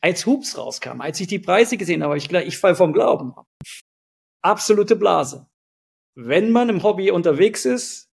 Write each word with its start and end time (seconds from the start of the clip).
als 0.00 0.26
Hoops 0.26 0.56
rauskam, 0.56 1.00
als 1.00 1.20
ich 1.20 1.26
die 1.26 1.38
Preise 1.38 1.76
gesehen 1.76 2.02
habe, 2.02 2.16
ich, 2.16 2.32
ich 2.32 2.58
fall 2.58 2.74
vom 2.74 2.92
Glauben 2.92 3.34
ab. 3.34 3.46
Absolute 4.42 4.96
Blase. 4.96 5.46
Wenn 6.14 6.50
man 6.50 6.68
im 6.68 6.82
Hobby 6.82 7.10
unterwegs 7.10 7.64
ist 7.64 8.10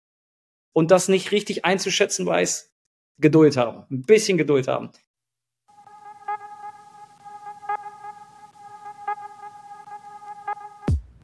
und 0.73 0.91
das 0.91 1.07
nicht 1.07 1.31
richtig 1.31 1.65
einzuschätzen 1.65 2.25
weiß, 2.25 2.73
Geduld 3.19 3.57
haben. 3.57 3.85
Ein 3.89 4.03
bisschen 4.03 4.37
Geduld 4.37 4.67
haben. 4.67 4.91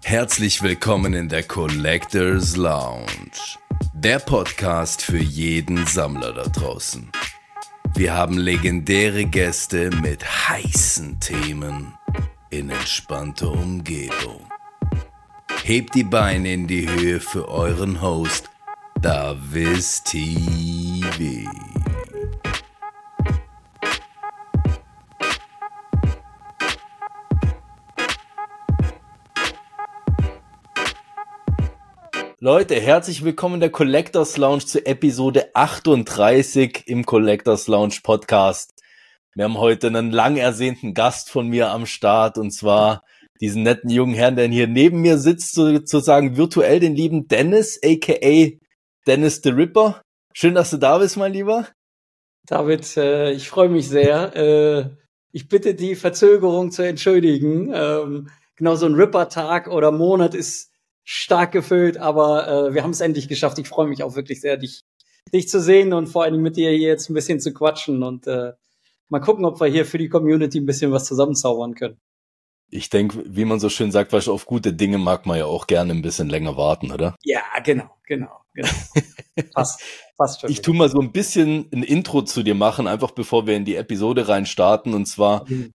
Herzlich 0.03 0.61
willkommen 0.61 1.13
in 1.13 1.29
der 1.29 1.43
Collectors 1.43 2.55
Lounge. 2.55 3.07
Der 3.93 4.19
Podcast 4.19 5.01
für 5.01 5.17
jeden 5.17 5.85
Sammler 5.85 6.33
da 6.33 6.43
draußen. 6.43 7.11
Wir 7.95 8.15
haben 8.15 8.39
legendäre 8.39 9.25
Gäste 9.25 9.91
mit 10.01 10.25
heißen 10.25 11.19
Themen 11.19 11.93
in 12.49 12.71
entspannter 12.71 13.51
Umgebung. 13.51 14.41
Hebt 15.63 15.93
die 15.93 16.03
Beine 16.03 16.53
in 16.53 16.67
die 16.67 16.89
Höhe 16.89 17.19
für 17.19 17.47
euren 17.47 18.01
Host, 18.01 18.49
Davis 18.99 20.01
TV. 20.03 21.47
Leute, 32.45 32.75
herzlich 32.75 33.23
willkommen 33.23 33.53
in 33.53 33.59
der 33.61 33.69
Collectors 33.69 34.35
Lounge 34.35 34.65
zu 34.65 34.85
Episode 34.85 35.55
38 35.55 36.83
im 36.87 37.05
Collectors 37.05 37.67
Lounge 37.67 37.99
Podcast. 38.03 38.73
Wir 39.33 39.45
haben 39.45 39.57
heute 39.57 39.87
einen 39.87 40.11
lang 40.11 40.35
ersehnten 40.35 40.93
Gast 40.93 41.29
von 41.29 41.47
mir 41.47 41.71
am 41.71 41.85
Start 41.85 42.37
und 42.37 42.51
zwar 42.51 43.05
diesen 43.39 43.63
netten 43.63 43.89
jungen 43.89 44.13
Herrn, 44.13 44.35
der 44.35 44.49
hier 44.49 44.67
neben 44.67 44.99
mir 44.99 45.19
sitzt, 45.19 45.55
sozusagen 45.55 46.35
virtuell 46.35 46.81
den 46.81 46.95
lieben 46.95 47.29
Dennis, 47.29 47.79
aka 47.81 48.57
Dennis 49.07 49.39
the 49.41 49.51
Ripper. 49.51 50.01
Schön, 50.33 50.53
dass 50.53 50.71
du 50.71 50.75
da 50.75 50.97
bist, 50.97 51.15
mein 51.15 51.31
Lieber. 51.31 51.69
David, 52.45 52.97
äh, 52.97 53.31
ich 53.31 53.47
freue 53.47 53.69
mich 53.69 53.87
sehr. 53.87 54.35
Äh, 54.35 54.89
ich 55.31 55.47
bitte 55.47 55.75
die 55.75 55.95
Verzögerung 55.95 56.71
zu 56.71 56.85
entschuldigen. 56.85 57.71
Ähm, 57.73 58.29
genau 58.57 58.75
so 58.75 58.85
ein 58.85 58.95
Ripper-Tag 58.95 59.69
oder 59.69 59.93
Monat 59.93 60.35
ist 60.35 60.72
stark 61.03 61.51
gefüllt, 61.51 61.97
aber 61.97 62.47
äh, 62.47 62.73
wir 62.73 62.83
haben 62.83 62.91
es 62.91 63.01
endlich 63.01 63.27
geschafft. 63.27 63.59
Ich 63.59 63.67
freue 63.67 63.87
mich 63.87 64.03
auch 64.03 64.15
wirklich 64.15 64.41
sehr, 64.41 64.57
dich, 64.57 64.83
dich 65.33 65.49
zu 65.49 65.59
sehen 65.61 65.93
und 65.93 66.07
vor 66.07 66.23
allem 66.23 66.41
mit 66.41 66.55
dir 66.57 66.69
hier 66.69 66.89
jetzt 66.89 67.09
ein 67.09 67.13
bisschen 67.13 67.39
zu 67.39 67.53
quatschen 67.53 68.03
und 68.03 68.27
äh, 68.27 68.53
mal 69.09 69.19
gucken, 69.19 69.45
ob 69.45 69.59
wir 69.59 69.67
hier 69.67 69.85
für 69.85 69.97
die 69.97 70.09
Community 70.09 70.59
ein 70.59 70.65
bisschen 70.65 70.91
was 70.91 71.05
zusammenzaubern 71.05 71.75
können. 71.75 71.99
Ich 72.69 72.89
denke, 72.89 73.23
wie 73.27 73.45
man 73.45 73.59
so 73.59 73.69
schön 73.69 73.91
sagt, 73.91 74.13
weißt, 74.13 74.29
auf 74.29 74.45
gute 74.45 74.73
Dinge 74.73 74.97
mag 74.97 75.25
man 75.25 75.37
ja 75.37 75.45
auch 75.45 75.67
gerne 75.67 75.93
ein 75.93 76.01
bisschen 76.01 76.29
länger 76.29 76.57
warten, 76.57 76.91
oder? 76.91 77.15
Ja, 77.23 77.41
genau, 77.63 77.89
genau, 78.07 78.41
genau. 78.53 78.69
passt, 79.53 79.81
passt 80.17 80.41
schon. 80.41 80.49
Ich 80.49 80.61
tu 80.61 80.73
mal 80.73 80.89
so 80.89 80.99
ein 80.99 81.11
bisschen 81.11 81.69
ein 81.71 81.83
Intro 81.83 82.23
zu 82.23 82.41
dir 82.41 82.55
machen, 82.55 82.87
einfach 82.87 83.11
bevor 83.11 83.45
wir 83.45 83.55
in 83.55 83.65
die 83.65 83.75
Episode 83.75 84.27
rein 84.27 84.47
starten. 84.47 84.95
Und 84.95 85.05
zwar, 85.05 85.47
mhm 85.47 85.71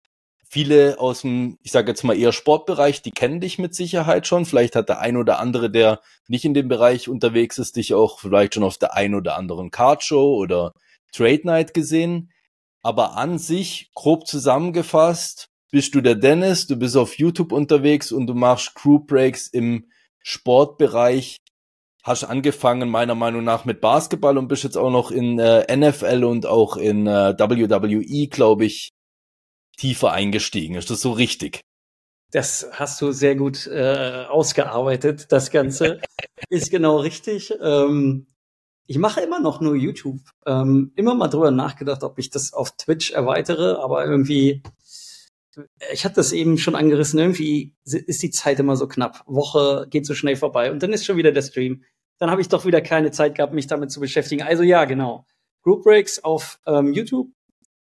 viele 0.56 1.02
aus 1.02 1.24
dem, 1.24 1.58
ich 1.64 1.74
sage 1.74 1.92
jetzt 1.92 2.06
mal 2.06 2.18
eher 2.18 2.32
Sportbereich, 2.32 3.02
die 3.02 3.12
kennen 3.12 3.42
dich 3.42 3.60
mit 3.60 3.76
Sicherheit 3.76 4.26
schon. 4.26 4.46
Vielleicht 4.46 4.78
hat 4.78 4.88
der 4.88 5.02
ein 5.02 5.18
oder 5.18 5.40
andere, 5.40 5.70
der 5.70 6.00
nicht 6.30 6.46
in 6.46 6.54
dem 6.54 6.70
Bereich 6.70 7.10
unterwegs 7.10 7.58
ist, 7.58 7.76
dich 7.76 7.94
auch 7.94 8.20
vielleicht 8.20 8.54
schon 8.54 8.64
auf 8.64 8.78
der 8.78 8.94
ein 8.94 9.16
oder 9.16 9.36
anderen 9.36 9.70
Cardshow 9.70 10.38
oder 10.38 10.72
Trade 11.12 11.42
Night 11.44 11.74
gesehen. 11.74 12.32
Aber 12.82 13.18
an 13.18 13.38
sich, 13.38 13.92
grob 13.96 14.28
zusammengefasst, 14.28 15.50
bist 15.72 15.94
du 15.94 16.00
der 16.00 16.16
Dennis, 16.16 16.68
du 16.68 16.78
bist 16.78 16.96
auf 16.96 17.18
YouTube 17.18 17.52
unterwegs 17.52 18.14
und 18.14 18.26
du 18.28 18.34
machst 18.34 18.76
Crew 18.76 19.00
Breaks 19.00 19.48
im 19.48 19.90
Sportbereich. 20.22 21.36
Hast 22.02 22.24
angefangen, 22.24 22.88
meiner 22.88 23.16
Meinung 23.16 23.44
nach, 23.44 23.66
mit 23.66 23.82
Basketball 23.82 24.38
und 24.38 24.48
bist 24.48 24.64
jetzt 24.64 24.78
auch 24.78 24.90
noch 24.92 25.12
in 25.12 25.38
äh, 25.38 25.76
NFL 25.76 26.24
und 26.24 26.46
auch 26.46 26.78
in 26.78 27.08
äh, 27.08 27.38
WWE, 27.38 28.28
glaube 28.30 28.64
ich, 28.64 28.95
tiefer 29.76 30.12
eingestiegen. 30.12 30.76
Ist 30.76 30.90
das 30.90 31.02
so 31.02 31.12
richtig? 31.12 31.62
Das 32.32 32.68
hast 32.72 33.02
du 33.02 33.12
sehr 33.12 33.36
gut 33.36 33.68
äh, 33.68 34.26
ausgearbeitet. 34.28 35.28
Das 35.32 35.52
Ganze 35.52 36.02
ist 36.50 36.72
genau 36.72 36.98
richtig. 36.98 37.54
Ähm, 37.62 38.28
ich 38.88 38.98
mache 38.98 39.22
immer 39.22 39.40
noch 39.40 39.62
nur 39.62 39.76
YouTube. 39.76 40.20
Ähm, 40.46 40.92
immer 40.96 41.16
mal 41.16 41.28
drüber 41.28 41.52
nachgedacht, 41.52 42.04
ob 42.04 42.20
ich 42.20 42.30
das 42.30 42.54
auf 42.54 42.76
Twitch 42.78 43.12
erweitere, 43.12 43.80
aber 43.82 44.06
irgendwie, 44.06 44.62
ich 45.92 46.06
hatte 46.06 46.16
das 46.16 46.34
eben 46.34 46.58
schon 46.58 46.76
angerissen, 46.76 47.20
irgendwie 47.20 47.74
ist 47.84 48.22
die 48.22 48.32
Zeit 48.32 48.60
immer 48.60 48.76
so 48.76 48.88
knapp. 48.88 49.24
Woche 49.28 49.88
geht 49.90 50.06
so 50.06 50.14
schnell 50.14 50.36
vorbei 50.36 50.72
und 50.72 50.84
dann 50.84 50.94
ist 50.94 51.06
schon 51.06 51.18
wieder 51.18 51.32
der 51.32 51.42
Stream. 51.42 51.84
Dann 52.20 52.30
habe 52.30 52.42
ich 52.42 52.50
doch 52.50 52.66
wieder 52.66 52.82
keine 52.82 53.12
Zeit 53.12 53.36
gehabt, 53.36 53.54
mich 53.54 53.68
damit 53.68 53.92
zu 53.92 54.00
beschäftigen. 54.00 54.44
Also 54.44 54.64
ja, 54.64 54.86
genau. 54.86 55.26
Group 55.64 55.84
Breaks 55.84 56.24
auf 56.24 56.60
ähm, 56.68 56.94
YouTube 56.94 57.30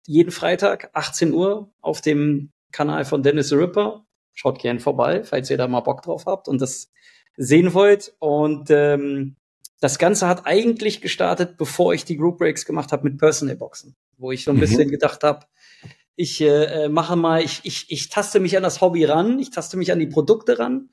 jeden 0.06 0.32
Freitag 0.32 0.90
18 0.92 1.32
Uhr 1.32 1.70
auf 1.80 2.00
dem 2.00 2.50
Kanal 2.72 3.04
von 3.04 3.22
Dennis 3.22 3.48
the 3.48 3.56
Ripper. 3.56 4.04
Schaut 4.34 4.58
gern 4.58 4.80
vorbei, 4.80 5.24
falls 5.24 5.50
ihr 5.50 5.58
da 5.58 5.68
mal 5.68 5.80
Bock 5.80 6.02
drauf 6.02 6.24
habt 6.26 6.48
und 6.48 6.60
das 6.60 6.90
sehen 7.36 7.74
wollt. 7.74 8.14
Und 8.18 8.70
ähm, 8.70 9.36
das 9.80 9.98
Ganze 9.98 10.28
hat 10.28 10.46
eigentlich 10.46 11.00
gestartet, 11.00 11.56
bevor 11.56 11.92
ich 11.92 12.04
die 12.04 12.16
Group 12.16 12.38
Breaks 12.38 12.64
gemacht 12.64 12.92
habe 12.92 13.04
mit 13.04 13.18
Personal 13.18 13.56
Boxen, 13.56 13.96
wo 14.16 14.32
ich 14.32 14.44
so 14.44 14.50
ein 14.52 14.56
mhm. 14.56 14.60
bisschen 14.60 14.90
gedacht 14.90 15.22
habe, 15.24 15.46
ich 16.14 16.40
äh, 16.40 16.88
mache 16.88 17.16
mal, 17.16 17.42
ich, 17.42 17.60
ich, 17.64 17.90
ich 17.90 18.08
taste 18.08 18.40
mich 18.40 18.56
an 18.56 18.62
das 18.62 18.80
Hobby 18.80 19.04
ran, 19.04 19.38
ich 19.38 19.50
taste 19.50 19.76
mich 19.76 19.92
an 19.92 19.98
die 19.98 20.06
Produkte 20.06 20.58
ran. 20.58 20.90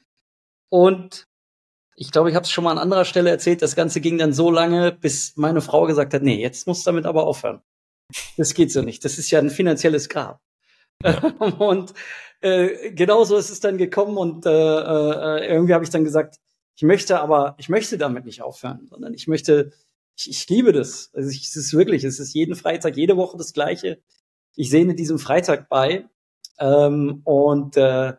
Und 0.69 1.27
ich 1.95 2.11
glaube, 2.11 2.29
ich 2.29 2.35
habe 2.35 2.45
es 2.45 2.51
schon 2.51 2.63
mal 2.63 2.71
an 2.71 2.77
anderer 2.77 3.05
Stelle 3.05 3.29
erzählt, 3.29 3.61
das 3.61 3.75
Ganze 3.75 4.01
ging 4.01 4.17
dann 4.17 4.33
so 4.33 4.49
lange, 4.49 4.91
bis 4.91 5.35
meine 5.35 5.61
Frau 5.61 5.85
gesagt 5.85 6.13
hat, 6.13 6.23
nee, 6.23 6.41
jetzt 6.41 6.65
musst 6.65 6.85
du 6.85 6.89
damit 6.91 7.05
aber 7.05 7.27
aufhören. 7.27 7.61
Das 8.37 8.53
geht 8.53 8.71
so 8.71 8.81
nicht. 8.81 9.05
Das 9.05 9.17
ist 9.17 9.31
ja 9.31 9.39
ein 9.39 9.49
finanzielles 9.49 10.09
Grab. 10.09 10.41
Ja. 11.03 11.19
und 11.59 11.93
äh, 12.41 12.91
genauso 12.91 13.37
ist 13.37 13.49
es 13.49 13.59
dann 13.59 13.77
gekommen 13.77 14.17
und 14.17 14.45
äh, 14.45 14.49
äh, 14.49 15.47
irgendwie 15.47 15.73
habe 15.73 15.83
ich 15.83 15.89
dann 15.89 16.03
gesagt, 16.03 16.37
ich 16.75 16.83
möchte 16.83 17.19
aber, 17.19 17.55
ich 17.57 17.67
möchte 17.67 17.97
damit 17.97 18.25
nicht 18.25 18.41
aufhören, 18.41 18.87
sondern 18.89 19.13
ich 19.13 19.27
möchte, 19.27 19.71
ich, 20.15 20.29
ich 20.29 20.49
liebe 20.49 20.71
das. 20.71 21.11
Also 21.13 21.29
ich, 21.29 21.47
es 21.47 21.55
ist 21.55 21.73
wirklich, 21.73 22.03
es 22.03 22.19
ist 22.19 22.33
jeden 22.33 22.55
Freitag, 22.55 22.95
jede 22.95 23.17
Woche 23.17 23.37
das 23.37 23.53
Gleiche. 23.53 24.01
Ich 24.55 24.69
sehne 24.69 24.95
diesem 24.95 25.19
Freitag 25.19 25.67
bei 25.67 26.05
ähm, 26.57 27.21
und 27.25 27.75
äh, 27.77 28.13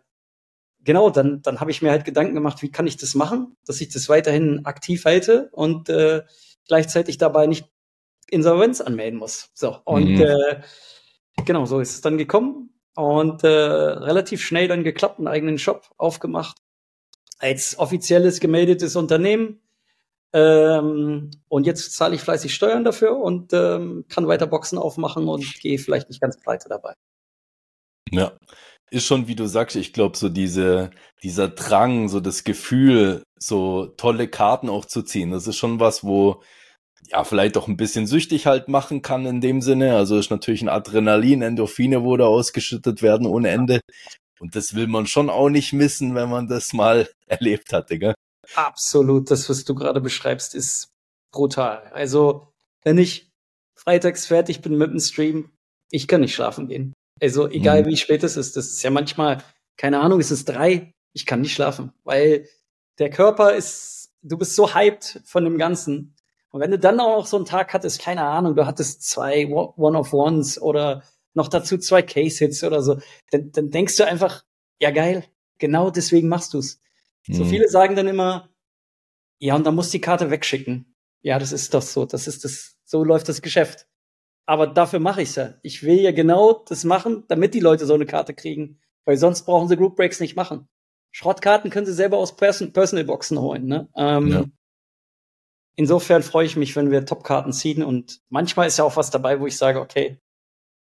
genau, 0.84 1.10
dann, 1.10 1.42
dann 1.42 1.60
habe 1.60 1.70
ich 1.70 1.82
mir 1.82 1.90
halt 1.90 2.04
Gedanken 2.04 2.34
gemacht, 2.34 2.62
wie 2.62 2.70
kann 2.70 2.86
ich 2.86 2.96
das 2.96 3.14
machen, 3.14 3.56
dass 3.64 3.80
ich 3.80 3.88
das 3.88 4.08
weiterhin 4.08 4.64
aktiv 4.66 5.04
halte 5.04 5.48
und 5.52 5.88
äh, 5.88 6.22
gleichzeitig 6.66 7.18
dabei 7.18 7.46
nicht 7.46 7.70
Insolvenz 8.30 8.80
anmelden 8.80 9.18
muss. 9.18 9.50
So, 9.54 9.78
und 9.84 10.14
mhm. 10.14 10.22
äh, 10.22 10.60
genau, 11.44 11.64
so 11.66 11.80
ist 11.80 11.94
es 11.94 12.00
dann 12.00 12.18
gekommen 12.18 12.70
und 12.96 13.44
äh, 13.44 13.48
relativ 13.48 14.42
schnell 14.42 14.68
dann 14.68 14.84
geklappt, 14.84 15.18
einen 15.18 15.28
eigenen 15.28 15.58
Shop 15.58 15.90
aufgemacht, 15.96 16.58
als 17.38 17.78
offizielles 17.78 18.40
gemeldetes 18.40 18.96
Unternehmen. 18.96 19.60
Ähm, 20.32 21.30
und 21.48 21.66
jetzt 21.66 21.92
zahle 21.92 22.14
ich 22.14 22.20
fleißig 22.20 22.54
Steuern 22.54 22.84
dafür 22.84 23.16
und 23.16 23.52
ähm, 23.52 24.04
kann 24.08 24.28
weiter 24.28 24.46
Boxen 24.46 24.78
aufmachen 24.78 25.28
und 25.28 25.44
gehe 25.60 25.78
vielleicht 25.78 26.08
nicht 26.08 26.20
ganz 26.20 26.38
pleite 26.38 26.68
dabei. 26.68 26.94
Ja, 28.12 28.32
ist 28.90 29.06
schon, 29.06 29.28
wie 29.28 29.34
du 29.36 29.46
sagst, 29.46 29.76
ich 29.76 29.92
glaube, 29.92 30.16
so 30.16 30.28
diese, 30.28 30.90
dieser 31.22 31.48
Drang, 31.48 32.08
so 32.08 32.20
das 32.20 32.44
Gefühl, 32.44 33.22
so 33.38 33.86
tolle 33.86 34.28
Karten 34.28 34.68
auch 34.68 34.84
zu 34.84 35.02
ziehen, 35.02 35.30
das 35.30 35.46
ist 35.46 35.56
schon 35.56 35.80
was, 35.80 36.04
wo 36.04 36.42
ja, 37.08 37.24
vielleicht 37.24 37.56
auch 37.56 37.68
ein 37.68 37.76
bisschen 37.76 38.06
süchtig 38.06 38.46
halt 38.46 38.68
machen 38.68 39.02
kann 39.02 39.26
in 39.26 39.40
dem 39.40 39.62
Sinne. 39.62 39.96
Also 39.96 40.18
ist 40.18 40.30
natürlich 40.30 40.62
ein 40.62 40.68
Adrenalin, 40.68 41.42
Endorphine, 41.42 42.04
wo 42.04 42.16
da 42.16 42.26
ausgeschüttet 42.26 43.02
werden 43.02 43.26
ohne 43.26 43.50
Ende. 43.50 43.80
Und 44.38 44.56
das 44.56 44.74
will 44.74 44.86
man 44.86 45.06
schon 45.06 45.28
auch 45.28 45.50
nicht 45.50 45.72
missen, 45.72 46.14
wenn 46.14 46.30
man 46.30 46.48
das 46.48 46.72
mal 46.72 47.08
erlebt 47.26 47.72
hatte, 47.72 47.98
gell? 47.98 48.14
Absolut. 48.54 49.30
Das, 49.30 49.48
was 49.48 49.64
du 49.64 49.74
gerade 49.74 50.00
beschreibst, 50.00 50.54
ist 50.54 50.88
brutal. 51.32 51.90
Also, 51.92 52.52
wenn 52.82 52.98
ich 52.98 53.30
freitags 53.74 54.26
fertig 54.26 54.60
bin 54.60 54.76
mit 54.76 54.90
dem 54.90 54.98
Stream, 54.98 55.50
ich 55.90 56.08
kann 56.08 56.22
nicht 56.22 56.34
schlafen 56.34 56.68
gehen. 56.68 56.92
Also, 57.20 57.48
egal 57.48 57.82
mhm. 57.82 57.86
wie 57.88 57.96
spät 57.96 58.24
es 58.24 58.36
ist, 58.36 58.56
das 58.56 58.68
ist 58.68 58.82
ja 58.82 58.90
manchmal, 58.90 59.42
keine 59.76 60.00
Ahnung, 60.00 60.20
es 60.20 60.30
ist 60.30 60.48
drei, 60.48 60.92
ich 61.12 61.26
kann 61.26 61.42
nicht 61.42 61.52
schlafen, 61.52 61.92
weil 62.04 62.48
der 62.98 63.10
Körper 63.10 63.54
ist, 63.54 64.10
du 64.22 64.38
bist 64.38 64.54
so 64.54 64.74
hyped 64.74 65.20
von 65.24 65.44
dem 65.44 65.58
Ganzen 65.58 66.14
und 66.50 66.60
wenn 66.60 66.70
du 66.70 66.78
dann 66.78 67.00
auch 67.00 67.18
noch 67.18 67.26
so 67.26 67.36
einen 67.36 67.46
Tag 67.46 67.72
hattest, 67.72 68.00
keine 68.00 68.24
Ahnung, 68.24 68.56
du 68.56 68.66
hattest 68.66 69.02
zwei 69.08 69.46
One-of-Ones 69.46 70.60
oder 70.60 71.02
noch 71.34 71.48
dazu 71.48 71.78
zwei 71.78 72.02
Case-Hits 72.02 72.64
oder 72.64 72.82
so, 72.82 72.98
dann, 73.30 73.52
dann 73.52 73.70
denkst 73.70 73.96
du 73.96 74.04
einfach, 74.04 74.44
ja 74.80 74.90
geil, 74.90 75.24
genau 75.58 75.90
deswegen 75.90 76.28
machst 76.28 76.54
du's. 76.54 76.80
Mhm. 77.28 77.34
So 77.34 77.44
viele 77.44 77.68
sagen 77.68 77.94
dann 77.94 78.08
immer, 78.08 78.48
ja, 79.38 79.54
und 79.54 79.64
dann 79.64 79.74
musst 79.74 79.92
du 79.92 79.98
die 79.98 80.02
Karte 80.02 80.30
wegschicken. 80.30 80.94
Ja, 81.22 81.38
das 81.38 81.52
ist 81.52 81.72
doch 81.74 81.82
so, 81.82 82.04
das 82.04 82.26
ist 82.26 82.44
das, 82.44 82.76
so 82.84 83.04
läuft 83.04 83.28
das 83.28 83.42
Geschäft. 83.42 83.86
aber 84.50 84.66
dafür 84.66 84.98
mache 84.98 85.22
ich's 85.22 85.36
ja. 85.36 85.54
Ich 85.62 85.84
will 85.84 86.00
ja 86.00 86.10
genau 86.10 86.64
das 86.66 86.82
machen, 86.82 87.22
damit 87.28 87.54
die 87.54 87.60
Leute 87.60 87.86
so 87.86 87.94
eine 87.94 88.04
Karte 88.04 88.34
kriegen, 88.34 88.80
weil 89.04 89.16
sonst 89.16 89.44
brauchen 89.44 89.68
sie 89.68 89.76
Group 89.76 89.94
Breaks 89.94 90.18
nicht 90.18 90.34
machen. 90.34 90.68
Schrottkarten 91.12 91.70
können 91.70 91.86
sie 91.86 91.92
selber 91.92 92.18
aus 92.18 92.34
Person 92.34 92.72
Personal 92.72 93.04
Boxen 93.04 93.38
holen. 93.40 93.66
Ne? 93.66 93.88
Ähm, 93.94 94.28
ja. 94.28 94.44
Insofern 95.76 96.22
freue 96.22 96.46
ich 96.46 96.56
mich, 96.56 96.76
wenn 96.76 96.90
wir 96.90 97.06
Top-Karten 97.06 97.52
ziehen 97.52 97.82
und 97.82 98.20
manchmal 98.28 98.66
ist 98.66 98.78
ja 98.78 98.84
auch 98.84 98.96
was 98.96 99.10
dabei, 99.10 99.40
wo 99.40 99.46
ich 99.46 99.56
sage, 99.56 99.80
okay, 99.80 100.20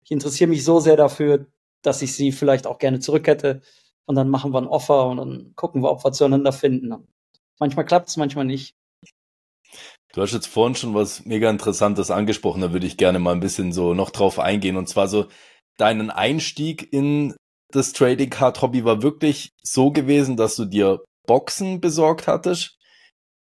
ich 0.03 0.11
interessiere 0.11 0.49
mich 0.49 0.63
so 0.63 0.79
sehr 0.79 0.97
dafür, 0.97 1.45
dass 1.81 2.01
ich 2.01 2.15
sie 2.15 2.31
vielleicht 2.31 2.67
auch 2.67 2.79
gerne 2.79 2.99
zurück 2.99 3.27
hätte 3.27 3.61
und 4.05 4.15
dann 4.15 4.29
machen 4.29 4.51
wir 4.51 4.59
ein 4.59 4.67
Offer 4.67 5.07
und 5.07 5.17
dann 5.17 5.53
gucken 5.55 5.83
wir, 5.83 5.91
ob 5.91 6.03
wir 6.03 6.11
zueinander 6.11 6.51
finden. 6.51 7.07
Manchmal 7.59 7.85
klappt 7.85 8.09
es, 8.09 8.17
manchmal 8.17 8.45
nicht. 8.45 8.75
Du 10.13 10.21
hast 10.21 10.33
jetzt 10.33 10.47
vorhin 10.47 10.75
schon 10.75 10.95
was 10.95 11.25
mega 11.25 11.49
Interessantes 11.49 12.09
angesprochen, 12.09 12.61
da 12.61 12.73
würde 12.73 12.87
ich 12.87 12.97
gerne 12.97 13.19
mal 13.19 13.33
ein 13.33 13.39
bisschen 13.39 13.71
so 13.71 13.93
noch 13.93 14.09
drauf 14.09 14.39
eingehen. 14.39 14.75
Und 14.75 14.89
zwar 14.89 15.07
so, 15.07 15.27
deinen 15.77 16.09
Einstieg 16.09 16.91
in 16.91 17.35
das 17.71 17.93
Trading 17.93 18.31
Card 18.31 18.61
Hobby 18.63 18.83
war 18.83 19.03
wirklich 19.03 19.51
so 19.61 19.91
gewesen, 19.91 20.35
dass 20.35 20.55
du 20.55 20.65
dir 20.65 21.03
Boxen 21.27 21.79
besorgt 21.79 22.25
hattest 22.25 22.78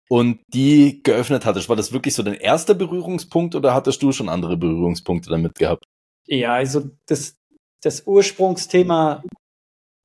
und 0.09 0.41
die 0.49 1.03
geöffnet 1.03 1.45
hattest. 1.45 1.69
War 1.69 1.77
das 1.77 1.93
wirklich 1.93 2.15
so 2.15 2.23
dein 2.23 2.35
erster 2.35 2.75
Berührungspunkt 2.75 3.55
oder 3.55 3.75
hattest 3.75 4.03
du 4.03 4.13
schon 4.13 4.29
andere 4.29 4.57
Berührungspunkte 4.57 5.31
damit 5.31 5.57
gehabt? 5.57 5.85
Ja, 6.27 6.55
also 6.55 6.91
das, 7.07 7.37
das 7.83 8.07
Ursprungsthema 8.07 9.23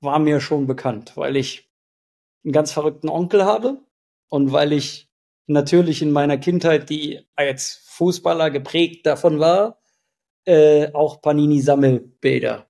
war 0.01 0.19
mir 0.19 0.39
schon 0.39 0.67
bekannt, 0.67 1.13
weil 1.15 1.35
ich 1.35 1.69
einen 2.43 2.53
ganz 2.53 2.71
verrückten 2.71 3.09
Onkel 3.09 3.45
habe 3.45 3.81
und 4.29 4.51
weil 4.51 4.73
ich 4.73 5.09
natürlich 5.47 6.01
in 6.01 6.11
meiner 6.11 6.37
Kindheit, 6.37 6.89
die 6.89 7.27
als 7.35 7.81
Fußballer 7.85 8.49
geprägt 8.49 9.05
davon 9.05 9.39
war, 9.39 9.79
äh, 10.45 10.91
auch 10.93 11.21
Panini-Sammelbilder 11.21 12.67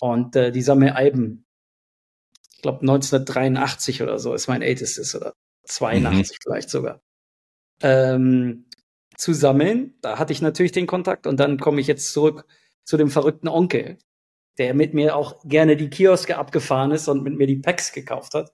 und 0.00 0.36
äh, 0.36 0.52
die 0.52 0.62
Sammelalben. 0.62 1.46
Ich 2.54 2.62
glaube 2.62 2.80
1983 2.80 4.02
oder 4.02 4.18
so 4.18 4.34
ist 4.34 4.48
mein 4.48 4.62
ältestes 4.62 5.14
oder 5.14 5.34
82 5.68 6.36
mhm. 6.36 6.40
vielleicht 6.42 6.70
sogar. 6.70 7.00
Ähm, 7.82 8.66
zu 9.16 9.32
sammeln, 9.32 9.94
da 10.00 10.18
hatte 10.18 10.32
ich 10.32 10.42
natürlich 10.42 10.72
den 10.72 10.86
Kontakt 10.86 11.26
und 11.26 11.38
dann 11.38 11.58
komme 11.58 11.80
ich 11.80 11.86
jetzt 11.86 12.12
zurück 12.12 12.46
zu 12.84 12.96
dem 12.96 13.10
verrückten 13.10 13.48
Onkel, 13.48 13.98
der 14.58 14.74
mit 14.74 14.94
mir 14.94 15.16
auch 15.16 15.42
gerne 15.44 15.76
die 15.76 15.90
Kioske 15.90 16.38
abgefahren 16.38 16.92
ist 16.92 17.08
und 17.08 17.22
mit 17.22 17.36
mir 17.36 17.46
die 17.46 17.56
Packs 17.56 17.92
gekauft 17.92 18.34
hat, 18.34 18.52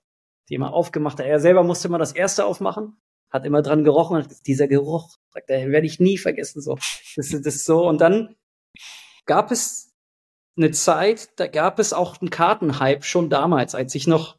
die 0.49 0.55
immer 0.55 0.72
aufgemacht 0.72 1.19
hat. 1.19 1.26
Er 1.26 1.40
selber 1.40 1.62
musste 1.62 1.88
immer 1.88 1.99
das 1.99 2.12
erste 2.12 2.44
aufmachen 2.44 2.96
hat 3.34 3.44
immer 3.44 3.62
dran 3.62 3.82
gerochen, 3.82 4.19
hat, 4.19 4.46
dieser 4.46 4.69
Geruch, 4.69 5.16
sagt 5.32 5.50
er, 5.50 5.69
werde 5.70 5.88
ich 5.88 5.99
nie 5.99 6.16
vergessen, 6.16 6.62
so. 6.62 6.78
Das, 7.16 7.31
das 7.31 7.46
ist 7.46 7.64
so. 7.64 7.87
Und 7.87 8.00
dann 8.00 8.37
gab 9.26 9.50
es 9.50 9.93
eine 10.56 10.70
Zeit, 10.70 11.31
da 11.37 11.49
gab 11.49 11.81
es 11.81 11.93
auch 11.93 12.20
einen 12.20 12.31
Kartenhype 12.31 13.02
schon 13.02 13.31
damals, 13.31 13.75
als 13.75 13.94
ich 13.96 14.06
noch 14.06 14.38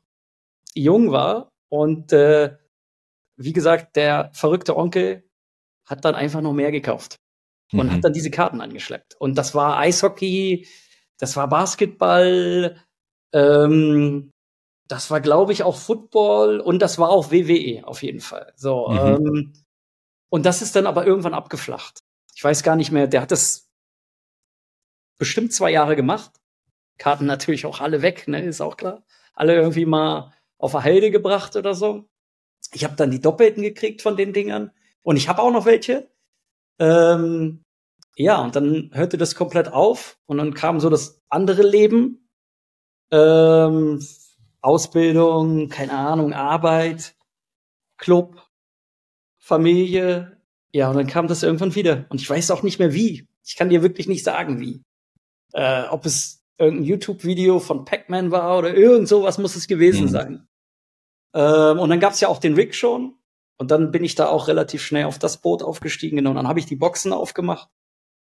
jung 0.73 1.11
war. 1.11 1.49
Und 1.69 2.13
äh, 2.13 2.55
wie 3.37 3.53
gesagt, 3.53 3.95
der 3.95 4.31
verrückte 4.33 4.75
Onkel 4.75 5.29
hat 5.85 6.05
dann 6.05 6.15
einfach 6.15 6.41
noch 6.41 6.53
mehr 6.53 6.71
gekauft 6.71 7.17
und 7.71 7.87
mhm. 7.87 7.91
hat 7.91 8.03
dann 8.03 8.13
diese 8.13 8.31
Karten 8.31 8.61
angeschleppt. 8.61 9.15
Und 9.19 9.37
das 9.37 9.53
war 9.53 9.77
Eishockey, 9.77 10.67
das 11.17 11.35
war 11.35 11.47
Basketball, 11.47 12.81
ähm, 13.33 14.31
das 14.87 15.09
war, 15.09 15.19
glaube 15.19 15.51
ich, 15.51 15.63
auch 15.63 15.77
Football 15.77 16.59
und 16.59 16.81
das 16.81 16.99
war 16.99 17.09
auch 17.09 17.31
WWE 17.31 17.85
auf 17.85 18.03
jeden 18.03 18.19
Fall. 18.19 18.53
So. 18.55 18.89
Mhm. 18.89 18.97
Ähm, 18.97 19.53
und 20.29 20.45
das 20.45 20.61
ist 20.61 20.75
dann 20.75 20.87
aber 20.87 21.05
irgendwann 21.05 21.33
abgeflacht. 21.33 21.99
Ich 22.35 22.43
weiß 22.43 22.63
gar 22.63 22.75
nicht 22.75 22.91
mehr, 22.91 23.07
der 23.07 23.21
hat 23.21 23.31
das 23.31 23.69
bestimmt 25.17 25.53
zwei 25.53 25.71
Jahre 25.71 25.95
gemacht. 25.95 26.31
Karten 26.97 27.25
natürlich 27.25 27.65
auch 27.65 27.81
alle 27.81 28.01
weg, 28.01 28.27
ne, 28.27 28.43
ist 28.43 28.61
auch 28.61 28.77
klar. 28.77 29.03
Alle 29.33 29.55
irgendwie 29.55 29.85
mal 29.85 30.33
auf 30.57 30.71
der 30.71 30.83
Heide 30.83 31.11
gebracht 31.11 31.55
oder 31.55 31.73
so. 31.73 32.07
Ich 32.73 32.83
habe 32.83 32.95
dann 32.95 33.11
die 33.11 33.21
Doppelten 33.21 33.63
gekriegt 33.63 34.01
von 34.01 34.17
den 34.17 34.33
Dingern. 34.33 34.71
Und 35.03 35.17
ich 35.17 35.29
habe 35.29 35.41
auch 35.41 35.51
noch 35.51 35.65
welche. 35.65 36.09
Ähm, 36.79 37.63
ja, 38.15 38.41
und 38.41 38.55
dann 38.55 38.91
hörte 38.93 39.17
das 39.17 39.35
komplett 39.35 39.71
auf. 39.71 40.17
Und 40.25 40.37
dann 40.37 40.53
kam 40.53 40.79
so 40.79 40.89
das 40.89 41.21
andere 41.29 41.63
Leben. 41.63 42.27
Ähm, 43.11 43.99
Ausbildung, 44.61 45.69
keine 45.69 45.93
Ahnung, 45.93 46.33
Arbeit, 46.33 47.15
Club, 47.97 48.41
Familie. 49.37 50.41
Ja, 50.71 50.89
und 50.89 50.97
dann 50.97 51.07
kam 51.07 51.27
das 51.27 51.43
irgendwann 51.43 51.75
wieder. 51.75 52.05
Und 52.09 52.19
ich 52.19 52.29
weiß 52.29 52.51
auch 52.51 52.63
nicht 52.63 52.79
mehr 52.79 52.93
wie. 52.93 53.27
Ich 53.45 53.55
kann 53.55 53.69
dir 53.69 53.83
wirklich 53.83 54.07
nicht 54.07 54.23
sagen, 54.23 54.59
wie. 54.59 54.81
Äh, 55.53 55.83
ob 55.89 56.05
es 56.05 56.43
irgendein 56.57 56.85
YouTube-Video 56.85 57.59
von 57.59 57.85
Pac-Man 57.85 58.31
war 58.31 58.57
oder 58.57 58.73
irgend 58.73 59.07
sowas 59.07 59.37
muss 59.37 59.55
es 59.55 59.67
gewesen 59.67 60.05
mhm. 60.05 60.09
sein. 60.09 60.47
Ähm, 61.35 61.79
und 61.79 61.89
dann 61.89 61.99
gab's 61.99 62.21
ja 62.21 62.27
auch 62.27 62.39
den 62.39 62.55
Rick 62.55 62.73
schon. 62.73 63.17
Und 63.57 63.71
dann 63.71 63.91
bin 63.91 64.03
ich 64.03 64.15
da 64.15 64.27
auch 64.27 64.47
relativ 64.47 64.81
schnell 64.81 65.05
auf 65.05 65.19
das 65.19 65.41
Boot 65.41 65.63
aufgestiegen. 65.63 66.17
Genau. 66.17 66.31
Und 66.31 66.37
dann 66.37 66.47
habe 66.47 66.59
ich 66.59 66.65
die 66.65 66.75
Boxen 66.75 67.13
aufgemacht, 67.13 67.69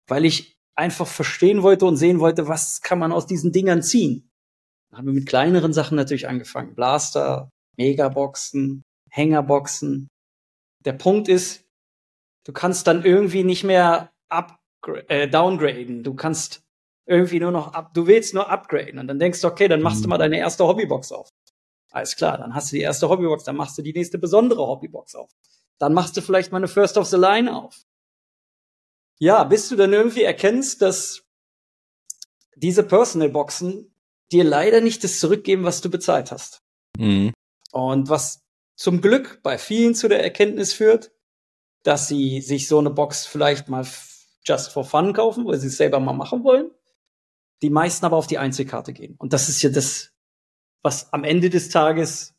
weil 0.07 0.25
ich 0.25 0.55
einfach 0.75 1.07
verstehen 1.07 1.63
wollte 1.63 1.85
und 1.85 1.97
sehen 1.97 2.19
wollte, 2.19 2.47
was 2.47 2.81
kann 2.81 2.99
man 2.99 3.13
aus 3.13 3.27
diesen 3.27 3.51
Dingern 3.51 3.81
ziehen 3.81 4.29
haben 4.95 5.07
wir 5.07 5.13
mit 5.13 5.27
kleineren 5.27 5.73
Sachen 5.73 5.95
natürlich 5.95 6.27
angefangen. 6.27 6.75
Blaster, 6.75 7.49
Megaboxen, 7.77 8.83
Hängerboxen. 9.09 10.07
Der 10.85 10.93
Punkt 10.93 11.27
ist, 11.27 11.65
du 12.45 12.53
kannst 12.53 12.87
dann 12.87 13.03
irgendwie 13.03 13.43
nicht 13.43 13.63
mehr 13.63 14.11
up, 14.29 14.57
äh, 15.07 15.27
downgraden. 15.27 16.03
Du 16.03 16.13
kannst 16.13 16.63
irgendwie 17.07 17.39
nur 17.39 17.51
noch 17.51 17.73
up, 17.73 17.93
du 17.93 18.07
willst 18.07 18.33
nur 18.33 18.49
upgraden. 18.49 18.99
Und 18.99 19.07
dann 19.07 19.19
denkst 19.19 19.41
du, 19.41 19.47
okay, 19.47 19.67
dann 19.67 19.81
machst 19.81 19.99
mhm. 19.99 20.03
du 20.03 20.09
mal 20.09 20.17
deine 20.17 20.37
erste 20.37 20.65
Hobbybox 20.65 21.11
auf. 21.11 21.29
Alles 21.95 22.17
klar, 22.17 22.37
dann 22.37 22.53
hast 22.53 22.71
du 22.71 22.75
die 22.75 22.81
erste 22.81 23.07
Hobbybox, 23.07 23.45
dann 23.45 23.55
machst 23.55 23.77
du 23.77 23.81
die 23.81 23.93
nächste 23.93 24.17
besondere 24.17 24.67
Hobbybox 24.67 25.15
auf. 25.15 25.31
Dann 25.77 25.93
machst 25.93 26.17
du 26.17 26.21
vielleicht 26.21 26.51
mal 26.51 26.57
eine 26.57 26.67
First 26.67 26.97
of 26.97 27.07
the 27.07 27.15
Line 27.15 27.55
auf. 27.55 27.85
Ja, 29.17 29.45
bis 29.45 29.69
du 29.69 29.77
dann 29.77 29.93
irgendwie 29.93 30.23
erkennst, 30.23 30.81
dass 30.81 31.23
diese 32.57 32.83
Personal 32.83 33.29
Boxen 33.29 33.95
dir 34.29 34.43
leider 34.43 34.81
nicht 34.81 35.05
das 35.05 35.21
zurückgeben, 35.21 35.63
was 35.63 35.79
du 35.79 35.89
bezahlt 35.89 36.33
hast. 36.33 36.63
Mhm. 36.97 37.31
Und 37.71 38.09
was 38.09 38.43
zum 38.75 38.99
Glück 38.99 39.39
bei 39.41 39.57
vielen 39.57 39.95
zu 39.95 40.09
der 40.09 40.21
Erkenntnis 40.21 40.73
führt, 40.73 41.13
dass 41.83 42.09
sie 42.09 42.41
sich 42.41 42.67
so 42.67 42.77
eine 42.77 42.89
Box 42.89 43.25
vielleicht 43.25 43.69
mal 43.69 43.87
just 44.43 44.73
for 44.73 44.83
fun 44.83 45.13
kaufen, 45.13 45.47
weil 45.47 45.59
sie 45.59 45.67
es 45.67 45.77
selber 45.77 46.01
mal 46.01 46.11
machen 46.11 46.43
wollen. 46.43 46.71
Die 47.61 47.69
meisten 47.69 48.05
aber 48.05 48.17
auf 48.17 48.27
die 48.27 48.37
Einzelkarte 48.37 48.91
gehen. 48.91 49.15
Und 49.17 49.31
das 49.31 49.47
ist 49.47 49.61
ja 49.61 49.69
das, 49.69 50.11
was 50.85 51.11
am 51.11 51.23
Ende 51.23 51.49
des 51.49 51.69
Tages 51.69 52.35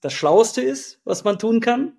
das 0.00 0.12
Schlauste 0.12 0.60
ist, 0.60 1.00
was 1.04 1.24
man 1.24 1.38
tun 1.38 1.60
kann. 1.60 1.96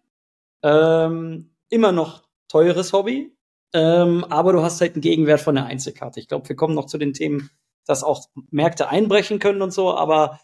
Ähm, 0.63 1.49
immer 1.69 1.91
noch 1.91 2.23
teures 2.47 2.93
Hobby, 2.93 3.35
ähm, 3.73 4.23
aber 4.25 4.53
du 4.53 4.61
hast 4.61 4.79
halt 4.79 4.93
einen 4.93 5.01
Gegenwert 5.01 5.41
von 5.41 5.55
der 5.55 5.65
Einzelkarte. 5.65 6.19
Ich 6.19 6.27
glaube, 6.27 6.47
wir 6.47 6.55
kommen 6.55 6.75
noch 6.75 6.85
zu 6.85 6.97
den 6.97 7.13
Themen 7.13 7.49
dass 7.87 8.03
auch 8.03 8.25
Märkte 8.51 8.89
einbrechen 8.89 9.39
können 9.39 9.61
und 9.61 9.71
so, 9.71 9.95
aber 9.95 10.39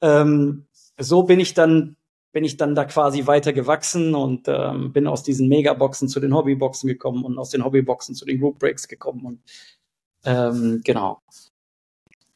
ähm, 0.00 0.66
so 0.98 1.24
bin 1.24 1.40
ich 1.40 1.54
dann 1.54 1.96
bin 2.32 2.44
ich 2.44 2.56
dann 2.56 2.74
da 2.74 2.84
quasi 2.84 3.28
weiter 3.28 3.52
gewachsen 3.52 4.14
und 4.14 4.48
ähm, 4.48 4.92
bin 4.92 5.06
aus 5.06 5.22
diesen 5.22 5.48
Megaboxen 5.48 6.08
zu 6.08 6.18
den 6.18 6.34
Hobbyboxen 6.34 6.88
gekommen 6.88 7.24
und 7.24 7.38
aus 7.38 7.50
den 7.50 7.64
Hobbyboxen 7.64 8.16
zu 8.16 8.24
den 8.24 8.40
Group 8.40 8.58
Breaks 8.58 8.88
gekommen 8.88 9.24
und 9.24 9.40
ähm, 10.24 10.80
genau. 10.84 11.22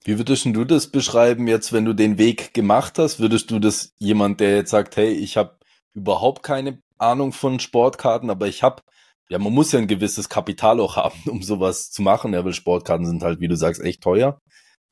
Wie 0.08 0.16
würdest 0.16 0.46
du 0.46 0.64
das 0.64 0.86
beschreiben 0.86 1.48
jetzt, 1.48 1.74
wenn 1.74 1.84
du 1.84 1.92
den 1.92 2.16
Weg 2.16 2.54
gemacht 2.54 2.98
hast? 2.98 3.20
Würdest 3.20 3.50
du 3.50 3.58
das 3.58 3.92
jemand, 3.98 4.40
der 4.40 4.56
jetzt 4.56 4.70
sagt, 4.70 4.96
hey, 4.96 5.10
ich 5.10 5.36
habe 5.36 5.58
überhaupt 5.92 6.42
keine 6.42 6.80
Ahnung 6.96 7.34
von 7.34 7.60
Sportkarten, 7.60 8.30
aber 8.30 8.46
ich 8.46 8.62
habe 8.62 8.80
ja, 9.28 9.38
man 9.38 9.52
muss 9.52 9.70
ja 9.72 9.80
ein 9.80 9.86
gewisses 9.86 10.30
Kapital 10.30 10.80
auch 10.80 10.96
haben, 10.96 11.18
um 11.26 11.42
sowas 11.42 11.90
zu 11.90 12.00
machen, 12.00 12.32
ja, 12.32 12.42
weil 12.42 12.54
Sportkarten 12.54 13.04
sind 13.04 13.22
halt, 13.22 13.40
wie 13.40 13.48
du 13.48 13.54
sagst, 13.54 13.82
echt 13.82 14.00
teuer. 14.00 14.40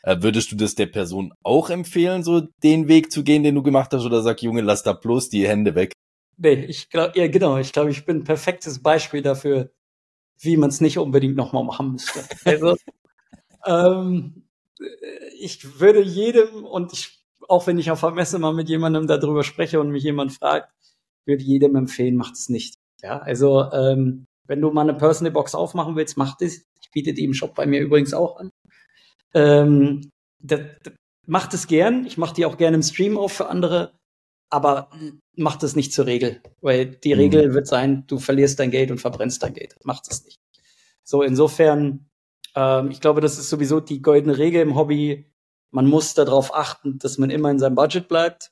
Äh, 0.02 0.18
würdest 0.20 0.52
du 0.52 0.56
das 0.56 0.74
der 0.74 0.84
Person 0.84 1.32
auch 1.42 1.70
empfehlen, 1.70 2.22
so 2.22 2.42
den 2.62 2.86
Weg 2.86 3.10
zu 3.10 3.24
gehen, 3.24 3.42
den 3.42 3.54
du 3.54 3.62
gemacht 3.62 3.94
hast, 3.94 4.04
oder 4.04 4.20
sag, 4.20 4.42
Junge, 4.42 4.60
lass 4.60 4.82
da 4.82 4.92
bloß 4.92 5.30
die 5.30 5.48
Hände 5.48 5.74
weg? 5.74 5.92
Nee, 6.36 6.66
ich 6.66 6.90
glaube, 6.90 7.18
ja, 7.18 7.26
genau, 7.26 7.56
ich 7.56 7.72
glaube, 7.72 7.88
ich 7.88 8.04
bin 8.04 8.18
ein 8.18 8.24
perfektes 8.24 8.82
Beispiel 8.82 9.22
dafür, 9.22 9.70
wie 10.40 10.58
man 10.58 10.68
es 10.68 10.82
nicht 10.82 10.98
unbedingt 10.98 11.36
nochmal 11.36 11.64
machen 11.64 11.92
müsste. 11.92 12.22
Also, 12.44 12.76
ähm, 13.64 14.45
ich 15.38 15.80
würde 15.80 16.02
jedem, 16.02 16.64
und 16.64 16.92
ich, 16.92 17.24
auch 17.48 17.66
wenn 17.66 17.78
ich 17.78 17.90
auf 17.90 18.00
der 18.00 18.10
Messe 18.12 18.38
mal 18.38 18.54
mit 18.54 18.68
jemandem 18.68 19.06
darüber 19.06 19.42
spreche 19.42 19.80
und 19.80 19.90
mich 19.90 20.04
jemand 20.04 20.32
fragt, 20.32 20.72
würde 21.26 21.42
jedem 21.42 21.76
empfehlen, 21.76 22.16
macht 22.16 22.34
es 22.34 22.48
nicht. 22.48 22.76
Ja, 23.02 23.18
also 23.18 23.70
ähm, 23.72 24.26
wenn 24.46 24.60
du 24.60 24.70
mal 24.70 24.82
eine 24.82 24.94
Personal 24.94 25.32
Box 25.32 25.54
aufmachen 25.54 25.96
willst, 25.96 26.16
mach 26.16 26.36
das. 26.36 26.62
Ich 26.80 26.90
biete 26.92 27.12
die 27.12 27.24
im 27.24 27.34
Shop 27.34 27.54
bei 27.54 27.66
mir 27.66 27.80
übrigens 27.80 28.14
auch 28.14 28.36
an. 28.36 28.50
Ähm, 29.34 30.10
das, 30.38 30.60
das, 30.82 30.94
macht 31.26 31.54
es 31.54 31.66
gern. 31.66 32.06
Ich 32.06 32.16
mache 32.16 32.34
die 32.34 32.46
auch 32.46 32.56
gerne 32.56 32.76
im 32.76 32.82
Stream 32.82 33.18
auf 33.18 33.32
für 33.32 33.48
andere. 33.48 33.92
Aber 34.48 34.90
mach 35.34 35.56
das 35.56 35.74
nicht 35.74 35.92
zur 35.92 36.06
Regel. 36.06 36.40
Weil 36.60 36.86
die 36.86 37.14
mhm. 37.14 37.20
Regel 37.20 37.54
wird 37.54 37.66
sein, 37.66 38.04
du 38.06 38.18
verlierst 38.18 38.60
dein 38.60 38.70
Geld 38.70 38.90
und 38.90 38.98
verbrennst 38.98 39.42
dein 39.42 39.54
Geld. 39.54 39.76
Macht 39.84 40.04
es 40.08 40.24
nicht. 40.24 40.38
So, 41.02 41.22
insofern 41.22 42.05
Ähm, 42.56 42.90
ich 42.90 43.00
glaube, 43.00 43.20
das 43.20 43.38
ist 43.38 43.48
sowieso 43.48 43.80
die 43.80 44.02
goldene 44.02 44.38
Regel 44.38 44.62
im 44.62 44.74
Hobby. 44.74 45.30
Man 45.70 45.86
muss 45.86 46.14
darauf 46.14 46.54
achten, 46.54 46.98
dass 46.98 47.18
man 47.18 47.30
immer 47.30 47.50
in 47.50 47.58
seinem 47.58 47.76
Budget 47.76 48.08
bleibt. 48.08 48.50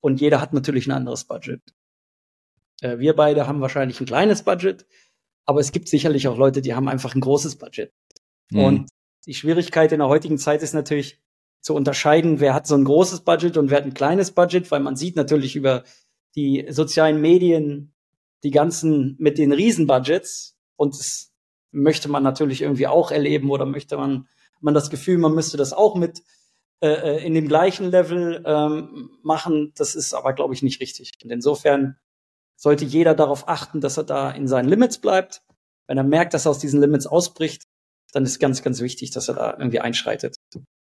Und 0.00 0.20
jeder 0.20 0.40
hat 0.40 0.52
natürlich 0.52 0.86
ein 0.86 0.92
anderes 0.92 1.24
Budget. 1.24 1.60
Äh, 2.82 2.98
wir 2.98 3.16
beide 3.16 3.46
haben 3.46 3.60
wahrscheinlich 3.60 4.00
ein 4.00 4.06
kleines 4.06 4.42
Budget, 4.42 4.86
aber 5.46 5.60
es 5.60 5.72
gibt 5.72 5.88
sicherlich 5.88 6.28
auch 6.28 6.36
Leute, 6.36 6.60
die 6.60 6.74
haben 6.74 6.88
einfach 6.88 7.14
ein 7.14 7.20
großes 7.20 7.56
Budget. 7.56 7.92
Mhm. 8.50 8.60
Und 8.60 8.88
die 9.26 9.34
Schwierigkeit 9.34 9.92
in 9.92 10.00
der 10.00 10.08
heutigen 10.08 10.38
Zeit 10.38 10.62
ist 10.62 10.74
natürlich 10.74 11.20
zu 11.60 11.74
unterscheiden, 11.74 12.40
wer 12.40 12.54
hat 12.54 12.66
so 12.66 12.74
ein 12.74 12.84
großes 12.84 13.20
Budget 13.20 13.56
und 13.56 13.70
wer 13.70 13.78
hat 13.78 13.84
ein 13.84 13.94
kleines 13.94 14.32
Budget, 14.32 14.70
weil 14.72 14.80
man 14.80 14.96
sieht 14.96 15.14
natürlich 15.14 15.54
über 15.54 15.84
die 16.34 16.66
sozialen 16.68 17.20
Medien 17.20 17.94
die 18.42 18.50
ganzen 18.50 19.14
mit 19.20 19.38
den 19.38 19.52
Riesenbudgets 19.52 20.56
und 20.76 20.98
das 20.98 21.31
möchte 21.72 22.08
man 22.08 22.22
natürlich 22.22 22.62
irgendwie 22.62 22.86
auch 22.86 23.10
erleben 23.10 23.50
oder 23.50 23.66
möchte 23.66 23.96
man 23.96 24.28
man 24.62 24.74
das 24.74 24.90
Gefühl, 24.90 25.18
man 25.18 25.34
müsste 25.34 25.56
das 25.56 25.72
auch 25.72 25.96
mit 25.96 26.22
äh, 26.80 26.88
äh 26.88 27.26
in 27.26 27.34
dem 27.34 27.48
gleichen 27.48 27.90
Level 27.90 28.42
ähm, 28.46 29.10
machen. 29.22 29.72
Das 29.76 29.94
ist 29.94 30.14
aber, 30.14 30.32
glaube 30.32 30.54
ich, 30.54 30.62
nicht 30.62 30.80
richtig. 30.80 31.12
Und 31.22 31.30
insofern 31.30 31.96
sollte 32.56 32.84
jeder 32.84 33.14
darauf 33.14 33.48
achten, 33.48 33.80
dass 33.80 33.96
er 33.96 34.04
da 34.04 34.30
in 34.30 34.46
seinen 34.46 34.68
Limits 34.68 34.98
bleibt. 34.98 35.42
Wenn 35.88 35.98
er 35.98 36.04
merkt, 36.04 36.32
dass 36.32 36.46
er 36.46 36.50
aus 36.50 36.60
diesen 36.60 36.80
Limits 36.80 37.06
ausbricht, 37.06 37.64
dann 38.12 38.24
ist 38.24 38.38
ganz, 38.38 38.62
ganz 38.62 38.80
wichtig, 38.80 39.10
dass 39.10 39.28
er 39.28 39.34
da 39.34 39.56
irgendwie 39.58 39.80
einschreitet. 39.80 40.36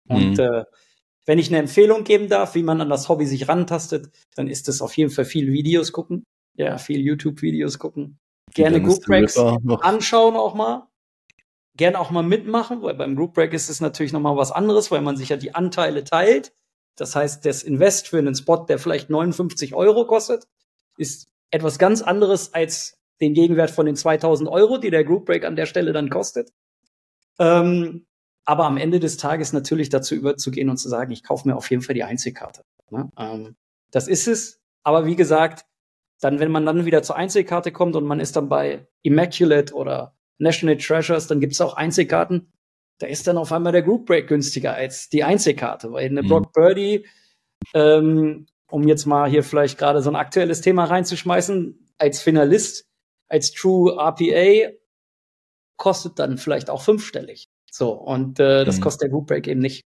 Und 0.08 0.34
mhm. 0.34 0.40
äh, 0.40 0.64
wenn 1.26 1.38
ich 1.38 1.48
eine 1.48 1.58
Empfehlung 1.58 2.04
geben 2.04 2.28
darf, 2.28 2.54
wie 2.54 2.62
man 2.62 2.82
an 2.82 2.90
das 2.90 3.08
Hobby 3.08 3.24
sich 3.24 3.48
rantastet, 3.48 4.10
dann 4.36 4.46
ist 4.46 4.68
es 4.68 4.82
auf 4.82 4.94
jeden 4.96 5.10
Fall 5.10 5.24
viel 5.24 5.52
Videos 5.52 5.92
gucken. 5.92 6.24
Ja, 6.56 6.76
viel 6.76 7.00
YouTube-Videos 7.00 7.78
gucken. 7.78 8.18
Gerne 8.54 8.80
Group 8.80 9.04
Breaks 9.04 9.36
anschauen 9.36 10.36
auch 10.36 10.54
mal. 10.54 10.88
Gerne 11.76 11.98
auch 11.98 12.10
mal 12.10 12.22
mitmachen, 12.22 12.82
weil 12.82 12.94
beim 12.94 13.16
Group 13.16 13.34
Break 13.34 13.52
ist 13.52 13.68
es 13.68 13.80
natürlich 13.80 14.12
nochmal 14.12 14.36
was 14.36 14.52
anderes, 14.52 14.90
weil 14.90 15.00
man 15.00 15.16
sich 15.16 15.28
ja 15.28 15.36
die 15.36 15.54
Anteile 15.54 16.04
teilt. 16.04 16.54
Das 16.96 17.16
heißt, 17.16 17.44
das 17.44 17.64
Invest 17.64 18.08
für 18.08 18.18
einen 18.18 18.34
Spot, 18.34 18.64
der 18.64 18.78
vielleicht 18.78 19.10
59 19.10 19.74
Euro 19.74 20.06
kostet, 20.06 20.46
ist 20.96 21.26
etwas 21.50 21.78
ganz 21.78 22.02
anderes 22.02 22.54
als 22.54 22.98
den 23.20 23.34
Gegenwert 23.34 23.70
von 23.70 23.86
den 23.86 23.96
2000 23.96 24.48
Euro, 24.48 24.78
die 24.78 24.90
der 24.90 25.04
Group 25.04 25.26
Break 25.26 25.44
an 25.44 25.56
der 25.56 25.66
Stelle 25.66 25.92
dann 25.92 26.10
kostet. 26.10 26.52
Ähm, 27.40 28.06
aber 28.44 28.66
am 28.66 28.76
Ende 28.76 29.00
des 29.00 29.16
Tages 29.16 29.52
natürlich 29.52 29.88
dazu 29.88 30.14
überzugehen 30.14 30.68
und 30.68 30.76
zu 30.76 30.88
sagen, 30.88 31.10
ich 31.10 31.24
kaufe 31.24 31.48
mir 31.48 31.56
auf 31.56 31.70
jeden 31.70 31.82
Fall 31.82 31.94
die 31.94 32.04
Einzelkarte. 32.04 32.64
Ne? 32.90 33.10
Ähm, 33.16 33.56
das 33.90 34.06
ist 34.06 34.28
es. 34.28 34.60
Aber 34.82 35.06
wie 35.06 35.16
gesagt, 35.16 35.64
dann, 36.20 36.38
wenn 36.40 36.50
man 36.50 36.66
dann 36.66 36.84
wieder 36.84 37.02
zur 37.02 37.16
Einzelkarte 37.16 37.72
kommt 37.72 37.96
und 37.96 38.04
man 38.04 38.20
ist 38.20 38.36
dann 38.36 38.48
bei 38.48 38.86
Immaculate 39.02 39.74
oder 39.74 40.16
National 40.38 40.76
Treasures, 40.76 41.26
dann 41.26 41.40
gibt 41.40 41.52
es 41.52 41.60
auch 41.60 41.74
Einzelkarten. 41.74 42.52
Da 42.98 43.06
ist 43.06 43.26
dann 43.26 43.38
auf 43.38 43.52
einmal 43.52 43.72
der 43.72 43.82
Group 43.82 44.06
Break 44.06 44.28
günstiger 44.28 44.74
als 44.74 45.08
die 45.08 45.24
Einzelkarte, 45.24 45.92
weil 45.92 46.06
eine 46.06 46.22
mhm. 46.22 46.28
Brock 46.28 46.52
Birdie, 46.52 47.06
ähm, 47.74 48.46
um 48.68 48.86
jetzt 48.86 49.06
mal 49.06 49.28
hier 49.28 49.42
vielleicht 49.42 49.78
gerade 49.78 50.02
so 50.02 50.10
ein 50.10 50.16
aktuelles 50.16 50.60
Thema 50.60 50.84
reinzuschmeißen, 50.84 51.92
als 51.98 52.22
Finalist, 52.22 52.86
als 53.28 53.52
True 53.52 53.96
RPA, 53.96 54.72
kostet 55.76 56.18
dann 56.18 56.38
vielleicht 56.38 56.70
auch 56.70 56.82
fünfstellig. 56.82 57.48
So, 57.70 57.92
und 57.92 58.38
äh, 58.38 58.64
das 58.64 58.76
mhm. 58.76 58.80
kostet 58.82 59.02
der 59.02 59.10
Group 59.10 59.26
Break 59.26 59.48
eben 59.48 59.60
nicht. 59.60 59.84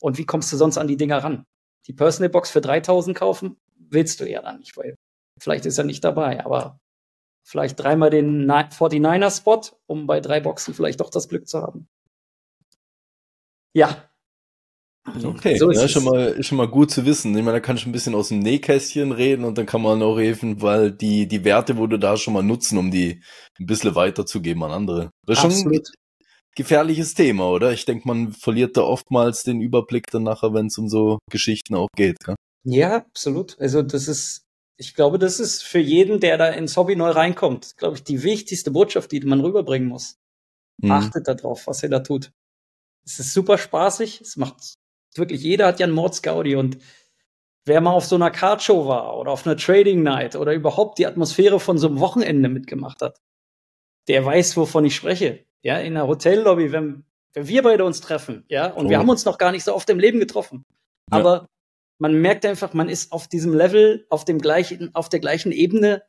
Und 0.00 0.18
wie 0.18 0.24
kommst 0.24 0.52
du 0.52 0.56
sonst 0.56 0.78
an 0.78 0.88
die 0.88 0.96
Dinger 0.96 1.18
ran? 1.18 1.44
Die 1.86 1.92
Personal 1.92 2.30
Box 2.30 2.50
für 2.50 2.60
3000 2.60 3.16
kaufen, 3.16 3.56
willst 3.76 4.20
du 4.20 4.28
ja 4.28 4.42
dann 4.42 4.60
nicht, 4.60 4.76
weil 4.76 4.96
vielleicht 5.40 5.66
ist 5.66 5.78
er 5.78 5.84
nicht 5.84 6.04
dabei, 6.04 6.44
aber 6.44 6.80
vielleicht 7.42 7.80
dreimal 7.80 8.10
den 8.10 8.50
49er 8.50 9.36
Spot, 9.36 9.60
um 9.86 10.06
bei 10.06 10.20
drei 10.20 10.40
Boxen 10.40 10.74
vielleicht 10.74 11.00
doch 11.00 11.10
das 11.10 11.28
Glück 11.28 11.48
zu 11.48 11.60
haben. 11.60 11.88
Ja. 13.74 14.10
Okay, 15.24 15.56
so 15.56 15.70
ist 15.70 15.80
ja, 15.80 15.88
schon 15.88 16.04
mal, 16.04 16.28
ist 16.28 16.46
schon 16.46 16.58
mal 16.58 16.68
gut 16.68 16.90
zu 16.90 17.06
wissen. 17.06 17.36
Ich 17.36 17.42
meine, 17.42 17.56
da 17.56 17.60
kann 17.60 17.76
ich 17.76 17.86
ein 17.86 17.92
bisschen 17.92 18.14
aus 18.14 18.28
dem 18.28 18.40
Nähkästchen 18.40 19.12
reden 19.12 19.44
und 19.44 19.56
dann 19.56 19.66
kann 19.66 19.80
man 19.80 20.02
auch 20.02 20.18
helfen, 20.18 20.60
weil 20.60 20.92
die, 20.92 21.26
die 21.26 21.44
Werte 21.44 21.74
du 21.74 21.96
da 21.96 22.16
schon 22.16 22.34
mal 22.34 22.42
nutzen, 22.42 22.76
um 22.78 22.90
die 22.90 23.22
ein 23.58 23.66
bisschen 23.66 23.94
weiterzugeben 23.94 24.62
an 24.62 24.72
andere. 24.72 25.10
Das 25.26 25.38
ist 25.38 25.44
Absolut. 25.44 25.86
schon 25.86 25.94
gefährliches 26.54 27.14
Thema, 27.14 27.48
oder? 27.48 27.72
Ich 27.72 27.86
denke, 27.86 28.06
man 28.06 28.32
verliert 28.32 28.76
da 28.76 28.82
oftmals 28.82 29.42
den 29.42 29.60
Überblick 29.60 30.06
dann 30.10 30.24
nachher, 30.24 30.52
wenn 30.52 30.66
es 30.66 30.76
um 30.78 30.88
so 30.88 31.18
Geschichten 31.30 31.74
auch 31.74 31.88
geht. 31.96 32.16
Gell? 32.24 32.36
Ja, 32.64 32.96
absolut. 32.96 33.58
Also 33.58 33.82
das 33.82 34.08
ist, 34.08 34.42
ich 34.80 34.94
glaube, 34.94 35.18
das 35.18 35.40
ist 35.40 35.62
für 35.62 35.78
jeden, 35.78 36.20
der 36.20 36.38
da 36.38 36.48
ins 36.48 36.74
Hobby 36.78 36.96
neu 36.96 37.10
reinkommt, 37.10 37.76
glaube 37.76 37.96
ich, 37.96 38.02
die 38.02 38.22
wichtigste 38.22 38.70
Botschaft, 38.70 39.12
die 39.12 39.20
man 39.20 39.42
rüberbringen 39.42 39.86
muss. 39.86 40.18
Mhm. 40.78 40.90
Achtet 40.90 41.28
darauf, 41.28 41.66
was 41.66 41.82
ihr 41.82 41.90
da 41.90 41.98
tut. 41.98 42.32
Es 43.04 43.20
ist 43.20 43.34
super 43.34 43.58
spaßig. 43.58 44.22
Es 44.22 44.38
macht 44.38 44.78
wirklich, 45.14 45.42
jeder 45.42 45.66
hat 45.66 45.80
ja 45.80 45.84
einen 45.84 45.94
Mordsgaudi 45.94 46.56
und 46.56 46.78
wer 47.66 47.82
mal 47.82 47.92
auf 47.92 48.06
so 48.06 48.16
einer 48.16 48.30
Cardshow 48.30 48.88
war 48.88 49.18
oder 49.18 49.32
auf 49.32 49.46
einer 49.46 49.58
Trading 49.58 50.02
Night 50.02 50.34
oder 50.34 50.54
überhaupt 50.54 50.98
die 50.98 51.06
Atmosphäre 51.06 51.60
von 51.60 51.76
so 51.76 51.88
einem 51.88 52.00
Wochenende 52.00 52.48
mitgemacht 52.48 53.02
hat, 53.02 53.20
der 54.08 54.24
weiß, 54.24 54.56
wovon 54.56 54.86
ich 54.86 54.96
spreche 54.96 55.44
ja, 55.60 55.78
in 55.78 55.92
der 55.92 56.06
Hotellobby, 56.06 56.72
wenn, 56.72 57.04
wenn 57.34 57.48
wir 57.48 57.62
beide 57.62 57.84
uns 57.84 58.00
treffen, 58.00 58.46
ja, 58.48 58.68
und 58.68 58.86
oh. 58.86 58.88
wir 58.88 58.98
haben 58.98 59.10
uns 59.10 59.26
noch 59.26 59.36
gar 59.36 59.52
nicht 59.52 59.64
so 59.64 59.74
oft 59.74 59.90
im 59.90 59.98
Leben 59.98 60.20
getroffen. 60.20 60.64
Ja. 61.12 61.18
Aber 61.18 61.48
man 62.00 62.14
merkt 62.20 62.44
einfach, 62.44 62.72
man 62.74 62.88
ist 62.88 63.12
auf 63.12 63.28
diesem 63.28 63.54
Level, 63.54 64.06
auf 64.08 64.24
dem 64.24 64.38
gleichen, 64.38 64.94
auf 64.94 65.08
der 65.08 65.20
gleichen 65.20 65.52
Ebene. 65.52 66.02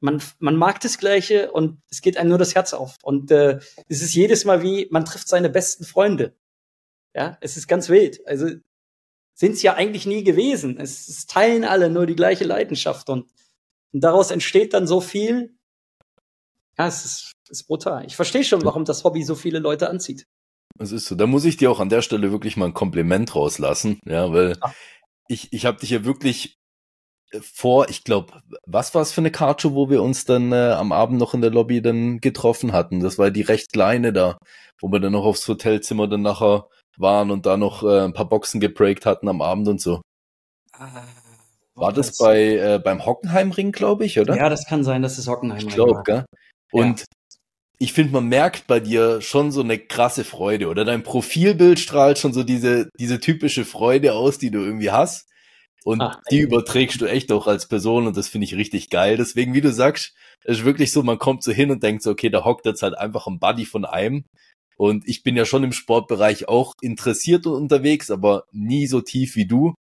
Man, 0.00 0.22
man 0.38 0.56
mag 0.56 0.80
das 0.80 0.98
Gleiche 0.98 1.50
und 1.50 1.80
es 1.90 2.02
geht 2.02 2.16
einem 2.16 2.28
nur 2.28 2.38
das 2.38 2.54
Herz 2.54 2.74
auf. 2.74 2.98
Und 3.02 3.30
äh, 3.30 3.58
es 3.88 4.02
ist 4.02 4.14
jedes 4.14 4.44
Mal 4.44 4.62
wie, 4.62 4.86
man 4.90 5.04
trifft 5.04 5.28
seine 5.28 5.48
besten 5.50 5.84
Freunde. 5.84 6.36
Ja, 7.14 7.38
es 7.40 7.56
ist 7.56 7.68
ganz 7.68 7.88
wild. 7.88 8.26
Also 8.26 8.48
sind 9.34 9.52
es 9.52 9.62
ja 9.62 9.74
eigentlich 9.74 10.06
nie 10.06 10.24
gewesen. 10.24 10.78
Es, 10.78 11.08
es 11.08 11.26
teilen 11.26 11.64
alle 11.64 11.90
nur 11.90 12.06
die 12.06 12.16
gleiche 12.16 12.44
Leidenschaft 12.44 13.08
und, 13.08 13.30
und 13.92 14.04
daraus 14.04 14.30
entsteht 14.30 14.74
dann 14.74 14.86
so 14.86 15.00
viel. 15.00 15.56
Ja, 16.76 16.86
es 16.86 17.04
ist 17.04 17.34
ist 17.50 17.64
brutal. 17.64 18.04
Ich 18.06 18.16
verstehe 18.16 18.44
schon, 18.44 18.64
warum 18.64 18.84
das 18.84 19.04
Hobby 19.04 19.22
so 19.22 19.34
viele 19.34 19.58
Leute 19.58 19.88
anzieht. 19.88 20.26
Das 20.76 20.92
ist 20.92 21.06
so. 21.06 21.14
Da 21.14 21.26
muss 21.26 21.44
ich 21.44 21.56
dir 21.56 21.70
auch 21.70 21.80
an 21.80 21.88
der 21.88 22.02
Stelle 22.02 22.32
wirklich 22.32 22.56
mal 22.56 22.66
ein 22.66 22.74
Kompliment 22.74 23.34
rauslassen, 23.34 24.00
ja, 24.04 24.32
weil 24.32 24.56
Ach. 24.60 24.74
Ich, 25.28 25.52
ich 25.52 25.66
habe 25.66 25.78
dich 25.78 25.90
ja 25.90 26.04
wirklich 26.04 26.58
äh, 27.32 27.40
vor, 27.40 27.88
ich 27.88 28.04
glaube, 28.04 28.42
was 28.66 28.94
war 28.94 29.02
es 29.02 29.12
für 29.12 29.20
eine 29.20 29.30
Karte, 29.30 29.74
wo 29.74 29.90
wir 29.90 30.02
uns 30.02 30.24
dann 30.24 30.52
äh, 30.52 30.72
am 30.72 30.92
Abend 30.92 31.18
noch 31.18 31.34
in 31.34 31.40
der 31.40 31.50
Lobby 31.50 31.82
dann 31.82 32.20
getroffen 32.20 32.72
hatten? 32.72 33.00
Das 33.00 33.18
war 33.18 33.30
die 33.30 33.42
recht 33.42 33.72
kleine 33.72 34.12
da, 34.12 34.38
wo 34.80 34.90
wir 34.90 35.00
dann 35.00 35.12
noch 35.12 35.24
aufs 35.24 35.46
Hotelzimmer 35.48 36.08
dann 36.08 36.22
nachher 36.22 36.68
waren 36.96 37.30
und 37.30 37.46
da 37.46 37.56
noch 37.56 37.82
äh, 37.82 38.04
ein 38.04 38.12
paar 38.12 38.28
Boxen 38.28 38.60
geprägt 38.60 39.06
hatten 39.06 39.28
am 39.28 39.42
Abend 39.42 39.68
und 39.68 39.80
so. 39.80 40.00
Ah, 40.72 41.02
war 41.74 41.92
das 41.92 42.16
bei 42.18 42.56
äh, 42.56 42.78
beim 42.78 43.04
Hockenheimring, 43.04 43.72
glaube 43.72 44.04
ich, 44.04 44.20
oder? 44.20 44.36
Ja, 44.36 44.48
das 44.48 44.66
kann 44.66 44.84
sein, 44.84 45.02
dass 45.02 45.18
es 45.18 45.26
Hockenheimring 45.26 45.68
Ich 45.68 45.74
glaube, 45.74 46.02
gell? 46.04 46.24
Und 46.70 47.00
ja 47.00 47.04
ich 47.78 47.92
finde, 47.92 48.12
man 48.12 48.28
merkt 48.28 48.66
bei 48.66 48.80
dir 48.80 49.20
schon 49.20 49.50
so 49.50 49.60
eine 49.60 49.78
krasse 49.78 50.24
Freude 50.24 50.68
oder 50.68 50.84
dein 50.84 51.02
Profilbild 51.02 51.78
strahlt 51.78 52.18
schon 52.18 52.32
so 52.32 52.44
diese, 52.44 52.88
diese 52.98 53.20
typische 53.20 53.64
Freude 53.64 54.14
aus, 54.14 54.38
die 54.38 54.50
du 54.50 54.60
irgendwie 54.60 54.90
hast. 54.90 55.28
Und 55.84 56.00
Ach, 56.00 56.18
die 56.30 56.38
überträgst 56.38 57.00
du 57.00 57.06
echt 57.06 57.30
auch 57.30 57.46
als 57.46 57.68
Person 57.68 58.06
und 58.06 58.16
das 58.16 58.28
finde 58.28 58.46
ich 58.46 58.56
richtig 58.56 58.88
geil. 58.88 59.18
Deswegen, 59.18 59.52
wie 59.52 59.60
du 59.60 59.70
sagst, 59.70 60.14
ist 60.44 60.64
wirklich 60.64 60.92
so, 60.92 61.02
man 61.02 61.18
kommt 61.18 61.42
so 61.42 61.52
hin 61.52 61.70
und 61.70 61.82
denkt 61.82 62.02
so, 62.02 62.10
okay, 62.10 62.30
da 62.30 62.44
hockt 62.44 62.64
jetzt 62.64 62.82
halt 62.82 62.96
einfach 62.96 63.26
ein 63.26 63.38
Buddy 63.38 63.66
von 63.66 63.84
einem. 63.84 64.24
Und 64.76 65.06
ich 65.06 65.22
bin 65.22 65.36
ja 65.36 65.44
schon 65.44 65.62
im 65.62 65.72
Sportbereich 65.72 66.48
auch 66.48 66.72
interessiert 66.80 67.46
und 67.46 67.54
unterwegs, 67.54 68.10
aber 68.10 68.44
nie 68.50 68.86
so 68.86 69.02
tief 69.02 69.36
wie 69.36 69.46
du. 69.46 69.74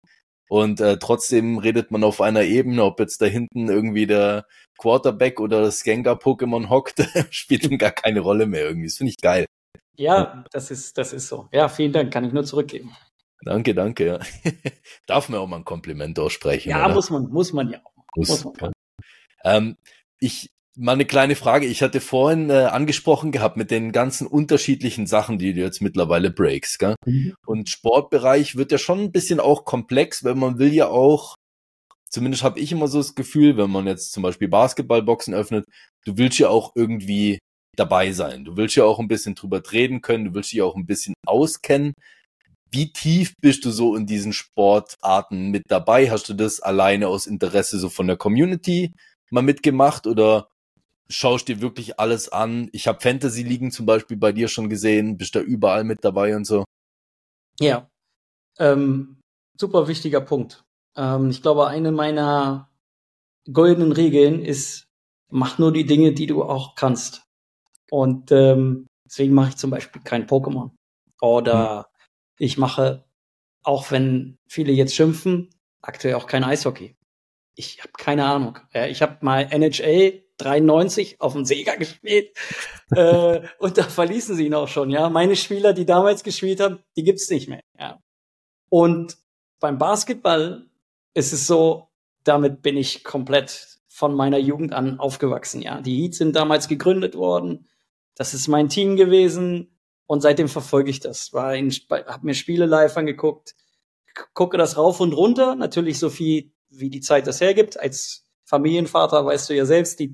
Und 0.49 0.81
äh, 0.81 0.97
trotzdem 0.97 1.59
redet 1.59 1.91
man 1.91 2.03
auf 2.03 2.19
einer 2.19 2.43
Ebene, 2.43 2.83
ob 2.83 2.99
jetzt 2.99 3.21
da 3.21 3.25
hinten 3.25 3.69
irgendwie 3.69 4.07
der 4.07 4.45
Quarterback 4.81 5.39
oder 5.39 5.61
das 5.61 5.83
Gengar-Pokémon 5.83 6.69
hockt, 6.69 6.99
spielt 7.29 7.65
dann 7.65 7.77
gar 7.77 7.91
keine 7.91 8.21
Rolle 8.21 8.47
mehr 8.47 8.65
irgendwie. 8.65 8.87
Das 8.87 8.97
finde 8.97 9.11
ich 9.11 9.17
geil. 9.17 9.45
Ja, 9.95 10.43
das 10.51 10.71
ist, 10.71 10.97
das 10.97 11.13
ist 11.13 11.27
so. 11.27 11.47
Ja, 11.51 11.69
vielen 11.69 11.93
Dank, 11.93 12.11
kann 12.11 12.25
ich 12.25 12.33
nur 12.33 12.43
zurückgeben. 12.43 12.95
Danke, 13.43 13.75
danke, 13.75 14.05
ja. 14.05 14.19
Darf 15.05 15.29
man 15.29 15.39
auch 15.39 15.47
mal 15.47 15.57
ein 15.57 15.65
Kompliment 15.65 16.17
aussprechen. 16.19 16.69
Ja, 16.69 16.85
oder? 16.85 16.95
muss 16.95 17.09
man, 17.09 17.29
muss 17.29 17.53
man 17.53 17.69
ja 17.69 17.79
auch. 17.83 18.05
Muss, 18.15 18.29
muss 18.29 18.43
man. 18.45 18.55
Ja. 19.43 19.57
Ähm, 19.57 19.77
ich 20.19 20.51
Mal 20.77 20.93
eine 20.93 21.05
kleine 21.05 21.35
Frage. 21.35 21.65
Ich 21.65 21.81
hatte 21.81 21.99
vorhin 21.99 22.49
äh, 22.49 22.53
angesprochen 22.53 23.33
gehabt 23.33 23.57
mit 23.57 23.71
den 23.71 23.91
ganzen 23.91 24.25
unterschiedlichen 24.25 25.05
Sachen, 25.05 25.37
die 25.37 25.53
du 25.53 25.59
jetzt 25.59 25.81
mittlerweile 25.81 26.31
breaks, 26.31 26.77
gell? 26.77 26.95
Mhm. 27.05 27.35
Und 27.45 27.69
Sportbereich 27.69 28.55
wird 28.55 28.71
ja 28.71 28.77
schon 28.77 28.99
ein 28.99 29.11
bisschen 29.11 29.41
auch 29.41 29.65
komplex, 29.65 30.23
weil 30.23 30.35
man 30.35 30.59
will 30.59 30.73
ja 30.73 30.87
auch, 30.87 31.35
zumindest 32.11 32.43
habe 32.43 32.59
ich 32.59 32.71
immer 32.71 32.87
so 32.87 32.99
das 32.99 33.15
Gefühl, 33.15 33.57
wenn 33.57 33.71
man 33.71 33.87
jetzt 33.87 34.11
zum 34.11 34.23
Beispiel 34.23 34.47
Basketballboxen 34.47 35.33
öffnet, 35.33 35.65
du 36.05 36.17
willst 36.17 36.39
ja 36.39 36.49
auch 36.49 36.73
irgendwie 36.75 37.39
dabei 37.75 38.11
sein. 38.11 38.45
Du 38.45 38.57
willst 38.57 38.75
ja 38.75 38.83
auch 38.83 38.99
ein 38.99 39.07
bisschen 39.07 39.35
drüber 39.35 39.61
reden 39.71 40.01
können, 40.01 40.25
du 40.25 40.33
willst 40.33 40.51
dich 40.51 40.61
auch 40.61 40.75
ein 40.75 40.85
bisschen 40.85 41.13
auskennen. 41.25 41.93
Wie 42.69 42.91
tief 42.93 43.33
bist 43.41 43.65
du 43.65 43.71
so 43.71 43.95
in 43.95 44.05
diesen 44.05 44.33
Sportarten 44.33 45.51
mit 45.51 45.63
dabei? 45.69 46.09
Hast 46.09 46.29
du 46.29 46.33
das 46.33 46.59
alleine 46.59 47.07
aus 47.07 47.27
Interesse 47.27 47.79
so 47.79 47.89
von 47.89 48.07
der 48.07 48.17
Community 48.17 48.93
mal 49.29 49.41
mitgemacht 49.41 50.07
oder 50.07 50.47
schaust 51.09 51.47
dir 51.47 51.61
wirklich 51.61 51.99
alles 51.99 52.29
an. 52.29 52.69
Ich 52.71 52.87
habe 52.87 53.01
Fantasy-Ligen 53.01 53.71
zum 53.71 53.85
Beispiel 53.85 54.17
bei 54.17 54.31
dir 54.31 54.47
schon 54.47 54.69
gesehen, 54.69 55.17
bist 55.17 55.35
da 55.35 55.41
überall 55.41 55.83
mit 55.83 56.03
dabei 56.03 56.35
und 56.35 56.45
so. 56.45 56.63
Ja, 57.59 57.89
ähm, 58.59 59.19
super 59.57 59.87
wichtiger 59.87 60.21
Punkt. 60.21 60.63
Ähm, 60.95 61.29
ich 61.29 61.41
glaube, 61.41 61.67
eine 61.67 61.91
meiner 61.91 62.69
goldenen 63.51 63.91
Regeln 63.91 64.43
ist, 64.43 64.87
mach 65.29 65.57
nur 65.57 65.71
die 65.71 65.85
Dinge, 65.85 66.13
die 66.13 66.27
du 66.27 66.43
auch 66.43 66.75
kannst. 66.75 67.23
Und 67.89 68.31
ähm, 68.31 68.87
deswegen 69.05 69.33
mache 69.33 69.49
ich 69.49 69.57
zum 69.57 69.71
Beispiel 69.71 70.01
kein 70.01 70.27
Pokémon. 70.27 70.71
Oder 71.21 71.77
hm. 71.77 71.85
ich 72.39 72.57
mache, 72.57 73.05
auch 73.63 73.91
wenn 73.91 74.37
viele 74.47 74.71
jetzt 74.71 74.95
schimpfen, 74.95 75.49
aktuell 75.81 76.15
auch 76.15 76.27
kein 76.27 76.43
Eishockey. 76.43 76.95
Ich 77.55 77.79
habe 77.79 77.91
keine 77.97 78.25
Ahnung. 78.25 78.59
Ich 78.73 79.01
habe 79.01 79.17
mal 79.21 79.41
NHL 79.51 80.23
93 80.37 81.21
auf 81.21 81.33
dem 81.33 81.45
Sega 81.45 81.75
gespielt 81.79 82.35
äh, 82.95 83.41
und 83.59 83.77
da 83.77 83.83
verließen 83.83 84.35
sie 84.35 84.47
ihn 84.47 84.53
auch 84.53 84.67
schon. 84.67 84.89
Ja, 84.89 85.09
meine 85.09 85.35
Spieler, 85.35 85.73
die 85.73 85.85
damals 85.85 86.23
gespielt 86.23 86.59
haben, 86.59 86.79
die 86.95 87.03
gibt's 87.03 87.29
nicht 87.29 87.49
mehr. 87.49 87.61
Ja, 87.77 87.99
und 88.69 89.17
beim 89.59 89.77
Basketball 89.77 90.65
ist 91.13 91.33
es 91.33 91.47
so, 91.47 91.89
damit 92.23 92.61
bin 92.61 92.77
ich 92.77 93.03
komplett 93.03 93.79
von 93.87 94.15
meiner 94.15 94.37
Jugend 94.37 94.73
an 94.73 94.99
aufgewachsen. 94.99 95.61
Ja, 95.61 95.81
die 95.81 96.01
Heats 96.01 96.17
sind 96.17 96.35
damals 96.35 96.67
gegründet 96.67 97.15
worden. 97.15 97.67
Das 98.15 98.33
ist 98.33 98.47
mein 98.47 98.69
Team 98.69 98.95
gewesen 98.95 99.77
und 100.07 100.21
seitdem 100.21 100.47
verfolge 100.47 100.89
ich 100.89 100.99
das. 100.99 101.33
War 101.33 101.55
in, 101.55 101.71
hab 101.71 102.23
mir 102.23 102.33
Spiele 102.33 102.65
live 102.65 102.95
angeguckt, 102.97 103.55
gucke 104.33 104.57
das 104.57 104.77
rauf 104.77 104.99
und 104.99 105.13
runter. 105.13 105.55
Natürlich 105.55 105.99
so 105.99 106.09
viel, 106.09 106.51
wie 106.69 106.89
die 106.89 107.01
Zeit 107.01 107.27
das 107.27 107.41
hergibt. 107.41 107.79
Als 107.79 108.25
Familienvater 108.45 109.25
weißt 109.25 109.49
du 109.49 109.55
ja 109.55 109.65
selbst, 109.65 109.99
die, 109.99 110.13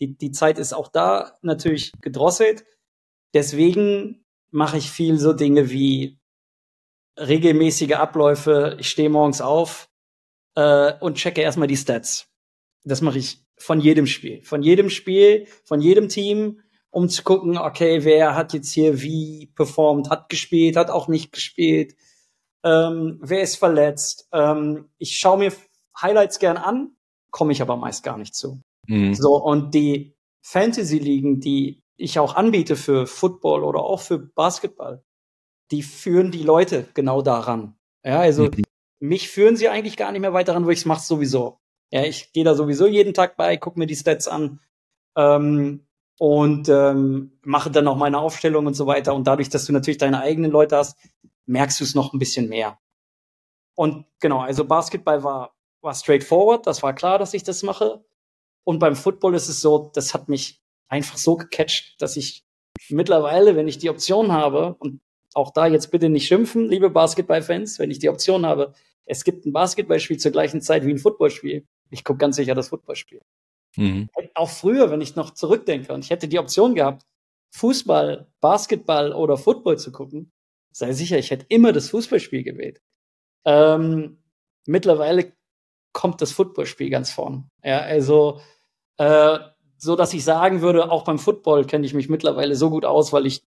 die, 0.00 0.16
die 0.16 0.30
Zeit 0.30 0.58
ist 0.58 0.72
auch 0.72 0.88
da 0.88 1.36
natürlich 1.42 1.92
gedrosselt. 2.00 2.64
Deswegen 3.34 4.24
mache 4.50 4.78
ich 4.78 4.90
viel 4.90 5.18
so 5.18 5.32
Dinge 5.32 5.70
wie 5.70 6.18
regelmäßige 7.18 7.92
Abläufe. 7.92 8.76
Ich 8.80 8.88
stehe 8.88 9.10
morgens 9.10 9.40
auf 9.40 9.88
äh, 10.56 10.94
und 11.00 11.16
checke 11.16 11.40
erstmal 11.40 11.68
die 11.68 11.76
Stats. 11.76 12.28
Das 12.84 13.00
mache 13.00 13.18
ich 13.18 13.44
von 13.56 13.80
jedem 13.80 14.06
Spiel. 14.06 14.42
Von 14.42 14.62
jedem 14.62 14.90
Spiel, 14.90 15.46
von 15.64 15.80
jedem 15.80 16.08
Team, 16.08 16.60
um 16.90 17.08
zu 17.08 17.22
gucken, 17.22 17.58
okay, 17.58 18.04
wer 18.04 18.34
hat 18.34 18.52
jetzt 18.52 18.72
hier 18.72 19.02
wie 19.02 19.52
performt, 19.54 20.10
hat 20.10 20.28
gespielt, 20.28 20.76
hat 20.76 20.90
auch 20.90 21.08
nicht 21.08 21.32
gespielt, 21.32 21.94
ähm, 22.64 23.18
wer 23.22 23.42
ist 23.42 23.56
verletzt. 23.56 24.28
Ähm, 24.32 24.88
ich 24.98 25.18
schaue 25.18 25.38
mir 25.38 25.52
Highlights 26.00 26.38
gern 26.38 26.56
an, 26.56 26.96
komme 27.30 27.52
ich 27.52 27.62
aber 27.62 27.76
meist 27.76 28.02
gar 28.02 28.18
nicht 28.18 28.34
zu. 28.34 28.62
Mhm. 28.86 29.14
So, 29.14 29.36
und 29.36 29.74
die 29.74 30.16
Fantasy-Ligen, 30.42 31.40
die 31.40 31.82
ich 31.96 32.18
auch 32.18 32.34
anbiete 32.34 32.76
für 32.76 33.06
Football 33.06 33.64
oder 33.64 33.80
auch 33.80 34.00
für 34.00 34.18
Basketball, 34.18 35.02
die 35.70 35.82
führen 35.82 36.30
die 36.30 36.42
Leute 36.42 36.86
genau 36.94 37.22
daran. 37.22 37.76
Ja, 38.04 38.20
also 38.20 38.44
mhm. 38.44 38.62
Mich 38.98 39.28
führen 39.28 39.56
sie 39.56 39.68
eigentlich 39.68 39.96
gar 39.96 40.12
nicht 40.12 40.20
mehr 40.20 40.32
weiter 40.32 40.54
ran, 40.54 40.66
wo 40.66 40.70
ich 40.70 40.80
es 40.80 40.84
mache 40.84 41.04
sowieso. 41.04 41.60
Ja, 41.90 42.02
ich 42.02 42.32
gehe 42.32 42.44
da 42.44 42.54
sowieso 42.54 42.86
jeden 42.86 43.14
Tag 43.14 43.36
bei, 43.36 43.56
gucke 43.56 43.78
mir 43.78 43.86
die 43.86 43.96
Stats 43.96 44.28
an 44.28 44.60
ähm, 45.16 45.86
und 46.18 46.68
ähm, 46.68 47.38
mache 47.42 47.70
dann 47.70 47.88
auch 47.88 47.96
meine 47.96 48.18
Aufstellung 48.18 48.66
und 48.66 48.74
so 48.74 48.86
weiter. 48.86 49.14
Und 49.14 49.26
dadurch, 49.26 49.48
dass 49.48 49.66
du 49.66 49.72
natürlich 49.72 49.98
deine 49.98 50.20
eigenen 50.20 50.50
Leute 50.50 50.76
hast, 50.76 50.98
merkst 51.46 51.80
du 51.80 51.84
es 51.84 51.94
noch 51.94 52.12
ein 52.12 52.18
bisschen 52.18 52.48
mehr. 52.48 52.78
Und 53.76 54.06
genau, 54.20 54.40
also 54.40 54.64
Basketball 54.64 55.22
war, 55.22 55.54
war 55.82 55.94
straightforward, 55.94 56.66
das 56.66 56.82
war 56.82 56.94
klar, 56.94 57.18
dass 57.18 57.34
ich 57.34 57.44
das 57.44 57.62
mache. 57.62 58.04
Und 58.64 58.78
beim 58.80 58.96
Football 58.96 59.34
ist 59.34 59.48
es 59.48 59.60
so, 59.60 59.90
das 59.94 60.14
hat 60.14 60.28
mich 60.28 60.62
einfach 60.88 61.18
so 61.18 61.36
gecatcht, 61.36 62.00
dass 62.00 62.16
ich 62.16 62.44
mittlerweile, 62.88 63.54
wenn 63.54 63.68
ich 63.68 63.78
die 63.78 63.90
Option 63.90 64.32
habe, 64.32 64.74
und 64.78 65.00
auch 65.36 65.50
da 65.50 65.66
jetzt 65.66 65.90
bitte 65.90 66.08
nicht 66.08 66.26
schimpfen, 66.26 66.68
liebe 66.68 66.90
Basketballfans, 66.90 67.78
wenn 67.78 67.90
ich 67.90 67.98
die 67.98 68.08
Option 68.08 68.46
habe, 68.46 68.72
es 69.04 69.22
gibt 69.22 69.46
ein 69.46 69.52
Basketballspiel 69.52 70.18
zur 70.18 70.32
gleichen 70.32 70.60
Zeit 70.60 70.84
wie 70.84 70.90
ein 70.90 70.98
Footballspiel. 70.98 71.66
Ich 71.90 72.04
gucke 72.04 72.18
ganz 72.18 72.36
sicher 72.36 72.54
das 72.54 72.68
Footballspiel. 72.68 73.20
Mhm. 73.76 74.08
Auch 74.34 74.48
früher, 74.48 74.90
wenn 74.90 75.00
ich 75.00 75.14
noch 75.14 75.32
zurückdenke 75.32 75.92
und 75.92 76.04
ich 76.04 76.10
hätte 76.10 76.26
die 76.26 76.38
Option 76.38 76.74
gehabt, 76.74 77.06
Fußball, 77.50 78.26
Basketball 78.40 79.12
oder 79.12 79.36
Football 79.36 79.78
zu 79.78 79.92
gucken, 79.92 80.32
sei 80.72 80.92
sicher, 80.92 81.18
ich 81.18 81.30
hätte 81.30 81.46
immer 81.48 81.72
das 81.72 81.90
Fußballspiel 81.90 82.42
gewählt. 82.42 82.80
Ähm, 83.44 84.18
mittlerweile 84.66 85.32
kommt 85.92 86.20
das 86.20 86.32
Footballspiel 86.32 86.90
ganz 86.90 87.10
vorn. 87.10 87.48
Ja, 87.62 87.80
also 87.80 88.40
äh, 88.96 89.38
so, 89.76 89.96
dass 89.96 90.14
ich 90.14 90.24
sagen 90.24 90.62
würde, 90.62 90.90
auch 90.90 91.04
beim 91.04 91.18
Football 91.18 91.66
kenne 91.66 91.86
ich 91.86 91.94
mich 91.94 92.08
mittlerweile 92.08 92.56
so 92.56 92.70
gut 92.70 92.84
aus, 92.84 93.12
weil 93.12 93.26
ich 93.26 93.44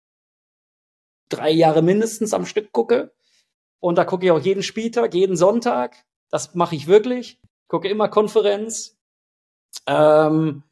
drei 1.29 1.51
Jahre 1.51 1.81
mindestens 1.81 2.33
am 2.33 2.45
Stück 2.45 2.71
gucke. 2.71 3.13
Und 3.79 3.97
da 3.97 4.05
gucke 4.05 4.25
ich 4.25 4.31
auch 4.31 4.39
jeden 4.39 4.63
Spieltag, 4.63 5.13
jeden 5.13 5.35
Sonntag. 5.35 5.95
Das 6.29 6.55
mache 6.55 6.75
ich 6.75 6.87
wirklich. 6.87 7.39
Gucke 7.67 7.89
immer 7.89 8.09
Konferenz. 8.09 8.97
Ähm, 9.87 10.63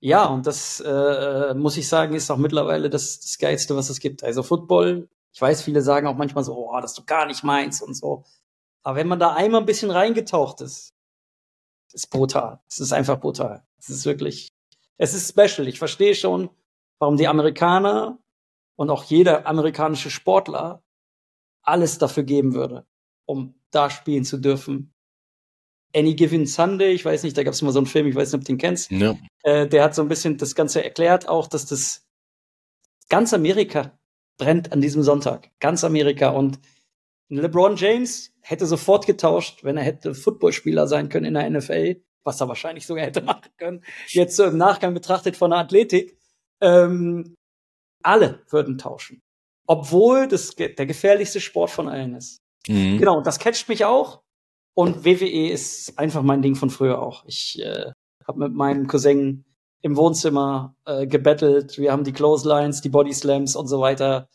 ja, 0.00 0.26
und 0.26 0.46
das 0.46 0.80
äh, 0.80 1.54
muss 1.54 1.76
ich 1.76 1.88
sagen, 1.88 2.14
ist 2.14 2.30
auch 2.30 2.36
mittlerweile 2.36 2.90
das, 2.90 3.20
das 3.20 3.38
Geilste, 3.38 3.74
was 3.74 3.90
es 3.90 4.00
gibt. 4.00 4.22
Also 4.22 4.42
Football, 4.42 5.08
ich 5.32 5.40
weiß, 5.40 5.62
viele 5.62 5.80
sagen 5.82 6.06
auch 6.06 6.16
manchmal 6.16 6.44
so, 6.44 6.54
oh, 6.54 6.80
das 6.80 6.94
du 6.94 7.04
gar 7.04 7.26
nicht 7.26 7.42
meinst 7.42 7.82
und 7.82 7.94
so. 7.94 8.24
Aber 8.82 8.96
wenn 8.96 9.08
man 9.08 9.18
da 9.18 9.32
einmal 9.32 9.62
ein 9.62 9.66
bisschen 9.66 9.90
reingetaucht 9.90 10.60
ist, 10.60 10.94
ist 11.92 12.10
brutal. 12.10 12.60
Es 12.68 12.80
ist 12.80 12.92
einfach 12.92 13.18
brutal. 13.18 13.64
Es 13.78 13.88
ist 13.88 14.04
wirklich, 14.04 14.48
es 14.98 15.14
ist 15.14 15.30
special. 15.30 15.66
Ich 15.68 15.78
verstehe 15.78 16.14
schon, 16.14 16.50
warum 16.98 17.16
die 17.16 17.28
Amerikaner 17.28 18.18
und 18.76 18.90
auch 18.90 19.04
jeder 19.04 19.46
amerikanische 19.46 20.10
Sportler 20.10 20.82
alles 21.62 21.98
dafür 21.98 22.24
geben 22.24 22.54
würde, 22.54 22.86
um 23.26 23.54
da 23.70 23.90
spielen 23.90 24.24
zu 24.24 24.38
dürfen. 24.38 24.92
Any 25.94 26.14
Given 26.14 26.46
Sunday, 26.46 26.92
ich 26.92 27.04
weiß 27.04 27.22
nicht, 27.22 27.36
da 27.36 27.44
gab 27.44 27.54
es 27.54 27.62
mal 27.62 27.72
so 27.72 27.78
einen 27.78 27.86
Film, 27.86 28.06
ich 28.06 28.14
weiß 28.14 28.32
nicht, 28.32 28.40
ob 28.40 28.44
du 28.44 28.52
den 28.52 28.58
kennst. 28.58 28.90
Ja. 28.90 29.16
Äh, 29.42 29.68
der 29.68 29.84
hat 29.84 29.94
so 29.94 30.02
ein 30.02 30.08
bisschen 30.08 30.38
das 30.38 30.54
Ganze 30.54 30.82
erklärt, 30.82 31.28
auch, 31.28 31.46
dass 31.46 31.66
das 31.66 32.06
ganz 33.08 33.32
Amerika 33.32 33.96
brennt 34.36 34.72
an 34.72 34.80
diesem 34.80 35.02
Sonntag. 35.02 35.50
Ganz 35.60 35.84
Amerika. 35.84 36.30
Und 36.30 36.58
LeBron 37.28 37.76
James 37.76 38.32
hätte 38.40 38.66
sofort 38.66 39.06
getauscht, 39.06 39.62
wenn 39.62 39.76
er 39.76 39.84
hätte 39.84 40.14
Footballspieler 40.14 40.86
sein 40.88 41.08
können 41.08 41.26
in 41.26 41.34
der 41.34 41.48
NFL, 41.48 42.02
was 42.24 42.40
er 42.40 42.48
wahrscheinlich 42.48 42.86
sogar 42.86 43.04
hätte 43.04 43.22
machen 43.22 43.50
können. 43.56 43.84
Jetzt 44.08 44.36
so 44.36 44.44
im 44.44 44.56
Nachgang 44.56 44.94
betrachtet 44.94 45.36
von 45.36 45.50
der 45.50 45.60
Athletik. 45.60 46.18
Ähm, 46.60 47.36
alle 48.04 48.42
würden 48.50 48.78
tauschen. 48.78 49.22
Obwohl 49.66 50.28
das 50.28 50.54
der 50.56 50.86
gefährlichste 50.86 51.40
Sport 51.40 51.70
von 51.70 51.88
allen 51.88 52.14
ist. 52.14 52.42
Mhm. 52.68 52.98
Genau, 52.98 53.20
das 53.22 53.38
catcht 53.38 53.68
mich 53.68 53.84
auch. 53.84 54.22
Und 54.74 55.04
WWE 55.04 55.50
ist 55.50 55.98
einfach 55.98 56.22
mein 56.22 56.42
Ding 56.42 56.56
von 56.56 56.70
früher 56.70 57.00
auch. 57.00 57.24
Ich 57.26 57.60
äh, 57.62 57.92
habe 58.26 58.40
mit 58.40 58.54
meinem 58.54 58.86
Cousin 58.86 59.44
im 59.82 59.96
Wohnzimmer 59.96 60.74
äh, 60.84 61.06
gebettelt. 61.06 61.78
Wir 61.78 61.92
haben 61.92 62.04
die 62.04 62.12
Clotheslines, 62.12 62.80
die 62.80 62.88
Body 62.88 63.12
Slams 63.12 63.54
und 63.54 63.68
so 63.68 63.80
weiter 63.80 64.28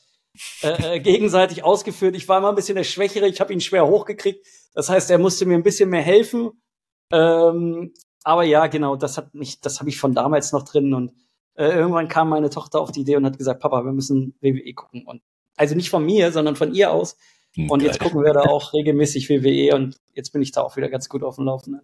äh, 0.61 0.95
äh, 0.95 0.99
gegenseitig 1.01 1.63
ausgeführt. 1.63 2.15
Ich 2.15 2.27
war 2.27 2.37
immer 2.37 2.49
ein 2.49 2.55
bisschen 2.55 2.75
der 2.75 2.83
Schwächere. 2.83 3.27
Ich 3.27 3.41
habe 3.41 3.51
ihn 3.51 3.61
schwer 3.61 3.87
hochgekriegt. 3.87 4.45
Das 4.73 4.89
heißt, 4.89 5.11
er 5.11 5.17
musste 5.17 5.45
mir 5.45 5.55
ein 5.55 5.63
bisschen 5.63 5.89
mehr 5.89 6.01
helfen. 6.01 6.51
Ähm, 7.11 7.93
aber 8.23 8.43
ja, 8.43 8.67
genau, 8.67 8.95
das 8.95 9.17
hat 9.17 9.33
mich, 9.33 9.59
das 9.59 9.79
habe 9.79 9.89
ich 9.89 9.97
von 9.97 10.13
damals 10.13 10.51
noch 10.51 10.63
drin 10.63 10.93
und 10.93 11.11
äh, 11.59 11.75
irgendwann 11.75 12.07
kam 12.07 12.29
meine 12.29 12.49
Tochter 12.49 12.79
auf 12.79 12.93
die 12.93 13.01
Idee 13.01 13.17
und 13.17 13.25
hat 13.25 13.37
gesagt, 13.37 13.61
Papa, 13.61 13.83
wir 13.83 13.91
müssen 13.91 14.33
WWE 14.39 14.73
gucken. 14.73 15.05
Und 15.05 15.21
also 15.57 15.75
nicht 15.75 15.89
von 15.89 16.05
mir, 16.05 16.31
sondern 16.31 16.55
von 16.55 16.73
ihr 16.73 16.91
aus. 16.91 17.17
Und 17.67 17.81
jetzt 17.81 17.99
gucken 17.99 18.23
wir 18.23 18.31
da 18.31 18.41
auch 18.41 18.73
regelmäßig 18.73 19.29
WWE 19.29 19.75
und 19.75 19.97
jetzt 20.13 20.31
bin 20.31 20.41
ich 20.41 20.51
da 20.51 20.61
auch 20.61 20.77
wieder 20.77 20.87
ganz 20.87 21.09
gut 21.09 21.23
auf 21.23 21.35
dem 21.35 21.45
Laufenden. 21.45 21.81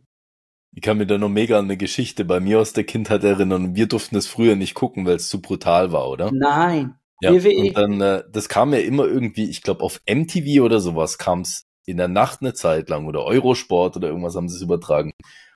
Ich 0.71 0.81
kann 0.81 0.97
mir 0.97 1.07
da 1.07 1.17
noch 1.17 1.29
mega 1.29 1.59
eine 1.59 1.75
Geschichte 1.75 2.23
bei 2.23 2.39
mir 2.39 2.59
aus 2.59 2.71
der 2.71 2.83
Kindheit 2.85 3.23
erinnern. 3.23 3.75
Wir 3.75 3.87
durften 3.87 4.15
es 4.15 4.27
früher 4.27 4.55
nicht 4.55 4.75
gucken, 4.75 5.05
weil 5.05 5.15
es 5.15 5.27
zu 5.27 5.41
brutal 5.41 5.91
war, 5.91 6.09
oder? 6.09 6.31
Nein. 6.31 6.95
Ja, 7.19 7.33
WWE. 7.33 7.69
Und 7.69 7.77
dann, 7.77 8.01
äh, 8.01 8.23
das 8.31 8.47
kam 8.47 8.71
ja 8.71 8.79
immer 8.79 9.05
irgendwie, 9.05 9.49
ich 9.49 9.61
glaube, 9.61 9.83
auf 9.83 10.01
MTV 10.07 10.61
oder 10.63 10.79
sowas 10.79 11.17
kam 11.17 11.41
es 11.41 11.65
in 11.85 11.97
der 11.97 12.07
Nacht 12.07 12.41
eine 12.41 12.53
Zeit 12.53 12.89
lang 12.89 13.07
oder 13.07 13.23
Eurosport 13.23 13.97
oder 13.97 14.07
irgendwas 14.07 14.35
haben 14.35 14.47
sie 14.47 14.55
es 14.55 14.61
übertragen. 14.61 15.11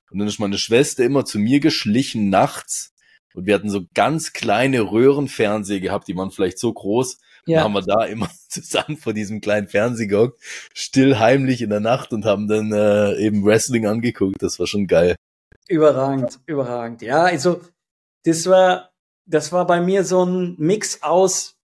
Und 0.09 0.19
dann 0.19 0.27
ist 0.27 0.39
meine 0.39 0.57
Schwester 0.57 1.05
immer 1.05 1.23
zu 1.23 1.37
mir 1.37 1.59
geschlichen 1.59 2.29
nachts 2.29 2.93
und 3.33 3.45
wir 3.45 3.55
hatten 3.55 3.69
so 3.69 3.81
ganz 3.93 4.33
kleine 4.33 4.91
Röhrenfernseher 4.91 5.79
gehabt, 5.79 6.07
die 6.07 6.15
waren 6.15 6.31
vielleicht 6.31 6.59
so 6.59 6.73
groß. 6.73 7.19
Ja. 7.45 7.57
Dann 7.57 7.63
haben 7.65 7.73
wir 7.73 7.81
da 7.81 8.03
immer 8.05 8.29
zusammen 8.47 8.97
vor 8.97 9.13
diesem 9.13 9.41
kleinen 9.41 9.67
Fernseher 9.67 10.07
gehockt, 10.07 10.39
still 10.73 11.19
heimlich 11.19 11.61
in 11.61 11.69
der 11.69 11.79
Nacht 11.79 12.13
und 12.13 12.25
haben 12.25 12.47
dann 12.47 12.71
äh, 12.71 13.15
eben 13.17 13.45
Wrestling 13.45 13.85
angeguckt. 13.87 14.41
Das 14.41 14.59
war 14.59 14.67
schon 14.67 14.87
geil. 14.87 15.15
Überragend, 15.67 16.39
überragend. 16.47 17.01
Ja, 17.01 17.23
also 17.23 17.61
das 18.23 18.47
war, 18.47 18.89
das 19.25 19.51
war 19.51 19.67
bei 19.67 19.81
mir 19.81 20.03
so 20.03 20.25
ein 20.25 20.55
Mix 20.57 21.03
aus 21.03 21.57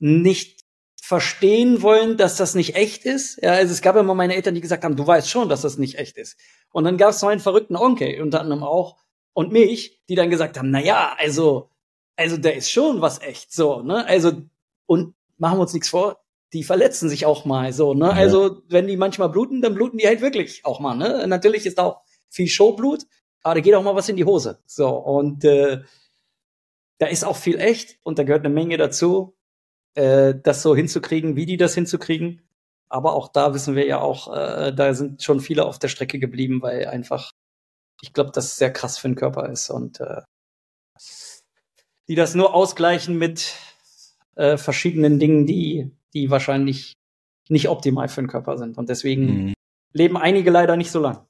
nicht 0.00 0.62
verstehen 1.00 1.82
wollen, 1.82 2.16
dass 2.16 2.36
das 2.36 2.54
nicht 2.54 2.74
echt 2.74 3.04
ist. 3.04 3.40
Ja, 3.42 3.52
also 3.52 3.72
es 3.72 3.82
gab 3.82 3.96
immer 3.96 4.14
meine 4.14 4.34
Eltern, 4.34 4.54
die 4.54 4.60
gesagt 4.60 4.84
haben, 4.84 4.96
du 4.96 5.06
weißt 5.06 5.28
schon, 5.28 5.48
dass 5.48 5.62
das 5.62 5.78
nicht 5.78 5.98
echt 5.98 6.16
ist. 6.16 6.36
Und 6.72 6.84
dann 6.84 6.96
gab 6.96 7.10
es 7.10 7.20
so 7.20 7.26
einen 7.26 7.40
verrückten 7.40 7.76
Onkel, 7.76 8.20
unter 8.22 8.40
anderem 8.40 8.62
auch, 8.62 8.96
und 9.34 9.52
mich, 9.52 10.00
die 10.08 10.14
dann 10.14 10.30
gesagt 10.30 10.58
haben, 10.58 10.70
na 10.70 10.80
ja, 10.80 11.14
also, 11.18 11.70
also 12.16 12.36
da 12.36 12.50
ist 12.50 12.70
schon 12.70 13.00
was 13.00 13.20
echt 13.20 13.52
so, 13.52 13.82
ne? 13.82 14.06
Also, 14.06 14.32
und 14.86 15.14
machen 15.38 15.58
wir 15.58 15.62
uns 15.62 15.72
nichts 15.72 15.88
vor, 15.88 16.20
die 16.52 16.64
verletzen 16.64 17.08
sich 17.08 17.24
auch 17.24 17.44
mal 17.44 17.72
so, 17.72 17.94
ne? 17.94 18.06
Ja. 18.06 18.12
Also, 18.12 18.62
wenn 18.68 18.86
die 18.86 18.96
manchmal 18.96 19.30
bluten, 19.30 19.62
dann 19.62 19.74
bluten 19.74 19.98
die 19.98 20.06
halt 20.06 20.20
wirklich 20.20 20.64
auch 20.64 20.80
mal, 20.80 20.94
ne? 20.94 21.26
Natürlich 21.26 21.66
ist 21.66 21.78
da 21.78 21.84
auch 21.84 22.02
viel 22.28 22.48
Showblut, 22.48 23.06
aber 23.42 23.54
da 23.56 23.60
geht 23.60 23.74
auch 23.74 23.82
mal 23.82 23.94
was 23.94 24.08
in 24.08 24.16
die 24.16 24.24
Hose. 24.24 24.60
So, 24.66 24.88
und 24.88 25.44
äh, 25.44 25.82
da 26.98 27.06
ist 27.06 27.24
auch 27.24 27.36
viel 27.36 27.58
echt 27.58 27.98
und 28.02 28.18
da 28.18 28.22
gehört 28.22 28.44
eine 28.44 28.54
Menge 28.54 28.76
dazu, 28.76 29.34
äh, 29.94 30.34
das 30.40 30.62
so 30.62 30.76
hinzukriegen, 30.76 31.36
wie 31.36 31.46
die 31.46 31.56
das 31.56 31.74
hinzukriegen. 31.74 32.42
Aber 32.88 33.14
auch 33.14 33.28
da 33.28 33.54
wissen 33.54 33.74
wir 33.74 33.86
ja 33.86 34.00
auch, 34.00 34.32
äh, 34.32 34.72
da 34.72 34.94
sind 34.94 35.22
schon 35.22 35.40
viele 35.40 35.64
auf 35.64 35.78
der 35.78 35.88
Strecke 35.88 36.18
geblieben, 36.18 36.60
weil 36.62 36.86
einfach, 36.86 37.32
ich 38.02 38.12
glaube, 38.12 38.32
das 38.34 38.56
sehr 38.56 38.72
krass 38.72 38.98
für 38.98 39.08
den 39.08 39.14
Körper 39.14 39.48
ist 39.48 39.70
und 39.70 40.00
äh, 40.00 40.22
die 42.08 42.14
das 42.14 42.34
nur 42.34 42.54
ausgleichen 42.54 43.16
mit 43.16 43.54
äh, 44.34 44.56
verschiedenen 44.56 45.18
Dingen, 45.18 45.46
die, 45.46 45.90
die 46.12 46.30
wahrscheinlich 46.30 46.94
nicht 47.48 47.68
optimal 47.68 48.08
für 48.08 48.22
den 48.22 48.28
Körper 48.28 48.58
sind. 48.58 48.76
Und 48.76 48.88
deswegen 48.88 49.46
mhm. 49.46 49.54
leben 49.92 50.16
einige 50.16 50.50
leider 50.50 50.76
nicht 50.76 50.90
so 50.90 51.00
lang. 51.00 51.26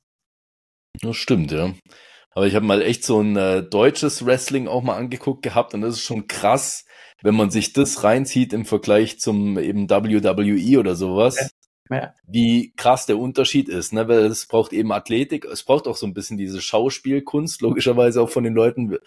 Das 1.00 1.16
stimmt, 1.16 1.52
ja. 1.52 1.74
Aber 2.34 2.46
ich 2.46 2.54
habe 2.54 2.64
mal 2.64 2.80
echt 2.80 3.04
so 3.04 3.20
ein 3.20 3.36
äh, 3.36 3.62
deutsches 3.62 4.24
Wrestling 4.24 4.66
auch 4.66 4.82
mal 4.82 4.96
angeguckt 4.96 5.42
gehabt 5.42 5.74
und 5.74 5.82
das 5.82 5.96
ist 5.96 6.02
schon 6.02 6.26
krass, 6.26 6.86
wenn 7.22 7.34
man 7.36 7.50
sich 7.50 7.74
das 7.74 8.04
reinzieht 8.04 8.54
im 8.54 8.64
Vergleich 8.64 9.20
zum 9.20 9.58
eben 9.58 9.90
WWE 9.90 10.78
oder 10.78 10.96
sowas. 10.96 11.36
Ja. 11.38 11.48
Wie 12.26 12.72
krass 12.76 13.06
der 13.06 13.18
Unterschied 13.18 13.68
ist, 13.68 13.92
ne? 13.92 14.08
Weil 14.08 14.26
es 14.26 14.46
braucht 14.46 14.72
eben 14.72 14.92
Athletik, 14.92 15.44
es 15.44 15.62
braucht 15.62 15.86
auch 15.86 15.96
so 15.96 16.06
ein 16.06 16.14
bisschen 16.14 16.38
diese 16.38 16.60
Schauspielkunst, 16.60 17.60
logischerweise 17.60 18.22
auch 18.22 18.30
von 18.30 18.44
den 18.44 18.54
Leuten. 18.54 18.98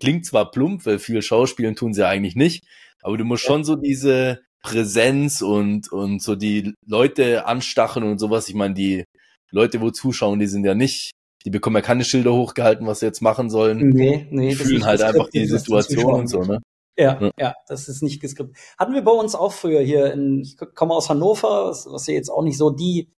Klingt 0.00 0.24
zwar 0.24 0.50
plump, 0.50 0.86
weil 0.86 0.98
viel 0.98 1.20
Schauspielen 1.22 1.74
tun 1.74 1.92
sie 1.92 2.02
ja 2.02 2.08
eigentlich 2.08 2.36
nicht, 2.36 2.64
aber 3.02 3.16
du 3.16 3.24
musst 3.24 3.44
ja. 3.44 3.48
schon 3.48 3.64
so 3.64 3.76
diese 3.76 4.40
Präsenz 4.62 5.42
und, 5.42 5.90
und 5.92 6.22
so 6.22 6.36
die 6.36 6.74
Leute 6.86 7.46
anstacheln 7.46 8.06
und 8.06 8.18
sowas. 8.18 8.48
Ich 8.48 8.54
meine, 8.54 8.74
die 8.74 9.04
Leute, 9.50 9.80
wo 9.80 9.90
zuschauen, 9.90 10.38
die 10.38 10.46
sind 10.46 10.64
ja 10.64 10.74
nicht 10.74 11.12
die 11.46 11.50
bekommen 11.50 11.76
ja 11.76 11.82
keine 11.82 12.04
Schilder 12.04 12.34
hochgehalten, 12.34 12.88
was 12.88 12.98
sie 12.98 13.06
jetzt 13.06 13.22
machen 13.22 13.50
sollen. 13.50 13.90
Nee, 13.90 14.26
nee. 14.30 14.48
Die 14.48 14.56
fühlen 14.56 14.84
halt 14.84 15.00
einfach 15.00 15.30
die 15.30 15.46
Situation 15.46 16.12
und 16.12 16.26
so, 16.26 16.42
ne? 16.42 16.60
Ja, 16.96 17.20
ja, 17.20 17.30
ja, 17.38 17.54
das 17.68 17.88
ist 17.88 18.02
nicht 18.02 18.20
geskriptet. 18.20 18.56
Hatten 18.78 18.94
wir 18.94 19.02
bei 19.02 19.12
uns 19.12 19.34
auch 19.34 19.52
früher 19.52 19.80
hier 19.80 20.12
in, 20.12 20.40
ich 20.40 20.56
komme 20.74 20.94
aus 20.94 21.10
Hannover, 21.10 21.66
was, 21.66 21.86
was 21.86 22.06
ja 22.06 22.14
jetzt 22.14 22.30
auch 22.30 22.42
nicht 22.42 22.56
so 22.56 22.70
die, 22.70 23.10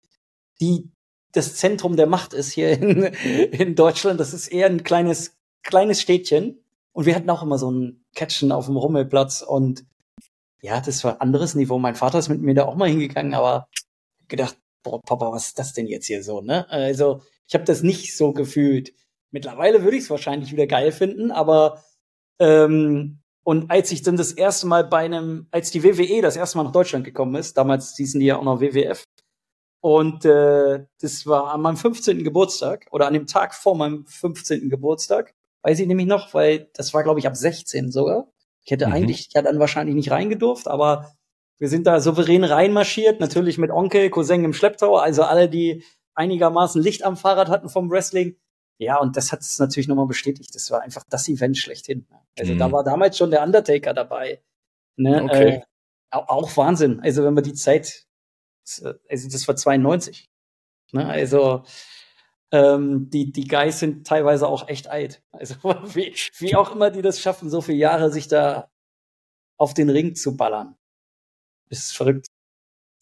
die, 0.60 0.90
das 1.32 1.56
Zentrum 1.56 1.96
der 1.96 2.08
Macht 2.08 2.34
ist 2.34 2.52
hier 2.52 2.72
in, 2.72 3.04
in 3.04 3.76
Deutschland. 3.76 4.20
Das 4.20 4.34
ist 4.34 4.48
eher 4.48 4.68
ein 4.68 4.84
kleines, 4.84 5.38
kleines 5.64 6.02
Städtchen. 6.02 6.64
Und 6.92 7.06
wir 7.06 7.14
hatten 7.14 7.30
auch 7.30 7.44
immer 7.44 7.60
so 7.60 7.70
ein 7.70 8.04
Catchen 8.16 8.52
auf 8.52 8.66
dem 8.66 8.78
Rummelplatz 8.78 9.44
und 9.44 9.86
ja, 10.62 10.82
das 10.82 11.04
war 11.04 11.14
ein 11.14 11.22
anderes 11.22 11.54
Niveau. 11.54 11.78
Mein 11.78 11.96
Vater 11.96 12.18
ist 12.18 12.30
mit 12.30 12.42
mir 12.42 12.56
da 12.56 12.66
auch 12.66 12.76
mal 12.76 12.90
hingegangen, 12.90 13.36
aber 13.36 13.68
gedacht, 14.28 14.58
boah, 14.82 15.00
Papa, 15.02 15.32
was 15.32 15.50
ist 15.50 15.60
das 15.60 15.74
denn 15.74 15.86
jetzt 15.86 16.08
hier 16.08 16.24
so, 16.24 16.42
ne? 16.42 16.68
Also, 16.70 17.22
ich 17.48 17.54
habe 17.54 17.64
das 17.64 17.84
nicht 17.84 18.18
so 18.18 18.34
gefühlt. 18.34 18.94
Mittlerweile 19.32 19.84
würde 19.84 19.98
ich 19.98 20.04
es 20.04 20.10
wahrscheinlich 20.10 20.52
wieder 20.52 20.68
geil 20.68 20.92
finden, 20.92 21.32
aber 21.32 21.84
ähm, 22.40 23.20
und 23.48 23.72
als 23.72 23.94
ich 23.94 24.02
dann 24.02 24.18
das 24.18 24.34
erste 24.34 24.68
Mal 24.68 24.84
bei 24.84 24.98
einem, 24.98 25.48
als 25.52 25.72
die 25.72 25.82
WWE 25.82 26.22
das 26.22 26.36
erste 26.36 26.58
Mal 26.58 26.66
nach 26.66 26.74
Deutschland 26.74 27.06
gekommen 27.06 27.36
ist, 27.36 27.56
damals 27.56 27.96
hießen 27.96 28.20
die 28.20 28.26
ja 28.26 28.38
auch 28.38 28.44
noch 28.44 28.60
WWF, 28.60 29.06
und 29.80 30.26
äh, 30.26 30.86
das 31.00 31.26
war 31.26 31.54
an 31.54 31.62
meinem 31.62 31.78
15. 31.78 32.26
Geburtstag 32.26 32.88
oder 32.92 33.08
an 33.08 33.14
dem 33.14 33.26
Tag 33.26 33.54
vor 33.54 33.78
meinem 33.78 34.06
15. 34.06 34.70
Geburtstag, 34.70 35.34
weiß 35.62 35.80
ich 35.80 35.88
nämlich 35.88 36.08
noch, 36.08 36.34
weil 36.34 36.70
das 36.74 36.94
war, 36.94 37.04
glaube 37.04 37.22
ich, 37.22 37.28
ab 37.28 37.38
16 37.38 37.90
sogar. 37.90 38.28
Ich 38.66 38.72
hätte 38.72 38.88
mhm. 38.88 38.94
eigentlich, 38.94 39.30
ich 39.30 39.34
hätte 39.34 39.46
dann 39.46 39.60
wahrscheinlich 39.60 39.96
nicht 39.96 40.12
reingedurft, 40.12 40.68
aber 40.68 41.14
wir 41.58 41.70
sind 41.70 41.88
da 41.88 42.02
souverän 42.02 42.44
reinmarschiert, 42.44 43.22
natürlich 43.22 43.58
mit 43.58 43.72
Onkel, 43.72 44.10
Cousin 44.10 44.44
im 44.44 44.52
Schlepptau, 44.52 44.98
also 44.98 45.24
alle, 45.24 45.48
die 45.48 45.86
einigermaßen 46.16 46.82
Licht 46.82 47.06
am 47.06 47.16
Fahrrad 47.16 47.48
hatten 47.48 47.70
vom 47.70 47.90
Wrestling. 47.90 48.36
Ja, 48.78 49.00
und 49.00 49.16
das 49.16 49.32
hat 49.32 49.40
es 49.40 49.58
natürlich 49.58 49.88
nochmal 49.88 50.08
bestätigt. 50.08 50.54
Das 50.54 50.70
war 50.70 50.82
einfach 50.82 51.06
das 51.10 51.30
Event 51.30 51.58
schlechthin. 51.58 52.08
Also 52.40 52.54
mhm. 52.54 52.60
da 52.60 52.72
war 52.72 52.84
damals 52.84 53.18
schon 53.18 53.32
der 53.32 53.44
Undertaker 53.44 53.94
dabei. 53.94 54.42
Ne? 54.96 55.24
Okay. 55.24 55.48
Äh, 55.50 55.62
auch 56.10 56.56
Wahnsinn. 56.58 57.00
Also 57.02 57.24
wenn 57.24 57.34
man 57.34 57.44
die 57.44 57.54
Zeit, 57.54 58.06
also 59.10 59.30
das 59.30 59.48
war 59.48 59.56
92. 59.56 60.30
Ne? 60.92 61.06
Also 61.06 61.64
ähm, 62.52 63.10
die, 63.10 63.32
die 63.32 63.48
Guys 63.48 63.80
sind 63.80 64.08
teilweise 64.08 64.48
auch 64.48 64.68
echt 64.70 64.88
alt. 64.88 65.22
Also 65.32 65.56
wie, 65.94 66.16
wie 66.38 66.56
auch 66.56 66.74
immer 66.74 66.92
die 66.92 67.02
das 67.02 67.20
schaffen, 67.20 67.50
so 67.50 67.62
viele 67.62 67.78
Jahre 67.78 68.12
sich 68.12 68.28
da 68.28 68.70
auf 69.58 69.74
den 69.74 69.90
Ring 69.90 70.16
zu 70.16 70.38
ballern. 70.38 70.76
Das 71.70 71.80
ist 71.80 71.98
verrückt. 71.98 72.28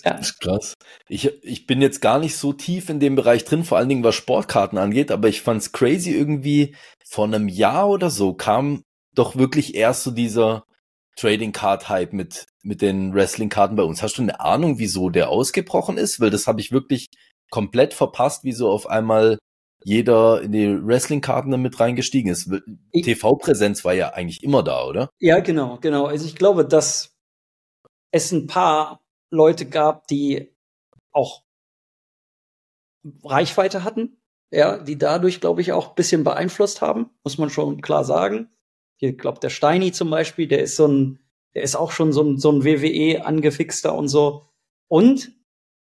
Ja. 0.04 0.18
Das 0.18 0.32
ist 0.32 0.40
krass. 0.40 0.74
Ich, 1.08 1.26
ich 1.44 1.68
bin 1.68 1.82
jetzt 1.82 2.02
gar 2.02 2.20
nicht 2.20 2.38
so 2.38 2.54
tief 2.54 2.90
in 2.90 3.00
dem 3.00 3.16
Bereich 3.16 3.44
drin, 3.46 3.64
vor 3.64 3.78
allen 3.78 3.90
Dingen 3.90 4.04
was 4.04 4.16
Sportkarten 4.16 4.78
angeht, 4.78 5.12
aber 5.12 5.28
ich 5.28 5.42
fand's 5.42 5.72
crazy 5.72 6.12
irgendwie, 6.12 6.76
vor 7.06 7.26
einem 7.26 7.48
Jahr 7.48 7.90
oder 7.90 8.10
so 8.10 8.34
kam 8.34 8.84
doch 9.16 9.36
wirklich 9.36 9.76
erst 9.76 10.04
so 10.04 10.12
dieser 10.12 10.66
Trading 11.16 11.52
Card 11.52 11.90
Hype 11.90 12.14
mit, 12.14 12.46
mit 12.62 12.82
den 12.82 13.14
Wrestling 13.14 13.50
Karten 13.50 13.76
bei 13.76 13.84
uns. 13.84 14.04
Hast 14.04 14.18
du 14.18 14.22
eine 14.22 14.40
Ahnung, 14.40 14.80
wieso 14.80 15.10
der 15.10 15.30
ausgebrochen 15.30 15.98
ist? 15.98 16.20
Weil 16.20 16.30
das 16.30 16.48
habe 16.48 16.60
ich 16.60 16.72
wirklich 16.72 17.08
komplett 17.50 17.94
verpasst, 17.94 18.44
wieso 18.44 18.70
auf 18.70 18.88
einmal 18.88 19.38
jeder 19.84 20.42
in 20.42 20.52
die 20.52 20.86
Wrestling-Karten 20.86 21.52
damit 21.52 21.80
reingestiegen 21.80 22.32
ist. 22.32 22.50
TV-Präsenz 22.92 23.86
war 23.86 23.94
ja 23.94 24.10
eigentlich 24.10 24.44
immer 24.44 24.64
da, 24.64 24.86
oder? 24.86 25.10
Ja, 25.20 25.40
genau, 25.40 25.78
genau. 25.80 26.06
Also 26.06 26.26
ich 26.26 26.36
glaube, 26.36 26.66
dass 26.66 27.16
es 28.12 28.32
ein 28.32 28.48
paar 28.48 29.02
Leute 29.30 29.68
gab, 29.68 30.08
die 30.08 30.52
auch 31.12 31.44
Reichweite 33.24 33.84
hatten, 33.84 34.18
ja, 34.52 34.78
die 34.78 34.98
dadurch, 34.98 35.40
glaube 35.40 35.62
ich, 35.62 35.72
auch 35.72 35.90
ein 35.90 35.96
bisschen 35.96 36.24
beeinflusst 36.24 36.82
haben, 36.82 37.12
muss 37.24 37.38
man 37.38 37.50
schon 37.50 37.82
klar 37.82 38.04
sagen. 38.04 38.50
Hier, 38.98 39.14
glaube 39.14 39.40
der 39.40 39.50
Steini 39.50 39.92
zum 39.92 40.10
Beispiel, 40.10 40.48
der 40.48 40.62
ist 40.62 40.76
so 40.76 40.88
ein, 40.88 41.20
der 41.54 41.64
ist 41.64 41.76
auch 41.76 41.92
schon 41.92 42.14
so 42.14 42.24
ein, 42.24 42.38
so 42.38 42.52
ein 42.52 42.64
WWE 42.64 43.26
angefixter 43.26 43.96
und 43.96 44.08
so. 44.08 44.44
Und 44.88 45.32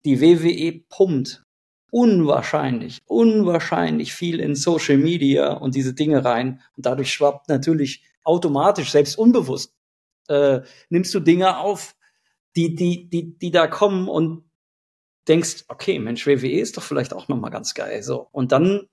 die 0.04 0.20
WWE 0.20 0.84
pumpt 0.88 1.44
unwahrscheinlich, 1.90 3.02
unwahrscheinlich 3.06 4.14
viel 4.14 4.40
in 4.40 4.54
Social 4.54 4.96
Media 4.96 5.52
und 5.52 5.74
diese 5.74 5.94
Dinge 5.94 6.24
rein. 6.24 6.62
Und 6.76 6.86
dadurch 6.86 7.12
schwappt 7.12 7.48
natürlich 7.48 8.02
automatisch, 8.24 8.90
selbst 8.90 9.18
unbewusst, 9.18 9.74
äh, 10.28 10.62
nimmst 10.88 11.14
du 11.14 11.20
Dinge 11.20 11.58
auf, 11.58 11.94
die, 12.56 12.74
die, 12.74 13.08
die, 13.08 13.38
die 13.38 13.50
da 13.50 13.66
kommen 13.66 14.08
und 14.08 14.44
denkst, 15.28 15.64
okay, 15.68 15.98
Mensch, 15.98 16.26
WWE 16.26 16.60
ist 16.60 16.76
doch 16.76 16.82
vielleicht 16.82 17.12
auch 17.12 17.28
nochmal 17.28 17.50
ganz 17.50 17.74
geil. 17.74 18.02
So. 18.02 18.28
Und 18.32 18.52
dann 18.52 18.88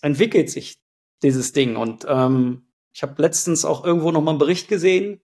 entwickelt 0.00 0.50
sich 0.50 0.80
dieses 1.22 1.52
Ding. 1.52 1.76
Und 1.76 2.04
ähm, 2.08 2.66
ich 2.92 3.02
habe 3.02 3.20
letztens 3.20 3.64
auch 3.64 3.84
irgendwo 3.84 4.10
nochmal 4.10 4.32
einen 4.32 4.38
Bericht 4.38 4.68
gesehen, 4.68 5.20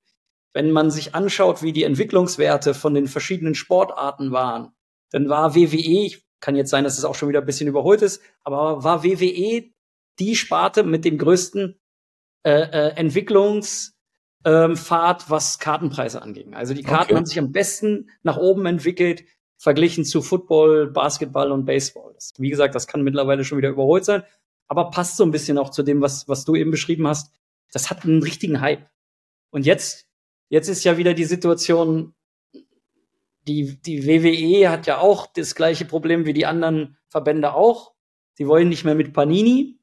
wenn 0.52 0.70
man 0.70 0.90
sich 0.90 1.14
anschaut, 1.14 1.62
wie 1.62 1.72
die 1.72 1.84
Entwicklungswerte 1.84 2.74
von 2.74 2.94
den 2.94 3.06
verschiedenen 3.06 3.54
Sportarten 3.54 4.32
waren, 4.32 4.72
dann 5.10 5.28
war 5.28 5.54
WWE, 5.54 6.06
ich 6.06 6.24
kann 6.40 6.56
jetzt 6.56 6.70
sein, 6.70 6.84
dass 6.84 6.98
es 6.98 7.04
auch 7.04 7.14
schon 7.14 7.28
wieder 7.28 7.40
ein 7.40 7.46
bisschen 7.46 7.68
überholt 7.68 8.02
ist, 8.02 8.22
aber 8.42 8.82
war 8.84 9.04
WWE 9.04 9.70
die 10.18 10.36
Sparte 10.36 10.84
mit 10.84 11.04
dem 11.04 11.18
größten 11.18 11.78
äh, 12.44 12.50
äh, 12.50 12.94
Entwicklungs- 13.00 13.92
ähm, 14.44 14.76
Fahrt, 14.76 15.30
was 15.30 15.58
Kartenpreise 15.58 16.22
anging. 16.22 16.54
Also 16.54 16.74
die 16.74 16.82
Karten 16.82 17.10
okay. 17.10 17.16
haben 17.16 17.26
sich 17.26 17.38
am 17.38 17.52
besten 17.52 18.10
nach 18.22 18.36
oben 18.36 18.66
entwickelt, 18.66 19.24
verglichen 19.56 20.04
zu 20.04 20.22
Football, 20.22 20.90
Basketball 20.90 21.50
und 21.50 21.64
Baseball. 21.64 22.12
Das, 22.14 22.32
wie 22.38 22.50
gesagt, 22.50 22.74
das 22.74 22.86
kann 22.86 23.02
mittlerweile 23.02 23.44
schon 23.44 23.58
wieder 23.58 23.68
überholt 23.68 24.04
sein, 24.04 24.22
aber 24.68 24.90
passt 24.90 25.16
so 25.16 25.24
ein 25.24 25.32
bisschen 25.32 25.58
auch 25.58 25.70
zu 25.70 25.82
dem, 25.82 26.00
was, 26.00 26.28
was 26.28 26.44
du 26.44 26.54
eben 26.54 26.70
beschrieben 26.70 27.08
hast. 27.08 27.32
Das 27.72 27.90
hat 27.90 28.04
einen 28.04 28.22
richtigen 28.22 28.60
Hype. 28.60 28.88
Und 29.50 29.66
jetzt, 29.66 30.06
jetzt 30.48 30.68
ist 30.68 30.84
ja 30.84 30.98
wieder 30.98 31.14
die 31.14 31.24
Situation, 31.24 32.14
die, 33.46 33.80
die 33.80 34.06
WWE 34.06 34.70
hat 34.70 34.86
ja 34.86 34.98
auch 34.98 35.26
das 35.26 35.54
gleiche 35.54 35.84
Problem 35.84 36.26
wie 36.26 36.34
die 36.34 36.46
anderen 36.46 36.98
Verbände 37.08 37.54
auch. 37.54 37.94
Die 38.38 38.46
wollen 38.46 38.68
nicht 38.68 38.84
mehr 38.84 38.94
mit 38.94 39.12
Panini. 39.12 39.78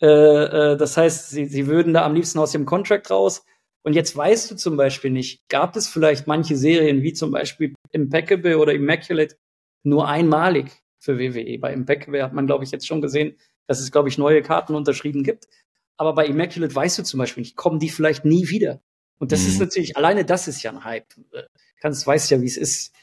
Äh, 0.00 0.06
äh, 0.06 0.76
das 0.76 0.96
heißt, 0.96 1.30
sie, 1.30 1.46
sie 1.46 1.66
würden 1.66 1.92
da 1.92 2.04
am 2.04 2.14
liebsten 2.14 2.38
aus 2.38 2.52
dem 2.52 2.66
Contract 2.66 3.10
raus. 3.10 3.44
Und 3.82 3.94
jetzt 3.94 4.16
weißt 4.16 4.50
du 4.50 4.56
zum 4.56 4.76
Beispiel 4.76 5.10
nicht, 5.10 5.48
gab 5.48 5.76
es 5.76 5.88
vielleicht 5.88 6.26
manche 6.26 6.56
Serien, 6.56 7.02
wie 7.02 7.12
zum 7.12 7.30
Beispiel 7.30 7.74
Impeccable 7.92 8.58
oder 8.58 8.72
Immaculate, 8.72 9.36
nur 9.82 10.08
einmalig 10.08 10.82
für 10.98 11.18
WWE. 11.18 11.58
Bei 11.58 11.72
Impeccable 11.72 12.22
hat 12.22 12.32
man, 12.32 12.46
glaube 12.46 12.64
ich, 12.64 12.70
jetzt 12.70 12.86
schon 12.86 13.00
gesehen, 13.00 13.36
dass 13.66 13.80
es, 13.80 13.92
glaube 13.92 14.08
ich, 14.08 14.18
neue 14.18 14.42
Karten 14.42 14.74
unterschrieben 14.74 15.22
gibt. 15.22 15.46
Aber 15.98 16.14
bei 16.14 16.26
Immaculate 16.26 16.74
weißt 16.74 16.98
du 16.98 17.02
zum 17.02 17.18
Beispiel 17.18 17.42
nicht, 17.42 17.56
kommen 17.56 17.80
die 17.80 17.90
vielleicht 17.90 18.24
nie 18.24 18.48
wieder. 18.48 18.80
Und 19.18 19.32
das 19.32 19.42
mhm. 19.42 19.48
ist 19.48 19.60
natürlich, 19.60 19.96
alleine 19.96 20.24
das 20.24 20.48
ist 20.48 20.62
ja 20.62 20.70
ein 20.70 20.84
Hype. 20.84 21.12
Kannst, 21.80 22.06
weißt 22.06 22.30
ja, 22.30 22.40
wie 22.40 22.46
es 22.46 22.56
ist. 22.56 22.94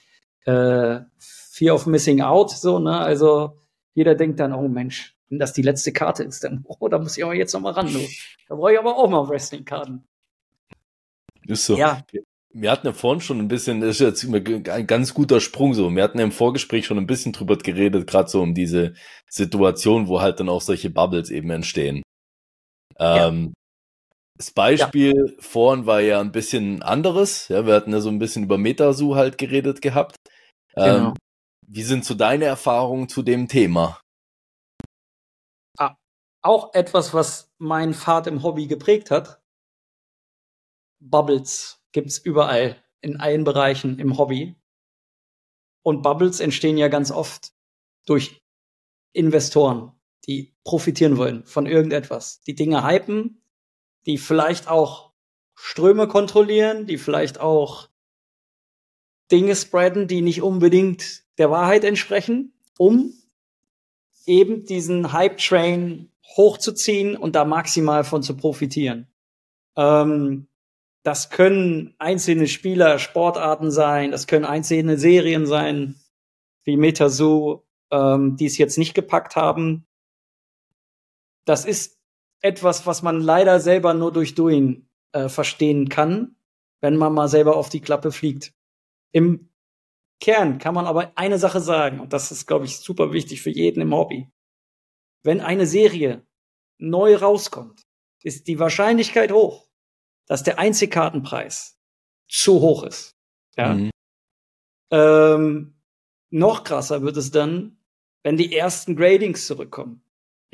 Äh, 0.46 1.02
Fear 1.20 1.76
of 1.76 1.86
Missing 1.86 2.22
Out, 2.22 2.52
so, 2.52 2.80
ne? 2.80 2.98
Also 3.00 3.60
jeder 3.94 4.16
denkt 4.16 4.40
dann, 4.40 4.54
oh 4.54 4.68
Mensch, 4.68 5.16
Wenn 5.30 5.40
das 5.40 5.54
die 5.54 5.62
letzte 5.62 5.92
Karte 5.92 6.24
ist, 6.24 6.44
dann, 6.44 6.64
oh, 6.68 6.88
da 6.88 7.00
muss 7.00 7.18
ich 7.18 7.24
aber 7.24 7.36
jetzt 7.36 7.54
noch 7.54 7.62
mal 7.62 7.74
ran. 7.74 7.92
Du. 7.92 8.00
Da 8.48 8.56
brauche 8.56 8.74
ich 8.74 8.80
aber 8.80 8.98
auch 8.98 9.10
mal 9.10 9.28
Wrestling-Karten. 9.28 10.06
Ist 11.48 11.66
so. 11.66 11.78
Ja. 11.78 12.02
Wir 12.58 12.72
hatten 12.72 12.88
ja 12.88 12.94
vorhin 12.94 13.20
schon 13.20 13.40
ein 13.40 13.50
bisschen, 13.50 13.82
das 13.82 14.00
ist 14.00 14.24
jetzt 14.24 14.70
ein 14.70 14.88
ganz 14.88 15.14
guter 15.14 15.42
Sprung 15.42 15.74
so. 15.74 15.94
Wir 15.94 16.04
hatten 16.04 16.20
ja 16.20 16.24
im 16.24 16.32
Vorgespräch 16.32 16.86
schon 16.86 16.98
ein 16.98 17.08
bisschen 17.08 17.34
drüber 17.34 17.58
geredet, 17.58 18.08
gerade 18.08 18.30
so 18.30 18.42
um 18.42 18.54
diese 18.54 18.94
Situation, 19.28 20.08
wo 20.08 20.22
halt 20.22 20.40
dann 20.40 20.48
auch 20.48 20.62
solche 20.62 20.90
Bubbles 20.90 21.32
eben 21.32 21.50
entstehen. 21.50 22.02
Ja. 23.00 23.28
Ähm, 23.28 23.54
das 24.38 24.52
Beispiel 24.52 25.16
ja. 25.16 25.42
vorhin 25.42 25.86
war 25.86 26.02
ja 26.02 26.20
ein 26.20 26.32
bisschen 26.32 26.84
anderes. 26.84 27.48
Ja, 27.48 27.66
wir 27.66 27.74
hatten 27.74 27.94
ja 27.94 28.02
so 28.02 28.10
ein 28.10 28.20
bisschen 28.20 28.44
über 28.44 28.58
Metasu 28.58 29.16
halt 29.16 29.38
geredet 29.38 29.82
gehabt. 29.82 30.18
Ähm, 30.76 30.94
genau. 30.94 31.14
Wie 31.68 31.84
sind 31.84 32.06
so 32.06 32.14
deine 32.14 32.46
Erfahrungen 32.46 33.08
zu 33.08 33.24
dem 33.24 33.48
Thema? 33.48 34.00
Ah, 35.78 35.96
auch 36.44 36.74
etwas, 36.74 37.14
was 37.14 37.50
mein 37.58 37.94
Pfad 37.94 38.28
im 38.28 38.44
Hobby 38.44 38.68
geprägt 38.68 39.10
hat. 39.10 39.42
Bubbles 41.00 41.80
gibt's 41.92 42.18
überall 42.18 42.84
in 43.02 43.20
allen 43.20 43.44
Bereichen 43.46 44.00
im 44.00 44.18
Hobby. 44.18 44.56
Und 45.84 46.02
Bubbles 46.02 46.40
entstehen 46.40 46.78
ja 46.78 46.88
ganz 46.88 47.12
oft 47.12 47.54
durch 48.06 48.42
Investoren, 49.14 49.95
die 50.28 50.54
profitieren 50.64 51.18
wollen 51.18 51.46
von 51.46 51.66
irgendetwas. 51.66 52.42
Die 52.42 52.56
Dinge 52.56 52.84
hypen, 52.88 53.42
die 54.06 54.18
vielleicht 54.18 54.68
auch 54.68 55.12
Ströme 55.54 56.08
kontrollieren, 56.08 56.86
die 56.86 56.98
vielleicht 56.98 57.40
auch 57.40 57.90
Dinge 59.32 59.56
spreaden, 59.56 60.08
die 60.08 60.22
nicht 60.22 60.42
unbedingt 60.42 61.24
der 61.38 61.50
Wahrheit 61.50 61.84
entsprechen, 61.84 62.54
um 62.78 63.14
eben 64.26 64.66
diesen 64.66 65.14
Hype-Train 65.14 66.12
hochzuziehen 66.36 67.16
und 67.16 67.36
da 67.36 67.46
maximal 67.46 68.04
von 68.04 68.24
zu 68.24 68.36
profitieren. 68.36 69.08
Ähm, 69.76 70.48
das 71.04 71.30
können 71.30 71.94
einzelne 72.00 72.48
Spieler, 72.48 72.98
Sportarten 72.98 73.70
sein, 73.70 74.12
das 74.12 74.26
können 74.26 74.46
einzelne 74.46 74.98
Serien 74.98 75.46
sein, 75.46 75.96
wie 76.64 76.78
Metazoo, 76.78 77.64
ähm, 77.92 78.38
die 78.38 78.46
es 78.46 78.58
jetzt 78.58 78.78
nicht 78.78 78.96
gepackt 78.96 79.36
haben. 79.36 79.86
Das 81.46 81.66
ist 81.66 82.00
etwas, 82.42 82.86
was 82.86 83.02
man 83.02 83.22
leider 83.22 83.60
selber 83.60 83.94
nur 83.94 84.12
durch 84.12 84.36
Doing 84.36 84.88
äh, 85.14 85.30
verstehen 85.30 85.90
kann, 85.90 86.36
wenn 86.82 86.98
man 86.98 87.14
mal 87.14 87.28
selber 87.28 87.56
auf 87.56 87.70
die 87.70 87.82
Klappe 87.82 88.12
fliegt. 88.12 88.54
Im 89.12 89.50
Kern 90.20 90.60
kann 90.60 90.76
man 90.76 90.86
aber 90.86 91.14
eine 91.16 91.40
Sache 91.40 91.60
sagen, 91.60 92.00
und 92.00 92.14
das 92.14 92.32
ist, 92.32 92.46
glaube 92.48 92.66
ich, 92.66 92.78
super 92.78 93.14
wichtig 93.14 93.42
für 93.42 93.50
jeden 93.50 93.82
im 93.82 93.94
Hobby. 93.94 94.30
Wenn 95.24 95.42
eine 95.42 95.66
Serie 95.66 96.26
neu 96.78 97.16
rauskommt, 97.16 97.84
ist 98.24 98.48
die 98.48 98.60
Wahrscheinlichkeit 98.60 99.32
hoch, 99.32 99.68
dass 100.28 100.44
der 100.44 100.60
Einzelkartenpreis 100.60 101.80
zu 102.28 102.62
hoch 102.62 102.84
ist. 102.84 103.16
Ja. 103.56 103.74
Mhm. 103.74 103.92
Ähm, 104.92 105.82
noch 106.30 106.64
krasser 106.64 107.02
wird 107.02 107.18
es 107.18 107.32
dann, 107.32 107.78
wenn 108.24 108.38
die 108.38 108.56
ersten 108.56 108.96
Gradings 108.96 109.48
zurückkommen. 109.48 110.05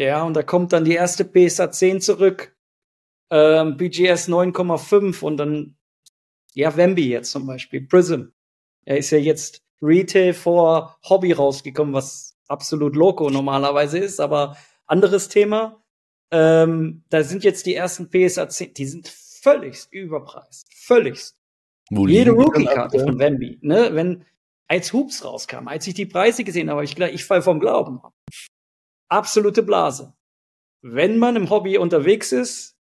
Ja, 0.01 0.23
und 0.23 0.33
da 0.33 0.41
kommt 0.41 0.73
dann 0.73 0.83
die 0.83 0.95
erste 0.95 1.23
PSA 1.23 1.69
10 1.69 2.01
zurück, 2.01 2.55
ähm, 3.29 3.77
BGS 3.77 4.29
9,5 4.29 5.21
und 5.21 5.37
dann, 5.37 5.77
ja, 6.55 6.75
Wemby 6.75 7.07
jetzt 7.07 7.29
zum 7.29 7.45
Beispiel, 7.45 7.81
Prism. 7.85 8.29
Er 8.83 8.97
ist 8.97 9.11
ja 9.11 9.19
jetzt 9.19 9.61
Retail 9.79 10.33
vor 10.33 10.97
Hobby 11.07 11.33
rausgekommen, 11.33 11.93
was 11.93 12.35
absolut 12.47 12.95
loco 12.95 13.29
normalerweise 13.29 13.99
ist, 13.99 14.19
aber 14.19 14.57
anderes 14.87 15.29
Thema. 15.29 15.83
Ähm, 16.31 17.03
da 17.09 17.21
sind 17.21 17.43
jetzt 17.43 17.67
die 17.67 17.75
ersten 17.75 18.09
PSA 18.09 18.49
10, 18.49 18.73
die 18.73 18.85
sind 18.87 19.07
völligst 19.07 19.93
überpreist. 19.93 20.67
Völligst. 20.73 21.37
Wo 21.91 22.07
Jede 22.07 22.31
Rookie-Karte 22.31 22.97
von 23.01 23.19
Wemby, 23.19 23.59
ne? 23.61 23.91
Wenn, 23.93 24.25
als 24.67 24.93
Hoops 24.93 25.23
rauskam, 25.23 25.67
als 25.67 25.85
ich 25.85 25.93
die 25.93 26.07
Preise 26.07 26.43
gesehen 26.43 26.71
habe, 26.71 26.83
ich 26.83 26.95
gleich, 26.95 27.13
ich 27.13 27.23
fall 27.23 27.43
vom 27.43 27.59
Glauben 27.59 27.99
ab. 28.01 28.15
Absolute 29.11 29.61
Blase. 29.61 30.13
Wenn 30.81 31.17
man 31.17 31.35
im 31.35 31.49
Hobby 31.49 31.77
unterwegs 31.77 32.31
ist 32.31 32.77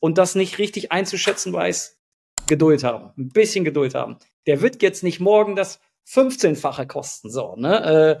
und 0.00 0.16
das 0.16 0.36
nicht 0.36 0.58
richtig 0.58 0.92
einzuschätzen 0.92 1.52
weiß, 1.52 1.98
Geduld 2.46 2.84
haben. 2.84 3.12
Ein 3.18 3.30
bisschen 3.30 3.64
Geduld 3.64 3.96
haben. 3.96 4.18
Der 4.46 4.60
wird 4.60 4.80
jetzt 4.82 5.02
nicht 5.02 5.18
morgen 5.18 5.56
das 5.56 5.80
15-fache 6.08 6.86
kosten, 6.86 7.28
so, 7.28 7.56
ne? 7.56 8.20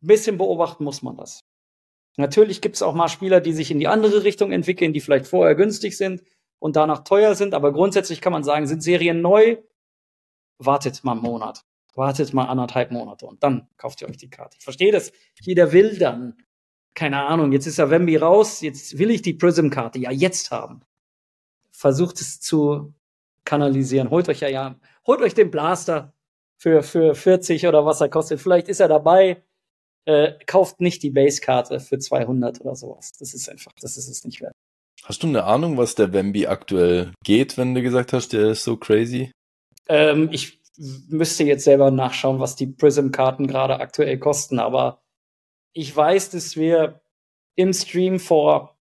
bisschen 0.00 0.36
beobachten 0.36 0.82
muss 0.82 1.00
man 1.00 1.16
das. 1.16 1.44
Natürlich 2.16 2.60
gibt 2.60 2.74
es 2.74 2.82
auch 2.82 2.94
mal 2.94 3.08
Spieler, 3.08 3.40
die 3.40 3.52
sich 3.52 3.70
in 3.70 3.78
die 3.78 3.88
andere 3.88 4.24
Richtung 4.24 4.50
entwickeln, 4.50 4.92
die 4.92 5.00
vielleicht 5.00 5.26
vorher 5.26 5.54
günstig 5.54 5.96
sind 5.96 6.22
und 6.58 6.74
danach 6.74 7.04
teuer 7.04 7.36
sind, 7.36 7.54
aber 7.54 7.72
grundsätzlich 7.72 8.20
kann 8.20 8.32
man 8.32 8.42
sagen, 8.42 8.66
sind 8.66 8.82
Serien 8.82 9.22
neu, 9.22 9.58
wartet 10.58 11.04
mal 11.04 11.12
einen 11.12 11.22
Monat, 11.22 11.64
wartet 11.96 12.32
mal 12.32 12.44
anderthalb 12.44 12.90
Monate 12.90 13.26
und 13.26 13.42
dann 13.42 13.68
kauft 13.76 14.02
ihr 14.02 14.08
euch 14.08 14.16
die 14.16 14.30
Karte. 14.30 14.56
Ich 14.58 14.64
verstehe 14.64 14.92
das, 14.92 15.12
jeder 15.40 15.72
will 15.72 15.98
dann, 15.98 16.36
keine 16.94 17.24
Ahnung, 17.24 17.52
jetzt 17.52 17.66
ist 17.66 17.78
ja 17.78 17.90
Wemby 17.90 18.16
raus, 18.16 18.60
jetzt 18.60 18.98
will 18.98 19.10
ich 19.10 19.22
die 19.22 19.34
Prism-Karte 19.34 19.98
ja 19.98 20.10
jetzt 20.10 20.50
haben. 20.50 20.82
Versucht 21.70 22.20
es 22.20 22.40
zu 22.40 22.94
kanalisieren, 23.44 24.10
holt 24.10 24.28
euch 24.28 24.40
ja, 24.40 24.48
ja, 24.48 24.76
holt 25.06 25.20
euch 25.20 25.34
den 25.34 25.50
Blaster 25.50 26.14
für, 26.58 26.82
für 26.82 27.14
40 27.14 27.66
oder 27.66 27.84
was 27.84 28.00
er 28.00 28.08
kostet, 28.08 28.40
vielleicht 28.40 28.68
ist 28.68 28.80
er 28.80 28.88
dabei, 28.88 29.42
äh, 30.06 30.32
kauft 30.46 30.80
nicht 30.80 31.02
die 31.02 31.10
Base-Karte 31.10 31.80
für 31.80 31.98
200 31.98 32.60
oder 32.60 32.74
sowas. 32.76 33.12
Das 33.18 33.34
ist 33.34 33.48
einfach, 33.48 33.72
das 33.80 33.96
ist 33.96 34.08
es 34.08 34.24
nicht 34.24 34.40
wert. 34.40 34.54
Hast 35.04 35.22
du 35.22 35.26
eine 35.26 35.44
Ahnung, 35.44 35.76
was 35.76 35.94
der 35.94 36.12
Wemby 36.12 36.46
aktuell 36.46 37.12
geht, 37.24 37.58
wenn 37.58 37.74
du 37.74 37.82
gesagt 37.82 38.12
hast, 38.12 38.32
der 38.32 38.50
ist 38.50 38.64
so 38.64 38.76
crazy? 38.76 39.30
Ähm, 39.88 40.28
ich 40.32 40.60
müsste 41.08 41.44
jetzt 41.44 41.64
selber 41.64 41.90
nachschauen, 41.90 42.40
was 42.40 42.56
die 42.56 42.66
Prism-Karten 42.66 43.46
gerade 43.46 43.80
aktuell 43.80 44.18
kosten, 44.18 44.58
aber 44.58 45.02
ich 45.72 45.94
weiß, 45.94 46.30
dass 46.30 46.56
wir 46.56 47.00
im 47.54 47.72
Stream 47.72 48.18
vor, 48.18 48.78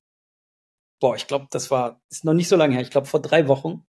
boah, 0.99 1.15
ich 1.15 1.27
glaube, 1.27 1.47
das 1.51 1.71
war, 1.71 2.01
ist 2.09 2.25
noch 2.25 2.33
nicht 2.33 2.47
so 2.47 2.55
lange 2.55 2.73
her, 2.73 2.81
ich 2.81 2.89
glaube 2.89 3.07
vor 3.07 3.21
drei 3.21 3.47
Wochen, 3.47 3.85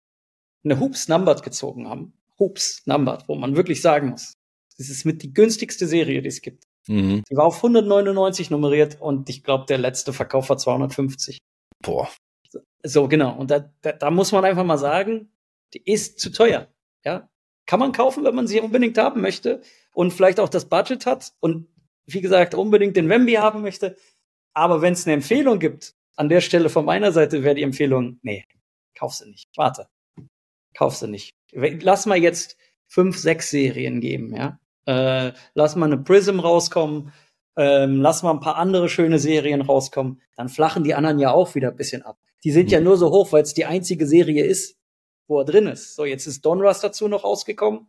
eine 0.63 0.80
Hoops 0.80 1.08
Numbered 1.08 1.44
gezogen 1.44 1.88
haben. 1.88 2.13
Hoops 2.39 2.82
Numbered, 2.86 3.28
wo 3.28 3.36
man 3.36 3.56
wirklich 3.56 3.82
sagen 3.82 4.10
muss, 4.10 4.34
das 4.78 4.89
ist 4.89 5.06
mit 5.06 5.24
die 5.24 5.34
günstigste 5.34 5.88
Serie, 5.88 6.22
die 6.22 6.28
es 6.28 6.41
gibt. 6.41 6.65
Mhm. 6.88 7.24
Die 7.30 7.36
war 7.36 7.46
auf 7.46 7.58
199 7.58 8.50
nummeriert 8.50 9.00
und 9.02 9.30
ich 9.30 9.44
glaube, 9.44 9.65
der 9.68 9.78
letzte 9.78 10.13
Verkauf 10.13 10.50
war 10.50 10.58
250. 10.58 11.38
Boah. 11.82 12.10
So, 12.84 13.08
genau. 13.08 13.36
Und 13.36 13.52
da, 13.52 13.72
da, 13.82 13.94
da 13.94 14.12
muss 14.12 14.32
man 14.32 14.46
einfach 14.46 14.63
mal 14.63 14.78
sagen, 14.78 15.32
die 15.74 15.82
ist 15.84 16.20
zu 16.20 16.32
teuer. 16.32 16.68
Ja. 17.04 17.30
Kann 17.65 17.80
man 17.80 17.91
kaufen, 17.91 18.23
wenn 18.23 18.36
man 18.36 18.47
sie 18.47 18.62
unbedingt 18.62 18.97
haben 18.97 19.21
möchte 19.21 19.62
und 19.93 20.12
vielleicht 20.12 20.39
auch 20.39 20.49
das 20.49 20.65
Budget 20.65 21.06
hat 21.06 21.34
und 21.39 21.67
wie 22.06 22.21
gesagt, 22.21 22.54
unbedingt 22.54 22.95
den 22.95 23.10
Wemby 23.10 23.34
haben 23.34 23.62
möchte. 23.62 23.95
Aber 24.54 24.82
wenn 24.82 24.93
es 24.93 25.06
eine 25.06 25.15
Empfehlung 25.15 25.60
gibt, 25.60 25.95
an 26.15 26.30
der 26.30 26.41
Stelle 26.41 26.69
von 26.69 26.86
meiner 26.86 27.12
Seite 27.12 27.43
wäre 27.43 27.56
die 27.56 27.63
Empfehlung, 27.63 28.19
nee, 28.21 28.45
kauf 28.97 29.13
sie 29.13 29.30
nicht. 29.30 29.49
Warte. 29.56 29.88
Kauf 30.75 30.95
sie 30.95 31.08
nicht. 31.08 31.34
Lass 31.51 32.06
mal 32.06 32.17
jetzt 32.17 32.58
fünf, 32.88 33.17
sechs 33.17 33.49
Serien 33.49 34.01
geben, 34.01 34.36
ja. 34.36 34.60
Äh, 34.86 35.34
lass 35.56 35.75
mal 35.75 35.88
eine 35.88 35.97
Prism 35.97 36.39
rauskommen, 36.39 37.12
ähm, 37.58 38.01
lass 38.01 38.21
mal 38.21 38.32
ein 38.32 38.39
paar 38.39 38.58
andere 38.58 38.88
schöne 38.88 39.17
Serien 39.17 39.62
rauskommen, 39.62 40.21
dann 40.36 40.49
flachen 40.49 40.84
die 40.84 40.93
anderen 40.93 41.17
ja 41.17 41.32
auch 41.32 41.56
wieder 41.56 41.69
ein 41.69 41.75
bisschen 41.75 42.04
ab. 42.04 42.17
Die 42.43 42.51
sind 42.51 42.65
mhm. 42.65 42.71
ja 42.71 42.80
nur 42.82 42.97
so 42.97 43.10
hoch, 43.10 43.32
weil 43.32 43.41
es 43.41 43.54
die 43.54 43.65
einzige 43.65 44.06
Serie 44.06 44.45
ist, 44.45 44.78
wo 45.28 45.40
er 45.40 45.46
drin 45.46 45.68
ist. 45.68 45.96
So, 45.96 46.06
jetzt 46.06 46.28
ist 46.28 46.46
Donruss 46.46 46.80
dazu 46.82 47.08
noch 47.08 47.24
rausgekommen. 47.24 47.88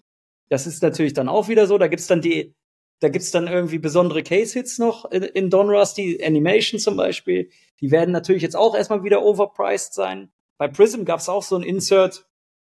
Das 0.49 0.67
ist 0.67 0.83
natürlich 0.83 1.15
dann 1.15 1.29
auch 1.29 1.49
wieder 1.49 1.67
so. 1.67 1.79
Da 1.79 1.89
gibt's 1.89 2.07
dann 2.07 2.21
die, 2.21 2.55
da 3.01 3.09
gibt's 3.09 3.31
dann 3.31 3.49
irgendwie 3.49 3.79
besondere 3.79 4.23
Case-Hits 4.23 4.79
noch 4.79 5.11
in, 5.11 5.23
in 5.23 5.51
Donruss, 5.51 5.95
die 5.95 6.23
Animation 6.25 6.81
zum 6.81 6.97
Beispiel. 6.97 7.51
Die 7.81 7.91
werden 7.91 8.13
natürlich 8.13 8.43
jetzt 8.43 8.57
auch 8.57 8.75
erstmal 8.75 9.05
wieder 9.05 9.23
overpriced 9.23 9.93
sein. 9.93 10.31
Bei 10.59 10.69
Prism 10.69 11.05
gab's 11.05 11.29
auch 11.29 11.43
so 11.43 11.57
ein 11.57 11.63
Insert, 11.63 12.27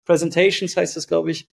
Presentations 0.05 0.77
heißt 0.77 0.95
das, 0.95 1.07
glaube 1.07 1.31
ich. 1.31 1.49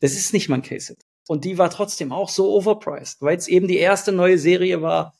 Das 0.00 0.12
ist 0.12 0.32
nicht 0.32 0.48
mal 0.48 0.56
ein 0.56 0.62
Case-Hit. 0.62 1.04
Und 1.26 1.44
die 1.44 1.58
war 1.58 1.70
trotzdem 1.70 2.12
auch 2.12 2.28
so 2.28 2.52
overpriced, 2.54 3.22
weil 3.22 3.36
es 3.36 3.48
eben 3.48 3.66
die 3.66 3.78
erste 3.78 4.12
neue 4.12 4.38
Serie 4.38 4.82
war 4.82 5.14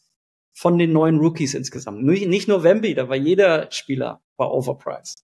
von 0.52 0.78
den 0.78 0.92
neuen 0.92 1.18
Rookies 1.18 1.54
insgesamt. 1.54 2.02
Nicht 2.02 2.48
nur 2.48 2.62
Wemby, 2.62 2.94
da 2.94 3.08
war 3.08 3.16
jeder 3.16 3.70
Spieler 3.70 4.22
war 4.36 4.52
overpriced. 4.52 5.24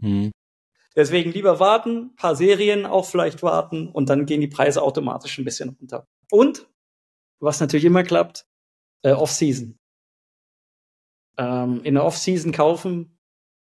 Mhm. 0.00 0.30
Deswegen 0.96 1.32
lieber 1.32 1.58
warten, 1.58 2.14
paar 2.14 2.36
Serien 2.36 2.86
auch 2.86 3.06
vielleicht 3.06 3.42
warten 3.42 3.88
und 3.88 4.08
dann 4.08 4.26
gehen 4.26 4.40
die 4.40 4.48
Preise 4.48 4.82
automatisch 4.82 5.38
ein 5.38 5.44
bisschen 5.44 5.70
runter. 5.70 6.06
Und, 6.30 6.68
was 7.40 7.60
natürlich 7.60 7.84
immer 7.84 8.04
klappt, 8.04 8.46
äh, 9.02 9.12
Off-Season. 9.12 9.78
Ähm, 11.36 11.80
in 11.82 11.94
der 11.94 12.04
Off-Season 12.04 12.52
kaufen 12.52 13.18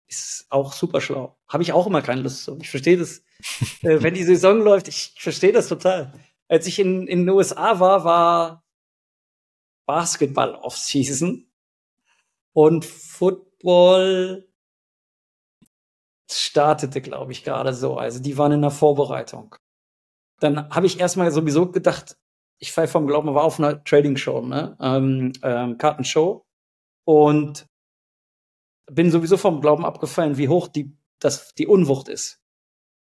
ist 0.08 0.46
auch 0.50 0.72
super 0.72 1.02
schlau. 1.02 1.38
Habe 1.50 1.64
ich 1.64 1.74
auch 1.74 1.86
immer 1.86 2.02
keine 2.02 2.22
Lust 2.22 2.44
zu. 2.44 2.58
Ich 2.62 2.70
verstehe 2.70 2.98
das. 2.98 3.24
äh, 3.82 4.02
wenn 4.02 4.14
die 4.14 4.24
Saison 4.24 4.62
läuft, 4.62 4.88
ich 4.88 5.14
verstehe 5.18 5.52
das 5.52 5.68
total. 5.68 6.14
Als 6.48 6.66
ich 6.66 6.80
in, 6.80 7.08
in 7.08 7.20
den 7.26 7.30
USA 7.30 7.80
war, 7.82 8.06
war 8.06 8.64
Basketball 9.86 10.56
Off-Season. 10.56 11.52
Und 12.54 12.86
Football 12.86 14.48
startete, 16.30 17.02
glaube 17.02 17.32
ich, 17.32 17.44
gerade 17.44 17.74
so. 17.74 17.98
Also 17.98 18.22
die 18.22 18.38
waren 18.38 18.52
in 18.52 18.62
der 18.62 18.72
Vorbereitung. 18.72 19.56
Dann 20.40 20.70
habe 20.70 20.86
ich 20.86 21.00
erstmal 21.00 21.32
sowieso 21.32 21.72
gedacht, 21.72 22.18
ich 22.60 22.72
fall 22.72 22.88
vom 22.88 23.08
Glauben, 23.08 23.34
war 23.34 23.44
auf 23.44 23.60
einer 23.60 23.84
Trading-Show, 23.84 24.42
ne? 24.42 24.76
Ähm, 24.80 25.34
ähm, 25.44 25.78
Kartenshow. 25.78 26.44
Und 27.06 27.68
bin 28.92 29.12
sowieso 29.12 29.38
vom 29.38 29.62
Glauben 29.62 29.86
abgefallen, 29.86 30.38
wie 30.38 30.48
hoch 30.48 30.68
die, 30.68 30.98
das, 31.20 31.54
die 31.56 31.68
Unwucht 31.68 32.10
ist. 32.10 32.42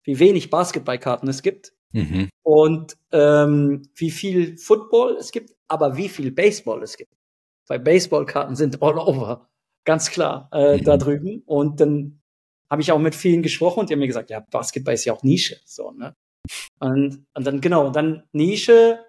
Wie 0.05 0.19
wenig 0.19 0.51
Basketballkarten 0.51 1.29
es 1.29 1.43
gibt. 1.43 1.73
Mhm. 1.93 2.29
Und 2.43 2.97
ähm, 3.13 3.89
wie 3.95 4.11
viel 4.11 4.59
Football 4.59 5.17
es 5.17 5.33
gibt, 5.33 5.55
aber 5.69 5.97
wie 5.97 6.09
viel 6.09 6.31
Baseball 6.33 6.83
es 6.83 6.97
gibt. 6.97 7.13
Weil 7.67 7.81
Baseballkarten 7.81 8.55
sind 8.55 8.83
all 8.83 8.99
over. 8.99 9.49
Ganz 9.85 10.11
klar, 10.11 10.49
äh, 10.53 10.79
mhm. 10.79 10.85
da 10.85 10.97
drüben. 10.97 11.43
Und 11.47 11.81
dann 11.81 12.21
habe 12.71 12.83
ich 12.83 12.93
auch 12.93 12.99
mit 12.99 13.15
vielen 13.15 13.43
gesprochen 13.43 13.81
und 13.81 13.89
die 13.89 13.95
haben 13.95 14.01
mir 14.01 14.07
gesagt, 14.07 14.31
ja, 14.31 14.41
Basketball 14.41 14.95
ist 14.95 15.05
ja 15.05 15.13
auch 15.13 15.23
Nische. 15.23 15.61
So, 15.65 15.93
ne? 15.93 16.15
Und, 16.79 17.27
und 17.35 17.47
dann, 17.47 17.61
genau, 17.61 17.91
dann 17.91 18.25
Nische 18.33 19.05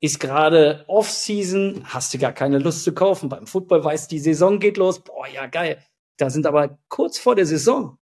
ist 0.00 0.20
gerade 0.20 0.84
Off-Season, 0.88 1.82
hast 1.84 2.12
du 2.12 2.18
gar 2.18 2.32
keine 2.32 2.58
Lust 2.58 2.84
zu 2.84 2.94
kaufen. 2.94 3.28
Beim 3.28 3.46
Football 3.46 3.84
weißt, 3.84 4.10
die 4.10 4.18
Saison 4.18 4.58
geht 4.58 4.76
los. 4.76 5.02
Boah, 5.02 5.26
ja, 5.26 5.46
geil. 5.46 5.82
Da 6.18 6.30
sind 6.30 6.46
aber 6.46 6.78
kurz 6.88 7.18
vor 7.18 7.34
der 7.34 7.46
Saison, 7.46 7.98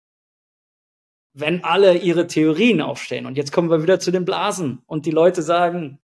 wenn 1.35 1.65
alle 1.65 1.99
ihre 1.99 2.27
Theorien 2.27 2.81
aufstellen. 2.81 3.27
Und 3.27 3.37
jetzt 3.37 3.53
kommen 3.53 3.71
wir 3.71 3.83
wieder 3.83 4.01
zu 4.01 4.11
den 4.11 4.25
Blasen. 4.25 4.83
Und 4.87 5.07
die 5.07 5.11
Leute 5.11 5.43
sagen, 5.43 5.99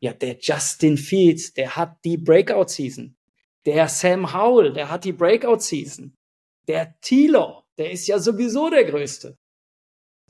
ja, 0.00 0.12
der 0.12 0.38
Justin 0.38 0.98
Fields, 0.98 1.54
der 1.54 1.76
hat 1.76 2.04
die 2.04 2.18
Breakout-Season. 2.18 3.16
Der 3.64 3.88
Sam 3.88 4.34
Howell, 4.34 4.72
der 4.72 4.90
hat 4.90 5.04
die 5.04 5.12
Breakout-Season. 5.12 6.14
Der 6.68 6.98
Tilo, 7.00 7.63
der 7.78 7.90
ist 7.90 8.06
ja 8.06 8.18
sowieso 8.18 8.70
der 8.70 8.84
Größte. 8.84 9.36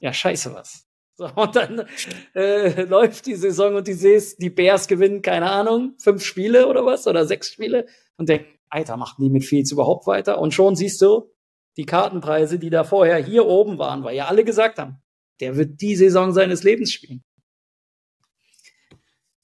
Ja, 0.01 0.13
scheiße 0.13 0.55
was. 0.55 0.87
So, 1.17 1.27
und 1.27 1.55
dann 1.55 1.87
äh, 2.35 2.83
läuft 2.83 3.27
die 3.27 3.37
Saison 3.37 3.77
und 3.77 3.87
die 3.87 3.93
siehst, 3.93 4.43
die 4.43 4.51
Bears 4.51 4.89
gewinnen, 4.89 5.23
keine 5.23 5.51
Ahnung, 5.51 5.95
fünf 5.99 6.25
Spiele 6.25 6.67
oder 6.67 6.85
was, 6.85 7.07
oder 7.07 7.25
sechs 7.25 7.53
Spiele 7.53 7.87
und 8.17 8.29
denk, 8.29 8.47
Alter, 8.69 8.97
macht 8.97 9.21
nie 9.21 9.31
mit 9.31 9.45
Fields 9.45 9.71
überhaupt 9.71 10.07
weiter. 10.09 10.41
Und 10.41 10.53
schon 10.53 10.75
siehst 10.75 11.01
du 11.01 11.31
die 11.77 11.87
Kartenpreise, 11.87 12.59
die 12.59 12.71
da 12.71 12.83
vorher 12.83 13.19
hier 13.19 13.47
oben 13.47 13.79
waren, 13.79 14.03
weil 14.03 14.17
ja 14.17 14.27
alle 14.27 14.45
gesagt 14.45 14.79
haben, 14.79 15.03
der 15.41 15.57
wird 15.57 15.81
die 15.81 15.95
Saison 15.95 16.33
seines 16.33 16.65
Lebens 16.65 16.93
spielen. 16.93 17.23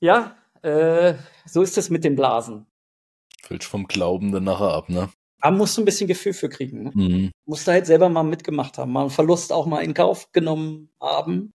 Ja, 0.00 0.36
äh, 0.62 1.14
so 1.46 1.62
ist 1.62 1.78
es 1.78 1.90
mit 1.90 2.04
den 2.04 2.16
Blasen. 2.16 2.66
Fällt 3.42 3.64
vom 3.64 3.86
Glauben 3.86 4.32
dann 4.32 4.44
nachher 4.44 4.72
ab, 4.72 4.88
ne? 4.88 5.10
Aber 5.40 5.56
musst 5.56 5.76
du 5.76 5.82
ein 5.82 5.84
bisschen 5.84 6.08
Gefühl 6.08 6.32
für 6.32 6.48
kriegen. 6.48 6.84
Ne? 6.84 6.90
Mhm. 6.94 7.30
Musst 7.46 7.66
du 7.66 7.72
halt 7.72 7.86
selber 7.86 8.08
mal 8.08 8.22
mitgemacht 8.22 8.78
haben, 8.78 8.92
mal 8.92 9.02
einen 9.02 9.10
Verlust 9.10 9.52
auch 9.52 9.66
mal 9.66 9.82
in 9.82 9.94
Kauf 9.94 10.30
genommen 10.32 10.90
haben. 11.00 11.52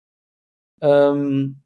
Ähm, 0.82 1.62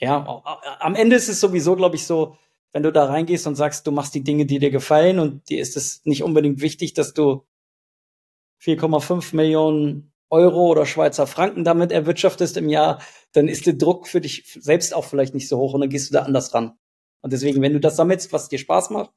ja, 0.00 0.42
am 0.80 0.94
Ende 0.94 1.16
ist 1.16 1.28
es 1.28 1.40
sowieso, 1.40 1.76
glaube 1.76 1.96
ich, 1.96 2.06
so, 2.06 2.36
wenn 2.72 2.82
du 2.82 2.92
da 2.92 3.04
reingehst 3.04 3.46
und 3.46 3.54
sagst, 3.54 3.86
du 3.86 3.92
machst 3.92 4.14
die 4.14 4.24
Dinge, 4.24 4.46
die 4.46 4.58
dir 4.58 4.70
gefallen 4.70 5.18
und 5.18 5.48
dir 5.48 5.60
ist 5.60 5.76
es 5.76 6.04
nicht 6.04 6.22
unbedingt 6.22 6.60
wichtig, 6.60 6.94
dass 6.94 7.14
du 7.14 7.46
4,5 8.62 9.34
Millionen 9.36 10.12
Euro 10.30 10.66
oder 10.66 10.84
Schweizer 10.84 11.26
Franken 11.26 11.64
damit 11.64 11.92
erwirtschaftest 11.92 12.56
im 12.56 12.68
Jahr, 12.68 13.00
dann 13.32 13.46
ist 13.46 13.66
der 13.66 13.74
Druck 13.74 14.08
für 14.08 14.20
dich 14.20 14.58
selbst 14.60 14.94
auch 14.94 15.04
vielleicht 15.04 15.34
nicht 15.34 15.48
so 15.48 15.58
hoch 15.58 15.74
und 15.74 15.80
dann 15.80 15.90
gehst 15.90 16.10
du 16.10 16.14
da 16.14 16.22
anders 16.22 16.52
ran. 16.54 16.72
Und 17.20 17.32
deswegen, 17.32 17.62
wenn 17.62 17.72
du 17.72 17.80
das 17.80 17.96
sammelst, 17.96 18.32
was 18.32 18.48
dir 18.48 18.58
Spaß 18.58 18.90
macht 18.90 19.12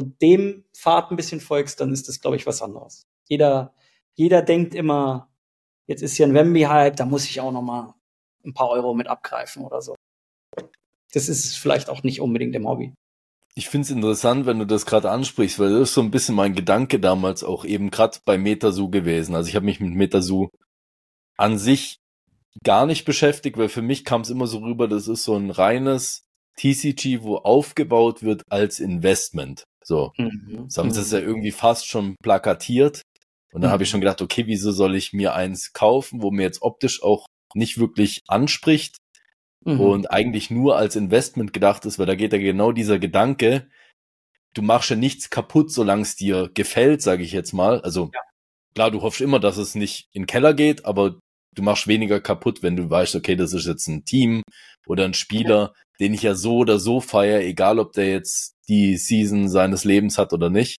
und 0.00 0.22
dem 0.22 0.64
Pfad 0.74 1.10
ein 1.10 1.16
bisschen 1.16 1.40
folgst, 1.40 1.80
dann 1.80 1.92
ist 1.92 2.08
das, 2.08 2.20
glaube 2.20 2.36
ich, 2.36 2.46
was 2.46 2.62
anderes. 2.62 3.06
Jeder, 3.28 3.74
jeder 4.14 4.40
denkt 4.40 4.74
immer, 4.74 5.28
jetzt 5.86 6.02
ist 6.02 6.16
hier 6.16 6.26
ein 6.26 6.34
Wemby-Hype, 6.34 6.96
da 6.96 7.04
muss 7.04 7.28
ich 7.28 7.40
auch 7.40 7.52
noch 7.52 7.62
mal 7.62 7.94
ein 8.44 8.54
paar 8.54 8.70
Euro 8.70 8.94
mit 8.94 9.08
abgreifen 9.08 9.62
oder 9.62 9.82
so. 9.82 9.94
Das 11.12 11.28
ist 11.28 11.56
vielleicht 11.56 11.90
auch 11.90 12.02
nicht 12.02 12.20
unbedingt 12.20 12.54
im 12.54 12.66
Hobby. 12.66 12.94
Ich 13.54 13.68
finde 13.68 13.84
es 13.84 13.90
interessant, 13.90 14.46
wenn 14.46 14.58
du 14.58 14.64
das 14.64 14.86
gerade 14.86 15.10
ansprichst, 15.10 15.58
weil 15.58 15.70
das 15.70 15.90
ist 15.90 15.94
so 15.94 16.00
ein 16.00 16.10
bisschen 16.10 16.34
mein 16.34 16.54
Gedanke 16.54 16.98
damals 16.98 17.44
auch 17.44 17.64
eben 17.66 17.90
gerade 17.90 18.18
bei 18.24 18.38
Metasu 18.38 18.88
gewesen. 18.88 19.34
Also 19.34 19.48
ich 19.48 19.56
habe 19.56 19.66
mich 19.66 19.80
mit 19.80 19.92
Metasu 19.92 20.48
an 21.36 21.58
sich 21.58 21.98
gar 22.64 22.86
nicht 22.86 23.04
beschäftigt, 23.04 23.58
weil 23.58 23.68
für 23.68 23.82
mich 23.82 24.04
kam 24.04 24.22
es 24.22 24.30
immer 24.30 24.46
so 24.46 24.58
rüber, 24.58 24.88
das 24.88 25.08
ist 25.08 25.24
so 25.24 25.36
ein 25.36 25.50
reines 25.50 26.24
TCG, 26.56 27.22
wo 27.22 27.36
aufgebaut 27.36 28.22
wird 28.22 28.42
als 28.48 28.80
Investment. 28.80 29.64
So, 29.84 30.12
mhm. 30.18 30.66
so 30.68 30.82
haben 30.82 30.90
sie 30.90 31.00
es 31.00 31.12
ja 31.12 31.18
irgendwie 31.18 31.52
fast 31.52 31.86
schon 31.86 32.16
plakatiert. 32.22 33.02
Und 33.52 33.62
dann 33.62 33.70
mhm. 33.70 33.72
habe 33.72 33.82
ich 33.82 33.90
schon 33.90 34.00
gedacht, 34.00 34.22
okay, 34.22 34.46
wieso 34.46 34.70
soll 34.72 34.94
ich 34.94 35.12
mir 35.12 35.34
eins 35.34 35.72
kaufen, 35.72 36.22
wo 36.22 36.30
mir 36.30 36.42
jetzt 36.42 36.62
optisch 36.62 37.02
auch 37.02 37.26
nicht 37.54 37.78
wirklich 37.78 38.20
anspricht 38.28 38.96
mhm. 39.64 39.80
und 39.80 40.10
eigentlich 40.10 40.50
nur 40.50 40.76
als 40.76 40.96
Investment 40.96 41.52
gedacht 41.52 41.84
ist, 41.84 41.98
weil 41.98 42.06
da 42.06 42.14
geht 42.14 42.32
ja 42.32 42.38
genau 42.38 42.72
dieser 42.72 42.98
Gedanke, 42.98 43.68
du 44.54 44.62
machst 44.62 44.90
ja 44.90 44.96
nichts 44.96 45.30
kaputt, 45.30 45.72
solange 45.72 46.02
es 46.02 46.16
dir 46.16 46.50
gefällt, 46.54 47.02
sage 47.02 47.22
ich 47.22 47.32
jetzt 47.32 47.52
mal. 47.52 47.80
Also 47.80 48.10
ja. 48.14 48.20
klar, 48.74 48.90
du 48.90 49.02
hoffst 49.02 49.20
immer, 49.20 49.40
dass 49.40 49.56
es 49.56 49.74
nicht 49.74 50.08
in 50.12 50.22
den 50.22 50.26
Keller 50.26 50.54
geht, 50.54 50.84
aber 50.84 51.18
du 51.54 51.62
machst 51.62 51.88
weniger 51.88 52.20
kaputt, 52.20 52.62
wenn 52.62 52.76
du 52.76 52.88
weißt, 52.88 53.16
okay, 53.16 53.36
das 53.36 53.52
ist 53.52 53.66
jetzt 53.66 53.88
ein 53.88 54.04
Team 54.04 54.42
oder 54.86 55.04
ein 55.04 55.14
Spieler, 55.14 55.74
den 55.98 56.14
ich 56.14 56.22
ja 56.22 56.34
so 56.34 56.58
oder 56.58 56.78
so 56.78 57.00
feiere, 57.00 57.42
egal 57.42 57.78
ob 57.78 57.92
der 57.92 58.10
jetzt 58.10 58.54
die 58.70 58.96
Season 58.96 59.48
seines 59.48 59.84
Lebens 59.84 60.16
hat 60.16 60.32
oder 60.32 60.48
nicht. 60.48 60.78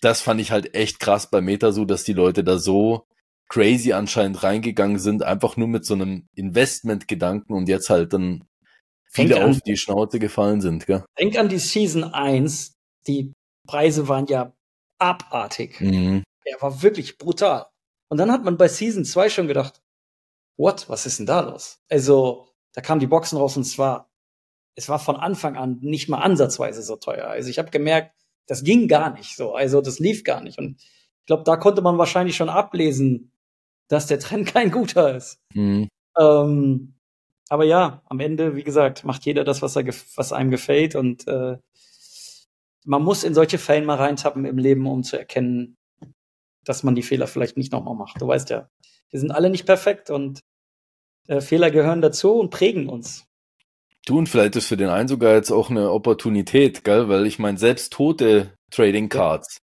Das 0.00 0.20
fand 0.20 0.40
ich 0.40 0.50
halt 0.50 0.74
echt 0.74 0.98
krass 0.98 1.30
bei 1.30 1.40
Metasu, 1.40 1.84
dass 1.84 2.04
die 2.04 2.12
Leute 2.12 2.42
da 2.42 2.58
so 2.58 3.06
crazy 3.48 3.92
anscheinend 3.92 4.42
reingegangen 4.42 4.98
sind, 4.98 5.22
einfach 5.22 5.56
nur 5.56 5.68
mit 5.68 5.84
so 5.84 5.94
einem 5.94 6.26
Investment-Gedanken 6.34 7.52
und 7.52 7.68
jetzt 7.68 7.90
halt 7.90 8.12
dann 8.12 8.44
viele 9.10 9.34
Denk 9.34 9.48
auf 9.48 9.60
die 9.60 9.76
Schnauze 9.76 10.18
gefallen 10.18 10.60
sind. 10.60 10.86
Gell? 10.86 11.04
Denk 11.18 11.36
an 11.38 11.48
die 11.48 11.58
Season 11.58 12.04
1, 12.04 12.74
die 13.06 13.32
Preise 13.66 14.08
waren 14.08 14.26
ja 14.26 14.52
abartig. 14.98 15.80
Mhm. 15.80 16.24
Er 16.44 16.62
war 16.62 16.82
wirklich 16.82 17.18
brutal. 17.18 17.66
Und 18.08 18.18
dann 18.18 18.32
hat 18.32 18.44
man 18.44 18.56
bei 18.56 18.68
Season 18.68 19.04
2 19.04 19.28
schon 19.28 19.46
gedacht, 19.46 19.80
what, 20.56 20.88
was 20.88 21.06
ist 21.06 21.18
denn 21.18 21.26
da 21.26 21.40
los? 21.40 21.78
Also, 21.88 22.48
da 22.72 22.80
kamen 22.80 23.00
die 23.00 23.06
Boxen 23.06 23.38
raus 23.38 23.56
und 23.56 23.64
zwar, 23.64 24.09
es 24.74 24.88
war 24.88 24.98
von 24.98 25.16
Anfang 25.16 25.56
an 25.56 25.78
nicht 25.80 26.08
mal 26.08 26.18
ansatzweise 26.18 26.82
so 26.82 26.96
teuer. 26.96 27.26
Also 27.26 27.50
ich 27.50 27.58
habe 27.58 27.70
gemerkt, 27.70 28.14
das 28.46 28.64
ging 28.64 28.88
gar 28.88 29.12
nicht 29.12 29.36
so. 29.36 29.54
Also 29.54 29.80
das 29.80 29.98
lief 29.98 30.24
gar 30.24 30.40
nicht. 30.40 30.58
Und 30.58 30.80
ich 30.80 31.26
glaube, 31.26 31.44
da 31.44 31.56
konnte 31.56 31.82
man 31.82 31.98
wahrscheinlich 31.98 32.36
schon 32.36 32.48
ablesen, 32.48 33.32
dass 33.88 34.06
der 34.06 34.18
Trend 34.18 34.46
kein 34.52 34.70
guter 34.70 35.14
ist. 35.14 35.38
Mhm. 35.54 35.88
Ähm, 36.18 36.94
aber 37.48 37.64
ja, 37.64 38.02
am 38.06 38.20
Ende, 38.20 38.54
wie 38.54 38.64
gesagt, 38.64 39.04
macht 39.04 39.24
jeder 39.24 39.44
das, 39.44 39.62
was, 39.62 39.76
er 39.76 39.86
was 39.86 40.32
einem 40.32 40.50
gefällt. 40.50 40.94
Und 40.94 41.26
äh, 41.26 41.58
man 42.84 43.02
muss 43.02 43.24
in 43.24 43.34
solche 43.34 43.58
Fällen 43.58 43.84
mal 43.84 43.96
reintappen 43.96 44.44
im 44.44 44.58
Leben, 44.58 44.86
um 44.86 45.02
zu 45.02 45.18
erkennen, 45.18 45.76
dass 46.64 46.82
man 46.82 46.94
die 46.94 47.02
Fehler 47.02 47.26
vielleicht 47.26 47.56
nicht 47.56 47.72
nochmal 47.72 47.94
macht. 47.94 48.20
Du 48.20 48.26
weißt 48.26 48.50
ja, 48.50 48.68
wir 49.10 49.20
sind 49.20 49.32
alle 49.32 49.50
nicht 49.50 49.66
perfekt 49.66 50.10
und 50.10 50.40
äh, 51.26 51.40
Fehler 51.40 51.70
gehören 51.70 52.00
dazu 52.00 52.34
und 52.34 52.50
prägen 52.50 52.88
uns. 52.88 53.26
Du, 54.06 54.18
und 54.18 54.28
vielleicht 54.28 54.56
ist 54.56 54.66
für 54.66 54.76
den 54.76 54.88
einen 54.88 55.08
sogar 55.08 55.34
jetzt 55.34 55.50
auch 55.50 55.70
eine 55.70 55.90
Opportunität, 55.92 56.84
gell? 56.84 57.08
Weil 57.08 57.26
ich 57.26 57.38
meine, 57.38 57.58
selbst 57.58 57.92
tote 57.92 58.54
Trading 58.70 59.08
Cards 59.08 59.58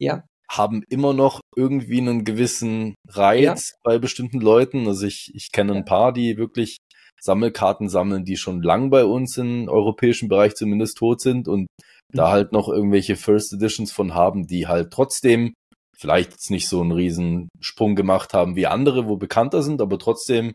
ja 0.00 0.24
haben 0.56 0.82
immer 0.90 1.14
noch 1.14 1.40
irgendwie 1.56 1.98
einen 1.98 2.24
gewissen 2.24 2.94
Reiz 3.08 3.70
ja. 3.70 3.76
bei 3.84 3.98
bestimmten 3.98 4.40
Leuten. 4.40 4.86
Also 4.86 5.06
ich, 5.06 5.32
ich 5.34 5.50
kenne 5.50 5.74
ein 5.74 5.84
paar, 5.84 6.12
die 6.12 6.36
wirklich 6.36 6.76
Sammelkarten 7.20 7.88
sammeln, 7.88 8.24
die 8.24 8.36
schon 8.36 8.62
lang 8.62 8.90
bei 8.90 9.04
uns 9.04 9.38
im 9.38 9.68
europäischen 9.68 10.28
Bereich 10.28 10.54
zumindest 10.54 10.98
tot 10.98 11.20
sind 11.20 11.48
und 11.48 11.62
mhm. 11.62 12.16
da 12.16 12.30
halt 12.30 12.52
noch 12.52 12.68
irgendwelche 12.68 13.16
First 13.16 13.52
Editions 13.52 13.92
von 13.92 14.14
haben, 14.14 14.46
die 14.46 14.66
halt 14.66 14.92
trotzdem 14.92 15.54
vielleicht 15.96 16.32
jetzt 16.32 16.50
nicht 16.50 16.68
so 16.68 16.80
einen 16.80 16.92
riesen 16.92 17.48
Sprung 17.60 17.94
gemacht 17.94 18.34
haben 18.34 18.56
wie 18.56 18.66
andere, 18.66 19.06
wo 19.06 19.16
bekannter 19.16 19.62
sind, 19.62 19.80
aber 19.80 19.98
trotzdem 19.98 20.52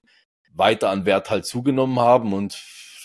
weiter 0.54 0.90
an 0.90 1.06
Wert 1.06 1.30
halt 1.30 1.46
zugenommen 1.46 2.00
haben 2.00 2.34
und 2.34 2.54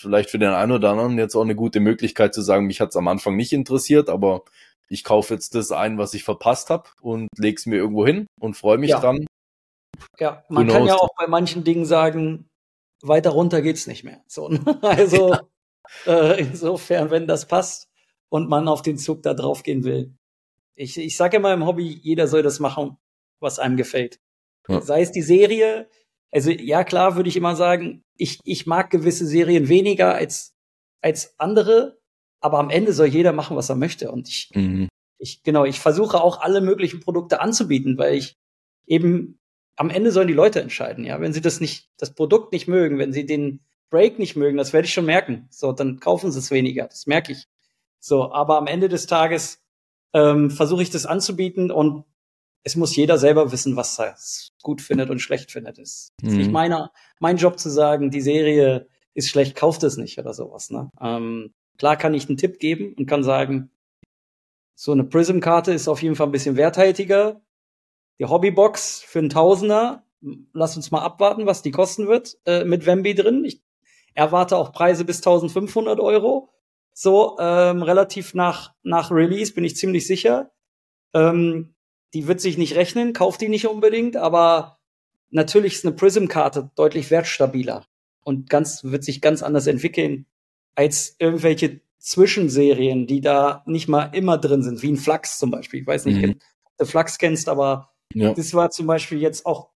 vielleicht 0.03 0.29
für 0.29 0.39
den 0.39 0.51
einen 0.51 0.71
oder 0.71 0.91
anderen 0.91 1.17
jetzt 1.17 1.35
auch 1.35 1.41
eine 1.41 1.55
gute 1.55 1.79
Möglichkeit 1.79 2.33
zu 2.33 2.41
sagen, 2.41 2.67
mich 2.67 2.81
hat 2.81 2.89
es 2.89 2.95
am 2.95 3.07
Anfang 3.07 3.35
nicht 3.35 3.53
interessiert, 3.53 4.09
aber 4.09 4.43
ich 4.89 5.03
kaufe 5.03 5.33
jetzt 5.33 5.55
das 5.55 5.71
ein, 5.71 5.97
was 5.97 6.13
ich 6.13 6.23
verpasst 6.23 6.69
habe 6.69 6.89
und 7.01 7.27
lege 7.37 7.55
es 7.57 7.65
mir 7.65 7.77
irgendwo 7.77 8.05
hin 8.05 8.27
und 8.39 8.55
freue 8.55 8.77
mich 8.77 8.91
ja. 8.91 8.99
dran. 8.99 9.25
Ja, 10.19 10.43
man 10.49 10.67
kann 10.67 10.85
ja 10.85 10.95
auch 10.95 11.09
bei 11.17 11.27
manchen 11.27 11.63
Dingen 11.63 11.85
sagen, 11.85 12.49
weiter 13.01 13.31
runter 13.31 13.61
geht's 13.61 13.87
nicht 13.87 14.03
mehr. 14.03 14.23
So, 14.27 14.49
ne? 14.49 14.59
also 14.81 15.35
äh, 16.05 16.41
insofern, 16.41 17.11
wenn 17.11 17.27
das 17.27 17.47
passt 17.47 17.89
und 18.29 18.49
man 18.49 18.67
auf 18.67 18.81
den 18.81 18.97
Zug 18.97 19.23
da 19.23 19.33
drauf 19.33 19.63
gehen 19.63 19.83
will. 19.83 20.15
Ich, 20.75 20.97
ich 20.97 21.17
sage 21.17 21.37
immer 21.37 21.53
im 21.53 21.65
Hobby, 21.65 21.87
jeder 22.01 22.27
soll 22.27 22.43
das 22.43 22.59
machen, 22.59 22.97
was 23.39 23.59
einem 23.59 23.77
gefällt. 23.77 24.19
Ja. 24.67 24.81
Sei 24.81 25.01
es 25.01 25.11
die 25.11 25.21
Serie, 25.21 25.89
also 26.33 26.51
ja 26.51 26.83
klar 26.83 27.15
würde 27.15 27.29
ich 27.29 27.37
immer 27.37 27.55
sagen, 27.55 28.03
ich, 28.17 28.39
ich 28.43 28.65
mag 28.65 28.89
gewisse 28.89 29.25
Serien 29.25 29.69
weniger 29.69 30.15
als, 30.15 30.53
als 31.01 31.39
andere, 31.39 31.99
aber 32.39 32.59
am 32.59 32.69
Ende 32.69 32.93
soll 32.93 33.07
jeder 33.07 33.31
machen, 33.31 33.55
was 33.55 33.69
er 33.69 33.75
möchte. 33.75 34.11
Und 34.11 34.27
ich, 34.27 34.49
mhm. 34.53 34.89
Ich, 35.23 35.41
genau, 35.41 35.63
ich 35.63 35.79
versuche 35.79 36.21
auch 36.21 36.41
alle 36.41 36.59
möglichen 36.59 36.99
Produkte 36.99 37.39
anzubieten, 37.39 37.97
weil 37.97 38.15
ich 38.15 38.35
eben 38.85 39.39
am 39.77 39.89
Ende 39.89 40.11
sollen 40.11 40.27
die 40.27 40.33
Leute 40.33 40.61
entscheiden, 40.61 41.05
ja. 41.05 41.21
Wenn 41.21 41.31
sie 41.31 41.39
das 41.39 41.61
nicht, 41.61 41.87
das 41.97 42.13
Produkt 42.13 42.51
nicht 42.51 42.67
mögen, 42.67 42.99
wenn 42.99 43.13
sie 43.13 43.25
den 43.25 43.61
Break 43.89 44.19
nicht 44.19 44.35
mögen, 44.35 44.57
das 44.57 44.73
werde 44.73 44.85
ich 44.85 44.93
schon 44.93 45.05
merken. 45.05 45.47
So, 45.49 45.71
dann 45.71 46.01
kaufen 46.01 46.29
sie 46.29 46.39
es 46.39 46.51
weniger. 46.51 46.87
Das 46.87 47.07
merke 47.07 47.31
ich. 47.31 47.45
So, 47.99 48.33
aber 48.33 48.57
am 48.57 48.67
Ende 48.67 48.89
des 48.89 49.05
Tages 49.05 49.63
ähm, 50.13 50.51
versuche 50.51 50.83
ich 50.83 50.89
das 50.89 51.05
anzubieten 51.05 51.71
und 51.71 52.03
es 52.63 52.75
muss 52.75 52.95
jeder 52.95 53.17
selber 53.17 53.51
wissen, 53.51 53.75
was 53.75 53.99
er 53.99 54.15
gut 54.61 54.81
findet 54.81 55.09
und 55.09 55.19
schlecht 55.19 55.51
findet. 55.51 55.79
Es 55.79 56.11
ist 56.21 56.31
mhm. 56.31 56.37
nicht 56.37 56.51
meiner, 56.51 56.91
mein 57.19 57.37
Job 57.37 57.59
zu 57.59 57.69
sagen, 57.69 58.09
die 58.09 58.21
Serie 58.21 58.87
ist 59.13 59.29
schlecht, 59.29 59.55
kauft 59.55 59.83
es 59.83 59.97
nicht 59.97 60.17
oder 60.17 60.33
sowas. 60.33 60.69
Ne? 60.69 60.89
Ähm, 61.01 61.53
klar 61.77 61.97
kann 61.97 62.13
ich 62.13 62.27
einen 62.27 62.37
Tipp 62.37 62.59
geben 62.59 62.95
und 62.97 63.05
kann 63.05 63.23
sagen, 63.23 63.69
so 64.75 64.91
eine 64.91 65.03
Prism-Karte 65.03 65.71
ist 65.73 65.87
auf 65.87 66.01
jeden 66.01 66.15
Fall 66.15 66.27
ein 66.27 66.31
bisschen 66.31 66.55
werthaltiger. 66.55 67.41
Die 68.19 68.25
Hobbybox 68.25 69.01
für 69.01 69.19
einen 69.19 69.29
Tausender, 69.29 70.03
lass 70.53 70.75
uns 70.75 70.89
mal 70.89 71.01
abwarten, 71.01 71.45
was 71.45 71.61
die 71.61 71.71
kosten 71.71 72.07
wird, 72.07 72.37
äh, 72.45 72.63
mit 72.63 72.85
Wemby 72.85 73.13
drin. 73.13 73.43
Ich 73.45 73.61
erwarte 74.13 74.57
auch 74.57 74.71
Preise 74.71 75.05
bis 75.05 75.17
1500 75.17 75.99
Euro. 75.99 76.49
So, 76.93 77.37
ähm, 77.39 77.81
relativ 77.81 78.33
nach, 78.33 78.73
nach 78.83 79.11
Release 79.11 79.53
bin 79.53 79.63
ich 79.63 79.75
ziemlich 79.75 80.07
sicher. 80.07 80.51
Ähm, 81.13 81.72
die 82.13 82.27
wird 82.27 82.41
sich 82.41 82.57
nicht 82.57 82.75
rechnen, 82.75 83.13
kauft 83.13 83.41
die 83.41 83.49
nicht 83.49 83.67
unbedingt, 83.67 84.17
aber 84.17 84.79
natürlich 85.29 85.73
ist 85.73 85.85
eine 85.85 85.95
Prism-Karte 85.95 86.71
deutlich 86.75 87.11
wertstabiler 87.11 87.85
und 88.23 88.49
ganz, 88.49 88.83
wird 88.83 89.03
sich 89.03 89.21
ganz 89.21 89.43
anders 89.43 89.67
entwickeln 89.67 90.25
als 90.75 91.15
irgendwelche 91.19 91.81
Zwischenserien, 91.97 93.07
die 93.07 93.21
da 93.21 93.63
nicht 93.65 93.87
mal 93.87 94.05
immer 94.13 94.37
drin 94.37 94.63
sind, 94.63 94.81
wie 94.81 94.91
ein 94.91 94.97
Flux 94.97 95.37
zum 95.37 95.51
Beispiel. 95.51 95.81
Ich 95.81 95.87
weiß 95.87 96.05
nicht, 96.05 96.21
mhm. 96.21 96.31
ob 96.65 96.77
du 96.77 96.85
Flux 96.85 97.17
kennst, 97.17 97.47
aber 97.47 97.93
ja. 98.13 98.33
das 98.33 98.53
war 98.53 98.69
zum 98.71 98.87
Beispiel 98.87 99.19
jetzt 99.19 99.45
auch 99.45 99.69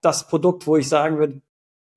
das 0.00 0.28
Produkt, 0.28 0.66
wo 0.66 0.76
ich 0.76 0.88
sagen 0.88 1.18
würde, 1.18 1.42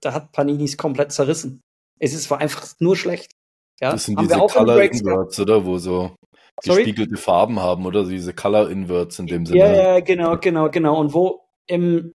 da 0.01 0.14
hat 0.14 0.32
Paninis 0.32 0.78
komplett 0.78 1.11
zerrissen. 1.11 1.61
Es 1.99 2.14
ist 2.14 2.32
einfach 2.32 2.68
nur 2.80 2.97
schlecht. 2.97 3.34
Ja? 3.80 3.91
Das 3.91 4.05
sind 4.05 4.18
Haben 4.18 4.28
diese 4.28 4.39
Color 4.39 4.84
Inverts, 4.84 5.39
oder? 5.39 5.66
Wo 5.66 5.78
so? 5.78 6.16
Gespiegelte 6.62 7.18
Farben 7.18 7.60
haben, 7.60 7.86
oder? 7.86 8.06
Diese 8.06 8.34
Color 8.34 8.70
Inverts 8.70 9.20
in 9.20 9.28
dem 9.28 9.45
Sinne. 9.45 9.60
Ja, 9.60 9.74
ja, 9.74 9.99
genau, 9.99 10.38
genau, 10.38 10.70
genau. 10.70 10.99
Und 10.99 11.14
wo 11.14 11.41
im, 11.68 12.14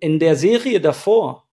in 0.00 0.18
der 0.18 0.36
Serie 0.36 0.80
davor 0.80 1.48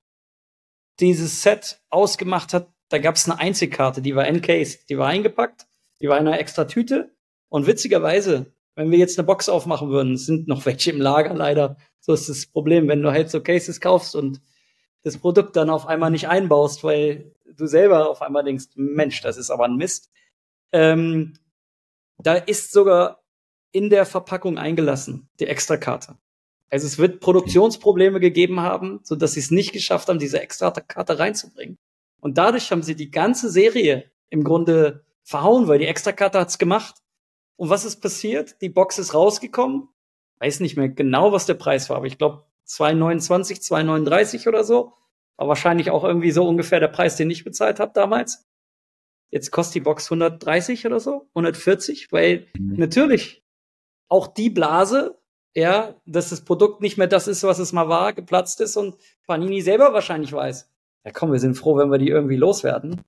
dieses 1.01 1.43
Set 1.43 1.81
ausgemacht 1.91 2.55
hat, 2.55 2.69
da 2.89 2.99
gab 2.99 3.17
es 3.17 3.29
eine 3.29 3.39
Einzelkarte, 3.39 4.01
die 4.01 4.17
war 4.17 4.27
encased, 4.27 4.89
die 4.89 4.99
war 4.99 5.09
eingepackt, 5.09 5.67
die 6.01 6.09
war 6.09 6.19
in 6.19 6.27
einer 6.27 6.41
extra 6.41 6.65
Tüte. 6.65 7.15
Und 7.49 7.67
witzigerweise, 7.67 8.53
wenn 8.75 8.91
wir 8.91 8.99
jetzt 8.99 9.19
eine 9.19 9.27
Box 9.27 9.49
aufmachen 9.49 9.91
würden, 9.91 10.17
sind 10.17 10.49
noch 10.49 10.65
welche 10.67 10.91
im 10.91 11.01
Lager 11.01 11.35
leider. 11.35 11.77
So 12.01 12.13
ist 12.13 12.29
das 12.29 12.47
Problem, 12.47 12.89
wenn 12.89 13.03
du 13.03 13.13
halt 13.13 13.31
so 13.31 13.43
Cases 13.43 13.81
kaufst 13.81 14.15
und 14.15 14.41
das 15.03 15.19
Produkt 15.19 15.57
dann 15.57 15.71
auf 15.71 15.87
einmal 15.87 16.11
nicht 16.11 16.29
einbaust, 16.29 16.85
weil 16.85 17.35
du 17.57 17.67
selber 17.67 18.11
auf 18.11 18.23
einmal 18.23 18.45
denkst, 18.45 18.67
Mensch, 18.75 19.21
das 19.21 19.37
ist 19.37 19.51
aber 19.51 19.65
ein 19.65 19.77
Mist. 19.77 20.11
Ähm, 20.73 21.35
da 22.19 22.35
ist 22.35 22.73
sogar 22.73 23.23
in 23.73 23.91
der 23.91 24.07
Verpackung 24.07 24.59
eingelassen, 24.59 25.29
die 25.41 25.47
Extrakarte. 25.47 26.17
Also 26.71 26.87
es 26.87 26.99
wird 26.99 27.21
Produktionsprobleme 27.21 28.21
gegeben 28.21 28.61
haben, 28.61 29.01
so 29.03 29.17
dass 29.17 29.33
sie 29.33 29.41
es 29.41 29.51
nicht 29.51 29.73
geschafft 29.73 30.09
haben, 30.09 30.19
diese 30.19 30.41
Extrakarte 30.41 31.19
reinzubringen. 31.19 31.79
Und 32.21 32.37
dadurch 32.37 32.71
haben 32.71 32.83
sie 32.83 32.95
die 32.95 33.11
ganze 33.11 33.51
Serie 33.51 34.11
im 34.29 34.45
Grunde 34.45 35.05
verhauen, 35.23 35.69
weil 35.69 35.79
die 35.79 35.87
Extrakarte 35.87 36.39
hat's 36.39 36.59
gemacht. 36.59 36.97
Und 37.57 37.71
was 37.71 37.85
ist 37.85 38.01
passiert? 38.01 38.61
Die 38.61 38.69
Box 38.69 38.99
ist 38.99 39.15
rausgekommen. 39.15 39.89
Weiß 40.41 40.61
nicht 40.61 40.77
mehr 40.77 40.89
genau, 40.89 41.33
was 41.33 41.47
der 41.47 41.55
Preis 41.55 41.91
war, 41.91 41.97
aber 41.97 42.07
ich 42.07 42.19
glaube 42.19 42.45
2,29, 42.67 43.61
2,39 43.63 44.49
oder 44.49 44.63
so. 44.63 44.93
War 45.37 45.49
wahrscheinlich 45.49 45.91
auch 45.91 46.05
irgendwie 46.05 46.31
so 46.31 46.47
ungefähr 46.47 46.81
der 46.81 46.89
Preis, 46.89 47.17
den 47.17 47.31
ich 47.31 47.45
bezahlt 47.45 47.81
habe 47.81 47.93
damals. 47.95 48.48
Jetzt 49.31 49.51
kostet 49.51 49.77
die 49.77 49.81
Box 49.81 50.07
130 50.11 50.87
oder 50.87 51.01
so, 51.01 51.27
140, 51.31 52.13
weil 52.13 52.47
mhm. 52.59 52.77
natürlich 52.77 53.43
auch 54.09 54.27
die 54.27 54.51
Blase, 54.51 55.19
ja, 55.55 55.95
dass 56.07 56.31
das 56.31 56.43
Produkt 56.43 56.81
nicht 56.81 56.97
mehr 56.97 57.09
das 57.09 57.29
ist, 57.29 57.43
was 57.43 57.59
es 57.59 57.73
mal 57.73 57.89
war, 57.89 58.13
geplatzt 58.13 58.61
ist 58.61 58.77
und 58.77 58.97
Panini 59.27 59.61
selber 59.61 59.93
wahrscheinlich 59.93 60.33
weiß. 60.33 60.71
Ja 61.05 61.13
komm, 61.13 61.33
wir 61.33 61.39
sind 61.39 61.55
froh, 61.55 61.77
wenn 61.77 61.91
wir 61.91 61.99
die 61.99 62.09
irgendwie 62.09 62.37
loswerden. 62.37 63.03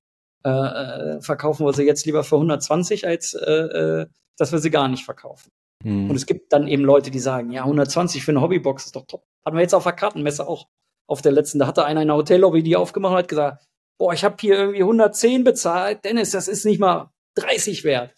Äh, 0.45 0.51
äh, 0.51 1.21
verkaufen 1.21 1.67
wir 1.67 1.73
sie 1.73 1.85
jetzt 1.85 2.07
lieber 2.07 2.25
für 2.25 2.37
120, 2.37 3.07
als 3.07 3.35
äh, 3.35 3.53
äh, 3.53 4.07
dass 4.37 4.53
wir 4.53 4.59
sie 4.59 4.71
gar 4.71 4.89
nicht 4.89 5.05
verkaufen. 5.05 5.51
Mhm. 5.85 6.11
Und 6.11 6.17
es 6.17 6.27
gibt 6.27 6.53
dann 6.53 6.67
eben 6.67 6.83
Leute, 6.83 7.11
die 7.11 7.19
sagen, 7.19 7.51
ja, 7.51 7.63
120 7.63 8.25
für 8.25 8.33
eine 8.33 8.41
Hobbybox 8.41 8.87
ist 8.87 8.97
doch 8.97 9.07
top. 9.07 9.25
Hatten 9.45 9.57
wir 9.57 9.63
jetzt 9.63 9.75
auf 9.75 9.85
der 9.85 9.93
Kartenmesse 9.93 10.47
auch 10.47 10.69
auf 11.07 11.23
der 11.23 11.33
letzten. 11.33 11.59
Da 11.59 11.67
hatte 11.67 11.85
einer 11.85 12.03
in 12.03 12.09
der 12.09 12.17
Hotellobby 12.17 12.63
die 12.63 12.77
aufgemacht 12.77 13.13
und 13.13 13.19
hat 13.19 13.29
gesagt, 13.29 13.67
boah, 14.01 14.15
ich 14.15 14.25
habe 14.25 14.37
hier 14.41 14.55
irgendwie 14.55 14.81
110 14.81 15.45
bezahlt. 15.45 16.07
Dennis, 16.07 16.31
das 16.31 16.49
ist 16.49 16.65
nicht 16.65 16.81
mal 16.81 17.11
30 17.35 17.85
wert. 17.85 18.15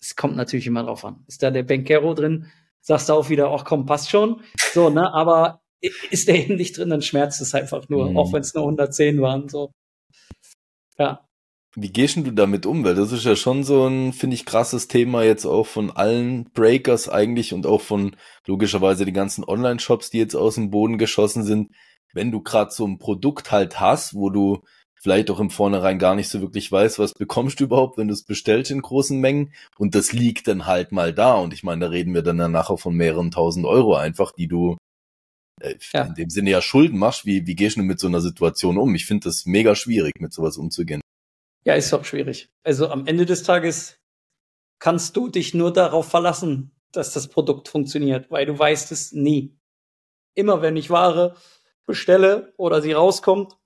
Es 0.00 0.14
kommt 0.14 0.36
natürlich 0.36 0.68
immer 0.68 0.84
drauf 0.84 1.04
an. 1.04 1.24
Ist 1.26 1.42
da 1.42 1.50
der 1.50 1.64
Bankero 1.64 2.14
drin, 2.14 2.46
sagst 2.80 3.08
du 3.08 3.14
auch 3.14 3.28
wieder, 3.28 3.50
ach 3.50 3.64
komm, 3.64 3.86
passt 3.86 4.08
schon. 4.08 4.40
So, 4.72 4.88
ne, 4.88 5.12
aber 5.12 5.62
ist 6.10 6.28
der 6.28 6.36
eben 6.44 6.54
nicht 6.54 6.78
drin, 6.78 6.90
dann 6.90 7.02
schmerzt 7.02 7.40
es 7.40 7.54
einfach 7.54 7.88
nur, 7.88 8.10
mhm. 8.10 8.16
auch 8.16 8.32
wenn 8.32 8.42
es 8.42 8.54
nur 8.54 8.62
110 8.62 9.20
waren, 9.20 9.48
so. 9.48 9.72
Ja. 10.96 11.26
Wie 11.74 11.92
gehst 11.92 12.16
du 12.16 12.30
damit 12.30 12.64
um? 12.64 12.84
Weil 12.84 12.94
das 12.94 13.10
ist 13.10 13.24
ja 13.24 13.34
schon 13.34 13.64
so 13.64 13.88
ein, 13.88 14.12
finde 14.12 14.34
ich, 14.34 14.46
krasses 14.46 14.86
Thema 14.86 15.24
jetzt 15.24 15.44
auch 15.44 15.66
von 15.66 15.90
allen 15.90 16.50
Breakers 16.52 17.08
eigentlich 17.08 17.52
und 17.52 17.66
auch 17.66 17.80
von 17.80 18.14
logischerweise 18.46 19.04
den 19.04 19.14
ganzen 19.14 19.42
Online-Shops, 19.42 20.10
die 20.10 20.18
jetzt 20.18 20.36
aus 20.36 20.54
dem 20.54 20.70
Boden 20.70 20.98
geschossen 20.98 21.42
sind. 21.42 21.72
Wenn 22.12 22.30
du 22.30 22.42
gerade 22.42 22.70
so 22.70 22.86
ein 22.86 22.98
Produkt 22.98 23.50
halt 23.50 23.80
hast, 23.80 24.14
wo 24.14 24.30
du 24.30 24.62
vielleicht 25.00 25.30
auch 25.30 25.40
im 25.40 25.50
Vornherein 25.50 25.98
gar 25.98 26.14
nicht 26.14 26.28
so 26.28 26.40
wirklich 26.40 26.70
weiß, 26.70 26.98
was 26.98 27.14
bekommst 27.14 27.58
du 27.58 27.64
überhaupt, 27.64 27.96
wenn 27.96 28.08
du 28.08 28.14
es 28.14 28.22
bestellst 28.22 28.70
in 28.70 28.82
großen 28.82 29.18
Mengen 29.18 29.52
und 29.78 29.94
das 29.94 30.12
liegt 30.12 30.46
dann 30.46 30.66
halt 30.66 30.92
mal 30.92 31.14
da 31.14 31.34
und 31.34 31.54
ich 31.54 31.62
meine, 31.62 31.86
da 31.86 31.90
reden 31.90 32.14
wir 32.14 32.22
dann 32.22 32.36
nachher 32.52 32.76
von 32.76 32.94
mehreren 32.94 33.30
tausend 33.30 33.64
Euro 33.64 33.96
einfach, 33.96 34.32
die 34.32 34.46
du 34.46 34.76
äh, 35.60 35.76
ja. 35.92 36.04
in 36.04 36.14
dem 36.14 36.30
Sinne 36.30 36.50
ja 36.50 36.60
Schulden 36.60 36.98
machst. 36.98 37.24
Wie, 37.24 37.46
wie 37.46 37.54
gehst 37.54 37.76
du 37.76 37.82
mit 37.82 37.98
so 37.98 38.08
einer 38.08 38.20
Situation 38.20 38.76
um? 38.76 38.94
Ich 38.94 39.06
finde 39.06 39.24
das 39.24 39.46
mega 39.46 39.74
schwierig, 39.74 40.20
mit 40.20 40.32
sowas 40.32 40.56
umzugehen. 40.56 41.00
Ja, 41.64 41.74
ist 41.74 41.92
auch 41.92 42.04
schwierig. 42.04 42.50
Also 42.62 42.88
am 42.88 43.06
Ende 43.06 43.26
des 43.26 43.42
Tages 43.42 43.98
kannst 44.78 45.16
du 45.16 45.28
dich 45.28 45.54
nur 45.54 45.72
darauf 45.72 46.08
verlassen, 46.08 46.72
dass 46.92 47.12
das 47.12 47.28
Produkt 47.28 47.68
funktioniert, 47.68 48.30
weil 48.30 48.46
du 48.46 48.58
weißt 48.58 48.92
es 48.92 49.12
nie. 49.12 49.56
Immer 50.34 50.62
wenn 50.62 50.76
ich 50.76 50.90
Ware 50.90 51.36
bestelle 51.86 52.52
oder 52.56 52.82
sie 52.82 52.92
rauskommt, 52.92 53.56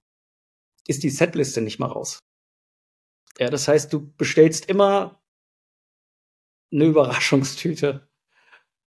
ist 0.87 1.03
die 1.03 1.11
Setliste 1.11 1.61
nicht 1.61 1.78
mal 1.78 1.87
raus. 1.87 2.18
Ja, 3.39 3.51
das 3.51 3.68
heißt, 3.68 3.93
du 3.93 4.12
bestellst 4.16 4.66
immer 4.66 5.20
eine 6.72 6.85
Überraschungstüte. 6.85 8.09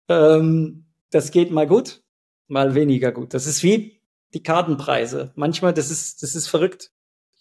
Ähm, 0.10 0.86
das 1.10 1.32
geht 1.32 1.52
mal 1.52 1.68
gut, 1.68 2.04
mal 2.48 2.76
weniger 2.76 3.12
gut. 3.12 3.34
Das 3.34 3.46
ist 3.46 3.64
wie 3.64 4.02
die 4.34 4.44
Kartenpreise. 4.44 5.32
Manchmal, 5.36 5.74
das 5.74 5.92
ist, 5.92 6.24
das 6.24 6.36
ist 6.36 6.48
verrückt. 6.48 6.92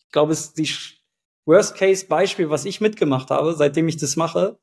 Ich 0.06 0.12
glaube, 0.12 0.32
es 0.32 0.46
ist 0.46 0.58
die 0.58 0.70
Worst-Case-Beispiel, 1.46 2.50
was 2.50 2.64
ich 2.64 2.80
mitgemacht 2.80 3.30
habe, 3.30 3.54
seitdem 3.54 3.88
ich 3.88 3.96
das 3.96 4.16
mache, 4.16 4.58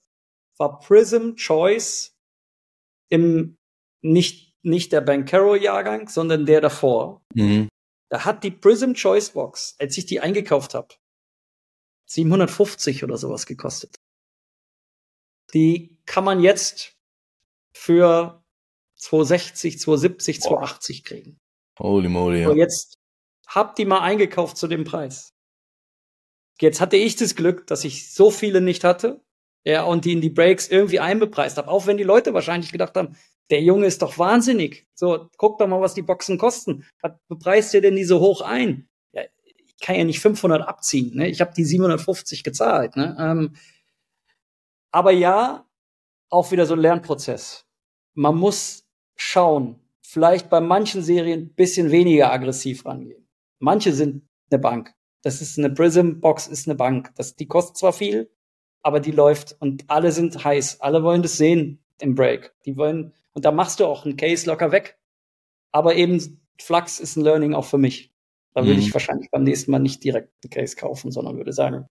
war 0.58 0.80
Prism 0.80 1.36
Choice 1.36 2.16
im 3.10 3.58
nicht, 4.02 4.54
nicht 4.64 4.92
der 4.92 5.02
Bankero-Jahrgang, 5.02 6.10
sondern 6.10 6.46
der 6.46 6.62
davor. 6.62 7.22
Mhm. 7.34 7.70
Da 8.10 8.26
hat 8.26 8.44
die 8.44 8.52
Prism 8.52 8.94
Choice 8.94 9.32
Box, 9.32 9.76
als 9.80 9.98
ich 9.98 10.06
die 10.06 10.20
eingekauft 10.20 10.74
habe, 10.74 10.96
750 12.06 13.04
oder 13.04 13.18
sowas 13.18 13.46
gekostet. 13.46 14.00
Die 15.54 15.98
kann 16.06 16.24
man 16.24 16.40
jetzt 16.42 16.96
für 17.74 18.44
260, 18.96 19.80
270, 19.80 20.42
280 20.42 21.04
kriegen. 21.04 21.40
Holy 21.80 22.10
moly. 22.10 22.42
Ja. 22.42 22.50
Und 22.50 22.58
jetzt 22.58 22.98
habt 23.48 23.78
die 23.78 23.86
mal 23.86 24.02
eingekauft 24.02 24.58
zu 24.58 24.68
dem 24.68 24.84
Preis. 24.84 25.34
Jetzt 26.60 26.82
hatte 26.82 26.98
ich 26.98 27.16
das 27.16 27.36
Glück, 27.36 27.68
dass 27.68 27.84
ich 27.84 28.14
so 28.14 28.32
viele 28.32 28.62
nicht 28.62 28.84
hatte, 28.84 29.24
ja, 29.64 29.84
und 29.84 30.06
die 30.06 30.14
in 30.14 30.22
die 30.22 30.30
Breaks 30.30 30.68
irgendwie 30.68 31.00
einbepreist 31.00 31.58
habe. 31.58 31.68
Auch 31.68 31.86
wenn 31.86 31.98
die 31.98 32.04
Leute 32.04 32.34
wahrscheinlich 32.34 32.72
gedacht 32.72 32.96
haben, 32.96 33.16
der 33.50 33.62
Junge 33.62 33.86
ist 33.86 34.02
doch 34.02 34.18
wahnsinnig. 34.18 34.88
So, 34.94 35.30
guck 35.38 35.58
doch 35.58 35.68
mal, 35.68 35.82
was 35.82 35.94
die 35.94 36.02
Boxen 36.02 36.38
kosten. 36.38 36.86
Was 37.02 37.14
bepreist 37.28 37.74
ihr 37.74 37.82
denn 37.82 37.96
die 37.96 38.04
so 38.04 38.20
hoch 38.20 38.42
ein? 38.42 38.90
Ja, 39.14 39.24
ich 39.46 39.80
kann 39.80 39.96
ja 39.96 40.04
nicht 40.04 40.20
500 40.20 40.68
abziehen. 40.68 41.16
Ne? 41.16 41.30
Ich 41.30 41.42
habe 41.42 41.54
die 41.56 41.64
750 41.64 42.44
gezahlt. 42.44 42.96
Ne? 42.96 43.16
Ähm, 43.20 43.56
aber 44.92 45.12
ja, 45.12 45.66
auch 46.30 46.52
wieder 46.52 46.66
so 46.66 46.74
ein 46.74 46.82
Lernprozess. 46.82 47.66
Man 48.14 48.36
muss 48.36 48.86
schauen, 49.16 49.80
vielleicht 50.02 50.50
bei 50.50 50.60
manchen 50.60 51.02
Serien 51.02 51.54
bisschen 51.54 51.92
weniger 51.92 52.32
aggressiv 52.32 52.86
rangehen. 52.86 53.28
Manche 53.60 53.94
sind 53.94 54.28
eine 54.50 54.60
Bank. 54.60 54.94
Das 55.22 55.42
ist 55.42 55.58
eine 55.58 55.70
Prism 55.70 56.20
Box, 56.20 56.48
ist 56.48 56.68
eine 56.68 56.76
Bank. 56.76 57.12
Das, 57.16 57.36
die 57.36 57.48
kostet 57.48 57.78
zwar 57.78 57.94
viel, 57.94 58.32
aber 58.82 59.00
die 59.00 59.12
läuft 59.12 59.56
und 59.60 59.86
alle 59.90 60.12
sind 60.12 60.44
heiß. 60.44 60.82
Alle 60.82 61.04
wollen 61.04 61.22
das 61.22 61.38
sehen 61.38 61.84
im 62.00 62.16
Break. 62.16 62.54
Die 62.66 62.78
wollen, 62.78 63.14
und 63.34 63.46
da 63.46 63.52
machst 63.52 63.80
du 63.80 63.86
auch 63.86 64.06
einen 64.06 64.18
Case 64.18 64.48
locker 64.48 64.72
weg. 64.72 65.00
Aber 65.72 65.96
eben 65.96 66.42
Flux 66.60 67.00
ist 67.00 67.16
ein 67.16 67.24
Learning 67.24 67.54
auch 67.54 67.66
für 67.66 67.78
mich. 67.78 68.14
Da 68.54 68.64
würde 68.64 68.80
mhm. 68.80 68.88
ich 68.88 68.94
wahrscheinlich 68.94 69.30
beim 69.30 69.44
nächsten 69.44 69.72
Mal 69.72 69.80
nicht 69.80 70.04
direkt 70.04 70.34
einen 70.44 70.50
Case 70.50 70.76
kaufen, 70.76 71.12
sondern 71.12 71.38
würde 71.38 71.54
sagen, 71.54 71.88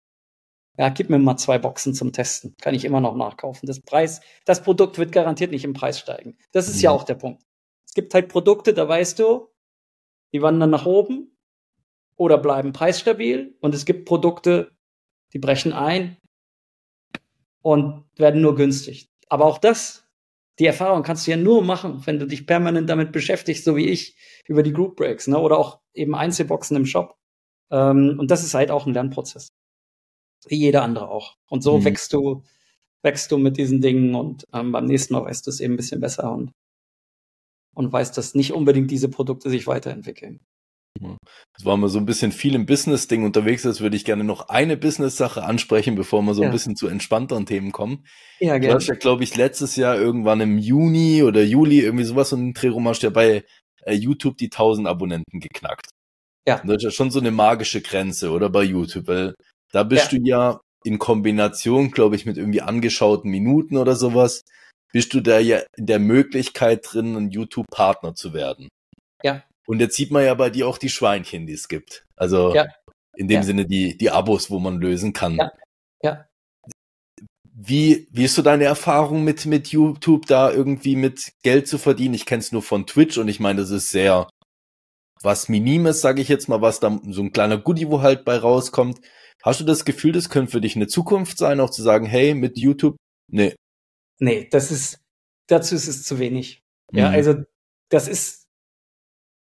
ja, 0.77 0.89
gib 0.89 1.09
mir 1.09 1.19
mal 1.19 1.37
zwei 1.37 1.57
Boxen 1.57 1.93
zum 1.93 2.11
Testen. 2.11 2.55
Kann 2.61 2.73
ich 2.73 2.85
immer 2.85 2.99
noch 2.99 3.15
nachkaufen. 3.15 3.67
Das 3.67 3.79
Preis, 3.79 4.21
das 4.45 4.63
Produkt 4.63 4.97
wird 4.97 5.11
garantiert 5.11 5.51
nicht 5.51 5.63
im 5.63 5.73
Preis 5.73 5.99
steigen. 5.99 6.37
Das 6.51 6.67
ist 6.67 6.77
mhm. 6.77 6.81
ja 6.81 6.91
auch 6.91 7.03
der 7.03 7.15
Punkt. 7.15 7.43
Es 7.85 7.93
gibt 7.93 8.13
halt 8.13 8.29
Produkte, 8.29 8.73
da 8.73 8.87
weißt 8.87 9.19
du, 9.19 9.47
die 10.33 10.41
wandern 10.41 10.71
nach 10.71 10.85
oben 10.85 11.37
oder 12.17 12.37
bleiben 12.37 12.73
preisstabil. 12.73 13.55
Und 13.61 13.73
es 13.73 13.85
gibt 13.85 14.05
Produkte, 14.05 14.71
die 15.33 15.39
brechen 15.39 15.71
ein 15.71 16.17
und 17.61 18.03
werden 18.17 18.41
nur 18.41 18.55
günstig. 18.55 19.09
Aber 19.27 19.45
auch 19.45 19.57
das, 19.57 20.05
die 20.59 20.65
Erfahrung 20.65 21.03
kannst 21.03 21.27
du 21.27 21.31
ja 21.31 21.37
nur 21.37 21.63
machen, 21.63 22.05
wenn 22.05 22.19
du 22.19 22.27
dich 22.27 22.47
permanent 22.47 22.89
damit 22.89 23.11
beschäftigst, 23.11 23.65
so 23.65 23.75
wie 23.75 23.87
ich, 23.87 24.15
über 24.47 24.63
die 24.63 24.73
Group 24.73 24.95
Breaks, 24.95 25.27
ne? 25.27 25.39
oder 25.39 25.57
auch 25.57 25.79
eben 25.93 26.15
Einzelboxen 26.15 26.77
im 26.77 26.85
Shop. 26.85 27.17
Ähm, 27.71 28.17
und 28.19 28.31
das 28.31 28.43
ist 28.43 28.53
halt 28.53 28.71
auch 28.71 28.85
ein 28.85 28.93
Lernprozess. 28.93 29.49
Wie 30.47 30.57
jeder 30.57 30.83
andere 30.83 31.09
auch. 31.09 31.37
Und 31.49 31.63
so 31.63 31.79
mhm. 31.79 31.85
wächst 31.85 32.13
du, 32.13 32.43
wächst 33.01 33.31
du 33.31 33.37
mit 33.37 33.57
diesen 33.57 33.81
Dingen 33.81 34.15
und 34.15 34.47
ähm, 34.53 34.71
beim 34.71 34.85
nächsten 34.85 35.13
Mal 35.13 35.25
weißt 35.25 35.45
du 35.45 35.49
es 35.49 35.59
eben 35.59 35.73
ein 35.73 35.77
bisschen 35.77 36.01
besser 36.01 36.31
und, 36.31 36.51
und 37.73 37.91
weißt, 37.91 38.17
dass 38.17 38.35
nicht 38.35 38.53
unbedingt 38.53 38.91
diese 38.91 39.09
Produkte 39.09 39.49
sich 39.49 39.67
weiterentwickeln. 39.67 40.39
Das 40.99 41.65
war 41.65 41.77
mal 41.77 41.89
so 41.89 41.99
ein 41.99 42.05
bisschen 42.05 42.31
viel 42.31 42.55
im 42.55 42.65
Business-Ding 42.65 43.23
unterwegs. 43.23 43.63
Jetzt 43.63 43.81
würde 43.81 43.97
ich 43.97 44.05
gerne 44.05 44.23
noch 44.23 44.49
eine 44.49 44.77
Business-Sache 44.77 45.43
ansprechen, 45.43 45.95
bevor 45.95 46.21
wir 46.21 46.33
so 46.33 46.41
ja. 46.41 46.49
ein 46.49 46.53
bisschen 46.53 46.75
zu 46.75 46.87
entspannteren 46.87 47.45
Themen 47.45 47.71
kommen. 47.71 48.05
Ja, 48.39 48.57
gerne. 48.57 48.67
Du 48.67 48.73
hast 48.75 48.87
ja, 48.87 48.95
glaube 48.95 49.23
ich, 49.23 49.35
letztes 49.35 49.75
Jahr 49.75 49.97
irgendwann 49.97 50.41
im 50.41 50.57
Juni 50.57 51.23
oder 51.23 51.43
Juli 51.43 51.79
irgendwie 51.79 52.05
sowas 52.05 52.31
und 52.33 52.53
Dreh 52.53 52.69
rum 52.69 52.87
hast 52.87 53.03
ja 53.03 53.09
bei 53.09 53.43
äh, 53.83 53.93
YouTube 53.93 54.37
die 54.37 54.45
1000 54.45 54.87
Abonnenten 54.87 55.39
geknackt. 55.39 55.89
Ja. 56.47 56.61
Und 56.61 56.67
das 56.67 56.77
ist 56.77 56.83
ja 56.83 56.91
schon 56.91 57.11
so 57.11 57.19
eine 57.19 57.31
magische 57.31 57.81
Grenze, 57.81 58.31
oder 58.31 58.49
bei 58.49 58.63
YouTube, 58.63 59.07
weil 59.07 59.35
da 59.71 59.83
bist 59.83 60.11
ja. 60.11 60.19
du 60.19 60.25
ja 60.25 60.61
in 60.83 60.99
Kombination, 60.99 61.91
glaube 61.91 62.15
ich, 62.15 62.25
mit 62.25 62.37
irgendwie 62.37 62.61
angeschauten 62.61 63.31
Minuten 63.31 63.77
oder 63.77 63.95
sowas, 63.95 64.43
bist 64.93 65.13
du 65.13 65.19
da 65.19 65.39
ja 65.39 65.61
in 65.75 65.87
der 65.87 65.99
Möglichkeit 65.99 66.85
drin, 66.87 67.15
ein 67.15 67.31
YouTube-Partner 67.31 68.13
zu 68.13 68.33
werden. 68.33 68.69
Ja. 69.23 69.43
Und 69.65 69.79
jetzt 69.79 69.95
sieht 69.95 70.11
man 70.11 70.23
ja 70.23 70.33
bei 70.33 70.49
dir 70.49 70.67
auch 70.67 70.77
die 70.77 70.89
Schweinchen, 70.89 71.47
die 71.47 71.53
es 71.53 71.67
gibt. 71.67 72.05
Also 72.15 72.53
ja. 72.53 72.67
in 73.15 73.27
dem 73.27 73.37
ja. 73.37 73.43
Sinne 73.43 73.65
die, 73.65 73.97
die 73.97 74.11
Abos, 74.11 74.51
wo 74.51 74.59
man 74.59 74.79
lösen 74.79 75.13
kann. 75.13 75.35
Ja. 75.35 75.51
ja. 76.01 76.25
Wie, 77.51 78.07
wie 78.11 78.25
ist 78.25 78.35
so 78.35 78.41
deine 78.41 78.65
Erfahrung 78.65 79.23
mit, 79.23 79.45
mit 79.45 79.69
YouTube, 79.69 80.25
da 80.27 80.51
irgendwie 80.51 80.95
mit 80.95 81.33
Geld 81.41 81.67
zu 81.67 81.77
verdienen? 81.77 82.13
Ich 82.13 82.25
kenne 82.25 82.41
es 82.41 82.51
nur 82.51 82.61
von 82.61 82.85
Twitch 82.85 83.17
und 83.17 83.27
ich 83.27 83.39
meine, 83.39 83.61
das 83.61 83.71
ist 83.71 83.89
sehr 83.89 84.27
was 85.25 85.49
Minimes, 85.49 86.01
sage 86.01 86.21
ich 86.21 86.29
jetzt 86.29 86.47
mal, 86.47 86.61
was 86.61 86.79
da 86.79 86.99
so 87.09 87.21
ein 87.21 87.33
kleiner 87.33 87.57
Goodie, 87.57 87.89
wo 87.89 88.01
halt 88.01 88.23
bei 88.25 88.37
rauskommt. 88.37 89.01
Hast 89.43 89.59
du 89.59 89.65
das 89.65 89.83
Gefühl, 89.85 90.11
das 90.11 90.29
könnte 90.29 90.51
für 90.51 90.61
dich 90.61 90.75
eine 90.75 90.87
Zukunft 90.87 91.37
sein, 91.37 91.59
auch 91.59 91.69
zu 91.69 91.81
sagen, 91.81 92.05
hey, 92.05 92.33
mit 92.33 92.57
YouTube? 92.57 92.95
Nee. 93.31 93.55
Nee, 94.19 94.47
das 94.49 94.71
ist, 94.71 94.99
dazu 95.47 95.75
ist 95.75 95.87
es 95.87 96.03
zu 96.03 96.19
wenig. 96.19 96.61
Ja, 96.91 97.09
mhm. 97.09 97.15
also 97.15 97.35
das 97.89 98.07
ist 98.07 98.44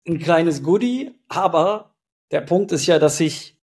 ein 0.10 0.20
kleines 0.20 0.64
Goodie, 0.64 1.12
aber 1.28 1.95
der 2.32 2.41
Punkt 2.41 2.72
ist 2.72 2.86
ja, 2.86 2.99
dass 2.99 3.20
ich 3.20 3.57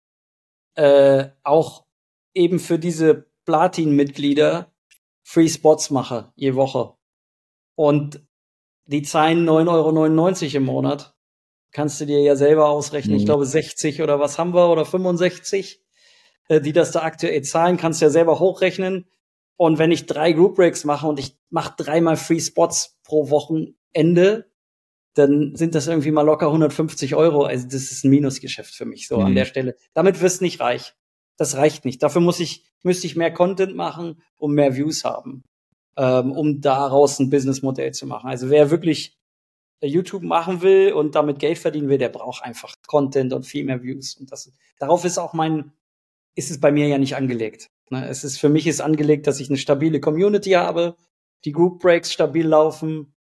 äh, 0.76 1.30
auch 1.44 1.86
eben 2.34 2.60
für 2.60 2.80
diese 2.80 3.28
Platin-Mitglieder 3.46 4.72
Free 5.24 5.50
Spots 5.50 5.90
mache, 5.90 6.32
je 6.36 6.56
Woche. 6.56 6.94
Und 7.76 8.22
die 8.86 9.02
zahlen 9.02 9.48
9,99 9.48 10.44
Euro 10.48 10.58
im 10.58 10.64
Monat. 10.64 11.16
Kannst 11.72 12.00
du 12.02 12.06
dir 12.06 12.22
ja 12.22 12.36
selber 12.36 12.70
ausrechnen. 12.70 13.16
Mhm. 13.16 13.20
Ich 13.20 13.26
glaube 13.26 13.46
60 13.46 14.02
oder 14.02 14.20
was 14.20 14.38
haben 14.38 14.54
wir 14.54 14.70
oder 14.70 14.86
65, 14.86 15.82
äh, 16.50 16.62
die 16.62 16.74
das 16.74 16.92
da 16.92 17.02
aktuell 17.02 17.42
zahlen, 17.42 17.78
kannst 17.78 18.02
du 18.02 18.06
ja 18.06 18.12
selber 18.12 18.40
hochrechnen. 18.40 19.08
Und 19.56 19.78
wenn 19.78 19.92
ich 19.92 20.06
drei 20.06 20.34
Group 20.34 20.56
Breaks 20.56 20.84
mache 20.84 21.08
und 21.08 21.20
ich 21.20 21.38
mache 21.50 21.74
dreimal 21.78 22.18
Free 22.18 22.40
Spots 22.40 23.00
pro 23.04 23.30
Wochenende, 23.30 24.52
dann 25.14 25.56
sind 25.56 25.76
das 25.76 25.88
irgendwie 25.88 26.12
mal 26.12 26.24
locker 26.24 26.48
150 26.48 27.16
Euro. 27.16 27.44
Also 27.44 27.66
das 27.66 27.92
ist 27.92 28.04
ein 28.04 28.10
Minusgeschäft 28.10 28.74
für 28.74 28.86
mich 28.86 29.08
so 29.08 29.20
mhm. 29.20 29.26
an 29.26 29.36
der 29.36 29.46
Stelle. 29.46 29.76
Damit 29.94 30.22
wirst 30.22 30.42
nicht 30.42 30.60
reich. 30.60 30.94
Das 31.38 31.56
reicht 31.56 31.86
nicht. 31.86 32.02
Dafür 32.04 32.22
muss 32.22 32.40
ich, 32.40 32.66
müsste 32.84 33.08
ich 33.08 33.16
mehr 33.16 33.34
Content 33.34 33.76
machen, 33.76 34.22
um 34.38 34.54
mehr 34.54 34.76
Views 34.76 35.04
haben, 35.04 35.44
ähm, 35.98 36.32
um 36.32 36.62
daraus 36.62 37.20
ein 37.20 37.30
Businessmodell 37.30 37.92
zu 37.92 38.06
machen. 38.06 38.30
Also 38.30 38.50
wer 38.50 38.72
wirklich 38.72 39.18
YouTube 39.82 40.24
machen 40.24 40.62
will 40.62 40.94
und 40.94 41.16
damit 41.16 41.40
Geld 41.40 41.58
verdienen 41.58 41.90
will, 41.90 41.98
der 41.98 42.10
braucht 42.10 42.44
einfach 42.44 42.76
Content 42.88 43.34
und 43.34 43.46
viel 43.46 43.66
mehr 43.66 43.84
Views. 43.84 44.16
Und 44.16 44.32
das, 44.32 44.52
darauf 44.80 45.06
ist 45.06 45.18
auch 45.18 45.34
mein, 45.34 45.74
ist 46.36 46.52
es 46.52 46.60
bei 46.60 46.72
mir 46.72 46.88
ja 46.88 46.98
nicht 46.98 47.16
angelegt. 47.16 47.70
Ne? 47.90 48.08
Es 48.08 48.24
ist 48.24 48.40
für 48.40 48.50
mich 48.50 48.68
ist 48.68 48.82
angelegt, 48.82 49.28
dass 49.28 49.40
ich 49.40 49.50
eine 49.50 49.58
stabile 49.58 50.00
Community 50.00 50.52
habe, 50.52 50.96
die 51.46 51.52
Group 51.52 51.82
Breaks 51.82 52.14
stabil 52.14 52.48
laufen, 52.48 53.14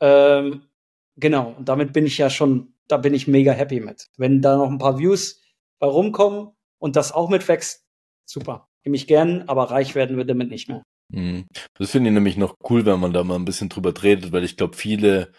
ähm, 0.00 0.69
Genau, 1.16 1.54
und 1.58 1.68
damit 1.68 1.92
bin 1.92 2.06
ich 2.06 2.18
ja 2.18 2.30
schon, 2.30 2.74
da 2.88 2.96
bin 2.96 3.14
ich 3.14 3.28
mega 3.28 3.52
happy 3.52 3.80
mit. 3.80 4.08
Wenn 4.16 4.40
da 4.40 4.56
noch 4.56 4.70
ein 4.70 4.78
paar 4.78 4.98
Views 4.98 5.40
bei 5.78 5.86
rumkommen 5.86 6.50
und 6.78 6.96
das 6.96 7.12
auch 7.12 7.28
mitwächst, 7.28 7.84
super. 8.24 8.68
Nehme 8.84 8.96
ich 8.96 9.06
gern, 9.06 9.42
aber 9.46 9.70
reich 9.70 9.94
werden 9.94 10.16
wir 10.16 10.24
damit 10.24 10.50
nicht 10.50 10.68
mehr. 10.68 10.82
Mhm. 11.10 11.46
Das 11.74 11.90
finde 11.90 12.10
ich 12.10 12.14
nämlich 12.14 12.36
noch 12.36 12.54
cool, 12.68 12.86
wenn 12.86 13.00
man 13.00 13.12
da 13.12 13.24
mal 13.24 13.34
ein 13.34 13.44
bisschen 13.44 13.68
drüber 13.68 13.92
redet, 14.02 14.32
weil 14.32 14.44
ich 14.44 14.56
glaube, 14.56 14.76
viele 14.76 15.32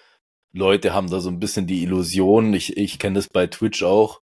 Leute 0.54 0.94
haben 0.94 1.10
da 1.10 1.20
so 1.20 1.30
ein 1.30 1.40
bisschen 1.40 1.66
die 1.66 1.82
Illusion, 1.84 2.54
ich, 2.54 2.78
ich 2.78 3.00
kenne 3.00 3.16
das 3.16 3.30
bei 3.30 3.48
Twitch 3.48 3.84
auch, 3.84 4.22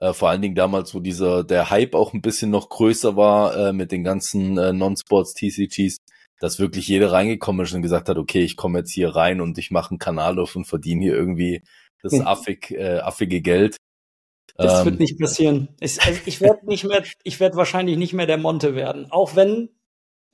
äh, 0.00 0.12
vor 0.12 0.28
allen 0.28 0.42
Dingen 0.42 0.54
damals, 0.54 0.94
wo 0.94 1.00
dieser, 1.00 1.42
der 1.42 1.70
Hype 1.70 1.94
auch 1.94 2.12
ein 2.12 2.20
bisschen 2.20 2.50
noch 2.50 2.68
größer 2.68 3.16
war 3.16 3.56
äh, 3.56 3.72
mit 3.72 3.92
den 3.92 4.04
ganzen 4.04 4.58
äh, 4.58 4.72
Non-Sports 4.72 5.34
TCGs, 5.34 5.98
dass 6.40 6.58
wirklich 6.58 6.88
jeder 6.88 7.12
reingekommen 7.12 7.64
ist 7.64 7.72
und 7.74 7.82
gesagt 7.82 8.08
hat, 8.08 8.16
okay, 8.16 8.42
ich 8.42 8.56
komme 8.56 8.80
jetzt 8.80 8.90
hier 8.90 9.14
rein 9.14 9.40
und 9.40 9.58
ich 9.58 9.70
mache 9.70 9.90
einen 9.90 9.98
Kanal 9.98 10.38
auf 10.40 10.56
und 10.56 10.64
verdiene 10.64 11.02
hier 11.02 11.14
irgendwie 11.14 11.62
das 12.02 12.14
hm. 12.14 12.26
affig, 12.26 12.70
äh, 12.72 12.98
affige 12.98 13.42
Geld. 13.42 13.76
Das 14.56 14.80
ähm, 14.80 14.86
wird 14.86 15.00
nicht 15.00 15.18
passieren. 15.18 15.68
Ich, 15.80 16.02
also 16.02 16.18
ich 16.24 16.40
werde 16.40 16.66
nicht 16.66 16.84
mehr, 16.84 17.04
ich 17.22 17.40
werde 17.40 17.56
wahrscheinlich 17.56 17.98
nicht 17.98 18.14
mehr 18.14 18.26
der 18.26 18.38
Monte 18.38 18.74
werden. 18.74 19.10
Auch 19.10 19.36
wenn 19.36 19.68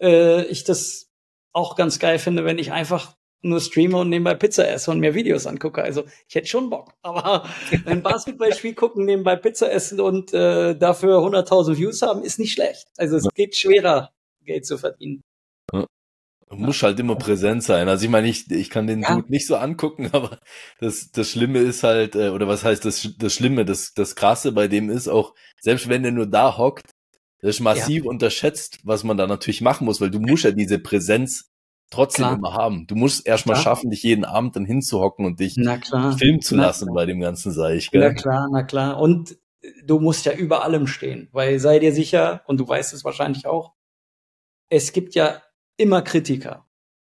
äh, 0.01 0.45
ich 0.45 0.65
das 0.65 1.11
auch 1.53 1.75
ganz 1.75 1.99
geil 1.99 2.19
finde, 2.19 2.45
wenn 2.45 2.59
ich 2.59 2.73
einfach 2.73 3.17
nur 3.43 3.61
streame 3.61 3.99
und 3.99 4.09
nebenbei 4.09 4.35
Pizza 4.35 4.69
esse 4.69 4.91
und 4.91 5.01
mir 5.01 5.15
Videos 5.15 5.47
angucke. 5.47 5.83
Also 5.83 6.05
ich 6.29 6.35
hätte 6.35 6.47
schon 6.47 6.71
Bock. 6.71 6.93
Aber 7.03 7.45
ein 7.85 8.03
Basketballspiel 8.03 8.75
gucken, 8.75 9.05
nebenbei 9.05 9.37
Pizza 9.37 9.73
essen 9.73 10.01
und 10.01 10.33
äh, 10.33 10.77
dafür 10.77 11.19
100.000 11.19 11.77
Views 11.77 12.03
haben, 12.03 12.23
ist 12.23 12.39
nicht 12.39 12.53
schlecht. 12.53 12.87
Also 12.97 13.17
es 13.17 13.29
geht 13.35 13.57
schwerer, 13.57 14.13
Geld 14.45 14.67
zu 14.67 14.79
verdienen. 14.79 15.23
Du 16.49 16.57
musst 16.57 16.83
halt 16.83 17.01
immer 17.01 17.17
präsent 17.17 17.65
sein. 17.65 17.89
Also 17.89 18.05
ich 18.05 18.11
meine, 18.11 18.29
ich, 18.29 18.51
ich 18.51 18.71
kann 18.71 18.87
den 18.87 19.03
ja. 19.03 19.15
Dude 19.15 19.31
nicht 19.31 19.47
so 19.47 19.57
angucken, 19.57 20.09
aber 20.13 20.39
das, 20.79 21.11
das 21.11 21.31
Schlimme 21.31 21.59
ist 21.59 21.83
halt, 21.83 22.15
äh, 22.15 22.29
oder 22.29 22.47
was 22.47 22.65
heißt 22.65 22.85
das, 22.85 23.15
das 23.19 23.35
Schlimme, 23.35 23.65
das, 23.65 23.95
das 23.95 24.15
Krasse 24.15 24.53
bei 24.53 24.69
dem 24.69 24.89
ist 24.89 25.09
auch, 25.09 25.35
selbst 25.61 25.89
wenn 25.89 26.05
er 26.05 26.13
nur 26.13 26.27
da 26.27 26.57
hockt, 26.57 26.91
das 27.41 27.57
ist 27.57 27.61
massiv 27.61 28.05
ja. 28.05 28.11
unterschätzt, 28.11 28.79
was 28.85 29.05
man 29.05 29.17
da 29.17 29.27
natürlich 29.27 29.61
machen 29.61 29.85
muss, 29.85 30.01
weil 30.01 30.11
du 30.11 30.21
musst 30.21 30.45
ja 30.45 30.53
diese 30.53 30.79
Präsenz 30.79 31.51
trotzdem 31.91 32.25
klar. 32.25 32.37
immer 32.37 32.55
haben. 32.55 32.87
Du 32.87 32.95
musst 32.95 33.27
erstmal 33.27 33.57
schaffen, 33.57 33.91
dich 33.91 34.03
jeden 34.03 34.25
Abend 34.25 34.57
dann 34.57 34.65
hinzuhocken 34.65 35.27
und 35.27 35.41
dich 35.41 35.55
filmen 35.55 36.41
zu 36.41 36.57
lassen 36.57 36.93
bei 36.95 37.07
dem 37.07 37.21
ganzen 37.21 37.53
Seich. 37.53 37.91
Gell? 37.91 38.01
Na 38.01 38.15
klar, 38.15 38.49
na 38.51 38.63
klar. 38.63 38.99
Und 38.99 39.37
du 39.85 40.01
musst 40.01 40.25
ja 40.27 40.33
über 40.33 40.65
allem 40.65 40.87
stehen, 40.87 41.29
weil 41.33 41.59
sei 41.59 41.79
dir 41.79 41.93
sicher, 41.93 42.43
und 42.47 42.59
du 42.59 42.67
weißt 42.67 42.93
es 42.93 43.05
wahrscheinlich 43.05 43.47
auch, 43.47 43.75
es 44.69 44.93
gibt 44.93 45.15
ja 45.15 45.43
immer 45.77 46.03
Kritiker. 46.03 46.67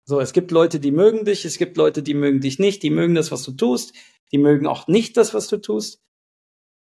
So, 0.05 0.19
es 0.19 0.33
gibt 0.33 0.51
Leute, 0.51 0.79
die 0.79 0.91
mögen 0.91 1.25
dich, 1.25 1.45
es 1.45 1.57
gibt 1.57 1.77
Leute, 1.77 2.03
die 2.03 2.13
mögen 2.13 2.41
dich 2.41 2.59
nicht, 2.59 2.83
die 2.83 2.89
mögen 2.89 3.15
das, 3.15 3.31
was 3.31 3.43
du 3.43 3.53
tust, 3.53 3.93
die 4.31 4.37
mögen 4.37 4.67
auch 4.67 4.87
nicht 4.87 5.15
das, 5.15 5.33
was 5.33 5.47
du 5.47 5.57
tust. 5.57 6.01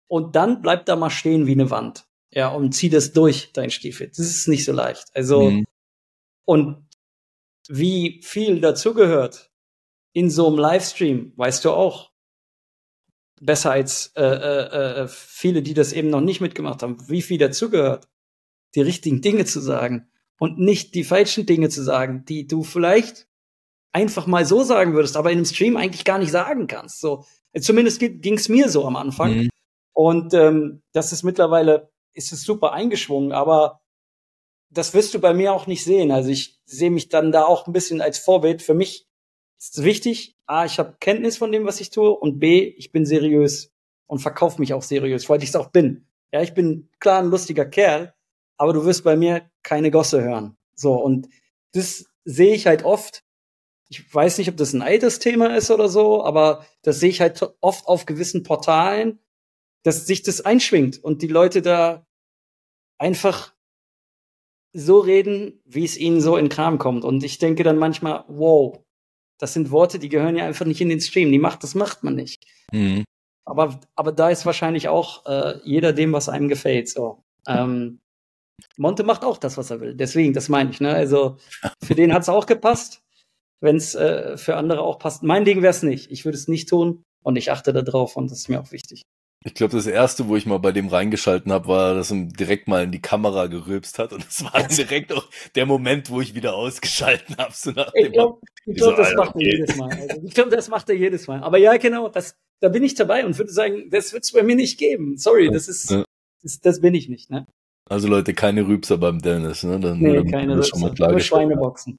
Und 0.07 0.35
dann 0.35 0.61
bleib 0.61 0.85
da 0.85 0.95
mal 0.95 1.09
stehen 1.09 1.45
wie 1.45 1.53
eine 1.53 1.69
Wand. 1.69 2.07
Ja, 2.31 2.49
und 2.49 2.73
zieh 2.73 2.89
das 2.89 3.13
durch, 3.13 3.51
dein 3.53 3.69
Stiefel. 3.69 4.07
Das 4.07 4.19
ist 4.19 4.47
nicht 4.47 4.65
so 4.65 4.71
leicht. 4.71 5.07
Also, 5.13 5.51
mhm. 5.51 5.65
und 6.45 6.87
wie 7.67 8.21
viel 8.23 8.59
dazugehört 8.59 9.51
in 10.13 10.29
so 10.29 10.47
einem 10.47 10.57
Livestream, 10.57 11.33
weißt 11.35 11.63
du 11.65 11.71
auch. 11.71 12.11
Besser 13.39 13.71
als 13.71 14.13
äh, 14.15 14.23
äh, 14.23 15.01
äh, 15.01 15.07
viele, 15.07 15.63
die 15.63 15.73
das 15.73 15.93
eben 15.93 16.09
noch 16.09 16.21
nicht 16.21 16.41
mitgemacht 16.41 16.83
haben, 16.83 16.97
wie 17.09 17.23
viel 17.23 17.39
dazugehört, 17.39 18.07
die 18.75 18.81
richtigen 18.81 19.21
Dinge 19.21 19.45
zu 19.45 19.59
sagen, 19.59 20.11
und 20.41 20.57
nicht 20.57 20.95
die 20.95 21.03
falschen 21.03 21.45
Dinge 21.45 21.69
zu 21.69 21.83
sagen, 21.83 22.25
die 22.25 22.47
du 22.47 22.63
vielleicht 22.63 23.27
einfach 23.91 24.25
mal 24.25 24.43
so 24.43 24.63
sagen 24.63 24.95
würdest, 24.95 25.15
aber 25.15 25.29
in 25.29 25.37
einem 25.37 25.45
Stream 25.45 25.77
eigentlich 25.77 26.03
gar 26.03 26.17
nicht 26.17 26.31
sagen 26.31 26.65
kannst. 26.65 26.99
So, 26.99 27.25
zumindest 27.59 27.99
ging 27.99 28.33
es 28.33 28.49
mir 28.49 28.67
so 28.67 28.87
am 28.87 28.95
Anfang. 28.95 29.35
Mhm. 29.35 29.49
Und 29.93 30.33
ähm, 30.33 30.81
das 30.93 31.11
ist 31.11 31.21
mittlerweile 31.21 31.91
ist 32.13 32.33
es 32.33 32.41
super 32.41 32.73
eingeschwungen, 32.73 33.33
aber 33.33 33.81
das 34.71 34.95
wirst 34.95 35.13
du 35.13 35.19
bei 35.19 35.35
mir 35.35 35.53
auch 35.53 35.67
nicht 35.67 35.83
sehen. 35.83 36.09
Also 36.09 36.29
ich 36.29 36.59
sehe 36.65 36.89
mich 36.89 37.09
dann 37.09 37.31
da 37.31 37.45
auch 37.45 37.67
ein 37.67 37.73
bisschen 37.73 38.01
als 38.01 38.17
Vorbild. 38.17 38.63
Für 38.63 38.73
mich 38.73 39.07
ist 39.59 39.77
es 39.77 39.83
wichtig, 39.83 40.37
A, 40.47 40.65
ich 40.65 40.79
habe 40.79 40.97
Kenntnis 40.99 41.37
von 41.37 41.51
dem, 41.51 41.65
was 41.65 41.79
ich 41.81 41.91
tue 41.91 42.09
und 42.09 42.39
B, 42.39 42.63
ich 42.63 42.91
bin 42.91 43.05
seriös 43.05 43.71
und 44.07 44.17
verkaufe 44.17 44.59
mich 44.59 44.73
auch 44.73 44.81
seriös, 44.81 45.29
weil 45.29 45.43
ich 45.43 45.49
es 45.49 45.55
auch 45.55 45.69
bin. 45.69 46.07
Ja, 46.33 46.41
ich 46.41 46.55
bin 46.55 46.89
klar 46.99 47.19
ein 47.19 47.29
lustiger 47.29 47.65
Kerl, 47.65 48.15
aber 48.61 48.73
du 48.73 48.85
wirst 48.85 49.03
bei 49.03 49.15
mir 49.15 49.49
keine 49.63 49.89
Gosse 49.89 50.21
hören. 50.21 50.55
So, 50.75 50.93
und 50.93 51.27
das 51.71 52.05
sehe 52.25 52.53
ich 52.53 52.67
halt 52.67 52.83
oft. 52.83 53.23
Ich 53.89 54.13
weiß 54.13 54.37
nicht, 54.37 54.49
ob 54.49 54.57
das 54.57 54.73
ein 54.73 54.83
altes 54.83 55.17
Thema 55.17 55.55
ist 55.55 55.71
oder 55.71 55.89
so, 55.89 56.23
aber 56.23 56.63
das 56.83 56.99
sehe 56.99 57.09
ich 57.09 57.21
halt 57.21 57.41
oft 57.61 57.87
auf 57.87 58.05
gewissen 58.05 58.43
Portalen, 58.43 59.17
dass 59.81 60.05
sich 60.05 60.21
das 60.21 60.41
einschwingt 60.41 61.03
und 61.03 61.23
die 61.23 61.27
Leute 61.27 61.63
da 61.63 62.05
einfach 62.99 63.55
so 64.73 64.99
reden, 64.99 65.59
wie 65.65 65.83
es 65.83 65.97
ihnen 65.97 66.21
so 66.21 66.37
in 66.37 66.47
Kram 66.47 66.77
kommt. 66.77 67.03
Und 67.03 67.23
ich 67.23 67.39
denke 67.39 67.63
dann 67.63 67.79
manchmal, 67.79 68.25
wow, 68.27 68.77
das 69.39 69.53
sind 69.53 69.71
Worte, 69.71 69.97
die 69.97 70.09
gehören 70.09 70.35
ja 70.35 70.45
einfach 70.45 70.67
nicht 70.67 70.81
in 70.81 70.89
den 70.89 71.01
Stream. 71.01 71.31
Die 71.31 71.39
macht, 71.39 71.63
das 71.63 71.73
macht 71.73 72.03
man 72.03 72.13
nicht. 72.13 72.45
Mhm. 72.71 73.05
Aber, 73.43 73.79
aber 73.95 74.11
da 74.11 74.29
ist 74.29 74.45
wahrscheinlich 74.45 74.87
auch 74.87 75.25
äh, 75.25 75.57
jeder 75.63 75.93
dem, 75.93 76.13
was 76.13 76.29
einem 76.29 76.47
gefällt. 76.47 76.89
So. 76.89 77.23
Ähm, 77.47 78.01
Monte 78.77 79.03
macht 79.03 79.23
auch 79.23 79.37
das, 79.37 79.57
was 79.57 79.69
er 79.71 79.81
will. 79.81 79.95
Deswegen, 79.95 80.33
das 80.33 80.49
meine 80.49 80.71
ich. 80.71 80.81
Ne? 80.81 80.93
Also 80.93 81.37
für 81.83 81.95
den 81.95 82.13
hat 82.13 82.23
es 82.23 82.29
auch 82.29 82.45
gepasst. 82.45 83.01
Wenn 83.63 83.75
es 83.75 83.93
äh, 83.93 84.37
für 84.37 84.57
andere 84.57 84.81
auch 84.81 84.97
passt. 84.97 85.21
Mein 85.21 85.45
Ding 85.45 85.61
wäre 85.61 85.69
es 85.69 85.83
nicht. 85.83 86.09
Ich 86.11 86.25
würde 86.25 86.37
es 86.37 86.47
nicht 86.47 86.67
tun 86.67 87.03
und 87.21 87.35
ich 87.35 87.51
achte 87.51 87.73
da 87.73 87.83
drauf 87.83 88.15
und 88.15 88.31
das 88.31 88.39
ist 88.39 88.49
mir 88.49 88.59
auch 88.59 88.71
wichtig. 88.71 89.03
Ich 89.43 89.55
glaube, 89.55 89.75
das 89.75 89.87
erste, 89.87 90.27
wo 90.27 90.35
ich 90.35 90.45
mal 90.45 90.59
bei 90.59 90.71
dem 90.71 90.87
reingeschalten 90.87 91.51
habe, 91.51 91.67
war, 91.67 91.95
dass 91.95 92.11
er 92.11 92.25
direkt 92.25 92.67
mal 92.67 92.83
in 92.83 92.91
die 92.91 93.01
Kamera 93.01 93.47
gerülpst 93.47 93.97
hat. 93.97 94.13
Und 94.13 94.23
das 94.25 94.43
war 94.43 94.51
dann 94.51 94.67
direkt 94.67 95.11
auch 95.11 95.27
der 95.55 95.65
Moment, 95.65 96.11
wo 96.11 96.21
ich 96.21 96.35
wieder 96.35 96.53
ausgeschalten 96.53 97.37
habe. 97.37 97.51
So 97.51 97.71
ich 97.71 98.11
glaube, 98.11 98.39
glaub, 98.67 98.97
das 98.97 99.15
macht 99.15 99.35
okay. 99.35 99.45
er 99.45 99.57
jedes 99.57 99.75
Mal. 99.77 99.89
Also, 99.89 100.21
ich 100.23 100.33
glaube, 100.35 100.51
das 100.51 100.69
macht 100.69 100.89
er 100.89 100.95
jedes 100.95 101.27
Mal. 101.27 101.41
Aber 101.41 101.57
ja, 101.57 101.75
genau, 101.77 102.09
das, 102.09 102.35
da 102.59 102.69
bin 102.69 102.83
ich 102.83 102.93
dabei 102.93 103.25
und 103.25 103.35
würde 103.39 103.51
sagen, 103.51 103.89
das 103.89 104.13
wird 104.13 104.25
es 104.25 104.31
bei 104.31 104.43
mir 104.43 104.55
nicht 104.55 104.77
geben. 104.77 105.17
Sorry, 105.17 105.49
das 105.49 105.67
ist, 105.67 105.91
das, 106.43 106.59
das, 106.59 106.79
bin 106.79 106.93
ich 106.93 107.09
nicht. 107.09 107.31
Ne? 107.31 107.47
Also 107.91 108.07
Leute, 108.07 108.33
keine 108.33 108.65
Rübser 108.65 108.97
beim 108.97 109.19
Dennis. 109.19 109.63
Ne? 109.63 109.77
Dann, 109.77 109.99
nee, 109.99 110.23
keine 110.23 110.55
Rübser. 110.55 110.93
Nur 111.09 111.19
Schweineboxen. 111.19 111.97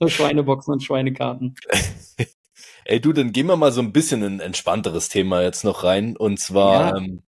Nur 0.00 0.10
Schweineboxen 0.10 0.72
und 0.72 0.82
Schweinekarten. 0.82 1.54
Ey, 2.84 3.00
du, 3.00 3.12
dann 3.12 3.30
gehen 3.30 3.46
wir 3.46 3.56
mal 3.56 3.70
so 3.70 3.80
ein 3.80 3.92
bisschen 3.92 4.24
in 4.24 4.38
ein 4.38 4.40
entspannteres 4.40 5.08
Thema 5.08 5.40
jetzt 5.42 5.62
noch 5.62 5.84
rein. 5.84 6.16
Und 6.16 6.40
zwar, 6.40 6.90
ja. 6.90 6.96
ähm, 6.96 7.22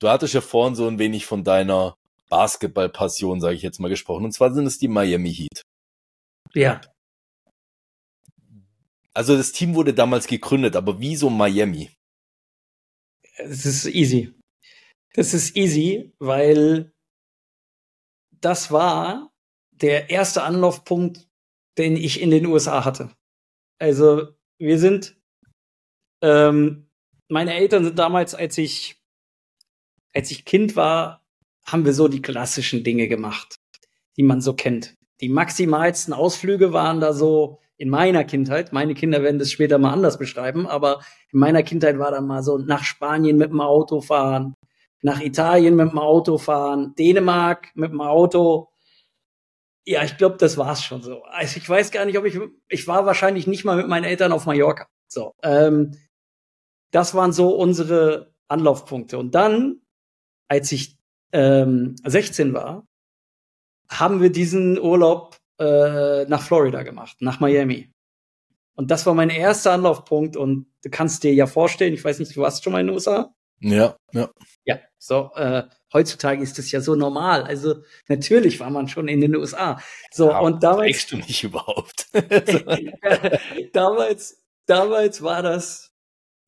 du 0.00 0.08
hattest 0.08 0.34
ja 0.34 0.40
vorhin 0.40 0.74
so 0.74 0.88
ein 0.88 0.98
wenig 0.98 1.24
von 1.24 1.44
deiner 1.44 1.96
Basketball-Passion, 2.30 3.40
sage 3.40 3.54
ich 3.54 3.62
jetzt 3.62 3.78
mal, 3.78 3.90
gesprochen. 3.90 4.24
Und 4.24 4.32
zwar 4.32 4.52
sind 4.52 4.66
es 4.66 4.80
die 4.80 4.88
Miami 4.88 5.32
Heat. 5.32 5.62
Ja. 6.52 6.80
Also 9.14 9.36
das 9.36 9.52
Team 9.52 9.76
wurde 9.76 9.94
damals 9.94 10.26
gegründet, 10.26 10.74
aber 10.74 10.98
wieso 10.98 11.30
Miami? 11.30 11.90
Es 13.36 13.64
ist 13.64 13.86
easy. 13.86 14.34
Das 15.14 15.32
ist 15.32 15.56
easy, 15.56 16.12
weil 16.18 16.92
das 18.40 18.70
war 18.70 19.32
der 19.70 20.10
erste 20.10 20.42
Anlaufpunkt, 20.42 21.28
den 21.78 21.96
ich 21.96 22.20
in 22.20 22.30
den 22.30 22.46
USA 22.46 22.84
hatte. 22.84 23.10
Also 23.78 24.28
wir 24.58 24.78
sind, 24.78 25.16
ähm, 26.22 26.88
meine 27.28 27.54
Eltern 27.54 27.84
sind 27.84 27.98
damals, 27.98 28.34
als 28.34 28.56
ich, 28.56 29.02
als 30.14 30.30
ich 30.30 30.44
Kind 30.44 30.76
war, 30.76 31.22
haben 31.66 31.84
wir 31.84 31.92
so 31.92 32.08
die 32.08 32.22
klassischen 32.22 32.84
Dinge 32.84 33.08
gemacht, 33.08 33.56
die 34.16 34.22
man 34.22 34.40
so 34.40 34.54
kennt. 34.54 34.94
Die 35.20 35.28
maximalsten 35.28 36.14
Ausflüge 36.14 36.72
waren 36.72 37.00
da 37.00 37.12
so 37.12 37.60
in 37.76 37.90
meiner 37.90 38.24
Kindheit. 38.24 38.72
Meine 38.72 38.94
Kinder 38.94 39.22
werden 39.22 39.38
das 39.38 39.50
später 39.50 39.78
mal 39.78 39.92
anders 39.92 40.18
beschreiben, 40.18 40.66
aber 40.66 41.00
in 41.32 41.40
meiner 41.40 41.62
Kindheit 41.62 41.98
war 41.98 42.10
da 42.10 42.20
mal 42.20 42.42
so 42.42 42.58
nach 42.58 42.84
Spanien 42.84 43.36
mit 43.36 43.50
dem 43.50 43.60
Auto 43.60 44.00
fahren, 44.00 44.54
nach 45.02 45.20
Italien 45.20 45.76
mit 45.76 45.90
dem 45.90 45.98
Auto 45.98 46.38
fahren, 46.38 46.94
Dänemark 46.96 47.70
mit 47.74 47.92
dem 47.92 48.00
Auto, 48.00 48.68
ja, 49.86 50.02
ich 50.02 50.16
glaube, 50.16 50.36
das 50.36 50.58
war's 50.58 50.82
schon 50.82 51.00
so. 51.00 51.22
Also 51.24 51.58
ich 51.58 51.68
weiß 51.68 51.92
gar 51.92 52.04
nicht, 52.04 52.18
ob 52.18 52.24
ich, 52.24 52.38
ich 52.68 52.88
war 52.88 53.06
wahrscheinlich 53.06 53.46
nicht 53.46 53.64
mal 53.64 53.76
mit 53.76 53.86
meinen 53.86 54.04
Eltern 54.04 54.32
auf 54.32 54.44
Mallorca. 54.44 54.88
So, 55.06 55.32
ähm, 55.44 55.92
das 56.90 57.14
waren 57.14 57.32
so 57.32 57.50
unsere 57.50 58.34
Anlaufpunkte. 58.48 59.16
Und 59.16 59.34
dann, 59.36 59.80
als 60.48 60.72
ich 60.72 60.98
ähm, 61.32 61.94
16 62.04 62.52
war, 62.52 62.86
haben 63.88 64.20
wir 64.20 64.30
diesen 64.30 64.78
Urlaub 64.78 65.36
äh, 65.60 66.24
nach 66.24 66.42
Florida 66.42 66.82
gemacht, 66.82 67.18
nach 67.20 67.38
Miami. 67.38 67.92
Und 68.74 68.90
das 68.90 69.06
war 69.06 69.14
mein 69.14 69.30
erster 69.30 69.72
Anlaufpunkt. 69.72 70.36
Und 70.36 70.66
du 70.82 70.90
kannst 70.90 71.22
dir 71.22 71.32
ja 71.32 71.46
vorstellen, 71.46 71.94
ich 71.94 72.04
weiß 72.04 72.18
nicht, 72.18 72.34
du 72.34 72.40
warst 72.40 72.64
schon 72.64 72.72
mal 72.72 72.80
in 72.80 72.88
den 72.88 72.94
USA? 72.94 73.35
Ja, 73.60 73.96
ja. 74.12 74.30
Ja, 74.64 74.78
so, 74.98 75.30
äh, 75.34 75.64
heutzutage 75.92 76.42
ist 76.42 76.58
das 76.58 76.70
ja 76.70 76.80
so 76.80 76.94
normal. 76.94 77.44
Also 77.44 77.82
natürlich 78.08 78.60
war 78.60 78.70
man 78.70 78.88
schon 78.88 79.08
in 79.08 79.20
den 79.20 79.36
USA. 79.36 79.80
So, 80.12 80.30
ja, 80.30 80.40
und 80.40 80.62
damals. 80.62 81.06
du 81.06 81.16
nicht 81.16 81.42
überhaupt. 81.42 82.08
damals, 83.72 84.42
damals 84.66 85.22
war 85.22 85.42
das, 85.42 85.92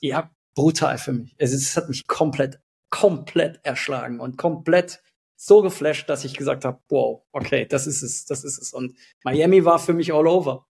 ja, 0.00 0.30
brutal 0.54 0.98
für 0.98 1.12
mich. 1.12 1.34
Es, 1.38 1.52
es 1.52 1.76
hat 1.76 1.88
mich 1.88 2.06
komplett, 2.06 2.60
komplett 2.90 3.60
erschlagen 3.62 4.20
und 4.20 4.36
komplett 4.36 5.00
so 5.36 5.62
geflasht, 5.62 6.08
dass 6.08 6.24
ich 6.24 6.36
gesagt 6.36 6.64
habe, 6.64 6.80
wow, 6.88 7.22
okay, 7.30 7.64
das 7.64 7.86
ist 7.86 8.02
es, 8.02 8.24
das 8.24 8.42
ist 8.42 8.60
es. 8.60 8.72
Und 8.72 8.96
Miami 9.22 9.64
war 9.64 9.78
für 9.78 9.92
mich 9.92 10.12
all 10.12 10.26
over. 10.26 10.66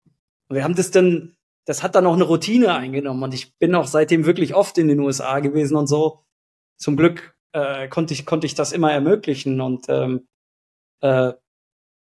Und 0.48 0.56
wir 0.56 0.64
haben 0.64 0.74
das 0.74 0.90
dann, 0.90 1.36
das 1.64 1.84
hat 1.84 1.94
dann 1.94 2.06
auch 2.06 2.14
eine 2.14 2.24
Routine 2.24 2.74
eingenommen 2.74 3.22
und 3.22 3.32
ich 3.32 3.56
bin 3.58 3.74
auch 3.76 3.86
seitdem 3.86 4.26
wirklich 4.26 4.54
oft 4.54 4.76
in 4.78 4.88
den 4.88 4.98
USA 4.98 5.38
gewesen 5.38 5.76
und 5.76 5.86
so. 5.86 6.25
Zum 6.76 6.96
Glück 6.96 7.36
äh, 7.52 7.88
konnte 7.88 8.14
ich 8.14 8.26
konnte 8.26 8.46
ich 8.46 8.54
das 8.54 8.72
immer 8.72 8.92
ermöglichen 8.92 9.60
und 9.60 9.86
ähm, 9.88 10.28
äh, 11.00 11.32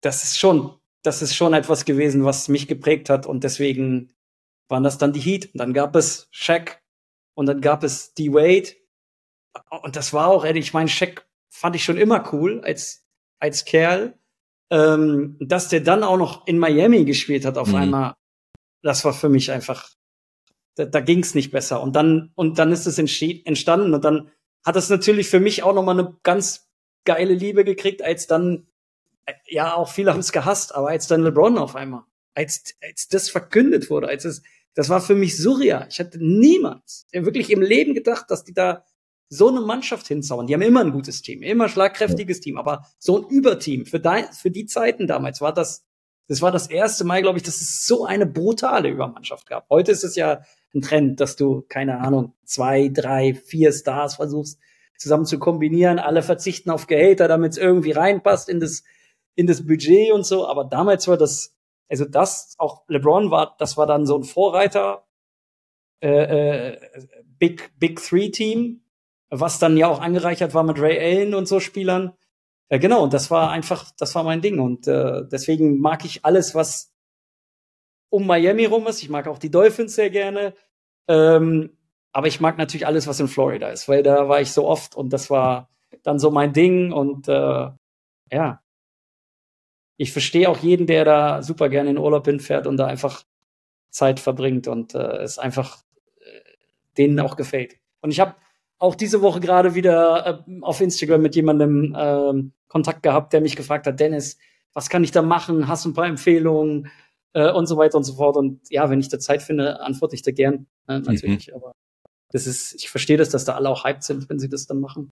das 0.02 0.24
ist 0.24 0.40
schon 0.40 0.80
das 1.06 1.22
ist 1.22 1.36
schon 1.36 1.54
etwas 1.54 1.86
gewesen, 1.86 2.26
was 2.26 2.48
mich 2.48 2.68
geprägt 2.68 3.10
hat 3.10 3.26
und 3.26 3.44
deswegen 3.44 4.14
waren 4.68 4.84
das 4.84 4.98
dann 4.98 5.14
die 5.14 5.20
Heat. 5.20 5.54
Und 5.54 5.60
dann 5.60 5.74
gab 5.74 5.96
es 5.96 6.28
Shaq 6.32 6.82
und 7.36 7.46
dann 7.46 7.62
gab 7.62 7.84
es 7.84 8.14
D 8.14 8.34
Wade 8.34 8.72
und 9.84 9.96
das 9.96 10.14
war 10.14 10.28
auch, 10.28 10.44
ich 10.44 10.74
meine, 10.74 10.90
Shaq 10.90 11.28
fand 11.50 11.76
ich 11.76 11.84
schon 11.84 11.98
immer 11.98 12.34
cool 12.34 12.62
als 12.62 13.06
als 13.40 13.66
Kerl. 13.66 14.18
Ähm, 14.72 15.38
dass 15.40 15.70
der 15.70 15.82
dann 15.82 16.04
auch 16.04 16.18
noch 16.18 16.48
in 16.48 16.58
Miami 16.58 17.06
gespielt 17.06 17.46
hat 17.46 17.56
auf 17.60 17.68
mhm. 17.68 17.76
einmal, 17.76 18.16
das 18.82 19.06
war 19.06 19.14
für 19.14 19.30
mich 19.30 19.52
einfach, 19.52 19.92
da, 20.74 20.86
da 20.86 21.02
ging 21.02 21.20
es 21.20 21.36
nicht 21.36 21.52
besser. 21.52 21.84
Und 21.84 21.96
dann 21.96 22.32
und 22.34 22.58
dann 22.58 22.72
ist 22.72 22.88
es 22.88 22.98
entstanden 22.98 23.94
und 23.94 24.04
dann 24.04 24.32
hat 24.66 24.76
das 24.76 24.90
natürlich 24.90 25.30
für 25.30 25.40
mich 25.40 25.64
auch 25.64 25.74
nochmal 25.74 26.00
eine 26.00 26.18
ganz 26.24 26.68
geile 27.06 27.34
Liebe 27.34 27.64
gekriegt, 27.64 28.02
als 28.02 28.28
dann, 28.28 28.68
ja, 29.46 29.76
auch 29.76 29.90
viele 29.90 30.12
haben 30.12 30.20
es 30.20 30.32
gehasst, 30.32 30.74
aber 30.74 30.90
als 30.90 31.08
dann 31.08 31.22
LeBron 31.22 31.58
auf 31.58 31.76
einmal, 31.76 32.04
als, 32.34 32.76
als 32.82 33.08
das 33.08 33.30
verkündet 33.30 33.90
wurde, 33.90 34.08
als 34.08 34.26
es, 34.26 34.42
das 34.74 34.90
war 34.90 35.00
für 35.00 35.16
mich 35.16 35.38
surreal. 35.38 35.88
Ich 35.90 36.00
hatte 36.00 36.18
niemals, 36.20 37.08
wirklich 37.14 37.52
im 37.52 37.62
Leben 37.62 37.94
gedacht, 37.94 38.30
dass 38.30 38.44
die 38.44 38.54
da 38.54 38.84
so 39.30 39.50
eine 39.50 39.62
Mannschaft 39.62 40.08
hinzauen. 40.08 40.48
Die 40.48 40.54
haben 40.54 40.62
immer 40.62 40.82
ein 40.82 40.92
gutes 40.92 41.22
Team, 41.22 41.42
immer 41.42 41.70
schlagkräftiges 41.70 42.42
Team, 42.42 42.58
aber 42.58 42.86
so 43.00 43.22
ein 43.22 43.30
Überteam 43.30 43.86
für, 43.86 44.00
dein, 44.00 44.32
für 44.34 44.52
die 44.52 44.66
Zeiten 44.66 45.08
damals 45.08 45.42
war 45.42 45.54
das, 45.54 45.86
das 46.28 46.42
war 46.42 46.52
das 46.52 46.68
erste 46.68 47.04
Mal, 47.04 47.22
glaube 47.22 47.38
ich, 47.38 47.44
dass 47.44 47.62
es 47.62 47.86
so 47.86 48.06
eine 48.06 48.26
brutale 48.26 48.90
Übermannschaft 48.90 49.48
gab. 49.48 49.70
Heute 49.70 49.92
ist 49.92 50.04
es 50.04 50.16
ja 50.16 50.42
ein 50.76 50.82
Trend, 50.82 51.20
dass 51.20 51.36
du, 51.36 51.64
keine 51.68 52.00
Ahnung, 52.00 52.34
zwei, 52.44 52.90
drei, 52.90 53.34
vier 53.34 53.72
Stars 53.72 54.16
versuchst 54.16 54.60
zusammen 54.98 55.26
zu 55.26 55.40
kombinieren. 55.40 56.00
Alle 56.00 56.22
verzichten 56.22 56.70
auf 56.70 56.88
Gehälter, 56.88 57.28
damit 57.28 57.54
es 57.54 57.58
irgendwie 57.58 57.92
reinpasst 57.92 58.50
in 58.50 58.60
das, 58.60 58.84
in 59.36 59.48
das 59.48 59.66
Budget 59.66 60.12
und 60.12 60.26
so. 60.26 60.48
Aber 60.48 60.66
damals 60.66 61.08
war 61.08 61.18
das, 61.18 61.56
also 61.90 62.06
das, 62.06 62.56
auch 62.58 62.84
LeBron 62.88 63.32
war, 63.32 63.56
das 63.58 63.78
war 63.78 63.88
dann 63.88 64.06
so 64.06 64.18
ein 64.18 64.24
Vorreiter, 64.24 65.06
äh, 66.02 66.74
äh, 66.74 66.80
Big, 67.38 67.72
Big 67.80 68.02
Three 68.02 68.30
Team, 68.30 68.82
was 69.30 69.60
dann 69.60 69.78
ja 69.78 69.88
auch 69.88 70.00
angereichert 70.00 70.54
war 70.54 70.64
mit 70.64 70.80
Ray 70.80 70.98
Allen 71.00 71.34
und 71.34 71.48
so 71.48 71.60
Spielern. 71.60 72.14
Äh, 72.70 72.80
genau, 72.80 73.04
und 73.04 73.14
das 73.14 73.32
war 73.32 73.52
einfach, 73.52 73.92
das 73.98 74.16
war 74.16 74.24
mein 74.24 74.42
Ding. 74.42 74.60
Und 74.60 74.88
äh, 74.88 75.24
deswegen 75.32 75.80
mag 75.80 76.06
ich 76.06 76.24
alles, 76.24 76.56
was 76.56 76.94
um 78.10 78.26
Miami 78.28 78.66
rum 78.66 78.88
ist. 78.88 79.04
Ich 79.04 79.10
mag 79.10 79.28
auch 79.28 79.38
die 79.38 79.52
Dolphins 79.52 79.96
sehr 79.96 80.10
gerne. 80.10 80.54
Ähm, 81.08 81.72
aber 82.12 82.28
ich 82.28 82.40
mag 82.40 82.58
natürlich 82.58 82.88
alles, 82.88 83.08
was 83.08 83.20
in 83.20 83.28
Florida 83.28 83.70
ist, 83.70 83.90
weil 83.90 84.02
da 84.04 84.30
war 84.30 84.42
ich 84.42 84.52
so 84.52 84.66
oft 84.66 84.96
und 84.96 85.12
das 85.12 85.30
war 85.30 85.70
dann 86.04 86.20
so 86.20 86.32
mein 86.32 86.54
Ding 86.54 86.92
und 86.92 87.28
äh, 87.28 87.70
ja. 88.32 88.62
Ich 89.98 90.12
verstehe 90.12 90.50
auch 90.50 90.58
jeden, 90.58 90.88
der 90.88 91.06
da 91.06 91.42
super 91.42 91.70
gerne 91.70 91.90
in 91.90 91.98
Urlaub 91.98 92.26
hinfährt 92.26 92.68
und 92.68 92.78
da 92.78 92.86
einfach 92.86 93.24
Zeit 93.90 94.20
verbringt 94.20 94.68
und 94.68 94.94
äh, 94.94 95.18
es 95.18 95.40
einfach 95.40 95.84
äh, 96.20 96.40
denen 96.98 97.20
auch 97.20 97.38
gefällt. 97.38 97.78
Und 98.02 98.12
ich 98.12 98.20
habe 98.20 98.36
auch 98.78 98.96
diese 98.96 99.22
Woche 99.22 99.40
gerade 99.40 99.74
wieder 99.74 100.44
äh, 100.48 100.62
auf 100.62 100.82
Instagram 100.82 101.22
mit 101.22 101.36
jemandem 101.36 101.96
äh, 101.96 102.52
Kontakt 102.68 103.04
gehabt, 103.04 103.34
der 103.34 103.42
mich 103.42 103.56
gefragt 103.56 103.88
hat, 103.88 104.00
Dennis, 104.00 104.38
was 104.74 104.90
kann 104.90 105.04
ich 105.04 105.12
da 105.12 105.22
machen? 105.22 105.68
Hast 105.68 105.86
du 105.86 105.90
ein 105.90 105.94
paar 105.94 106.08
Empfehlungen? 106.08 106.92
Äh, 107.36 107.52
und 107.52 107.68
so 107.68 107.76
weiter 107.76 107.98
und 107.98 108.06
so 108.06 108.14
fort. 108.14 108.38
Und 108.38 108.62
ja, 108.70 108.90
wenn 108.90 109.02
ich 109.02 109.10
da 109.10 109.20
Zeit 109.20 109.44
finde, 109.44 109.82
antworte 109.82 110.16
ich 110.16 110.22
da 110.22 110.32
gern, 110.32 110.68
äh, 110.88 111.00
natürlich. 111.00 111.50
Mhm. 111.50 111.56
Aber 111.56 111.74
das 112.32 112.48
ist, 112.48 112.74
ich 112.76 112.90
verstehe 112.90 113.18
das, 113.18 113.30
dass 113.30 113.44
da 113.44 113.56
alle 113.56 113.70
auch 113.70 113.84
hyped 113.84 114.04
sind, 114.04 114.30
wenn 114.30 114.40
sie 114.40 114.48
das 114.48 114.68
dann 114.68 114.80
machen. 114.80 115.12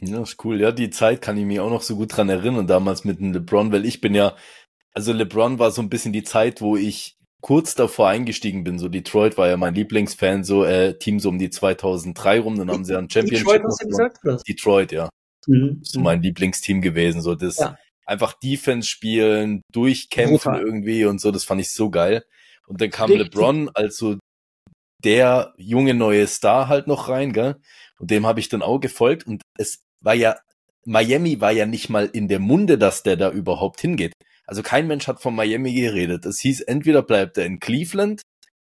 Ja, 0.00 0.22
ist 0.22 0.42
cool. 0.42 0.58
Ja, 0.58 0.72
die 0.72 0.88
Zeit 0.88 1.20
kann 1.20 1.36
ich 1.36 1.44
mich 1.44 1.60
auch 1.60 1.68
noch 1.68 1.82
so 1.82 1.96
gut 1.96 2.16
dran 2.16 2.30
erinnern, 2.30 2.66
damals 2.66 3.04
mit 3.04 3.20
dem 3.20 3.34
LeBron, 3.34 3.72
weil 3.72 3.84
ich 3.84 4.00
bin 4.00 4.14
ja, 4.14 4.34
also 4.94 5.12
LeBron 5.12 5.58
war 5.58 5.70
so 5.70 5.82
ein 5.82 5.90
bisschen 5.90 6.14
die 6.14 6.22
Zeit, 6.22 6.62
wo 6.62 6.78
ich 6.78 7.18
kurz 7.42 7.74
davor 7.74 8.08
eingestiegen 8.08 8.64
bin. 8.64 8.78
So 8.78 8.88
Detroit 8.88 9.36
war 9.36 9.46
ja 9.46 9.58
mein 9.58 9.74
Lieblingsfan, 9.74 10.44
so 10.44 10.64
äh, 10.64 10.98
Team 10.98 11.20
so 11.20 11.28
um 11.28 11.38
die 11.38 11.50
2003 11.50 12.40
rum. 12.40 12.56
Dann 12.56 12.70
haben 12.70 12.86
sie 12.86 12.94
ja 12.94 12.98
ein 12.98 13.10
Championship. 13.10 13.46
Detroit, 13.46 13.62
hast 13.64 13.82
du 13.82 13.88
gesagt, 13.88 14.18
oder? 14.24 14.38
Detroit, 14.48 14.92
ja. 14.92 15.10
Mhm. 15.46 15.80
So 15.82 16.00
mein 16.00 16.22
Lieblingsteam 16.22 16.80
gewesen. 16.80 17.20
So 17.20 17.34
das 17.34 17.58
ja. 17.58 17.76
Einfach 18.06 18.32
Defense 18.34 18.88
spielen, 18.88 19.62
durchkämpfen 19.72 20.52
Brutal. 20.52 20.62
irgendwie 20.62 21.04
und 21.04 21.20
so. 21.20 21.30
Das 21.30 21.44
fand 21.44 21.60
ich 21.60 21.72
so 21.72 21.90
geil. 21.90 22.24
Und 22.66 22.80
dann 22.80 22.90
kam 22.90 23.10
Richtig. 23.10 23.34
LeBron 23.34 23.70
als 23.74 23.96
so 23.96 24.18
der 25.04 25.54
junge 25.56 25.94
neue 25.94 26.26
Star 26.26 26.68
halt 26.68 26.86
noch 26.86 27.08
rein, 27.08 27.32
gell? 27.32 27.56
Und 27.98 28.10
dem 28.10 28.26
habe 28.26 28.40
ich 28.40 28.48
dann 28.48 28.62
auch 28.62 28.78
gefolgt. 28.78 29.26
Und 29.26 29.42
es 29.56 29.82
war 30.02 30.14
ja 30.14 30.36
Miami 30.84 31.40
war 31.40 31.52
ja 31.52 31.66
nicht 31.66 31.88
mal 31.90 32.06
in 32.06 32.28
der 32.28 32.38
Munde, 32.38 32.78
dass 32.78 33.02
der 33.02 33.16
da 33.16 33.30
überhaupt 33.30 33.80
hingeht. 33.80 34.12
Also 34.46 34.62
kein 34.62 34.86
Mensch 34.86 35.06
hat 35.06 35.20
von 35.22 35.34
Miami 35.34 35.74
geredet. 35.74 36.26
Es 36.26 36.40
hieß, 36.40 36.62
entweder 36.62 37.02
bleibt 37.02 37.38
er 37.38 37.46
in 37.46 37.60
Cleveland 37.60 38.22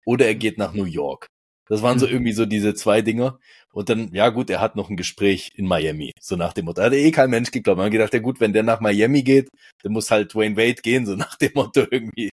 oder 0.04 0.26
er 0.26 0.34
geht 0.34 0.58
nach 0.58 0.74
New 0.74 0.84
York. 0.84 1.26
Das 1.72 1.80
waren 1.80 1.98
so 1.98 2.06
mhm. 2.06 2.12
irgendwie 2.12 2.32
so 2.32 2.44
diese 2.44 2.74
zwei 2.74 3.00
Dinger. 3.00 3.38
Und 3.72 3.88
dann, 3.88 4.12
ja 4.12 4.28
gut, 4.28 4.50
er 4.50 4.60
hat 4.60 4.76
noch 4.76 4.90
ein 4.90 4.96
Gespräch 4.98 5.52
in 5.54 5.66
Miami. 5.66 6.12
So 6.20 6.36
nach 6.36 6.52
dem 6.52 6.66
Motto. 6.66 6.82
Da 6.82 6.88
hat 6.88 6.92
eh 6.92 7.10
kein 7.10 7.30
Mensch 7.30 7.50
geglaubt. 7.50 7.78
Man 7.78 7.86
hat 7.86 7.92
gedacht, 7.92 8.12
ja 8.12 8.20
gut, 8.20 8.40
wenn 8.40 8.52
der 8.52 8.62
nach 8.62 8.80
Miami 8.80 9.22
geht, 9.22 9.48
dann 9.82 9.92
muss 9.92 10.10
halt 10.10 10.34
Dwayne 10.34 10.54
Wade 10.58 10.82
gehen, 10.82 11.06
so 11.06 11.14
nach 11.16 11.34
dem 11.36 11.52
Motto 11.54 11.86
irgendwie. 11.90 12.28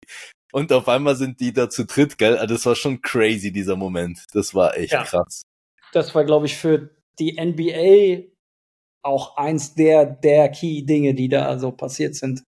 Und 0.51 0.73
auf 0.73 0.87
einmal 0.87 1.15
sind 1.15 1.39
die 1.39 1.53
da 1.53 1.69
zu 1.69 1.85
dritt, 1.85 2.17
gell? 2.17 2.35
Also 2.35 2.55
das 2.55 2.65
war 2.65 2.73
schon 2.73 2.99
crazy, 3.03 3.51
dieser 3.51 3.75
Moment. 3.75 4.25
Das 4.33 4.55
war 4.55 4.75
echt 4.75 4.93
ja. 4.93 5.03
krass. 5.03 5.43
Das 5.93 6.15
war, 6.15 6.25
glaube 6.25 6.47
ich, 6.47 6.55
für 6.55 6.89
die 7.19 7.39
NBA 7.39 8.31
auch 9.03 9.37
eins 9.37 9.75
der, 9.75 10.07
der 10.07 10.49
Key-Dinge, 10.49 11.13
die 11.13 11.29
da 11.29 11.59
so 11.59 11.71
passiert 11.71 12.15
sind 12.15 12.41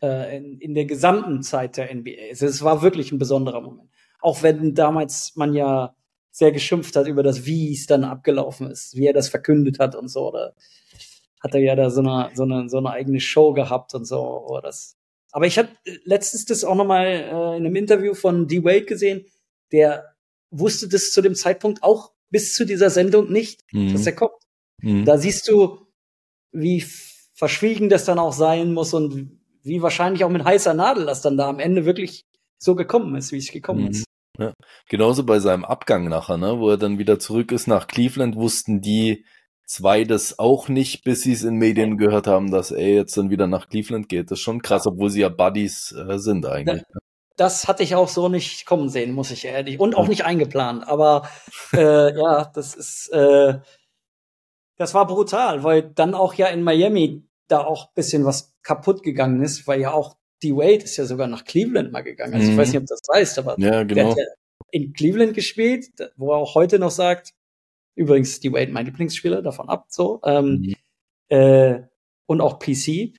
äh, 0.00 0.36
in, 0.36 0.60
in 0.60 0.74
der 0.74 0.84
gesamten 0.84 1.42
Zeit 1.42 1.78
der 1.78 1.92
NBA. 1.92 2.30
Es 2.30 2.62
war 2.62 2.80
wirklich 2.80 3.10
ein 3.10 3.18
besonderer 3.18 3.60
Moment. 3.60 3.90
Auch 4.20 4.44
wenn 4.44 4.76
damals 4.76 5.34
man 5.34 5.52
ja 5.52 5.96
sehr 6.32 6.50
geschimpft 6.50 6.96
hat 6.96 7.06
über 7.06 7.22
das, 7.22 7.44
wie 7.44 7.72
es 7.72 7.86
dann 7.86 8.04
abgelaufen 8.04 8.70
ist, 8.70 8.96
wie 8.96 9.06
er 9.06 9.12
das 9.12 9.28
verkündet 9.28 9.78
hat 9.78 9.94
und 9.94 10.08
so. 10.08 10.28
Oder 10.28 10.54
hat 11.40 11.54
er 11.54 11.60
ja 11.60 11.76
da 11.76 11.90
so 11.90 12.00
eine, 12.00 12.30
so 12.34 12.42
eine, 12.42 12.68
so 12.68 12.78
eine 12.78 12.90
eigene 12.90 13.20
Show 13.20 13.52
gehabt 13.52 13.94
und 13.94 14.06
so. 14.06 14.20
Oder 14.46 14.62
das. 14.62 14.96
Aber 15.30 15.46
ich 15.46 15.58
habe 15.58 15.68
letztens 16.04 16.46
das 16.46 16.64
auch 16.64 16.74
noch 16.74 16.86
mal 16.86 17.06
äh, 17.06 17.56
in 17.56 17.66
einem 17.66 17.76
Interview 17.76 18.14
von 18.14 18.48
D. 18.48 18.64
Wade 18.64 18.86
gesehen, 18.86 19.26
der 19.72 20.16
wusste 20.50 20.88
das 20.88 21.12
zu 21.12 21.20
dem 21.22 21.34
Zeitpunkt 21.34 21.82
auch 21.82 22.12
bis 22.30 22.54
zu 22.54 22.64
dieser 22.64 22.90
Sendung 22.90 23.30
nicht, 23.30 23.62
mhm. 23.72 23.92
dass 23.92 24.06
er 24.06 24.14
kommt. 24.14 24.32
Mhm. 24.78 25.04
Da 25.04 25.18
siehst 25.18 25.48
du, 25.48 25.86
wie 26.50 26.84
verschwiegen 27.34 27.88
das 27.88 28.04
dann 28.04 28.18
auch 28.18 28.32
sein 28.32 28.72
muss 28.72 28.94
und 28.94 29.38
wie 29.62 29.82
wahrscheinlich 29.82 30.24
auch 30.24 30.30
mit 30.30 30.44
heißer 30.44 30.74
Nadel 30.74 31.06
das 31.06 31.22
dann 31.22 31.36
da 31.36 31.48
am 31.48 31.60
Ende 31.60 31.84
wirklich 31.84 32.24
so 32.58 32.74
gekommen 32.74 33.14
ist, 33.16 33.32
wie 33.32 33.38
es 33.38 33.50
gekommen 33.50 33.84
mhm. 33.84 33.90
ist. 33.90 34.04
Ja. 34.38 34.54
Genauso 34.88 35.24
bei 35.24 35.38
seinem 35.40 35.64
Abgang 35.64 36.08
nachher, 36.08 36.38
ne, 36.38 36.58
wo 36.58 36.70
er 36.70 36.78
dann 36.78 36.98
wieder 36.98 37.18
zurück 37.18 37.52
ist 37.52 37.66
nach 37.66 37.86
Cleveland, 37.86 38.36
wussten 38.36 38.80
die 38.80 39.26
zwei 39.66 40.04
das 40.04 40.38
auch 40.38 40.68
nicht, 40.68 41.04
bis 41.04 41.22
sie 41.22 41.32
es 41.32 41.44
in 41.44 41.56
Medien 41.56 41.96
gehört 41.96 42.26
haben, 42.26 42.50
dass 42.50 42.70
er 42.70 42.94
jetzt 42.94 43.16
dann 43.16 43.30
wieder 43.30 43.46
nach 43.46 43.68
Cleveland 43.68 44.08
geht. 44.08 44.30
Das 44.30 44.38
ist 44.38 44.44
schon 44.44 44.62
krass, 44.62 44.86
obwohl 44.86 45.10
sie 45.10 45.20
ja 45.20 45.28
Buddies 45.28 45.92
äh, 45.92 46.18
sind 46.18 46.46
eigentlich. 46.46 46.82
Da, 46.92 46.98
das 47.36 47.68
hatte 47.68 47.82
ich 47.82 47.94
auch 47.94 48.08
so 48.08 48.28
nicht 48.28 48.66
kommen 48.66 48.88
sehen, 48.88 49.12
muss 49.12 49.30
ich 49.30 49.44
ehrlich. 49.44 49.78
Und 49.80 49.96
auch 49.96 50.08
nicht 50.08 50.24
eingeplant. 50.24 50.86
Aber 50.86 51.28
äh, 51.72 52.16
ja, 52.16 52.50
das 52.54 52.74
ist 52.74 53.08
äh, 53.12 53.58
das 54.76 54.94
war 54.94 55.06
brutal, 55.06 55.62
weil 55.64 55.82
dann 55.82 56.14
auch 56.14 56.34
ja 56.34 56.48
in 56.48 56.62
Miami 56.62 57.24
da 57.48 57.60
auch 57.60 57.92
bisschen 57.92 58.24
was 58.24 58.54
kaputt 58.62 59.02
gegangen 59.02 59.42
ist, 59.42 59.66
weil 59.66 59.80
ja 59.80 59.92
auch 59.92 60.16
die 60.42 60.54
Wade 60.54 60.84
ist 60.84 60.96
ja 60.96 61.04
sogar 61.04 61.26
nach 61.26 61.44
Cleveland 61.44 61.92
mal 61.92 62.02
gegangen. 62.02 62.34
Also 62.34 62.46
mhm. 62.46 62.52
ich 62.52 62.58
weiß 62.58 62.68
nicht, 62.68 62.78
ob 62.78 62.86
du 62.86 62.94
das 62.94 63.02
weißt, 63.08 63.38
aber 63.38 63.58
ja, 63.58 63.82
genau. 63.82 63.94
der 63.94 64.10
hat 64.10 64.18
ja 64.18 64.24
in 64.70 64.92
Cleveland 64.92 65.34
gespielt, 65.34 65.90
wo 66.16 66.32
er 66.32 66.38
auch 66.38 66.54
heute 66.54 66.78
noch 66.78 66.90
sagt, 66.90 67.34
übrigens 67.94 68.40
die 68.40 68.52
Wade 68.52 68.72
mein 68.72 68.86
Lieblingsspieler, 68.86 69.42
davon 69.42 69.68
ab, 69.68 69.86
so, 69.88 70.20
ähm, 70.24 70.60
mhm. 70.60 70.74
äh, 71.28 71.82
und 72.26 72.40
auch 72.40 72.58
PC, 72.58 73.14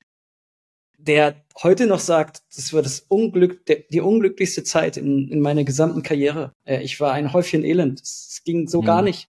der 0.97 1.43
heute 1.61 1.86
noch 1.86 1.99
sagt, 1.99 2.43
das 2.55 2.74
war 2.74 2.82
das 2.82 3.01
Unglück, 3.01 3.65
der, 3.65 3.84
die 3.91 4.01
unglücklichste 4.01 4.63
Zeit 4.63 4.97
in, 4.97 5.28
in 5.30 5.41
meiner 5.41 5.63
gesamten 5.63 6.01
Karriere. 6.01 6.53
Äh, 6.63 6.82
ich 6.82 6.99
war 6.99 7.13
ein 7.13 7.34
Häufchen 7.34 7.63
Elend. 7.63 8.01
Es 8.01 8.41
ging 8.45 8.67
so 8.67 8.82
mhm. 8.82 8.86
gar 8.86 9.01
nicht. 9.01 9.30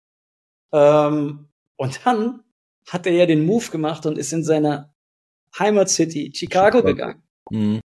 Ähm, 0.71 1.49
und 1.75 2.05
dann 2.05 2.43
hat 2.87 3.07
er 3.07 3.13
ja 3.13 3.25
den 3.25 3.45
Move 3.45 3.71
gemacht 3.71 4.05
und 4.05 4.17
ist 4.17 4.31
in 4.31 4.43
seiner 4.43 4.93
Heimatcity 5.57 6.31
Chicago, 6.33 6.77
Chicago. 6.77 6.87
gegangen. 6.87 7.23
Mhm. 7.49 7.79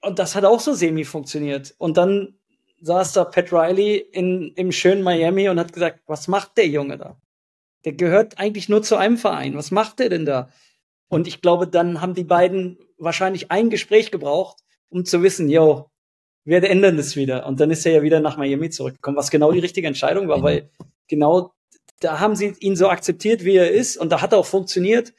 Und 0.00 0.18
das 0.18 0.34
hat 0.34 0.44
auch 0.44 0.60
so 0.60 0.72
semi 0.72 1.04
funktioniert. 1.04 1.74
Und 1.78 1.96
dann 1.96 2.38
saß 2.80 3.12
da 3.12 3.24
Pat 3.24 3.52
Riley 3.52 3.96
in, 3.96 4.52
im 4.54 4.72
schönen 4.72 5.02
Miami 5.02 5.48
und 5.48 5.58
hat 5.58 5.72
gesagt, 5.72 6.00
was 6.06 6.28
macht 6.28 6.56
der 6.56 6.68
Junge 6.68 6.98
da? 6.98 7.20
Der 7.84 7.92
gehört 7.92 8.38
eigentlich 8.38 8.68
nur 8.68 8.82
zu 8.82 8.96
einem 8.96 9.16
Verein. 9.16 9.56
Was 9.56 9.70
macht 9.70 9.98
der 9.98 10.08
denn 10.08 10.24
da? 10.24 10.50
Und 11.08 11.26
ich 11.26 11.40
glaube, 11.40 11.66
dann 11.66 12.00
haben 12.00 12.14
die 12.14 12.24
beiden 12.24 12.78
wahrscheinlich 12.98 13.50
ein 13.50 13.70
Gespräch 13.70 14.10
gebraucht, 14.10 14.58
um 14.88 15.04
zu 15.04 15.22
wissen, 15.22 15.48
yo, 15.48 15.90
wir 16.44 16.62
ändern 16.62 16.96
das 16.96 17.16
wieder. 17.16 17.46
Und 17.46 17.60
dann 17.60 17.70
ist 17.70 17.84
er 17.86 17.92
ja 17.92 18.02
wieder 18.02 18.20
nach 18.20 18.36
Miami 18.36 18.70
zurückgekommen, 18.70 19.16
was 19.16 19.30
genau 19.30 19.52
die 19.52 19.58
richtige 19.58 19.88
Entscheidung 19.88 20.28
war, 20.28 20.38
mhm. 20.38 20.42
weil 20.42 20.70
genau 21.08 21.52
da 22.00 22.20
haben 22.20 22.36
sie 22.36 22.54
ihn 22.60 22.76
so 22.76 22.88
akzeptiert, 22.88 23.44
wie 23.44 23.56
er 23.56 23.70
ist, 23.70 23.96
und 23.96 24.10
da 24.10 24.20
hat 24.20 24.32
er 24.32 24.38
auch 24.38 24.46
funktioniert. 24.46 25.14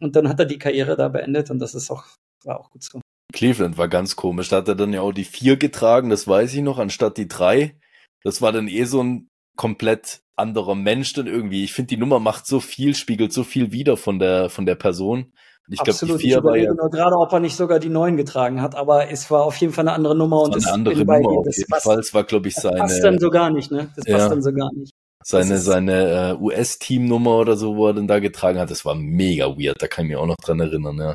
Und 0.00 0.16
dann 0.16 0.28
hat 0.28 0.38
er 0.38 0.46
die 0.46 0.58
Karriere 0.58 0.96
da 0.96 1.08
beendet 1.08 1.50
und 1.50 1.58
das 1.58 1.74
ist 1.74 1.90
auch, 1.90 2.04
war 2.44 2.60
auch 2.60 2.70
gut 2.70 2.82
so. 2.82 3.00
Cleveland 3.32 3.76
war 3.76 3.88
ganz 3.88 4.16
komisch. 4.16 4.48
Da 4.48 4.56
hat 4.56 4.68
er 4.68 4.74
dann 4.74 4.92
ja 4.92 5.00
auch 5.00 5.12
die 5.12 5.24
vier 5.24 5.56
getragen, 5.56 6.10
das 6.10 6.26
weiß 6.26 6.54
ich 6.54 6.62
noch, 6.62 6.78
anstatt 6.78 7.16
die 7.16 7.28
drei. 7.28 7.78
Das 8.22 8.42
war 8.42 8.52
dann 8.52 8.68
eh 8.68 8.84
so 8.84 9.02
ein 9.02 9.28
komplett 9.56 10.20
anderer 10.36 10.74
Mensch 10.74 11.12
dann 11.14 11.26
irgendwie. 11.26 11.64
Ich 11.64 11.72
finde, 11.72 11.88
die 11.88 11.96
Nummer 11.96 12.20
macht 12.20 12.46
so 12.46 12.60
viel, 12.60 12.94
spiegelt 12.94 13.32
so 13.32 13.42
viel 13.42 13.72
wieder 13.72 13.96
von 13.96 14.18
der, 14.18 14.50
von 14.50 14.66
der 14.66 14.74
Person. 14.74 15.32
ich 15.68 15.82
glaube, 15.82 15.98
die 16.06 16.18
vier 16.18 16.38
ich 16.38 16.44
war 16.44 16.56
ja 16.56 16.72
nur 16.72 16.90
gerade, 16.90 17.16
ob 17.16 17.32
er 17.32 17.40
nicht 17.40 17.56
sogar 17.56 17.78
die 17.78 17.88
neun 17.88 18.16
getragen 18.16 18.60
hat, 18.60 18.74
aber 18.74 19.10
es 19.10 19.30
war 19.30 19.44
auf 19.44 19.56
jeden 19.56 19.72
Fall 19.72 19.84
eine 19.84 19.92
andere 19.92 20.16
Nummer 20.16 20.42
und 20.42 20.54
eine 20.54 20.72
andere 20.72 20.94
Nummer 20.94 21.28
auf 21.28 21.46
jeden 21.46 21.80
Fall. 21.80 21.98
Es 21.98 22.12
war, 22.14 22.24
glaube 22.24 22.48
ich, 22.48 22.54
seine. 22.54 22.78
Das 22.78 22.92
passt 22.92 23.04
dann 23.04 23.18
so 23.18 23.30
gar 23.30 23.50
nicht, 23.50 23.70
ne? 23.70 23.88
Das 23.96 24.04
passt 24.04 24.18
ja. 24.18 24.28
dann 24.28 24.42
so 24.42 24.52
gar 24.52 24.70
nicht 24.72 24.92
seine, 25.26 25.58
seine 25.58 26.36
äh, 26.38 26.40
US-Teamnummer 26.40 27.38
oder 27.38 27.56
so, 27.56 27.76
wo 27.76 27.88
er 27.88 27.94
dann 27.94 28.06
da 28.06 28.20
getragen 28.20 28.60
hat. 28.60 28.70
Das 28.70 28.84
war 28.84 28.94
mega 28.94 29.46
weird, 29.58 29.82
da 29.82 29.88
kann 29.88 30.04
ich 30.04 30.10
mich 30.10 30.16
auch 30.16 30.26
noch 30.26 30.36
dran 30.36 30.60
erinnern, 30.60 30.98
ja. 30.98 31.14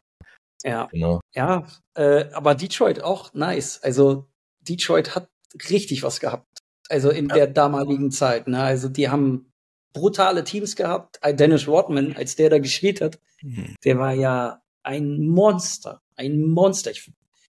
Ja, 0.63 0.87
genau. 0.91 1.21
ja 1.33 1.65
äh, 1.95 2.25
aber 2.33 2.53
Detroit 2.53 3.01
auch 3.01 3.33
nice. 3.33 3.81
Also 3.81 4.27
Detroit 4.59 5.15
hat 5.15 5.29
richtig 5.69 6.03
was 6.03 6.19
gehabt. 6.19 6.59
Also 6.89 7.09
in 7.09 7.29
ja. 7.29 7.35
der 7.35 7.47
damaligen 7.47 8.11
Zeit. 8.11 8.47
Ne? 8.47 8.61
Also 8.61 8.89
die 8.89 9.09
haben 9.09 9.51
brutale 9.93 10.43
Teams 10.43 10.75
gehabt. 10.75 11.19
Dennis 11.25 11.67
Rodman, 11.67 12.15
als 12.15 12.35
der 12.35 12.49
da 12.49 12.59
gespielt 12.59 13.01
hat, 13.01 13.17
mhm. 13.41 13.75
der 13.83 13.97
war 13.97 14.13
ja 14.13 14.61
ein 14.83 15.25
Monster. 15.25 16.01
Ein 16.15 16.41
Monster. 16.41 16.91
Ich, 16.91 17.11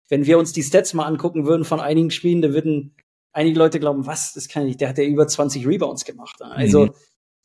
wenn 0.09 0.25
wir 0.25 0.37
uns 0.37 0.51
die 0.51 0.63
Stats 0.63 0.93
mal 0.93 1.05
angucken 1.05 1.45
würden 1.45 1.63
von 1.63 1.79
einigen 1.79 2.11
Spielen, 2.11 2.41
da 2.41 2.53
würden 2.53 2.93
einige 3.33 3.59
Leute 3.59 3.79
glauben, 3.79 4.05
was, 4.05 4.33
das 4.33 4.47
kann 4.47 4.67
ich, 4.67 4.77
der 4.77 4.89
hat 4.89 4.97
ja 4.97 5.03
über 5.03 5.27
20 5.27 5.65
Rebounds 5.67 6.05
gemacht. 6.05 6.41
Also, 6.41 6.87
mhm. 6.87 6.93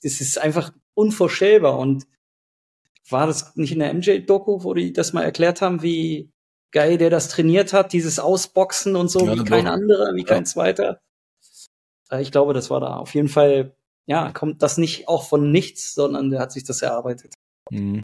das 0.03 0.20
ist 0.20 0.39
einfach 0.39 0.72
unvorstellbar. 0.95 1.78
Und 1.78 2.07
war 3.09 3.26
das 3.26 3.55
nicht 3.57 3.72
in 3.72 3.78
der 3.78 3.95
MJ-Doku, 3.95 4.64
wo 4.64 4.74
die 4.74 4.93
das 4.93 5.12
mal 5.12 5.22
erklärt 5.22 5.62
haben, 5.62 5.82
wie 5.82 6.32
geil 6.72 6.99
der 6.99 7.11
das 7.11 7.28
trainiert 7.28 7.72
hat, 7.72 7.93
dieses 7.93 8.18
Ausboxen 8.18 8.97
und 8.97 9.09
so, 9.09 9.24
ja, 9.26 9.34
wie 9.34 9.45
kein 9.45 9.66
anderer, 9.66 10.14
wie 10.14 10.22
ja. 10.22 10.26
kein 10.26 10.47
zweiter? 10.47 11.01
Äh, 12.11 12.22
ich 12.22 12.32
glaube, 12.32 12.55
das 12.55 12.70
war 12.70 12.80
da 12.80 12.97
auf 12.97 13.14
jeden 13.14 13.28
Fall, 13.28 13.76
ja, 14.07 14.32
kommt 14.32 14.62
das 14.62 14.78
nicht 14.78 15.09
auch 15.09 15.28
von 15.28 15.51
nichts, 15.51 15.95
sondern 15.95 16.30
der 16.30 16.41
hat 16.41 16.53
sich 16.53 16.64
das 16.64 16.82
erarbeitet. 16.82 17.34
Mhm. 17.70 18.03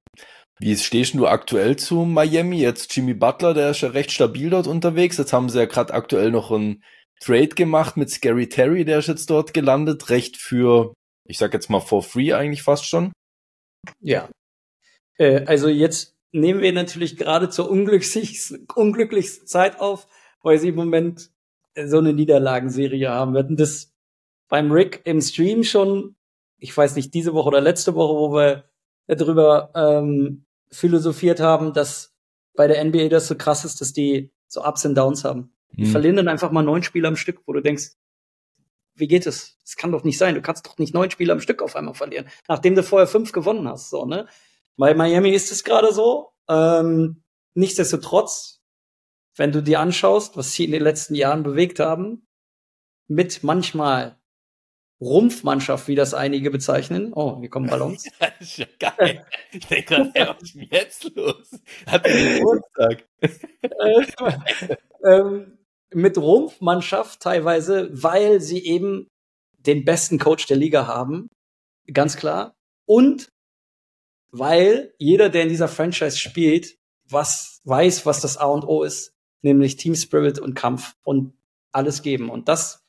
Wie 0.58 0.76
stehst 0.76 1.14
du 1.14 1.26
aktuell 1.26 1.76
zu 1.76 2.04
Miami? 2.04 2.60
Jetzt 2.60 2.94
Jimmy 2.94 3.14
Butler, 3.14 3.52
der 3.52 3.70
ist 3.70 3.80
ja 3.80 3.88
recht 3.88 4.12
stabil 4.12 4.48
dort 4.48 4.68
unterwegs. 4.68 5.16
Jetzt 5.16 5.32
haben 5.32 5.48
sie 5.48 5.58
ja 5.58 5.64
gerade 5.64 5.92
aktuell 5.92 6.30
noch 6.30 6.52
einen 6.52 6.84
Trade 7.22 7.48
gemacht 7.48 7.96
mit 7.96 8.10
Scary 8.10 8.48
Terry, 8.48 8.84
der 8.84 8.98
ist 8.98 9.08
jetzt 9.08 9.30
dort 9.30 9.54
gelandet, 9.54 10.10
recht 10.10 10.36
für, 10.36 10.92
ich 11.26 11.38
sag 11.38 11.54
jetzt 11.54 11.70
mal 11.70 11.80
for 11.80 12.02
free 12.02 12.32
eigentlich 12.32 12.62
fast 12.62 12.86
schon. 12.86 13.12
Ja. 14.00 14.28
Äh, 15.18 15.44
also 15.46 15.68
jetzt 15.68 16.16
nehmen 16.32 16.60
wir 16.60 16.72
natürlich 16.72 17.16
gerade 17.16 17.48
zur 17.48 17.70
unglücklichsten, 17.70 18.66
unglücklichsten 18.74 19.46
Zeit 19.46 19.80
auf, 19.80 20.08
weil 20.42 20.58
sie 20.58 20.68
im 20.68 20.74
Moment 20.74 21.30
so 21.76 21.98
eine 21.98 22.12
Niederlagenserie 22.12 23.10
haben. 23.10 23.34
Wir 23.34 23.40
hatten 23.40 23.56
das 23.56 23.92
beim 24.48 24.72
Rick 24.72 25.02
im 25.04 25.20
Stream 25.20 25.64
schon, 25.64 26.16
ich 26.58 26.76
weiß 26.76 26.96
nicht, 26.96 27.14
diese 27.14 27.34
Woche 27.34 27.48
oder 27.48 27.60
letzte 27.60 27.94
Woche, 27.94 28.14
wo 28.14 28.34
wir 28.34 28.64
darüber 29.06 29.70
ähm, 29.74 30.44
philosophiert 30.70 31.40
haben, 31.40 31.72
dass 31.72 32.14
bei 32.54 32.66
der 32.66 32.84
NBA 32.84 33.08
das 33.08 33.28
so 33.28 33.36
krass 33.36 33.64
ist, 33.64 33.80
dass 33.80 33.92
die 33.92 34.30
so 34.48 34.64
Ups 34.64 34.84
und 34.84 34.94
Downs 34.94 35.24
haben. 35.24 35.52
Die 35.72 35.84
mhm. 35.84 35.90
verlieren 35.90 36.16
dann 36.16 36.28
einfach 36.28 36.50
mal 36.50 36.62
neun 36.62 36.82
Spiele 36.82 37.08
am 37.08 37.16
Stück, 37.16 37.40
wo 37.46 37.52
du 37.52 37.60
denkst, 37.60 37.92
wie 38.94 39.08
geht 39.08 39.26
es? 39.26 39.58
Das 39.64 39.76
kann 39.76 39.92
doch 39.92 40.04
nicht 40.04 40.18
sein. 40.18 40.34
Du 40.34 40.42
kannst 40.42 40.66
doch 40.66 40.78
nicht 40.78 40.94
neun 40.94 41.10
Spiele 41.10 41.32
am 41.32 41.40
Stück 41.40 41.62
auf 41.62 41.76
einmal 41.76 41.94
verlieren, 41.94 42.26
nachdem 42.48 42.74
du 42.74 42.82
vorher 42.82 43.06
fünf 43.06 43.32
gewonnen 43.32 43.66
hast. 43.68 43.90
So, 43.90 44.04
ne? 44.04 44.26
Bei 44.76 44.94
Miami 44.94 45.30
ist 45.30 45.50
es 45.50 45.64
gerade 45.64 45.92
so. 45.92 46.32
Ähm, 46.48 47.22
nichtsdestotrotz, 47.54 48.62
wenn 49.36 49.52
du 49.52 49.62
dir 49.62 49.80
anschaust, 49.80 50.36
was 50.36 50.52
sie 50.52 50.64
in 50.64 50.72
den 50.72 50.82
letzten 50.82 51.14
Jahren 51.14 51.42
bewegt 51.42 51.80
haben, 51.80 52.26
mit 53.08 53.42
manchmal 53.42 54.18
Rumpfmannschaft, 55.00 55.88
wie 55.88 55.96
das 55.96 56.14
einige 56.14 56.50
bezeichnen. 56.50 57.12
Oh, 57.12 57.40
hier 57.40 57.50
kommen 57.50 57.68
Ballons. 57.68 58.04
das 58.20 58.30
ist 58.40 58.58
ja 58.58 58.66
geil. 58.78 59.26
Ich 59.50 59.66
denke 59.66 60.10
gerade, 60.12 60.36
was 60.40 60.42
ist 60.42 60.54
jetzt 60.70 61.16
los? 61.16 61.50
Hat 61.86 62.06
den 62.06 62.38
Geburtstag. 62.38 63.04
ähm, 65.04 65.58
mit 65.94 66.18
Rumpfmannschaft 66.18 67.20
teilweise, 67.20 67.88
weil 67.92 68.40
sie 68.40 68.64
eben 68.64 69.08
den 69.58 69.84
besten 69.84 70.18
Coach 70.18 70.46
der 70.46 70.56
Liga 70.56 70.86
haben. 70.86 71.28
Ganz 71.92 72.16
klar. 72.16 72.54
Und 72.86 73.28
weil 74.30 74.94
jeder, 74.98 75.28
der 75.28 75.42
in 75.42 75.48
dieser 75.48 75.68
Franchise 75.68 76.18
spielt, 76.18 76.76
was 77.08 77.60
weiß, 77.64 78.06
was 78.06 78.20
das 78.20 78.36
A 78.38 78.46
und 78.46 78.64
O 78.64 78.82
ist, 78.82 79.12
nämlich 79.42 79.76
Team 79.76 79.94
Spirit 79.94 80.38
und 80.38 80.54
Kampf 80.54 80.94
und 81.04 81.34
alles 81.72 82.02
geben. 82.02 82.30
Und 82.30 82.48
das 82.48 82.82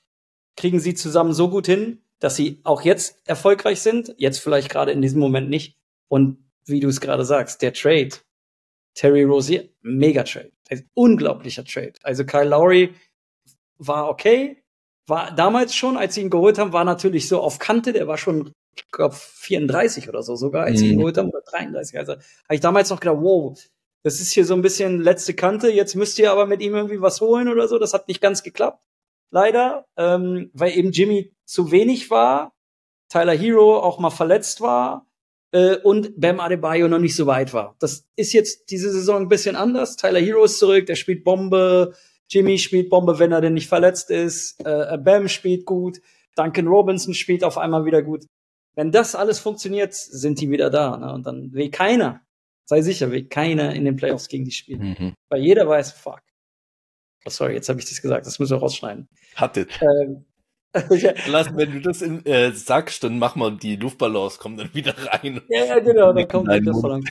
kriegen 0.55 0.79
sie 0.79 0.93
zusammen 0.93 1.33
so 1.33 1.49
gut 1.49 1.65
hin, 1.65 2.01
dass 2.19 2.35
sie 2.35 2.61
auch 2.63 2.81
jetzt 2.81 3.19
erfolgreich 3.25 3.81
sind, 3.81 4.13
jetzt 4.17 4.39
vielleicht 4.39 4.69
gerade 4.69 4.91
in 4.91 5.01
diesem 5.01 5.19
Moment 5.19 5.49
nicht. 5.49 5.75
Und 6.07 6.37
wie 6.65 6.79
du 6.79 6.87
es 6.87 7.01
gerade 7.01 7.25
sagst, 7.25 7.61
der 7.61 7.73
Trade, 7.73 8.11
Terry 8.93 9.23
Rozier, 9.23 9.69
mega 9.81 10.23
Trade, 10.23 10.51
ein 10.69 10.89
unglaublicher 10.93 11.65
Trade. 11.65 11.93
Also 12.03 12.25
Kyle 12.25 12.47
Lowry 12.47 12.93
war 13.77 14.09
okay, 14.09 14.63
war 15.07 15.31
damals 15.35 15.75
schon, 15.75 15.97
als 15.97 16.15
sie 16.15 16.21
ihn 16.21 16.29
geholt 16.29 16.57
haben, 16.57 16.73
war 16.73 16.85
natürlich 16.85 17.27
so 17.27 17.41
auf 17.41 17.59
Kante, 17.59 17.93
der 17.93 18.07
war 18.07 18.17
schon, 18.17 18.53
ich 18.75 18.89
glaube, 18.91 19.15
34 19.15 20.09
oder 20.09 20.23
so 20.23 20.35
sogar, 20.35 20.65
als 20.65 20.75
mhm. 20.75 20.77
sie 20.77 20.87
ihn 20.89 20.95
mhm. 20.95 20.99
geholt 20.99 21.17
haben, 21.17 21.29
oder 21.29 21.41
33. 21.41 21.97
Also 21.97 22.13
habe 22.13 22.23
ich 22.49 22.61
damals 22.61 22.89
noch 22.89 22.99
gedacht, 22.99 23.17
wow, 23.19 23.57
das 24.03 24.19
ist 24.19 24.33
hier 24.33 24.45
so 24.45 24.53
ein 24.53 24.61
bisschen 24.61 25.01
letzte 25.01 25.33
Kante, 25.33 25.71
jetzt 25.71 25.95
müsst 25.95 26.19
ihr 26.19 26.31
aber 26.31 26.45
mit 26.45 26.61
ihm 26.61 26.75
irgendwie 26.75 27.01
was 27.01 27.21
holen 27.21 27.47
oder 27.47 27.67
so. 27.67 27.79
Das 27.79 27.93
hat 27.93 28.07
nicht 28.07 28.21
ganz 28.21 28.43
geklappt 28.43 28.83
leider, 29.31 29.85
ähm, 29.97 30.51
weil 30.53 30.77
eben 30.77 30.91
Jimmy 30.91 31.33
zu 31.45 31.71
wenig 31.71 32.09
war, 32.11 32.53
Tyler 33.09 33.33
Hero 33.33 33.79
auch 33.79 33.99
mal 33.99 34.09
verletzt 34.09 34.61
war 34.61 35.07
äh, 35.53 35.77
und 35.77 36.19
Bam 36.19 36.39
Adebayo 36.39 36.87
noch 36.87 36.99
nicht 36.99 37.15
so 37.15 37.25
weit 37.25 37.53
war. 37.53 37.75
Das 37.79 38.07
ist 38.15 38.33
jetzt 38.33 38.69
diese 38.69 38.91
Saison 38.91 39.21
ein 39.21 39.27
bisschen 39.29 39.55
anders. 39.55 39.95
Tyler 39.95 40.19
Hero 40.19 40.43
ist 40.43 40.59
zurück, 40.59 40.85
der 40.85 40.95
spielt 40.95 41.23
Bombe. 41.23 41.93
Jimmy 42.29 42.57
spielt 42.57 42.89
Bombe, 42.89 43.19
wenn 43.19 43.31
er 43.31 43.41
denn 43.41 43.53
nicht 43.53 43.69
verletzt 43.69 44.09
ist. 44.09 44.59
Äh, 44.65 44.97
Bam 44.97 45.27
spielt 45.27 45.65
gut. 45.65 46.01
Duncan 46.35 46.67
Robinson 46.67 47.13
spielt 47.13 47.43
auf 47.43 47.57
einmal 47.57 47.85
wieder 47.85 48.01
gut. 48.01 48.25
Wenn 48.75 48.91
das 48.91 49.15
alles 49.15 49.39
funktioniert, 49.39 49.93
sind 49.93 50.41
die 50.41 50.49
wieder 50.49 50.69
da. 50.69 50.97
Ne? 50.97 51.13
Und 51.13 51.27
dann 51.27 51.53
will 51.53 51.69
keiner, 51.69 52.21
sei 52.65 52.81
sicher, 52.81 53.11
will 53.11 53.25
keiner 53.25 53.75
in 53.75 53.85
den 53.85 53.95
Playoffs 53.95 54.27
gegen 54.27 54.45
die 54.45 54.51
spielen. 54.51 54.95
Mhm. 54.99 55.13
Weil 55.29 55.41
jeder 55.41 55.67
weiß, 55.67 55.91
fuck, 55.91 56.21
Oh, 57.25 57.29
sorry, 57.29 57.53
jetzt 57.53 57.69
habe 57.69 57.79
ich 57.79 57.85
das 57.87 58.01
gesagt, 58.01 58.25
das 58.25 58.39
müssen 58.39 58.57
wir 58.57 58.59
rausschneiden. 58.59 59.07
Hattet. 59.35 59.79
Ähm, 59.81 60.25
Lass, 61.27 61.55
wenn 61.55 61.71
du 61.71 61.81
das 61.81 62.01
in, 62.01 62.25
äh, 62.25 62.51
sagst, 62.51 63.03
dann 63.03 63.19
mach 63.19 63.35
mal 63.35 63.55
die 63.55 63.75
Luftballons, 63.75 64.39
kommen 64.39 64.57
dann 64.57 64.73
wieder 64.73 64.95
rein. 64.97 65.41
Ja, 65.49 65.65
ja 65.65 65.79
genau, 65.79 66.13
dann 66.13 66.27
kommt 66.27 66.51
die 66.51 66.59
Luftballons. 66.59 67.09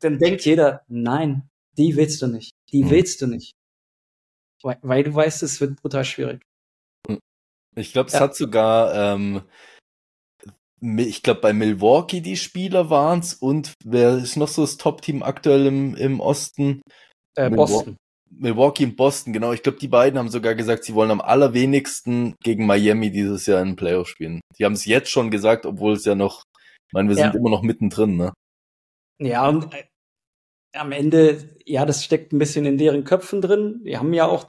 Dann 0.00 0.18
denkt 0.18 0.44
jeder, 0.44 0.82
nein, 0.88 1.48
die 1.78 1.96
willst 1.96 2.20
du 2.22 2.26
nicht. 2.26 2.52
Die 2.72 2.82
hm. 2.82 2.90
willst 2.90 3.22
du 3.22 3.26
nicht. 3.26 3.52
Weil, 4.62 4.78
weil, 4.82 5.04
du 5.04 5.14
weißt, 5.14 5.42
es 5.42 5.60
wird 5.60 5.80
brutal 5.80 6.04
schwierig. 6.04 6.42
Hm. 7.06 7.18
Ich 7.76 7.92
glaube, 7.92 8.08
es 8.08 8.14
ja. 8.14 8.20
hat 8.20 8.34
sogar, 8.34 8.94
ähm, 8.94 9.42
ich 10.80 11.22
glaube, 11.22 11.40
bei 11.40 11.52
Milwaukee 11.52 12.20
die 12.20 12.36
Spieler 12.36 12.90
waren's 12.90 13.34
und 13.34 13.74
wer 13.84 14.18
ist 14.18 14.36
noch 14.36 14.48
so 14.48 14.62
das 14.62 14.76
Top-Team 14.76 15.22
aktuell 15.22 15.66
im, 15.66 15.94
im 15.94 16.20
Osten? 16.20 16.82
Äh, 17.36 17.50
Boston. 17.50 17.96
Milwaukee 18.38 18.84
und 18.84 18.96
Boston, 18.96 19.32
genau. 19.32 19.52
Ich 19.52 19.62
glaube, 19.62 19.78
die 19.78 19.88
beiden 19.88 20.18
haben 20.18 20.28
sogar 20.28 20.54
gesagt, 20.54 20.84
sie 20.84 20.94
wollen 20.94 21.10
am 21.10 21.20
allerwenigsten 21.20 22.34
gegen 22.42 22.66
Miami 22.66 23.10
dieses 23.10 23.46
Jahr 23.46 23.60
in 23.60 23.70
den 23.70 23.76
Playoff 23.76 24.08
spielen. 24.08 24.40
Die 24.58 24.64
haben 24.64 24.72
es 24.72 24.84
jetzt 24.84 25.10
schon 25.10 25.30
gesagt, 25.30 25.66
obwohl 25.66 25.94
es 25.94 26.04
ja 26.04 26.14
noch, 26.14 26.44
ich 26.88 26.92
meine, 26.92 27.08
wir 27.08 27.16
ja. 27.16 27.24
sind 27.24 27.38
immer 27.38 27.50
noch 27.50 27.62
mittendrin, 27.62 28.16
ne? 28.16 28.32
Ja, 29.18 29.48
und 29.48 29.72
äh, 29.74 29.84
am 30.72 30.92
Ende, 30.92 31.56
ja, 31.64 31.86
das 31.86 32.04
steckt 32.04 32.32
ein 32.32 32.38
bisschen 32.38 32.66
in 32.66 32.78
deren 32.78 33.04
Köpfen 33.04 33.40
drin. 33.40 33.80
Wir 33.82 33.98
haben 33.98 34.12
ja 34.12 34.26
auch 34.26 34.46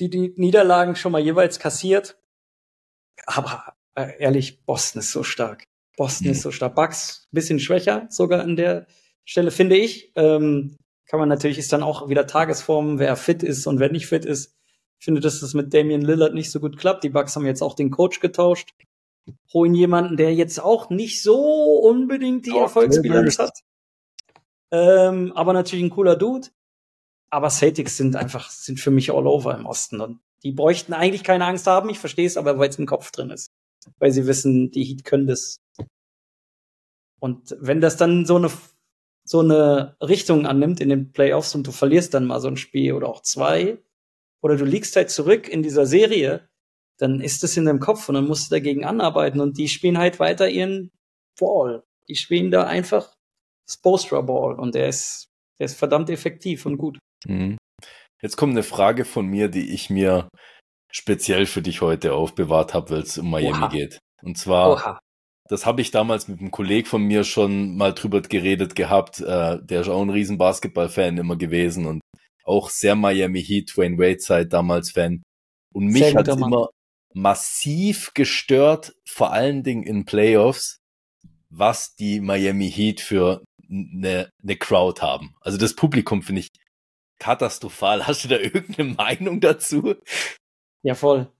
die, 0.00 0.10
die 0.10 0.32
Niederlagen 0.36 0.96
schon 0.96 1.12
mal 1.12 1.20
jeweils 1.20 1.58
kassiert. 1.58 2.18
Aber 3.26 3.74
äh, 3.94 4.18
ehrlich, 4.18 4.64
Boston 4.64 5.00
ist 5.00 5.12
so 5.12 5.22
stark. 5.22 5.64
Boston 5.96 6.26
mhm. 6.26 6.32
ist 6.32 6.42
so 6.42 6.50
stark. 6.50 6.74
Bucks 6.74 7.28
bisschen 7.30 7.60
schwächer 7.60 8.06
sogar 8.10 8.42
an 8.42 8.56
der 8.56 8.86
Stelle, 9.24 9.50
finde 9.50 9.76
ich. 9.76 10.12
Ähm, 10.16 10.76
kann 11.06 11.20
man 11.20 11.28
natürlich, 11.28 11.58
ist 11.58 11.72
dann 11.72 11.82
auch 11.82 12.08
wieder 12.08 12.26
Tagesform, 12.26 12.98
wer 12.98 13.16
fit 13.16 13.42
ist 13.42 13.66
und 13.66 13.78
wer 13.78 13.90
nicht 13.90 14.06
fit 14.06 14.24
ist. 14.24 14.54
Ich 14.98 15.04
finde, 15.04 15.20
dass 15.20 15.40
das 15.40 15.54
mit 15.54 15.72
Damian 15.72 16.00
Lillard 16.00 16.34
nicht 16.34 16.50
so 16.50 16.58
gut 16.58 16.76
klappt. 16.78 17.04
Die 17.04 17.10
Bucks 17.10 17.36
haben 17.36 17.46
jetzt 17.46 17.62
auch 17.62 17.74
den 17.74 17.90
Coach 17.90 18.20
getauscht. 18.20 18.72
Holen 19.52 19.74
jemanden, 19.74 20.16
der 20.16 20.34
jetzt 20.34 20.58
auch 20.60 20.90
nicht 20.90 21.22
so 21.22 21.36
unbedingt 21.36 22.46
die 22.46 22.52
oh, 22.52 22.62
Erfolgsbilanz 22.62 23.38
hat. 23.38 23.60
Ähm, 24.70 25.32
aber 25.34 25.52
natürlich 25.52 25.84
ein 25.84 25.90
cooler 25.90 26.16
Dude. 26.16 26.48
Aber 27.30 27.50
Celtics 27.50 27.96
sind 27.96 28.16
einfach, 28.16 28.50
sind 28.50 28.80
für 28.80 28.90
mich 28.90 29.12
all 29.12 29.26
over 29.26 29.56
im 29.56 29.66
Osten. 29.66 30.00
Und 30.00 30.20
die 30.42 30.52
bräuchten 30.52 30.92
eigentlich 30.92 31.24
keine 31.24 31.44
Angst 31.44 31.66
haben. 31.66 31.90
Ich 31.90 31.98
verstehe 31.98 32.26
es 32.26 32.36
aber, 32.36 32.58
weil 32.58 32.68
es 32.68 32.78
im 32.78 32.86
Kopf 32.86 33.10
drin 33.10 33.30
ist. 33.30 33.50
Weil 33.98 34.12
sie 34.12 34.26
wissen, 34.26 34.70
die 34.70 34.84
Heat 34.84 35.04
können 35.04 35.26
das. 35.26 35.60
Und 37.20 37.56
wenn 37.60 37.80
das 37.80 37.96
dann 37.96 38.26
so 38.26 38.36
eine 38.36 38.50
so 39.26 39.40
eine 39.40 39.96
Richtung 40.00 40.46
annimmt 40.46 40.80
in 40.80 40.88
den 40.88 41.12
Playoffs 41.12 41.54
und 41.54 41.66
du 41.66 41.72
verlierst 41.72 42.14
dann 42.14 42.26
mal 42.26 42.40
so 42.40 42.48
ein 42.48 42.56
Spiel 42.56 42.92
oder 42.92 43.08
auch 43.08 43.22
zwei, 43.22 43.78
oder 44.42 44.56
du 44.56 44.64
liegst 44.64 44.94
halt 44.96 45.10
zurück 45.10 45.48
in 45.48 45.62
dieser 45.62 45.86
Serie, 45.86 46.48
dann 46.98 47.20
ist 47.20 47.42
das 47.42 47.56
in 47.56 47.66
deinem 47.66 47.80
Kopf 47.80 48.08
und 48.08 48.14
dann 48.14 48.26
musst 48.26 48.50
du 48.50 48.54
dagegen 48.54 48.84
anarbeiten 48.84 49.40
und 49.40 49.58
die 49.58 49.68
spielen 49.68 49.98
halt 49.98 50.20
weiter 50.20 50.48
ihren 50.48 50.90
Ball. 51.38 51.82
Die 52.08 52.14
spielen 52.14 52.50
da 52.50 52.64
einfach 52.64 53.12
Spostra 53.68 54.20
Ball 54.20 54.54
und 54.54 54.74
der 54.74 54.88
ist, 54.88 55.26
der 55.58 55.66
ist 55.66 55.76
verdammt 55.76 56.08
effektiv 56.10 56.64
und 56.64 56.78
gut. 56.78 56.98
Mhm. 57.26 57.58
Jetzt 58.22 58.36
kommt 58.36 58.52
eine 58.52 58.62
Frage 58.62 59.04
von 59.04 59.26
mir, 59.26 59.48
die 59.48 59.74
ich 59.74 59.90
mir 59.90 60.28
speziell 60.90 61.46
für 61.46 61.60
dich 61.60 61.80
heute 61.80 62.14
aufbewahrt 62.14 62.72
habe, 62.72 62.90
weil 62.90 63.02
es 63.02 63.18
um 63.18 63.30
Miami 63.30 63.58
Oha. 63.58 63.68
geht. 63.68 63.98
Und 64.22 64.38
zwar, 64.38 64.70
Oha. 64.70 64.98
Das 65.48 65.66
habe 65.66 65.80
ich 65.80 65.90
damals 65.90 66.28
mit 66.28 66.40
einem 66.40 66.50
Kollegen 66.50 66.86
von 66.86 67.02
mir 67.02 67.24
schon 67.24 67.76
mal 67.76 67.92
drüber 67.92 68.20
geredet 68.20 68.74
gehabt. 68.74 69.20
Äh, 69.20 69.58
der 69.62 69.80
ist 69.80 69.88
auch 69.88 70.02
ein 70.02 70.10
riesen 70.10 70.38
Basketball-Fan 70.38 71.18
immer 71.18 71.36
gewesen 71.36 71.86
und 71.86 72.00
auch 72.44 72.70
sehr 72.70 72.94
Miami 72.94 73.42
Heat, 73.42 73.76
Wayne 73.76 73.98
Wade 73.98 74.18
Zeit 74.18 74.52
damals 74.52 74.92
Fan. 74.92 75.22
Und 75.72 75.86
mich 75.86 76.14
hat 76.14 76.28
immer 76.28 76.68
massiv 77.12 78.12
gestört, 78.14 78.94
vor 79.08 79.32
allen 79.32 79.62
Dingen 79.62 79.82
in 79.82 80.04
Playoffs, 80.04 80.78
was 81.50 81.94
die 81.94 82.20
Miami 82.20 82.70
Heat 82.70 83.00
für 83.00 83.42
eine, 83.68 84.30
eine 84.42 84.56
Crowd 84.56 85.02
haben. 85.02 85.34
Also 85.40 85.58
das 85.58 85.74
Publikum 85.74 86.22
finde 86.22 86.40
ich 86.40 86.48
katastrophal. 87.18 88.02
Hast 88.06 88.24
du 88.24 88.28
da 88.28 88.36
irgendeine 88.38 88.94
Meinung 88.94 89.40
dazu? 89.40 89.94
Ja, 90.82 90.94
voll 90.94 91.30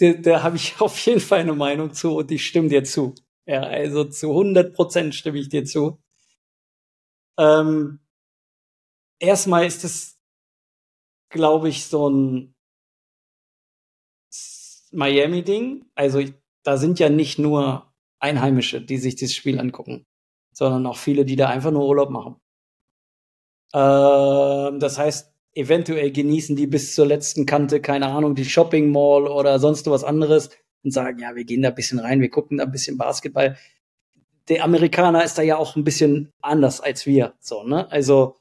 da, 0.00 0.12
da 0.14 0.42
habe 0.42 0.56
ich 0.56 0.74
auf 0.80 0.98
jeden 1.06 1.20
Fall 1.20 1.40
eine 1.40 1.54
Meinung 1.54 1.92
zu 1.94 2.16
und 2.16 2.30
ich 2.30 2.46
stimme 2.46 2.68
dir 2.68 2.84
zu. 2.84 3.14
Ja, 3.46 3.62
also 3.62 4.04
zu 4.04 4.32
100 4.32 4.74
Prozent 4.74 5.14
stimme 5.14 5.38
ich 5.38 5.48
dir 5.48 5.64
zu. 5.64 5.98
Ähm, 7.38 7.98
erstmal 9.20 9.66
ist 9.66 9.84
es, 9.84 10.18
glaube 11.30 11.68
ich, 11.68 11.86
so 11.86 12.08
ein 12.08 12.54
Miami-Ding. 14.92 15.86
Also 15.94 16.22
da 16.64 16.76
sind 16.76 16.98
ja 16.98 17.08
nicht 17.08 17.38
nur 17.38 17.92
Einheimische, 18.20 18.80
die 18.80 18.98
sich 18.98 19.16
dieses 19.16 19.34
Spiel 19.34 19.58
angucken, 19.58 20.06
sondern 20.52 20.86
auch 20.86 20.96
viele, 20.96 21.24
die 21.24 21.36
da 21.36 21.48
einfach 21.48 21.70
nur 21.70 21.86
Urlaub 21.88 22.10
machen. 22.10 22.36
Ähm, 23.74 24.78
das 24.80 24.98
heißt, 24.98 25.31
eventuell 25.54 26.10
genießen 26.10 26.56
die 26.56 26.66
bis 26.66 26.94
zur 26.94 27.06
letzten 27.06 27.46
Kante, 27.46 27.80
keine 27.80 28.06
Ahnung, 28.06 28.34
die 28.34 28.44
Shopping 28.44 28.90
Mall 28.90 29.26
oder 29.26 29.58
sonst 29.58 29.88
was 29.90 30.04
anderes 30.04 30.50
und 30.82 30.92
sagen, 30.92 31.18
ja, 31.18 31.34
wir 31.34 31.44
gehen 31.44 31.62
da 31.62 31.68
ein 31.68 31.74
bisschen 31.74 31.98
rein, 31.98 32.20
wir 32.20 32.30
gucken 32.30 32.58
da 32.58 32.64
ein 32.64 32.72
bisschen 32.72 32.98
Basketball. 32.98 33.56
Der 34.48 34.64
Amerikaner 34.64 35.24
ist 35.24 35.38
da 35.38 35.42
ja 35.42 35.56
auch 35.56 35.76
ein 35.76 35.84
bisschen 35.84 36.32
anders 36.40 36.80
als 36.80 37.06
wir, 37.06 37.34
so, 37.38 37.62
ne? 37.64 37.90
Also, 37.90 38.36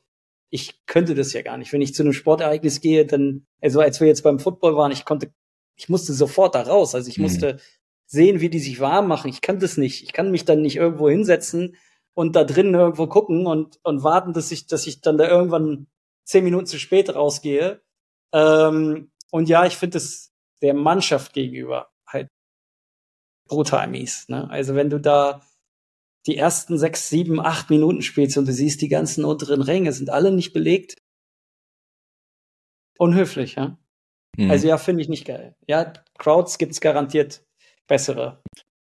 ich 0.51 0.85
könnte 0.85 1.15
das 1.15 1.33
ja 1.33 1.41
gar 1.41 1.57
nicht. 1.57 1.71
Wenn 1.71 1.81
ich 1.81 1.95
zu 1.95 2.03
einem 2.03 2.13
Sportereignis 2.13 2.81
gehe, 2.81 3.05
dann, 3.05 3.47
also 3.61 3.79
als 3.79 3.99
wir 4.01 4.07
jetzt 4.07 4.21
beim 4.21 4.37
Football 4.37 4.75
waren, 4.75 4.91
ich 4.91 5.05
konnte, 5.05 5.33
ich 5.75 5.87
musste 5.87 6.13
sofort 6.13 6.55
da 6.55 6.63
raus. 6.63 6.93
Also 6.93 7.09
ich 7.09 7.17
mhm. 7.17 7.23
musste 7.23 7.57
sehen, 8.05 8.41
wie 8.41 8.49
die 8.49 8.59
sich 8.59 8.81
warm 8.81 9.07
machen. 9.07 9.29
Ich 9.29 9.39
kann 9.39 9.59
das 9.59 9.77
nicht. 9.77 10.03
Ich 10.03 10.11
kann 10.11 10.29
mich 10.29 10.43
dann 10.43 10.61
nicht 10.61 10.75
irgendwo 10.75 11.09
hinsetzen 11.09 11.77
und 12.13 12.35
da 12.35 12.43
drinnen 12.43 12.73
irgendwo 12.73 13.07
gucken 13.07 13.47
und, 13.47 13.79
und 13.83 14.03
warten, 14.03 14.33
dass 14.33 14.51
ich, 14.51 14.67
dass 14.67 14.85
ich 14.87 14.99
dann 14.99 15.17
da 15.17 15.27
irgendwann 15.29 15.87
zehn 16.25 16.43
Minuten 16.43 16.65
zu 16.65 16.79
spät 16.79 17.13
rausgehe. 17.13 17.81
Ähm, 18.33 19.11
und 19.31 19.49
ja, 19.49 19.65
ich 19.65 19.77
finde 19.77 19.97
es 19.97 20.31
der 20.61 20.73
Mannschaft 20.73 21.33
gegenüber 21.33 21.91
halt 22.07 22.29
brutal 23.47 23.87
mies. 23.87 24.27
Ne? 24.29 24.49
Also 24.49 24.75
wenn 24.75 24.89
du 24.89 24.99
da 24.99 25.41
die 26.27 26.37
ersten 26.37 26.77
sechs, 26.77 27.09
sieben, 27.09 27.39
acht 27.39 27.69
Minuten 27.69 28.01
spielst 28.01 28.37
und 28.37 28.47
du 28.47 28.53
siehst, 28.53 28.81
die 28.81 28.89
ganzen 28.89 29.25
unteren 29.25 29.61
Ränge 29.61 29.91
sind 29.91 30.09
alle 30.09 30.31
nicht 30.31 30.53
belegt. 30.53 30.97
Unhöflich, 32.97 33.55
ja? 33.55 33.77
Mhm. 34.37 34.51
Also 34.51 34.67
ja, 34.67 34.77
finde 34.77 35.01
ich 35.01 35.09
nicht 35.09 35.25
geil. 35.25 35.55
Ja, 35.67 35.93
Crowds 36.17 36.57
gibt's 36.57 36.79
garantiert 36.79 37.43
bessere. 37.87 38.41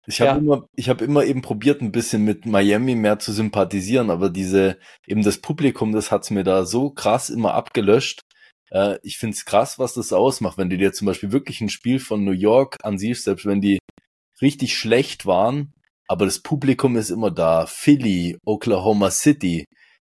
Ich 0.08 0.22
habe 0.22 0.32
ja. 0.32 0.38
immer, 0.38 0.68
ich 0.76 0.88
habe 0.88 1.04
immer 1.04 1.26
eben 1.26 1.42
probiert, 1.42 1.82
ein 1.82 1.92
bisschen 1.92 2.24
mit 2.24 2.46
Miami 2.46 2.96
mehr 2.96 3.20
zu 3.20 3.34
sympathisieren, 3.34 4.10
aber 4.10 4.30
diese, 4.30 4.80
eben 5.06 5.22
das 5.22 5.40
Publikum, 5.40 5.92
das 5.92 6.12
hat's 6.12 6.32
mir 6.32 6.46
da 6.46 6.66
so 6.66 6.90
krass 6.92 7.30
immer 7.30 7.54
abgelöscht. 7.54 8.22
Äh, 8.72 9.00
ich 9.04 9.18
find's 9.18 9.44
krass, 9.44 9.80
was 9.80 9.94
das 9.94 10.14
ausmacht, 10.14 10.58
wenn 10.58 10.70
du 10.70 10.78
dir 10.78 10.94
zum 10.94 11.08
Beispiel 11.08 11.34
wirklich 11.34 11.60
ein 11.60 11.70
Spiel 11.70 12.00
von 12.00 12.24
New 12.24 12.32
York 12.32 12.78
ansiehst, 12.84 13.26
selbst 13.26 13.46
wenn 13.46 13.60
die 13.60 13.80
richtig 14.42 14.78
schlecht 14.78 15.26
waren, 15.26 15.74
aber 16.08 16.26
das 16.26 16.40
Publikum 16.40 16.96
ist 16.96 17.10
immer 17.10 17.32
da. 17.32 17.66
Philly, 17.66 18.38
Oklahoma 18.46 19.12
City, 19.12 19.66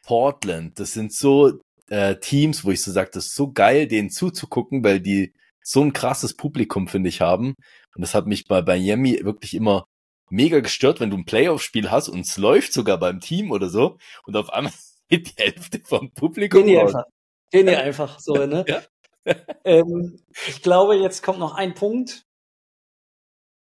Portland, 0.04 0.78
das 0.78 0.92
sind 0.92 1.14
so 1.14 1.60
äh, 1.88 2.16
Teams, 2.16 2.64
wo 2.64 2.70
ich 2.70 2.82
so 2.82 2.92
sage, 2.92 3.10
das 3.12 3.26
ist 3.26 3.34
so 3.34 3.52
geil, 3.52 3.86
denen 3.86 4.10
zuzugucken, 4.10 4.84
weil 4.84 5.00
die 5.00 5.32
so 5.62 5.82
ein 5.82 5.92
krasses 5.92 6.34
Publikum, 6.34 6.88
finde 6.88 7.08
ich, 7.08 7.20
haben. 7.20 7.54
Und 7.98 8.02
das 8.02 8.14
hat 8.14 8.28
mich 8.28 8.46
bei 8.46 8.62
Miami 8.62 9.24
wirklich 9.24 9.54
immer 9.54 9.88
mega 10.30 10.60
gestört, 10.60 11.00
wenn 11.00 11.10
du 11.10 11.16
ein 11.16 11.24
Playoff-Spiel 11.24 11.90
hast 11.90 12.08
und 12.08 12.20
es 12.20 12.36
läuft 12.36 12.72
sogar 12.72 12.96
beim 12.96 13.18
Team 13.18 13.50
oder 13.50 13.68
so 13.68 13.98
und 14.24 14.36
auf 14.36 14.50
einmal 14.50 14.72
geht 15.08 15.36
die 15.36 15.42
Hälfte 15.42 15.80
vom 15.84 16.12
Publikum 16.12 16.62
Gehen 16.62 16.68
die 16.68 16.78
einfach. 16.78 17.04
Gehen 17.50 17.66
die 17.66 17.74
einfach 17.74 18.20
so, 18.20 18.34
ne? 18.34 18.64
ja. 19.26 19.34
ähm, 19.64 20.20
ich 20.46 20.62
glaube, 20.62 20.94
jetzt 20.94 21.24
kommt 21.24 21.40
noch 21.40 21.56
ein 21.56 21.74
Punkt. 21.74 22.24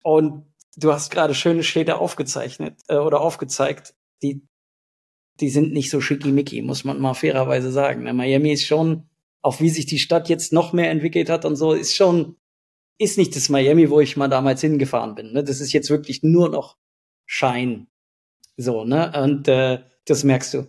Und 0.03 0.45
du 0.77 0.93
hast 0.93 1.11
gerade 1.11 1.35
schöne 1.35 1.63
Städte 1.63 1.97
aufgezeichnet 1.97 2.79
äh, 2.89 2.97
oder 2.97 3.23
aufgezeigt, 3.23 3.95
die, 4.23 4.43
die 5.41 5.49
sind 5.49 5.73
nicht 5.73 5.89
so 5.89 6.03
schickimicki, 6.03 6.61
muss 6.61 6.85
man 6.85 7.01
mal 7.01 7.15
fairerweise 7.15 7.73
sagen. 7.73 8.03
Ne? 8.03 8.13
Miami 8.13 8.53
ist 8.53 8.67
schon, 8.67 9.09
auch 9.41 9.61
wie 9.61 9.71
sich 9.71 9.87
die 9.87 9.99
Stadt 9.99 10.29
jetzt 10.29 10.53
noch 10.53 10.75
mehr 10.75 10.91
entwickelt 10.91 11.31
hat 11.31 11.47
und 11.47 11.57
so, 11.57 11.73
ist 11.73 11.97
schon, 11.97 12.37
ist 12.99 13.17
nicht 13.17 13.35
das 13.37 13.49
Miami, 13.49 13.91
wo 13.91 14.01
ich 14.01 14.17
mal 14.17 14.29
damals 14.29 14.61
hingefahren 14.61 15.15
bin. 15.15 15.33
Ne? 15.33 15.45
Das 15.45 15.61
ist 15.61 15.73
jetzt 15.73 15.91
wirklich 15.91 16.23
nur 16.23 16.49
noch 16.49 16.77
Schein. 17.27 17.87
So, 18.57 18.85
ne? 18.85 19.13
Und 19.23 19.47
äh, 19.49 19.85
das 20.05 20.25
merkst 20.25 20.55
du. 20.55 20.67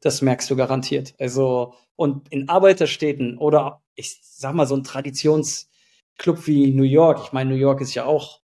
Das 0.00 0.22
merkst 0.22 0.50
du 0.50 0.56
garantiert. 0.56 1.14
Also, 1.20 1.74
und 1.94 2.28
in 2.32 2.48
Arbeiterstädten 2.48 3.38
oder 3.38 3.82
ich 3.94 4.18
sag 4.22 4.54
mal 4.54 4.66
so 4.66 4.74
ein 4.74 4.82
Traditionsclub 4.82 6.46
wie 6.46 6.72
New 6.72 6.82
York, 6.82 7.20
ich 7.24 7.32
meine, 7.32 7.50
New 7.50 7.56
York 7.56 7.80
ist 7.80 7.94
ja 7.94 8.04
auch 8.04 8.40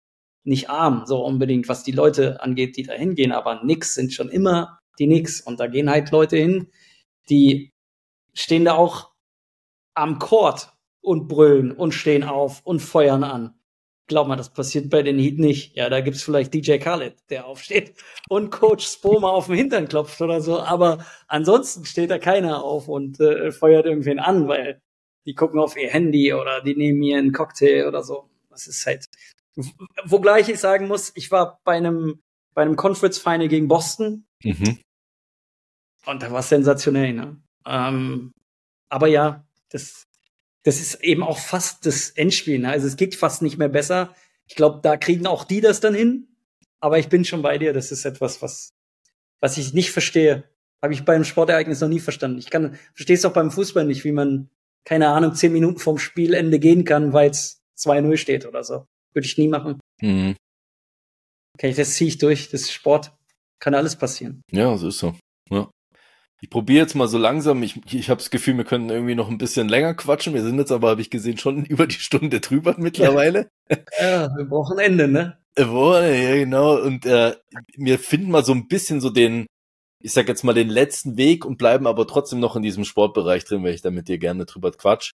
nicht 0.45 0.69
arm, 0.69 1.05
so 1.07 1.25
unbedingt, 1.25 1.69
was 1.69 1.83
die 1.83 1.93
Leute 1.93 2.41
angeht, 2.43 2.77
die 2.77 2.83
da 2.83 2.93
hingehen, 2.93 3.33
aber 3.33 3.65
nix 3.65 3.95
sind 3.95 4.13
schon 4.13 4.29
immer 4.29 4.79
die 4.99 5.07
nix. 5.07 5.41
Und 5.41 5.59
da 5.59 5.67
gehen 5.67 5.91
halt 5.91 6.11
Leute 6.11 6.37
hin, 6.37 6.69
die 7.31 7.73
stehen 8.35 8.65
da 8.65 8.75
auch 8.75 9.11
am 9.95 10.19
Court 10.19 10.76
und 11.07 11.29
brüllen 11.29 11.71
und 11.73 11.93
stehen 11.93 12.25
auf 12.25 12.61
und 12.65 12.81
feuern 12.81 13.23
an. 13.23 13.55
Glaub 14.09 14.29
mal, 14.29 14.37
das 14.37 14.53
passiert 14.53 14.91
bei 14.91 15.03
den 15.03 15.19
Heat 15.19 15.39
nicht. 15.39 15.77
Ja, 15.77 15.89
da 15.89 16.01
gibt's 16.01 16.23
vielleicht 16.23 16.53
DJ 16.53 16.79
Khaled, 16.79 17.17
der 17.31 17.47
aufsteht 17.47 17.95
und 18.29 18.51
Coach 18.51 18.87
Spoma 18.87 19.29
auf 19.31 19.47
den 19.47 19.57
Hintern 19.57 19.89
klopft 19.89 20.21
oder 20.21 20.41
so. 20.41 20.61
Aber 20.61 21.05
ansonsten 21.29 21.85
steht 21.85 22.11
da 22.11 22.19
keiner 22.19 22.63
auf 22.63 22.89
und 22.89 23.21
äh, 23.21 23.53
feuert 23.53 23.87
irgendwen 23.87 24.19
an, 24.19 24.49
weil 24.49 24.81
die 25.27 25.35
gucken 25.35 25.61
auf 25.61 25.77
ihr 25.77 25.91
Handy 25.91 26.33
oder 26.35 26.61
die 26.61 26.77
nehmen 26.77 26.99
mir 26.99 27.19
einen 27.19 27.33
Cocktail 27.33 27.87
oder 27.87 28.03
so. 28.03 28.29
Das 28.51 28.67
ist 28.67 28.87
halt, 28.87 29.07
Wogleich 30.05 30.49
ich 30.49 30.59
sagen 30.59 30.89
muss, 30.89 31.13
ich 31.15 31.31
war 31.31 31.61
bei 31.65 31.77
einem, 31.77 32.21
bei 32.55 32.63
einem 32.63 32.77
Conference 32.77 33.19
Final 33.19 33.49
gegen 33.49 33.69
Boston. 33.69 34.27
Mhm. 34.43 34.79
Und 36.05 36.23
da 36.23 36.31
war 36.31 36.41
es 36.41 36.49
sensationell, 36.49 37.13
ne? 37.13 37.41
Ähm, 37.65 38.33
aber 38.89 39.09
ja, 39.09 39.45
das, 39.71 40.06
das 40.67 40.81
ist 40.81 40.97
eben 41.05 41.23
auch 41.23 41.39
fast 41.39 41.87
das 41.87 42.11
Endspiel. 42.11 42.59
Ne? 42.59 42.69
Also 42.69 42.89
es 42.89 42.97
geht 42.97 43.15
fast 43.15 43.41
nicht 43.41 43.57
mehr 43.57 43.69
besser. 43.69 44.17
Ich 44.49 44.57
glaube, 44.57 44.81
da 44.83 44.97
kriegen 44.97 45.29
auch 45.29 45.45
die 45.45 45.61
das 45.61 45.79
dann 45.79 45.95
hin. 45.95 46.27
Aber 46.81 46.99
ich 46.99 47.09
bin 47.09 47.25
schon 47.25 47.41
bei 47.41 47.57
dir. 47.57 47.73
Das 47.73 47.93
ist 47.93 48.05
etwas, 48.05 48.43
was, 48.43 48.75
was 49.39 49.59
ich 49.59 49.75
nicht 49.75 49.93
verstehe. 49.93 50.43
Habe 50.83 50.93
ich 50.93 51.05
beim 51.05 51.23
Sportereignis 51.23 51.81
noch 51.81 51.89
nie 51.89 52.01
verstanden. 52.01 52.39
Ich 52.39 52.51
kann, 52.51 52.77
verstehe 52.95 53.15
es 53.15 53.25
auch 53.25 53.33
beim 53.33 53.53
Fußball 53.53 53.85
nicht, 53.85 54.03
wie 54.03 54.11
man, 54.11 54.51
keine 54.85 55.07
Ahnung, 55.11 55.37
zehn 55.37 55.53
Minuten 55.53 55.79
vorm 55.79 55.99
Spielende 55.99 56.59
gehen 56.59 56.85
kann, 56.85 57.13
weil 57.13 57.31
es 57.31 57.63
2-0 57.79 58.17
steht 58.17 58.45
oder 58.45 58.65
so. 58.65 58.87
Würde 59.15 59.27
ich 59.27 59.39
nie 59.39 59.49
machen. 59.49 59.79
Mhm. 60.03 60.35
Okay, 61.55 61.75
das 61.75 61.95
ziehe 61.95 62.09
ich 62.09 62.19
durch. 62.19 62.51
Das 62.51 62.63
ist 62.63 62.73
Sport. 62.73 63.13
Kann 63.61 63.77
alles 63.77 63.95
passieren. 63.95 64.43
Ja, 64.51 64.73
das 64.73 64.83
ist 64.83 64.99
so. 64.99 65.15
Ja. 65.49 65.71
Ich 66.43 66.51
probiere 66.51 66.83
jetzt 66.83 66.95
mal 66.95 67.09
so 67.09 67.19
langsam. 67.19 67.63
Ich, 67.63 67.81
ich 67.93 68.11
habe 68.11 68.19
das 68.19 68.31
Gefühl, 68.31 68.57
wir 68.57 68.65
können 68.65 68.91
irgendwie 68.91 69.15
noch 69.15 69.31
ein 69.31 69.39
bisschen 69.39 69.69
länger 69.69 69.95
quatschen. 69.95 70.35
Wir 70.35 70.43
sind 70.43 70.59
jetzt 70.59 70.73
aber, 70.73 70.91
habe 70.91 71.01
ich 71.01 71.11
gesehen, 71.11 71.39
schon 71.39 71.65
über 71.67 71.87
die 71.87 71.95
Stunde 71.95 72.41
drüber 72.41 72.75
mittlerweile. 72.79 73.51
Ja, 74.01 74.29
wir 74.37 74.45
brauchen 74.45 74.79
Ende, 74.79 75.09
ne? 75.09 75.39
Jawohl, 75.59 76.03
ja, 76.03 76.37
genau. 76.37 76.81
Und 76.81 77.05
äh, 77.05 77.35
wir 77.75 77.99
finden 77.99 78.31
mal 78.31 78.45
so 78.45 78.53
ein 78.53 78.69
bisschen 78.69 79.01
so 79.01 79.11
den, 79.11 79.47
ich 80.01 80.13
sag 80.13 80.29
jetzt 80.29 80.45
mal 80.45 80.55
den 80.55 80.69
letzten 80.69 81.17
Weg 81.17 81.45
und 81.45 81.59
bleiben 81.59 81.89
aber 81.89 82.07
trotzdem 82.07 82.39
noch 82.39 82.55
in 82.55 82.63
diesem 82.63 82.85
Sportbereich 82.85 83.45
drin, 83.45 83.65
weil 83.65 83.75
ich 83.75 83.83
da 83.83 83.91
mit 83.91 84.07
dir 84.07 84.19
gerne 84.19 84.45
drüber 84.45 84.71
quatsch 84.71 85.11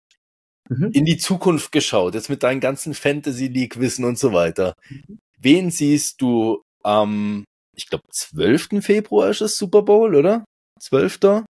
mhm. 0.69 0.91
in 0.93 1.05
die 1.05 1.17
Zukunft 1.17 1.71
geschaut, 1.71 2.13
jetzt 2.13 2.29
mit 2.29 2.43
deinen 2.43 2.59
ganzen 2.59 2.93
Fantasy 2.93 3.47
League 3.47 3.79
Wissen 3.79 4.05
und 4.05 4.17
so 4.17 4.33
weiter. 4.33 4.73
Mhm. 4.89 5.19
Wen 5.39 5.71
siehst 5.71 6.21
du 6.21 6.61
am, 6.83 7.43
ich 7.75 7.87
glaube, 7.87 8.05
12. 8.11 8.81
Februar 8.81 9.29
ist 9.29 9.41
es 9.41 9.57
Super 9.57 9.81
Bowl, 9.81 10.15
oder? 10.15 10.45
12. 10.79 11.45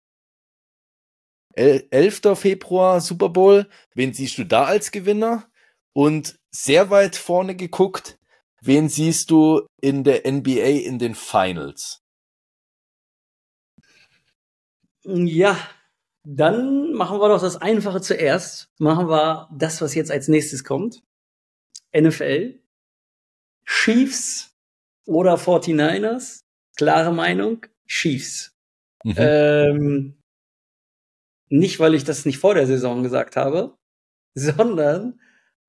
11. 1.55 2.21
Februar 2.35 3.01
Super 3.01 3.29
Bowl. 3.29 3.69
Wen 3.95 4.13
siehst 4.13 4.39
du 4.39 4.45
da 4.45 4.65
als 4.65 4.91
Gewinner? 4.91 5.49
Und 5.95 6.39
sehr 6.51 6.91
weit 6.91 7.17
vorne 7.17 7.55
geguckt, 7.55 8.19
wen 8.63 8.89
siehst 8.89 9.31
du 9.31 9.67
in 9.81 10.05
der 10.05 10.31
NBA 10.31 10.87
in 10.87 10.99
den 10.99 11.15
Finals? 11.15 12.03
Ja, 15.05 15.59
dann 16.25 16.93
machen 16.93 17.19
wir 17.19 17.29
doch 17.29 17.41
das 17.41 17.57
Einfache 17.57 18.01
zuerst. 18.01 18.71
Machen 18.79 19.09
wir 19.09 19.49
das, 19.53 19.83
was 19.83 19.95
jetzt 19.95 20.11
als 20.11 20.29
nächstes 20.29 20.65
kommt. 20.65 21.03
NFL. 21.95 22.63
Chiefs 23.67 24.55
oder 25.05 25.35
49ers. 25.35 26.41
Klare 26.77 27.13
Meinung. 27.13 27.67
Chiefs. 27.87 28.52
Mhm. 29.05 29.15
Ähm, 29.17 30.23
nicht, 31.49 31.81
weil 31.81 31.95
ich 31.95 32.05
das 32.05 32.25
nicht 32.25 32.39
vor 32.39 32.55
der 32.55 32.67
Saison 32.67 33.03
gesagt 33.03 33.37
habe, 33.37 33.77
sondern 34.35 35.21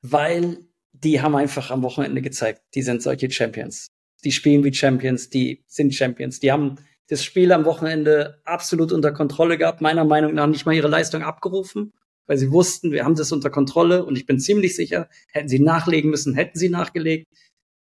weil 0.01 0.65
die 0.91 1.21
haben 1.21 1.36
einfach 1.36 1.71
am 1.71 1.81
Wochenende 1.81 2.21
gezeigt, 2.21 2.61
die 2.75 2.81
sind 2.81 3.01
solche 3.01 3.29
Champions. 3.29 3.88
Die 4.23 4.31
spielen 4.31 4.63
wie 4.63 4.73
Champions, 4.73 5.29
die 5.29 5.63
sind 5.67 5.93
Champions. 5.93 6.39
Die 6.39 6.51
haben 6.51 6.75
das 7.09 7.23
Spiel 7.23 7.51
am 7.51 7.65
Wochenende 7.65 8.41
absolut 8.45 8.91
unter 8.91 9.11
Kontrolle 9.11 9.57
gehabt, 9.57 9.81
meiner 9.81 10.05
Meinung 10.05 10.34
nach 10.34 10.47
nicht 10.47 10.65
mal 10.65 10.75
ihre 10.75 10.88
Leistung 10.88 11.23
abgerufen, 11.23 11.93
weil 12.25 12.38
sie 12.38 12.51
wussten, 12.51 12.91
wir 12.91 13.03
haben 13.03 13.15
das 13.15 13.31
unter 13.31 13.49
Kontrolle 13.49 14.05
und 14.05 14.17
ich 14.17 14.25
bin 14.25 14.39
ziemlich 14.39 14.75
sicher, 14.75 15.09
hätten 15.31 15.49
sie 15.49 15.59
nachlegen 15.59 16.09
müssen, 16.09 16.36
hätten 16.36 16.57
sie 16.57 16.69
nachgelegt. 16.69 17.27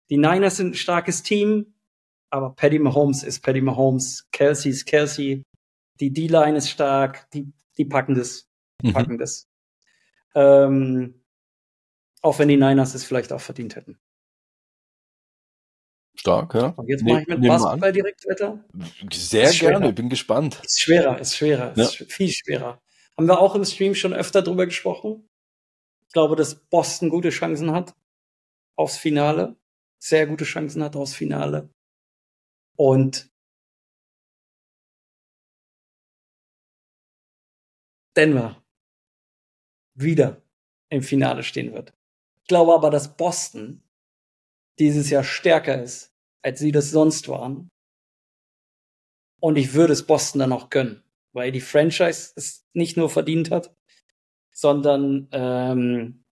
Die 0.09 0.17
Niners 0.17 0.57
sind 0.57 0.71
ein 0.71 0.75
starkes 0.75 1.23
Team, 1.23 1.73
aber 2.29 2.51
Paddy 2.55 2.79
Mahomes 2.79 3.23
ist 3.23 3.41
Paddy 3.41 3.61
Mahomes, 3.61 4.27
Kelsey 4.31 4.71
ist 4.71 4.85
Kelsey, 4.85 5.43
die 5.99 6.11
D-Line 6.11 6.57
ist 6.57 6.69
stark, 6.69 7.29
die, 7.31 7.51
die 7.77 7.85
packen 7.85 8.15
das, 8.15 8.47
mhm. 8.81 8.93
packen 8.93 9.17
das. 9.17 9.47
Ähm, 10.35 11.21
auch 12.21 12.39
wenn 12.39 12.47
die 12.47 12.57
Niners 12.57 12.93
es 12.93 13.03
vielleicht 13.03 13.31
auch 13.33 13.41
verdient 13.41 13.75
hätten. 13.75 13.97
Stark, 16.15 16.53
ja. 16.53 16.67
Und 16.75 16.89
jetzt 16.89 17.03
mache 17.03 17.21
ich 17.21 17.27
mit 17.27 17.47
Basketball 17.47 17.93
direkt 17.93 18.27
weiter. 18.27 18.63
Sehr 19.11 19.51
gerne, 19.51 19.93
bin 19.93 20.09
gespannt. 20.09 20.59
Ist 20.63 20.81
schwerer, 20.81 21.17
ist 21.17 21.37
schwerer, 21.37 21.73
ja. 21.75 21.83
ist 21.83 21.95
viel 22.11 22.29
schwerer. 22.29 22.81
Haben 23.17 23.27
wir 23.27 23.39
auch 23.39 23.55
im 23.55 23.63
Stream 23.63 23.95
schon 23.95 24.13
öfter 24.13 24.41
drüber 24.41 24.65
gesprochen. 24.65 25.29
Ich 26.07 26.13
glaube, 26.13 26.35
dass 26.35 26.55
Boston 26.55 27.09
gute 27.09 27.29
Chancen 27.29 27.71
hat 27.71 27.95
aufs 28.75 28.97
Finale. 28.97 29.55
Sehr 29.97 30.27
gute 30.27 30.43
Chancen 30.43 30.83
hat 30.83 30.95
aufs 30.95 31.13
Finale. 31.13 31.69
Und 32.79 33.29
Denver 38.15 38.63
wieder 39.95 40.41
im 40.87 41.01
Finale 41.01 41.43
stehen 41.43 41.73
wird. 41.73 41.93
Ich 42.41 42.47
glaube 42.47 42.73
aber, 42.73 42.89
dass 42.89 43.17
Boston 43.17 43.83
dieses 44.79 45.09
Jahr 45.09 45.25
stärker 45.25 45.83
ist, 45.83 46.15
als 46.41 46.59
sie 46.59 46.71
das 46.71 46.89
sonst 46.89 47.27
waren. 47.27 47.69
Und 49.41 49.57
ich 49.57 49.73
würde 49.73 49.91
es 49.91 50.07
Boston 50.07 50.39
dann 50.39 50.53
auch 50.53 50.69
gönnen, 50.69 51.03
weil 51.33 51.51
die 51.51 51.59
Franchise 51.59 52.31
es 52.37 52.65
nicht 52.71 52.95
nur 52.95 53.09
verdient 53.09 53.51
hat, 53.51 53.75
sondern 54.53 55.27
ähm, 55.33 56.23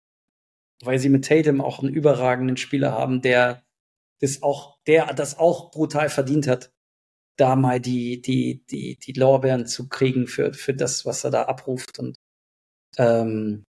weil 0.81 1.01
sie 1.01 1.09
mit 1.09 1.25
Tatum 1.25 1.61
auch 1.61 1.81
einen 1.81 1.93
überragenden 1.93 2.57
Spieler 2.57 2.93
haben, 2.93 3.21
der 3.21 3.66
das 4.21 4.43
auch, 4.43 4.79
der 4.87 5.13
das 5.15 5.39
auch 5.39 5.71
brutal 5.71 6.09
verdient 6.09 6.47
hat, 6.47 6.73
da 7.37 7.55
mal 7.55 7.81
die, 7.81 8.21
die, 8.23 8.65
die, 8.71 8.97
die 8.97 9.13
Lorbeeren 9.13 9.67
zu 9.67 9.89
kriegen 9.89 10.27
für, 10.27 10.55
für 10.55 10.75
das, 10.75 11.05
was 11.05 11.25
er 11.25 11.31
da 11.31 11.43
abruft. 11.45 11.99
Und 11.99 12.17
ähm, 12.97 13.65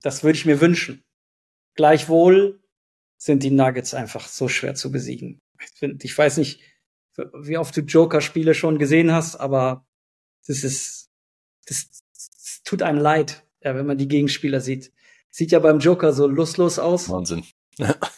das 0.00 0.24
würde 0.24 0.38
ich 0.38 0.46
mir 0.46 0.60
wünschen. 0.60 1.04
Gleichwohl 1.74 2.62
sind 3.18 3.42
die 3.42 3.50
Nuggets 3.50 3.94
einfach 3.94 4.26
so 4.28 4.48
schwer 4.48 4.74
zu 4.74 4.90
besiegen. 4.90 5.40
Ich, 6.00 6.16
weiß 6.16 6.38
nicht, 6.38 6.60
wie 7.16 7.58
oft 7.58 7.76
du 7.76 7.80
Joker-Spiele 7.80 8.54
schon 8.54 8.78
gesehen 8.78 9.12
hast, 9.12 9.36
aber 9.36 9.86
das 10.46 10.64
ist, 10.64 11.08
das, 11.66 12.02
das 12.12 12.62
tut 12.64 12.82
einem 12.82 12.98
leid, 12.98 13.46
ja, 13.62 13.74
wenn 13.74 13.86
man 13.86 13.98
die 13.98 14.08
Gegenspieler 14.08 14.60
sieht. 14.60 14.92
Sieht 15.30 15.50
ja 15.50 15.58
beim 15.58 15.80
Joker 15.80 16.12
so 16.12 16.26
lustlos 16.26 16.78
aus. 16.78 17.10
Wahnsinn. 17.10 17.44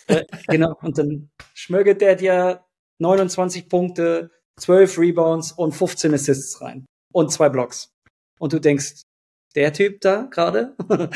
Äh, 0.06 0.24
genau, 0.46 0.76
und 0.82 0.98
dann 0.98 1.30
schmögelt 1.54 2.00
der 2.00 2.16
dir 2.16 2.64
29 2.98 3.68
Punkte, 3.68 4.30
12 4.58 4.98
Rebounds 4.98 5.52
und 5.52 5.72
15 5.72 6.14
Assists 6.14 6.60
rein. 6.60 6.86
Und 7.12 7.32
zwei 7.32 7.48
Blocks. 7.48 7.90
Und 8.38 8.52
du 8.52 8.60
denkst, 8.60 9.02
der 9.54 9.72
Typ 9.72 10.00
da 10.00 10.28
gerade? 10.30 10.76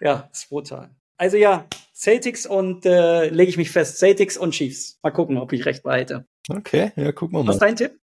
ja, 0.00 0.28
ist 0.32 0.48
brutal. 0.48 0.90
Also 1.18 1.36
ja, 1.36 1.66
Celtics 1.94 2.46
und 2.46 2.84
äh, 2.84 3.28
lege 3.28 3.48
ich 3.48 3.56
mich 3.56 3.70
fest, 3.70 3.98
Celtics 3.98 4.36
und 4.36 4.52
Chiefs. 4.52 4.98
Mal 5.02 5.10
gucken, 5.10 5.38
ob 5.38 5.52
ich 5.52 5.64
recht 5.64 5.82
behalte. 5.82 6.26
Okay, 6.48 6.92
ja, 6.96 7.12
gucken 7.12 7.38
wir 7.38 7.42
mal. 7.42 7.48
Was 7.48 7.56
ist 7.56 7.62
dein 7.62 7.76
Tipp? 7.76 7.98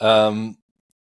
Ähm, 0.00 0.56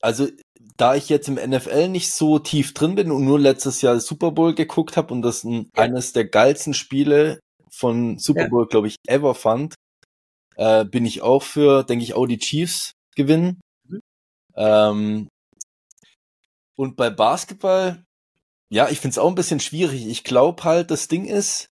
also, 0.02 0.28
da 0.76 0.96
ich 0.96 1.10
jetzt 1.10 1.28
im 1.28 1.36
NFL 1.36 1.88
nicht 1.88 2.12
so 2.12 2.40
tief 2.40 2.74
drin 2.74 2.96
bin 2.96 3.12
und 3.12 3.24
nur 3.24 3.40
letztes 3.40 3.82
Jahr 3.82 4.00
Super 4.00 4.32
Bowl 4.32 4.54
geguckt 4.54 4.98
habe 4.98 5.14
und 5.14 5.22
das 5.22 5.44
ein, 5.44 5.70
ja. 5.76 5.84
eines 5.84 6.14
der 6.14 6.26
geilsten 6.26 6.74
Spiele 6.74 7.40
von 7.72 8.18
Super 8.18 8.50
Bowl, 8.50 8.64
ja. 8.64 8.68
glaube 8.68 8.88
ich, 8.88 8.96
ever 9.08 9.36
fand, 9.36 9.76
äh, 10.56 10.86
bin 10.86 11.06
ich 11.06 11.22
auch 11.22 11.44
für, 11.44 11.84
denke 11.84 12.04
ich, 12.04 12.14
auch 12.14 12.26
die 12.26 12.40
Chiefs 12.40 12.94
gewinnen. 13.16 13.60
Mhm. 13.88 14.00
Ähm, 14.56 15.28
und 16.76 16.96
bei 16.96 17.10
Basketball, 17.10 18.04
ja, 18.70 18.90
ich 18.90 19.00
finde 19.00 19.14
es 19.14 19.18
auch 19.18 19.30
ein 19.30 19.36
bisschen 19.36 19.60
schwierig. 19.60 20.08
Ich 20.08 20.24
glaube 20.24 20.64
halt, 20.64 20.92
das 20.92 21.08
Ding 21.08 21.26
ist, 21.26 21.68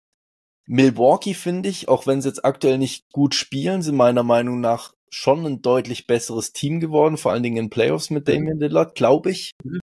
Milwaukee 0.66 1.34
finde 1.34 1.68
ich, 1.68 1.88
auch 1.88 2.07
wenn 2.07 2.22
sie 2.22 2.28
jetzt 2.28 2.45
aktuell 2.45 2.78
nicht 2.78 3.05
gut 3.12 3.34
spielen, 3.34 3.82
sind 3.82 3.97
meiner 3.97 4.22
Meinung 4.22 4.61
nach 4.61 4.93
schon 5.11 5.45
ein 5.45 5.61
deutlich 5.61 6.07
besseres 6.07 6.53
Team 6.53 6.80
geworden, 6.80 7.18
vor 7.18 7.32
allen 7.32 7.43
Dingen 7.43 7.57
in 7.57 7.70
Playoffs 7.70 8.11
mit 8.11 8.26
mhm. 8.26 8.32
Damian 8.32 8.59
Lillard, 8.59 8.95
glaube 8.95 9.30
ich. 9.30 9.53
Mhm. 9.62 9.80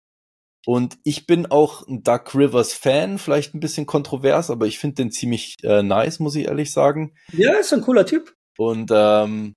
Und 0.67 0.97
ich 1.05 1.27
bin 1.27 1.47
auch 1.47 1.87
ein 1.87 2.03
Duck 2.03 2.35
Rivers 2.35 2.73
Fan, 2.73 3.19
vielleicht 3.19 3.55
ein 3.55 3.61
bisschen 3.61 3.87
kontrovers, 3.87 4.51
aber 4.51 4.67
ich 4.67 4.79
finde 4.79 4.97
den 4.97 5.11
ziemlich 5.11 5.57
äh, 5.63 5.83
nice, 5.83 6.21
muss 6.21 6.37
ich 6.37 6.47
ehrlich 6.47 6.73
sagen. 6.73 7.15
Ja, 7.33 7.53
ist 7.53 7.73
ein 7.73 7.83
cooler 7.83 8.07
Typ. 8.07 8.35
Und 8.57 8.91
ähm, 8.93 9.55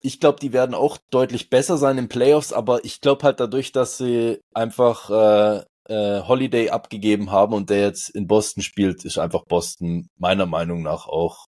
ich 0.00 0.20
glaube, 0.20 0.38
die 0.40 0.52
werden 0.52 0.74
auch 0.74 0.96
deutlich 1.10 1.50
besser 1.50 1.76
sein 1.76 1.98
in 1.98 2.08
Playoffs, 2.08 2.52
aber 2.52 2.84
ich 2.84 3.00
glaube 3.00 3.24
halt 3.24 3.40
dadurch, 3.40 3.72
dass 3.72 3.98
sie 3.98 4.38
einfach 4.54 5.10
äh, 5.10 5.64
äh, 5.88 6.22
Holiday 6.22 6.70
abgegeben 6.70 7.30
haben 7.30 7.52
und 7.52 7.70
der 7.70 7.80
jetzt 7.80 8.10
in 8.10 8.26
Boston 8.26 8.62
spielt, 8.62 9.04
ist 9.04 9.18
einfach 9.18 9.44
Boston 9.44 10.08
meiner 10.16 10.46
Meinung 10.46 10.82
nach 10.82 11.08
auch. 11.08 11.46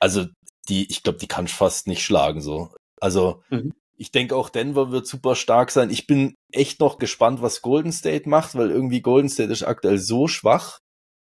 Also 0.00 0.26
die, 0.68 0.90
ich 0.90 1.02
glaube, 1.02 1.18
die 1.18 1.28
kann 1.28 1.48
fast 1.48 1.86
nicht 1.86 2.02
schlagen 2.02 2.40
so. 2.40 2.70
Also 3.00 3.42
mhm. 3.50 3.72
Ich 3.96 4.10
denke 4.10 4.36
auch 4.36 4.50
Denver 4.50 4.90
wird 4.90 5.06
super 5.06 5.34
stark 5.34 5.70
sein. 5.70 5.90
Ich 5.90 6.06
bin 6.06 6.34
echt 6.52 6.80
noch 6.80 6.98
gespannt, 6.98 7.42
was 7.42 7.62
Golden 7.62 7.92
State 7.92 8.28
macht, 8.28 8.54
weil 8.54 8.70
irgendwie 8.70 9.00
Golden 9.00 9.28
State 9.28 9.52
ist 9.52 9.62
aktuell 9.62 9.98
so 9.98 10.28
schwach. 10.28 10.80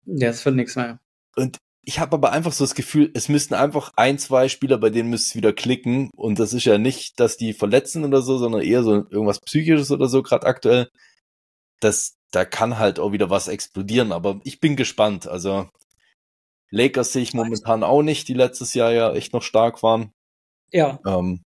Ja, 0.06 0.30
es 0.30 0.44
wird 0.46 0.56
nichts 0.56 0.76
mehr. 0.76 1.00
Und 1.36 1.58
ich 1.84 2.00
habe 2.00 2.16
aber 2.16 2.32
einfach 2.32 2.52
so 2.52 2.64
das 2.64 2.76
Gefühl, 2.76 3.12
es 3.14 3.30
müssten 3.30 3.54
einfach 3.54 3.94
ein, 3.96 4.18
zwei 4.20 4.50
Spieler, 4.50 4.78
bei 4.78 4.90
denen 4.90 5.10
müsste 5.10 5.30
es 5.30 5.36
wieder 5.36 5.54
klicken. 5.54 6.10
Und 6.16 6.40
das 6.40 6.54
ist 6.54 6.66
ja 6.66 6.78
nicht, 6.78 7.20
dass 7.20 7.38
die 7.38 7.54
verletzen 7.54 8.04
oder 8.04 8.22
so, 8.22 8.38
sondern 8.38 8.62
eher 8.62 8.84
so 8.84 8.92
irgendwas 9.10 9.40
Psychisches 9.40 9.92
oder 9.92 10.08
so, 10.08 10.24
gerade 10.24 10.48
aktuell. 10.48 10.90
Das, 11.80 12.18
da 12.32 12.44
kann 12.44 12.80
halt 12.80 13.00
auch 13.00 13.12
wieder 13.12 13.30
was 13.30 13.48
explodieren. 13.48 14.12
Aber 14.12 14.42
ich 14.44 14.60
bin 14.60 14.76
gespannt. 14.76 15.28
Also 15.28 15.70
Lakers 16.72 17.14
sehe 17.14 17.24
ich 17.24 17.34
momentan 17.34 17.84
auch 17.84 18.02
nicht, 18.02 18.28
die 18.28 18.34
letztes 18.34 18.74
Jahr 18.74 18.92
ja 18.92 19.14
echt 19.14 19.32
noch 19.32 19.44
stark 19.44 19.82
waren. 19.84 20.12
Ja. 20.72 21.00
Ähm, 21.06 21.46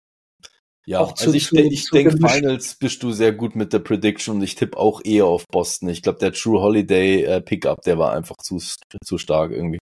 ja, 0.89 1.01
auch 1.01 1.13
also 1.19 1.35
ich, 1.35 1.53
ich 1.53 1.91
denke, 1.91 2.17
Finals 2.17 2.77
bist 2.77 3.03
du 3.03 3.13
sehr 3.13 3.33
gut 3.33 3.55
mit 3.55 3.75
der 3.75 3.79
Prediction 3.81 4.37
und 4.37 4.43
ich 4.43 4.55
tippe 4.55 4.79
auch 4.79 5.03
eher 5.05 5.27
auf 5.27 5.47
Boston. 5.47 5.91
Ich 5.91 6.03
glaube, 6.03 6.19
der 6.19 6.33
True 6.33 6.63
Holiday 6.63 7.25
äh, 7.25 7.41
Pickup, 7.43 7.83
der 7.83 7.99
war 7.99 8.15
einfach 8.15 8.37
zu, 8.39 8.59
zu 9.05 9.19
stark 9.19 9.51
irgendwie. 9.51 9.79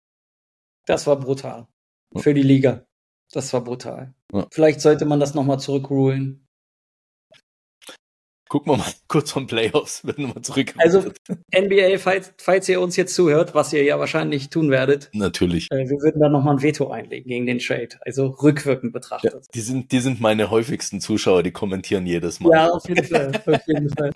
Das 0.87 1.07
war 1.07 1.21
brutal. 1.21 1.67
Für 2.17 2.33
die 2.33 2.43
Liga. 2.43 2.87
Das 3.33 3.53
war 3.53 3.63
brutal. 3.63 4.15
Ja. 4.33 4.47
Vielleicht 4.51 4.81
sollte 4.81 5.05
man 5.05 5.21
das 5.21 5.35
nochmal 5.35 5.61
zurückrulen. 5.61 6.44
Gucken 8.49 8.73
wir 8.73 8.77
mal 8.77 8.93
kurz 9.09 9.31
von 9.31 9.47
Playoffs, 9.47 10.07
wenn 10.07 10.27
nochmal 10.27 10.43
zurück. 10.43 10.75
Also 10.79 11.05
NBA, 11.55 11.99
falls, 11.99 12.33
falls 12.39 12.69
ihr 12.69 12.81
uns 12.81 12.97
jetzt 12.97 13.15
zuhört, 13.15 13.55
was 13.55 13.73
ihr 13.73 13.83
ja 13.83 13.99
wahrscheinlich 13.99 14.51
tun 14.51 14.71
werdet. 14.71 15.11
Natürlich. 15.13 15.69
Äh, 15.71 15.89
wir 15.89 16.01
würden 16.01 16.21
da 16.21 16.29
nochmal 16.29 16.57
ein 16.57 16.63
Veto 16.63 16.91
einlegen 16.91 17.29
gegen 17.29 17.47
den 17.47 17.59
Trade. 17.59 17.91
Also 18.01 18.27
rückwirkend 18.27 18.93
betrachtet. 18.93 19.33
Ja, 19.33 19.41
die 19.55 19.61
sind, 19.61 19.93
die 19.93 20.01
sind 20.01 20.21
meine 20.21 20.51
häufigsten 20.51 21.01
Zuschauer, 21.01 21.43
die 21.43 21.53
kommentieren 21.53 22.07
jedes 22.07 22.41
Mal. 22.41 22.53
Ja, 22.53 22.71
auf 22.71 22.89
jeden 22.89 23.05
Fall. 23.05 23.33
Auf 23.47 23.67
jeden 23.67 23.91
Fall. 23.91 24.13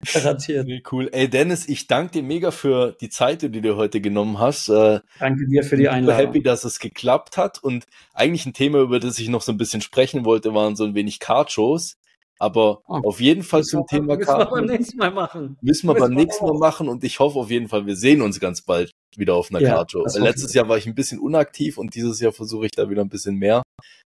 Garantiert. 0.12 0.68
Cool. 0.90 1.08
Ey, 1.12 1.28
Dennis, 1.28 1.68
ich 1.68 1.86
danke 1.86 2.12
dir 2.12 2.22
mega 2.22 2.50
für 2.50 2.96
die 3.00 3.08
Zeit, 3.08 3.42
die 3.42 3.50
du 3.50 3.62
dir 3.62 3.76
heute 3.76 4.00
genommen 4.00 4.38
hast. 4.38 4.68
Äh, 4.68 5.00
danke 5.18 5.46
dir 5.46 5.64
für 5.64 5.76
die 5.76 5.88
Einladung. 5.88 6.20
Ich 6.20 6.26
bin 6.26 6.34
happy, 6.34 6.42
dass 6.42 6.64
es 6.64 6.78
geklappt 6.78 7.36
hat. 7.36 7.62
Und 7.62 7.86
eigentlich 8.12 8.44
ein 8.46 8.52
Thema, 8.52 8.80
über 8.80 9.00
das 9.00 9.18
ich 9.18 9.28
noch 9.28 9.42
so 9.42 9.52
ein 9.52 9.58
bisschen 9.58 9.80
sprechen 9.80 10.24
wollte, 10.24 10.54
waren 10.54 10.76
so 10.76 10.84
ein 10.84 10.94
wenig 10.94 11.18
Card-Shows. 11.18 11.96
Aber 12.38 12.82
oh, 12.86 13.00
auf 13.04 13.20
jeden 13.20 13.42
Fall 13.42 13.64
zum 13.64 13.86
Thema 13.86 14.16
Karten. 14.16 14.38
Müssen 14.38 14.50
wir 14.50 14.60
beim 14.60 14.66
nächsten 14.66 14.98
Mal 14.98 15.10
machen. 15.10 15.58
Müssen 15.62 15.86
wir 15.88 15.94
beim 15.94 16.12
nächsten 16.12 16.44
Mal 16.44 16.58
machen 16.58 16.88
und 16.88 17.02
ich 17.02 17.18
hoffe 17.18 17.38
auf 17.38 17.50
jeden 17.50 17.68
Fall, 17.68 17.86
wir 17.86 17.96
sehen 17.96 18.20
uns 18.20 18.40
ganz 18.40 18.60
bald 18.60 18.90
wieder 19.16 19.34
auf 19.34 19.50
einer 19.50 19.60
ja, 19.60 19.74
Card-Show. 19.74 20.04
Letztes 20.18 20.52
Jahr 20.52 20.68
war 20.68 20.76
ich 20.76 20.86
ein 20.86 20.94
bisschen 20.94 21.18
unaktiv 21.18 21.78
und 21.78 21.94
dieses 21.94 22.20
Jahr 22.20 22.32
versuche 22.32 22.66
ich 22.66 22.72
da 22.72 22.90
wieder 22.90 23.02
ein 23.02 23.08
bisschen 23.08 23.36
mehr 23.36 23.62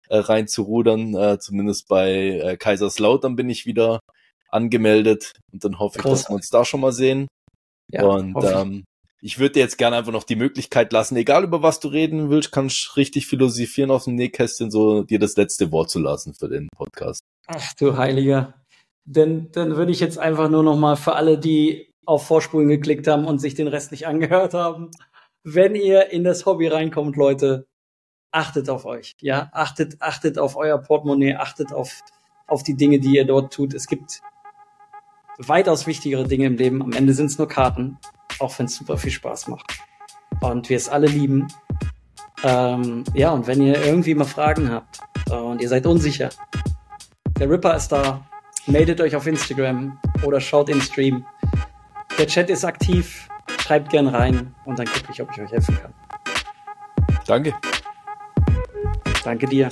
äh, 0.08 0.18
reinzurudern. 0.18 1.14
Äh, 1.14 1.38
zumindest 1.38 1.88
bei 1.88 2.12
äh, 2.12 2.56
Kaiserslautern 2.56 3.36
bin 3.36 3.48
ich 3.48 3.64
wieder 3.64 4.00
angemeldet 4.50 5.32
und 5.52 5.64
dann 5.64 5.78
hoffe 5.78 5.98
ich, 5.98 6.02
Großartig. 6.02 6.22
dass 6.24 6.30
wir 6.30 6.34
uns 6.34 6.50
da 6.50 6.64
schon 6.64 6.80
mal 6.80 6.92
sehen. 6.92 7.26
Ja, 7.90 8.04
und 8.04 8.36
ähm, 8.44 8.84
ich 9.22 9.38
würde 9.38 9.54
dir 9.54 9.60
jetzt 9.60 9.78
gerne 9.78 9.96
einfach 9.96 10.12
noch 10.12 10.24
die 10.24 10.36
Möglichkeit 10.36 10.92
lassen, 10.92 11.16
egal 11.16 11.44
über 11.44 11.62
was 11.62 11.80
du 11.80 11.88
reden 11.88 12.30
willst, 12.30 12.52
kannst 12.52 12.96
richtig 12.96 13.26
philosophieren 13.26 13.90
aus 13.90 14.04
dem 14.04 14.14
Nähkästchen, 14.14 14.70
so 14.70 15.02
dir 15.02 15.18
das 15.18 15.36
letzte 15.36 15.70
Wort 15.72 15.90
zu 15.90 15.98
lassen 15.98 16.34
für 16.34 16.48
den 16.48 16.68
Podcast. 16.74 17.20
Ach 17.46 17.72
du 17.74 17.96
Heiliger. 17.96 18.54
Denn 19.04 19.50
dann 19.52 19.76
würde 19.76 19.92
ich 19.92 20.00
jetzt 20.00 20.18
einfach 20.18 20.48
nur 20.48 20.62
noch 20.62 20.76
mal 20.76 20.96
für 20.96 21.14
alle, 21.14 21.38
die 21.38 21.92
auf 22.06 22.26
Vorspulen 22.26 22.68
geklickt 22.68 23.06
haben 23.06 23.26
und 23.26 23.38
sich 23.38 23.54
den 23.54 23.68
Rest 23.68 23.90
nicht 23.90 24.06
angehört 24.06 24.54
haben, 24.54 24.90
wenn 25.42 25.74
ihr 25.74 26.10
in 26.10 26.24
das 26.24 26.46
Hobby 26.46 26.68
reinkommt, 26.68 27.16
Leute, 27.16 27.66
achtet 28.30 28.68
auf 28.68 28.84
euch. 28.84 29.14
Ja, 29.20 29.50
achtet, 29.52 30.00
achtet 30.00 30.38
auf 30.38 30.56
euer 30.56 30.78
Portemonnaie, 30.78 31.34
achtet 31.34 31.72
auf, 31.72 32.00
auf 32.46 32.62
die 32.62 32.76
Dinge, 32.76 33.00
die 33.00 33.16
ihr 33.16 33.24
dort 33.24 33.52
tut. 33.52 33.74
Es 33.74 33.86
gibt 33.86 34.20
weitaus 35.38 35.86
wichtigere 35.86 36.24
Dinge 36.24 36.46
im 36.46 36.56
Leben. 36.56 36.82
Am 36.82 36.92
Ende 36.92 37.14
sind 37.14 37.26
es 37.26 37.38
nur 37.38 37.48
Karten, 37.48 37.98
auch 38.40 38.58
wenn 38.58 38.66
es 38.66 38.76
super 38.76 38.96
viel 38.96 39.12
Spaß 39.12 39.48
macht. 39.48 39.78
Und 40.40 40.68
wir 40.68 40.76
es 40.76 40.88
alle 40.88 41.06
lieben. 41.06 41.48
Ähm, 42.42 43.04
ja, 43.14 43.30
und 43.30 43.46
wenn 43.46 43.60
ihr 43.60 43.84
irgendwie 43.84 44.14
mal 44.14 44.24
Fragen 44.24 44.70
habt 44.70 45.00
äh, 45.28 45.34
und 45.34 45.60
ihr 45.60 45.68
seid 45.68 45.86
unsicher, 45.86 46.30
der 47.38 47.48
Ripper 47.50 47.76
ist 47.76 47.88
da. 47.88 48.24
Meldet 48.66 49.00
euch 49.00 49.16
auf 49.16 49.26
Instagram 49.26 49.98
oder 50.22 50.40
schaut 50.40 50.68
im 50.68 50.80
Stream. 50.80 51.24
Der 52.18 52.26
Chat 52.26 52.50
ist 52.50 52.64
aktiv. 52.64 53.28
Schreibt 53.60 53.90
gern 53.90 54.06
rein 54.06 54.54
und 54.64 54.78
dann 54.78 54.86
gucke 54.86 55.10
ich, 55.12 55.22
ob 55.22 55.30
ich 55.32 55.40
euch 55.40 55.50
helfen 55.50 55.78
kann. 55.80 55.94
Danke. 57.26 57.54
Danke 59.24 59.46
dir. 59.46 59.70